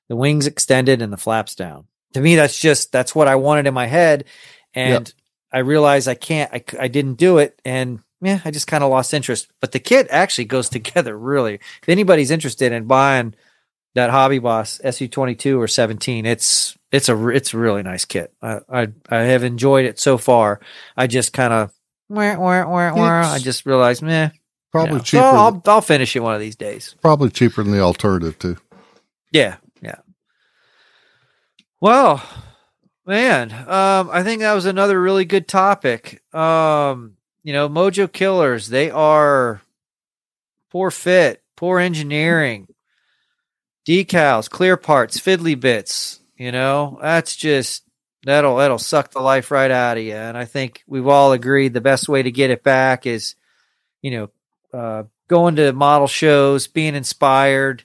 the 0.09 0.15
wings 0.15 0.47
extended 0.47 1.01
and 1.01 1.11
the 1.11 1.17
flaps 1.17 1.55
down. 1.55 1.85
To 2.13 2.19
me, 2.21 2.35
that's 2.35 2.59
just 2.59 2.91
that's 2.91 3.15
what 3.15 3.27
I 3.29 3.35
wanted 3.35 3.67
in 3.67 3.73
my 3.73 3.87
head, 3.87 4.25
and 4.73 5.13
I 5.51 5.59
realized 5.59 6.07
I 6.09 6.15
can't. 6.15 6.51
I, 6.53 6.63
I 6.79 6.87
didn't 6.89 7.15
do 7.15 7.37
it, 7.39 7.59
and 7.65 7.99
yeah, 8.21 8.39
I 8.45 8.51
just 8.51 8.67
kind 8.67 8.83
of 8.83 8.91
lost 8.91 9.13
interest. 9.13 9.47
But 9.59 9.71
the 9.71 9.79
kit 9.79 10.07
actually 10.09 10.45
goes 10.45 10.69
together 10.69 11.17
really. 11.17 11.55
If 11.55 11.89
anybody's 11.89 12.31
interested 12.31 12.71
in 12.71 12.85
buying 12.85 13.35
that 13.95 14.09
Hobby 14.09 14.39
Boss 14.39 14.79
SU 14.83 15.07
twenty 15.07 15.35
two 15.35 15.59
or 15.59 15.67
seventeen, 15.67 16.25
it's 16.25 16.77
it's 16.91 17.09
a 17.09 17.27
it's 17.29 17.53
a 17.53 17.57
really 17.57 17.83
nice 17.83 18.05
kit. 18.05 18.33
I 18.41 18.59
I, 18.69 18.87
I 19.09 19.17
have 19.17 19.43
enjoyed 19.43 19.85
it 19.85 19.99
so 19.99 20.17
far. 20.17 20.61
I 20.95 21.07
just 21.07 21.33
kind 21.33 21.53
of 21.53 21.71
I 23.23 23.39
just 23.39 23.65
realized, 23.65 24.01
meh. 24.01 24.29
Probably 24.71 24.93
no. 24.93 24.97
So 24.99 25.03
cheaper. 25.03 25.23
I'll 25.23 25.61
I'll 25.65 25.81
finish 25.81 26.15
it 26.15 26.21
one 26.21 26.33
of 26.33 26.39
these 26.39 26.55
days. 26.55 26.95
probably 27.01 27.29
cheaper 27.29 27.63
than 27.63 27.71
the 27.71 27.81
alternative 27.81 28.37
too. 28.39 28.57
Yeah, 29.31 29.57
yeah. 29.81 29.99
Well, 31.81 32.23
man, 33.05 33.51
um, 33.51 34.09
I 34.11 34.23
think 34.23 34.41
that 34.41 34.53
was 34.53 34.65
another 34.65 35.01
really 35.01 35.25
good 35.25 35.47
topic. 35.47 36.21
Um, 36.33 37.15
you 37.43 37.53
know, 37.53 37.67
Mojo 37.69 38.11
Killers, 38.11 38.67
they 38.67 38.91
are 38.91 39.61
poor 40.71 40.91
fit, 40.91 41.41
poor 41.55 41.79
engineering, 41.79 42.67
decals, 43.87 44.49
clear 44.49 44.77
parts, 44.77 45.19
fiddly 45.19 45.59
bits. 45.59 46.19
You 46.35 46.51
know, 46.51 46.97
that's 47.01 47.35
just 47.35 47.83
that'll 48.25 48.57
that'll 48.57 48.79
suck 48.79 49.11
the 49.11 49.21
life 49.21 49.51
right 49.51 49.71
out 49.71 49.97
of 49.97 50.03
you. 50.03 50.13
And 50.13 50.37
I 50.37 50.45
think 50.45 50.83
we've 50.87 51.07
all 51.07 51.31
agreed 51.33 51.73
the 51.73 51.81
best 51.81 52.09
way 52.09 52.23
to 52.23 52.31
get 52.31 52.49
it 52.49 52.63
back 52.63 53.05
is, 53.05 53.35
you 54.01 54.11
know, 54.11 54.29
uh, 54.73 55.03
going 55.27 55.55
to 55.57 55.73
model 55.73 56.07
shows, 56.07 56.67
being 56.67 56.95
inspired. 56.95 57.83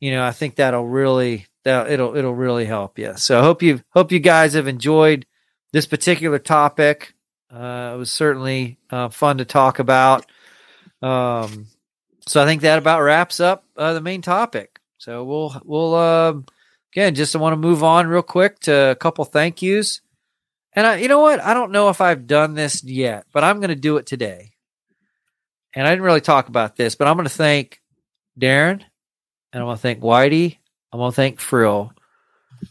You 0.00 0.12
know, 0.12 0.24
I 0.24 0.32
think 0.32 0.56
that'll 0.56 0.86
really 0.86 1.46
that 1.64 1.90
it'll 1.90 2.16
it'll 2.16 2.34
really 2.34 2.66
help 2.66 2.98
you. 2.98 3.16
So 3.16 3.38
I 3.38 3.42
hope 3.42 3.62
you 3.62 3.82
hope 3.90 4.12
you 4.12 4.20
guys 4.20 4.54
have 4.54 4.68
enjoyed 4.68 5.26
this 5.72 5.86
particular 5.86 6.38
topic. 6.38 7.14
Uh, 7.54 7.92
it 7.94 7.98
was 7.98 8.10
certainly 8.10 8.78
uh, 8.90 9.08
fun 9.10 9.38
to 9.38 9.44
talk 9.44 9.78
about. 9.78 10.26
Um, 11.00 11.66
so 12.26 12.42
I 12.42 12.46
think 12.46 12.62
that 12.62 12.78
about 12.78 13.02
wraps 13.02 13.38
up 13.38 13.64
uh, 13.76 13.92
the 13.92 14.00
main 14.00 14.22
topic. 14.22 14.80
So 14.98 15.22
we'll 15.22 15.60
we'll 15.64 15.94
um 15.94 16.46
again 16.92 17.14
just 17.14 17.36
want 17.36 17.52
to 17.52 17.56
move 17.58 17.84
on 17.84 18.08
real 18.08 18.22
quick 18.22 18.58
to 18.60 18.90
a 18.90 18.96
couple 18.96 19.24
thank 19.24 19.62
yous. 19.62 20.00
And 20.72 20.86
I, 20.86 20.96
you 20.96 21.06
know 21.06 21.20
what? 21.20 21.40
I 21.40 21.54
don't 21.54 21.70
know 21.70 21.90
if 21.90 22.00
I've 22.00 22.26
done 22.26 22.54
this 22.54 22.82
yet, 22.82 23.26
but 23.32 23.44
I'm 23.44 23.60
going 23.60 23.68
to 23.68 23.76
do 23.76 23.96
it 23.98 24.06
today. 24.06 24.50
And 25.74 25.86
I 25.86 25.90
didn't 25.90 26.04
really 26.04 26.20
talk 26.20 26.48
about 26.48 26.74
this, 26.74 26.96
but 26.96 27.06
I'm 27.06 27.16
going 27.16 27.28
to 27.28 27.30
thank 27.34 27.80
Darren 28.40 28.82
and 29.52 29.62
I'm 29.62 29.66
going 29.66 29.76
to 29.76 29.82
thank 29.82 30.00
Whitey. 30.00 30.58
I'm 30.92 30.98
going 30.98 31.12
to 31.12 31.16
thank 31.16 31.38
Frill 31.38 31.92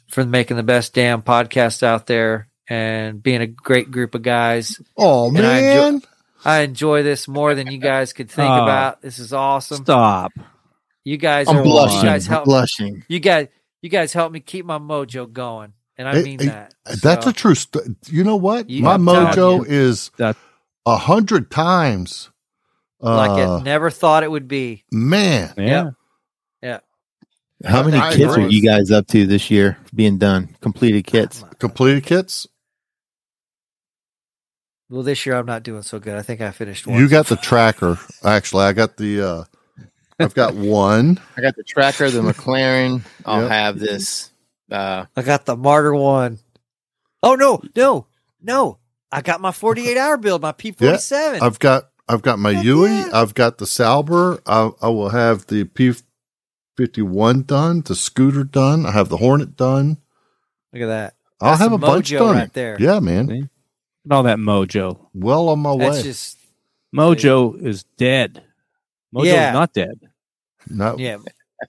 for 0.10 0.26
making 0.26 0.58
the 0.58 0.64
best 0.64 0.94
damn 0.94 1.22
podcast 1.22 1.84
out 1.84 2.08
there 2.08 2.50
and 2.70 3.22
being 3.22 3.42
a 3.42 3.48
great 3.48 3.92
group 3.92 4.16
of 4.16 4.22
guys. 4.22 4.82
Oh 4.98 5.28
And 5.30 5.40
I 5.46 5.58
enjoy- 5.60 5.92
man, 5.92 6.02
I 6.46 6.60
enjoy 6.60 7.04
this 7.04 7.28
more 7.28 7.56
than 7.56 7.72
you 7.72 7.78
guys 7.78 8.14
could 8.14 8.30
think 8.30 8.50
Oh. 8.50 8.64
about. 8.64 9.02
This 9.02 9.20
is 9.20 9.34
awesome. 9.34 9.84
Stop. 9.84 10.32
You 11.06 11.18
guys 11.18 11.48
I'm 11.48 11.58
are 11.58 11.64
blushing. 11.64 11.98
you 12.00 12.04
guys 12.06 12.28
I'm 12.28 12.32
help 12.34 12.46
blushing. 12.46 13.04
you 13.08 13.20
guys 13.20 13.48
you 13.82 13.90
guys 13.90 14.14
help 14.14 14.32
me 14.32 14.40
keep 14.40 14.66
my 14.66 14.80
mojo 14.80 15.32
going. 15.32 15.74
And 15.98 16.08
I 16.08 16.16
Hey, 16.16 16.24
mean 16.24 16.40
hey, 16.40 16.46
that. 16.48 16.74
that's 17.04 17.26
So, 17.26 17.30
a 17.30 17.34
true. 17.34 17.56
St- 17.56 17.98
you 18.08 18.24
know 18.24 18.36
what? 18.38 18.70
You- 18.70 18.84
My 18.84 18.98
mojo 18.98 19.66
is 19.68 20.10
a 20.20 20.98
hundred 20.98 21.52
times. 21.52 22.30
Uh, 23.02 23.16
like 23.18 23.38
it 23.60 23.64
never 23.66 23.90
thought 23.92 24.24
it 24.24 24.32
would 24.32 24.48
be. 24.48 24.86
man, 24.92 25.54
yeah, 25.58 25.90
Yeah. 26.62 26.80
How 27.66 27.84
many 27.84 27.98
I 27.98 28.14
kits 28.16 28.32
agree. 28.34 28.46
are 28.46 28.48
you 28.50 28.62
guys 28.62 28.92
up 28.92 29.08
to 29.08 29.26
this 29.26 29.52
year 29.52 29.78
being 29.94 30.18
done? 30.18 30.56
Completed 30.62 31.06
kits? 31.06 31.44
completed 31.60 32.04
kits. 32.06 32.48
Well, 34.90 35.04
this 35.04 35.26
year 35.26 35.36
I'm 35.36 35.46
not 35.46 35.64
doing 35.64 35.82
so 35.82 36.00
good. 36.00 36.16
I 36.18 36.22
think 36.22 36.42
I 36.42 36.52
finished 36.52 36.86
one. 36.86 37.00
You 37.00 37.08
got 37.10 37.28
the 37.28 37.36
tracker. 37.36 37.98
Actually, 38.24 38.66
I 38.66 38.74
got 38.74 38.98
the. 38.98 39.22
uh 39.22 39.44
I've 40.20 40.36
got 40.36 40.54
one. 40.54 41.20
I 41.36 41.42
got 41.42 41.56
the 41.56 41.64
tracker, 41.64 42.10
the 42.12 42.22
McLaren. 42.22 43.02
I'll 43.26 43.42
Yep. 43.42 43.50
have 43.52 43.80
this. 43.80 44.32
Uh, 44.72 45.06
I 45.16 45.22
got 45.24 45.46
the 45.46 45.56
Marder 45.56 46.00
one. 46.00 46.40
Oh 47.24 47.36
no, 47.36 47.62
no, 47.76 48.08
no! 48.42 48.78
I 49.12 49.22
got 49.22 49.42
my 49.42 49.52
48 49.52 49.98
hour 49.98 50.18
build, 50.18 50.42
my 50.42 50.52
P47. 50.52 51.42
I've 51.42 51.60
got. 51.60 51.90
I've 52.08 52.22
got 52.22 52.38
my 52.38 52.52
Heck 52.54 52.66
Yui. 52.66 52.90
yeah. 52.90 53.10
I've 53.14 53.34
got 53.34 53.58
the 53.60 53.66
Salber. 53.66 54.42
I, 54.46 54.72
I 54.86 54.90
will 54.90 55.10
have 55.10 55.48
the 55.48 55.64
P 55.64 55.94
fifty 56.78 57.02
one 57.02 57.44
done. 57.44 57.82
The 57.82 57.96
scooter 57.96 58.44
done. 58.44 58.86
I 58.86 58.92
have 58.92 59.08
the 59.10 59.18
Hornet 59.18 59.56
done. 59.56 59.98
Look 60.74 60.84
at 60.84 60.88
that. 60.88 61.16
I'll 61.40 61.52
That's 61.52 61.62
have 61.62 61.72
a 61.72 61.76
some 61.76 61.82
bunch 61.82 62.12
mojo 62.12 62.20
done. 62.20 62.36
right 62.36 62.54
there. 62.54 62.78
Yeah, 62.80 63.00
man. 63.00 63.50
See? 64.04 64.06
And 64.06 64.14
all 64.14 64.24
that 64.24 64.38
mojo. 64.38 65.08
Well 65.14 65.50
on 65.50 65.60
my 65.60 65.78
That's 65.78 65.98
way. 65.98 66.04
just 66.04 66.38
Mojo 66.96 67.60
is 67.62 67.84
dead. 67.98 68.44
Mojo 69.16 69.26
Yeah. 69.26 69.50
is 69.50 69.54
not 69.54 69.74
dead. 69.74 70.00
no, 70.70 70.96
yeah. 70.98 71.18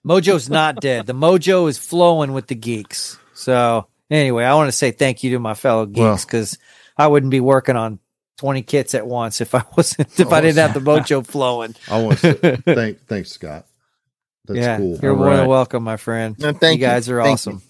Mojo's 0.07 0.51
not 0.51 0.81
dead. 0.81 1.07
The 1.07 1.15
mojo 1.15 1.69
is 1.69 1.79
flowing 1.79 2.33
with 2.33 2.47
the 2.49 2.55
geeks. 2.55 3.17
So 3.35 3.87
anyway, 4.11 4.45
I 4.45 4.55
want 4.55 4.69
to 4.69 4.73
say 4.73 4.91
thank 4.91 5.23
you 5.25 5.31
to 5.33 5.39
my 5.39 5.55
fellow 5.55 5.87
Well- 5.87 6.13
geeks 6.15 6.25
because 6.25 6.59
I 6.97 7.07
wouldn't 7.07 7.31
be 7.31 7.41
working 7.41 7.77
on 7.77 7.99
20 8.39 8.63
kits 8.63 8.95
at 8.95 9.07
once 9.07 9.41
if 9.41 9.55
I 9.55 9.63
wasn't 9.77 10.19
if 10.19 10.33
I 10.33 10.41
didn't 10.41 10.59
have 10.59 10.75
the 10.75 10.81
mojo 10.81 11.25
flowing. 11.27 11.75
I 11.91 12.03
want 12.03 12.19
to 12.19 12.37
say 12.41 12.57
thank 12.57 13.07
thanks, 13.07 13.31
Scott. 13.31 13.67
That's 14.47 14.59
yeah, 14.61 14.77
cool. 14.77 14.99
you're 15.01 15.13
All 15.13 15.17
more 15.19 15.31
than 15.31 15.39
right. 15.41 15.49
welcome, 15.49 15.83
my 15.85 15.97
friend. 15.97 16.37
no, 16.39 16.53
thank 16.53 16.81
you 16.81 16.87
guys 16.87 17.09
are 17.09 17.23
Thank 17.23 17.35
awesome. 17.35 17.63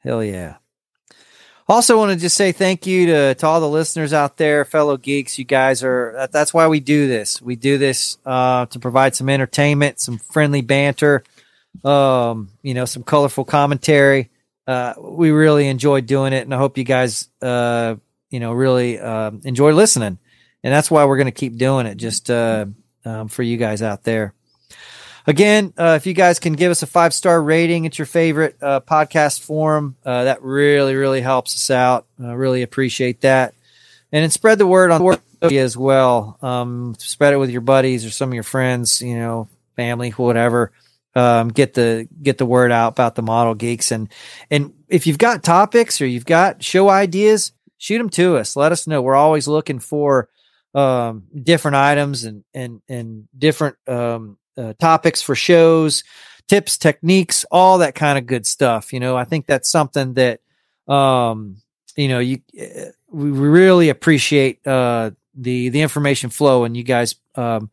Hell 0.00 0.22
yeah. 0.22 0.56
Also, 1.68 1.96
want 1.96 2.12
to 2.12 2.18
just 2.18 2.36
say 2.36 2.52
thank 2.52 2.86
you 2.86 3.06
to, 3.06 3.34
to 3.34 3.46
all 3.46 3.60
the 3.60 3.68
listeners 3.68 4.12
out 4.12 4.36
there, 4.36 4.64
fellow 4.64 4.96
geeks. 4.96 5.38
You 5.38 5.44
guys 5.44 5.82
are 5.84 6.28
that's 6.32 6.52
why 6.52 6.66
we 6.68 6.80
do 6.80 7.06
this. 7.06 7.40
We 7.40 7.56
do 7.56 7.78
this 7.78 8.18
uh, 8.26 8.66
to 8.66 8.78
provide 8.78 9.14
some 9.14 9.28
entertainment, 9.28 10.00
some 10.00 10.18
friendly 10.18 10.60
banter, 10.60 11.22
um, 11.84 12.50
you 12.62 12.74
know, 12.74 12.84
some 12.84 13.04
colorful 13.04 13.44
commentary. 13.44 14.30
Uh, 14.66 14.94
we 14.98 15.30
really 15.30 15.68
enjoy 15.68 16.00
doing 16.00 16.32
it, 16.32 16.42
and 16.42 16.54
I 16.54 16.58
hope 16.58 16.78
you 16.78 16.84
guys, 16.84 17.28
uh, 17.40 17.96
you 18.30 18.40
know, 18.40 18.52
really 18.52 18.98
um 18.98 19.40
enjoy 19.44 19.72
listening. 19.72 20.18
And 20.64 20.72
that's 20.72 20.90
why 20.90 21.04
we're 21.04 21.16
going 21.16 21.26
to 21.26 21.32
keep 21.32 21.56
doing 21.56 21.86
it, 21.86 21.96
just 21.96 22.30
uh, 22.30 22.66
um, 23.04 23.28
for 23.28 23.42
you 23.42 23.56
guys 23.56 23.82
out 23.82 24.04
there. 24.04 24.34
Again, 25.26 25.72
uh, 25.78 25.94
if 25.96 26.06
you 26.06 26.14
guys 26.14 26.38
can 26.38 26.54
give 26.54 26.70
us 26.70 26.82
a 26.82 26.86
five 26.86 27.14
star 27.14 27.40
rating 27.40 27.84
it's 27.84 27.98
your 27.98 28.06
favorite 28.06 28.56
uh, 28.60 28.80
podcast 28.80 29.40
forum, 29.40 29.96
uh, 30.04 30.24
that 30.24 30.42
really, 30.42 30.94
really 30.94 31.20
helps 31.20 31.54
us 31.54 31.70
out. 31.70 32.06
I 32.22 32.32
really 32.32 32.62
appreciate 32.62 33.20
that. 33.20 33.54
And 34.10 34.22
then 34.22 34.30
spread 34.30 34.58
the 34.58 34.66
word 34.66 34.90
on 34.90 35.18
as 35.42 35.76
well. 35.76 36.38
Um, 36.42 36.94
spread 36.98 37.32
it 37.32 37.38
with 37.38 37.50
your 37.50 37.60
buddies 37.60 38.04
or 38.04 38.10
some 38.10 38.30
of 38.30 38.34
your 38.34 38.42
friends, 38.42 39.00
you 39.00 39.16
know, 39.16 39.48
family, 39.76 40.10
whatever. 40.10 40.72
Um, 41.14 41.48
get 41.48 41.74
the 41.74 42.08
get 42.22 42.38
the 42.38 42.46
word 42.46 42.72
out 42.72 42.92
about 42.92 43.14
the 43.16 43.22
model 43.22 43.54
geeks 43.54 43.92
and 43.92 44.08
and 44.50 44.72
if 44.88 45.06
you've 45.06 45.18
got 45.18 45.42
topics 45.42 46.00
or 46.00 46.06
you've 46.06 46.24
got 46.24 46.64
show 46.64 46.88
ideas, 46.88 47.52
shoot 47.76 47.98
them 47.98 48.08
to 48.10 48.38
us. 48.38 48.56
Let 48.56 48.72
us 48.72 48.86
know. 48.86 49.02
We're 49.02 49.14
always 49.14 49.46
looking 49.46 49.78
for 49.78 50.30
um, 50.74 51.24
different 51.34 51.76
items 51.76 52.24
and 52.24 52.44
and 52.54 52.80
and 52.88 53.28
different 53.36 53.76
um, 53.86 54.38
uh, 54.56 54.74
topics 54.78 55.22
for 55.22 55.34
shows, 55.34 56.04
tips, 56.48 56.76
techniques, 56.76 57.44
all 57.50 57.78
that 57.78 57.94
kind 57.94 58.18
of 58.18 58.26
good 58.26 58.46
stuff. 58.46 58.92
You 58.92 59.00
know, 59.00 59.16
I 59.16 59.24
think 59.24 59.46
that's 59.46 59.70
something 59.70 60.14
that 60.14 60.40
um, 60.88 61.56
you 61.96 62.08
know 62.08 62.18
you 62.18 62.40
uh, 62.60 62.90
we 63.10 63.30
really 63.30 63.88
appreciate 63.88 64.66
uh, 64.66 65.12
the 65.34 65.68
the 65.70 65.82
information 65.82 66.30
flow 66.30 66.64
and 66.64 66.76
you 66.76 66.82
guys 66.82 67.14
um, 67.34 67.70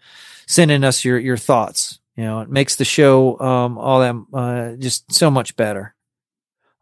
sending 0.47 0.83
us 0.83 1.03
your 1.03 1.19
your 1.19 1.37
thoughts. 1.37 1.99
You 2.15 2.25
know, 2.25 2.41
it 2.41 2.49
makes 2.49 2.75
the 2.75 2.85
show 2.85 3.39
um, 3.39 3.77
all 3.77 3.99
that 4.01 4.15
uh, 4.33 4.75
just 4.75 5.11
so 5.13 5.31
much 5.31 5.55
better. 5.55 5.95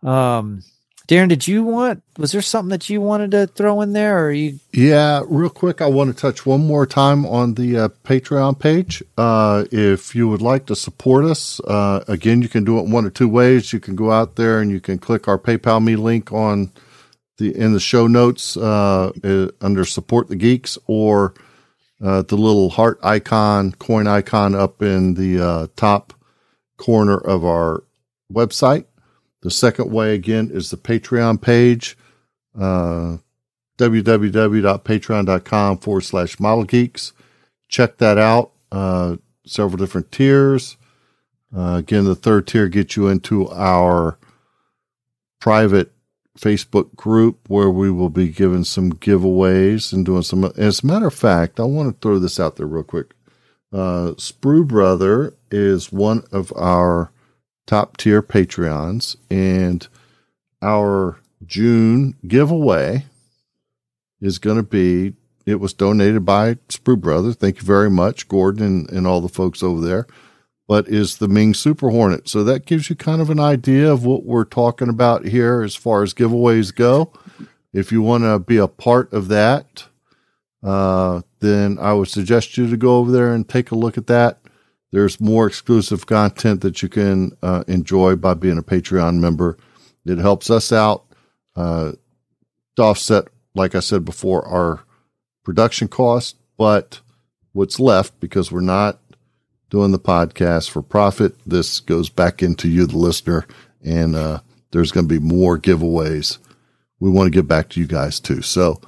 Um, 0.02 0.64
Darren, 1.08 1.30
did 1.30 1.48
you 1.48 1.64
want? 1.64 2.04
Was 2.18 2.34
there 2.34 2.42
something 2.42 2.70
that 2.72 2.90
you 2.90 3.00
wanted 3.00 3.32
to 3.32 3.48
throw 3.48 3.80
in 3.80 3.94
there, 3.94 4.26
or 4.26 4.32
you? 4.32 4.60
Yeah, 4.74 5.24
real 5.28 5.50
quick, 5.50 5.82
I 5.82 5.88
want 5.88 6.14
to 6.14 6.22
touch 6.22 6.46
one 6.46 6.68
more 6.68 6.86
time 6.86 7.26
on 7.26 7.54
the 7.54 7.78
uh, 7.78 7.88
Patreon 8.04 8.60
page. 8.60 9.02
Uh, 9.18 9.64
if 9.72 10.16
you 10.16 10.28
would 10.28 10.42
like 10.42 10.66
to 10.66 10.76
support 10.76 11.24
us, 11.24 11.62
uh, 11.62 12.04
again, 12.10 12.42
you 12.42 12.50
can 12.50 12.66
do 12.66 12.78
it 12.80 12.88
one 12.88 13.06
or 13.06 13.10
two 13.10 13.30
ways. 13.30 13.72
You 13.72 13.80
can 13.80 13.96
go 13.96 14.12
out 14.12 14.36
there 14.36 14.60
and 14.60 14.70
you 14.70 14.82
can 14.82 14.98
click 14.98 15.30
our 15.30 15.40
PayPal 15.40 15.82
me 15.82 15.96
link 15.96 16.34
on 16.34 16.74
the 17.38 17.58
in 17.58 17.72
the 17.72 17.80
show 17.80 18.08
notes 18.08 18.58
uh, 18.58 19.12
under 19.62 19.86
support 19.86 20.28
the 20.28 20.36
geeks, 20.36 20.78
or 20.88 21.36
uh, 22.04 22.22
the 22.24 22.36
little 22.36 22.70
heart 22.70 23.00
icon, 23.02 23.72
coin 23.72 24.08
icon 24.08 24.56
up 24.56 24.82
in 24.82 25.14
the 25.14 25.40
uh, 25.40 25.68
top 25.78 26.14
corner 26.76 27.18
of 27.18 27.46
our 27.46 27.84
website. 28.32 28.86
The 29.48 29.52
second 29.52 29.94
way 29.94 30.14
again 30.14 30.50
is 30.52 30.72
the 30.72 30.76
Patreon 30.76 31.42
page. 31.42 31.98
Uh, 32.54 33.20
www.patreon.com 33.78 35.78
forward 35.78 36.02
slash 36.02 36.38
model 36.38 36.66
geeks. 36.66 37.14
Check 37.70 37.96
that 38.00 38.18
out. 38.18 38.52
Uh, 38.74 39.16
several 39.46 39.78
different 39.78 40.12
tiers. 40.12 40.76
Uh, 41.56 41.76
again, 41.78 42.04
the 42.04 42.14
third 42.14 42.46
tier 42.46 42.68
gets 42.68 42.98
you 42.98 43.08
into 43.08 43.48
our 43.52 44.18
private 45.40 45.94
Facebook 46.38 46.94
group 46.98 47.40
where 47.48 47.70
we 47.70 47.90
will 47.90 48.10
be 48.10 48.28
giving 48.28 48.66
some 48.66 48.92
giveaways 48.92 49.94
and 49.94 50.06
doing 50.06 50.24
some. 50.24 50.44
As 50.58 50.84
a 50.84 50.86
matter 50.86 51.08
of 51.08 51.14
fact, 51.14 51.62
I 51.62 51.64
want 51.64 51.96
to 51.96 52.00
throw 52.02 52.20
this 52.20 52.38
out 52.38 52.58
there 52.58 52.68
real 52.68 52.84
quick. 52.84 53.14
Uh, 53.72 54.12
Sprue 54.18 54.68
Brother 54.68 55.36
is 55.50 55.90
one 55.90 56.26
of 56.34 56.52
our 56.58 57.14
top 57.68 57.98
tier 57.98 58.24
Patreons, 58.24 59.16
and 59.30 59.88
our 60.64 61.20
June 61.46 62.16
giveaway 62.28 63.06
is 64.20 64.40
going 64.40 64.58
to 64.58 64.64
be. 64.64 65.14
It 65.46 65.60
was 65.60 65.74
donated 65.74 66.26
by 66.26 66.56
Sprue 66.68 67.00
Brother. 67.00 67.32
Thank 67.32 67.58
you 67.58 67.64
very 67.64 67.90
much, 67.90 68.28
Gordon, 68.28 68.66
and, 68.66 68.90
and 68.90 69.08
all 69.08 69.22
the 69.22 69.30
folks 69.30 69.62
over 69.62 69.80
there. 69.80 70.08
But 70.68 70.90
is 70.90 71.18
the 71.18 71.30
Meng 71.30 71.54
Super 71.54 71.90
Hornet. 71.90 72.28
So 72.28 72.44
that 72.44 72.66
gives 72.66 72.90
you 72.90 72.98
kind 72.98 73.22
of 73.22 73.30
an 73.30 73.40
idea 73.40 73.90
of 73.90 74.04
what 74.04 74.26
we're 74.26 74.44
talking 74.44 74.90
about 74.90 75.26
here 75.26 75.62
as 75.62 75.76
far 75.76 76.04
as 76.04 76.14
giveaways 76.14 76.76
go. 76.76 77.14
If 77.72 77.94
you 77.94 78.02
want 78.02 78.24
to 78.24 78.40
be 78.40 78.58
a 78.58 78.68
part 78.68 79.14
of 79.14 79.30
that, 79.30 79.86
uh, 80.62 81.22
then 81.40 81.78
I 81.80 81.94
would 81.94 82.10
suggest 82.10 82.58
you 82.58 82.70
to 82.70 82.76
go 82.76 82.98
over 82.98 83.12
there 83.12 83.34
and 83.34 83.48
take 83.48 83.72
a 83.72 83.76
look 83.76 83.98
at 83.98 84.08
that. 84.08 84.40
There's 84.92 85.20
more 85.20 85.48
exclusive 85.48 86.06
content 86.06 86.62
that 86.62 86.82
you 86.82 86.90
can 86.90 87.32
uh, 87.44 87.64
enjoy 87.68 88.16
by 88.16 88.34
being 88.36 88.58
a 88.58 88.64
Patreon 88.64 89.20
member. 89.20 89.58
It 90.06 90.18
helps 90.18 90.50
us 90.50 90.72
out 90.72 91.06
uh, 91.56 91.94
to 92.78 92.82
offset, 92.82 93.28
like 93.54 93.76
I 93.76 93.82
said 93.82 94.06
before, 94.06 94.48
our 94.48 94.84
production 95.44 95.88
costs, 95.88 96.36
but 96.58 97.02
what's 97.52 97.80
left 97.80 98.20
because 98.20 98.52
we're 98.52 98.62
not 98.62 99.00
doing 99.70 99.92
the 99.92 100.00
podcast 100.00 100.70
for 100.70 100.82
profit. 100.82 101.36
This 101.46 101.80
goes 101.80 102.10
back 102.10 102.42
into 102.42 102.70
you, 102.70 102.86
the 102.86 102.98
listener, 102.98 103.46
and 103.84 104.16
uh, 104.16 104.40
there's 104.72 104.92
going 104.92 105.08
to 105.08 105.20
be 105.20 105.26
more 105.26 105.58
giveaways. 105.58 106.38
We 107.00 107.10
want 107.10 107.28
to 107.28 107.32
give 107.32 107.48
back 107.48 107.70
to 107.70 107.80
you 107.80 107.88
guys 107.88 108.20
too. 108.20 108.42
So 108.42 108.80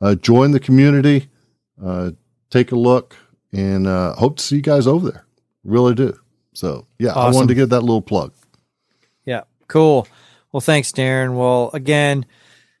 uh, 0.00 0.14
join 0.14 0.52
the 0.52 0.60
community, 0.60 1.28
uh, 1.82 2.12
take 2.50 2.72
a 2.72 2.76
look, 2.76 3.16
and 3.52 3.86
uh, 3.86 4.14
hope 4.14 4.36
to 4.36 4.42
see 4.42 4.56
you 4.56 4.62
guys 4.62 4.86
over 4.86 5.10
there. 5.10 5.24
Really 5.64 5.94
do. 5.94 6.18
So 6.54 6.86
yeah, 6.98 7.12
I 7.12 7.30
wanted 7.30 7.48
to 7.48 7.54
give 7.54 7.70
that 7.70 7.80
little 7.80 8.02
plug. 8.02 8.32
Yeah, 9.24 9.42
cool. 9.68 10.08
Well, 10.52 10.60
thanks, 10.60 10.92
Darren. 10.92 11.36
Well, 11.36 11.70
again, 11.74 12.24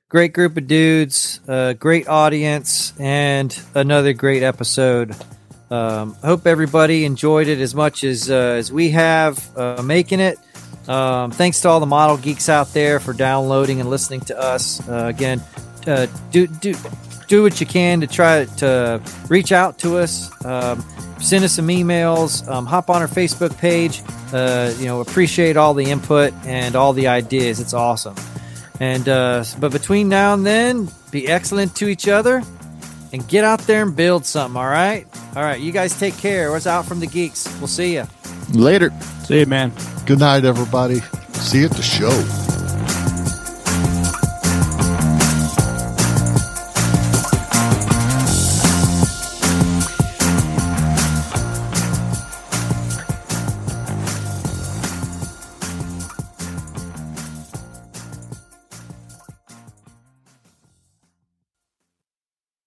great 0.08 0.32
group 0.32 0.56
of 0.56 0.66
dudes, 0.66 1.40
uh, 1.46 1.74
great 1.74 2.08
audience, 2.08 2.92
and 2.98 3.56
another 3.74 4.14
great 4.14 4.42
episode. 4.42 5.14
Um, 5.70 6.14
hope 6.14 6.46
everybody 6.46 7.04
enjoyed 7.04 7.46
it 7.46 7.60
as 7.60 7.74
much 7.74 8.04
as 8.04 8.30
uh, 8.30 8.34
as 8.34 8.72
we 8.72 8.90
have 8.90 9.56
uh, 9.56 9.82
making 9.82 10.20
it. 10.20 10.38
Um, 10.88 11.30
thanks 11.30 11.60
to 11.60 11.68
all 11.68 11.80
the 11.80 11.86
model 11.86 12.16
geeks 12.16 12.48
out 12.48 12.72
there 12.72 12.98
for 12.98 13.12
downloading 13.12 13.80
and 13.80 13.90
listening 13.90 14.20
to 14.22 14.38
us. 14.38 14.86
Uh, 14.88 15.06
again, 15.06 15.42
uh, 15.86 16.06
do 16.30 16.46
do 16.46 16.74
do 17.28 17.42
what 17.42 17.60
you 17.60 17.66
can 17.66 18.00
to 18.00 18.06
try 18.06 18.46
to 18.46 19.00
reach 19.28 19.52
out 19.52 19.78
to 19.78 19.98
us. 19.98 20.32
Um, 20.44 20.84
send 21.20 21.44
us 21.44 21.52
some 21.52 21.68
emails. 21.68 22.46
Um, 22.48 22.66
hop 22.66 22.90
on 22.90 23.02
our 23.02 23.08
Facebook 23.08 23.56
page. 23.58 24.02
Uh, 24.32 24.72
you 24.78 24.86
know, 24.86 25.00
appreciate 25.00 25.56
all 25.56 25.74
the 25.74 25.90
input 25.90 26.32
and 26.44 26.74
all 26.74 26.92
the 26.92 27.08
ideas. 27.08 27.60
It's 27.60 27.74
awesome. 27.74 28.16
And 28.80 29.08
uh, 29.08 29.44
but 29.58 29.72
between 29.72 30.08
now 30.08 30.34
and 30.34 30.44
then, 30.46 30.88
be 31.10 31.28
excellent 31.28 31.76
to 31.76 31.88
each 31.88 32.08
other 32.08 32.42
and 33.12 33.26
get 33.26 33.44
out 33.44 33.60
there 33.60 33.82
and 33.82 33.96
build 33.96 34.24
something. 34.24 34.56
All 34.56 34.66
right, 34.66 35.06
all 35.34 35.42
right. 35.42 35.60
You 35.60 35.72
guys 35.72 35.98
take 35.98 36.16
care. 36.16 36.50
What's 36.50 36.66
out 36.66 36.84
from 36.86 37.00
the 37.00 37.06
geeks? 37.06 37.48
We'll 37.58 37.66
see 37.66 37.94
you. 37.94 38.06
Later. 38.52 38.90
See 39.24 39.40
you, 39.40 39.46
man. 39.46 39.72
Good 40.06 40.20
night, 40.20 40.44
everybody. 40.44 41.00
See 41.32 41.60
you 41.60 41.66
at 41.66 41.72
the 41.72 41.82
show. 41.82 42.47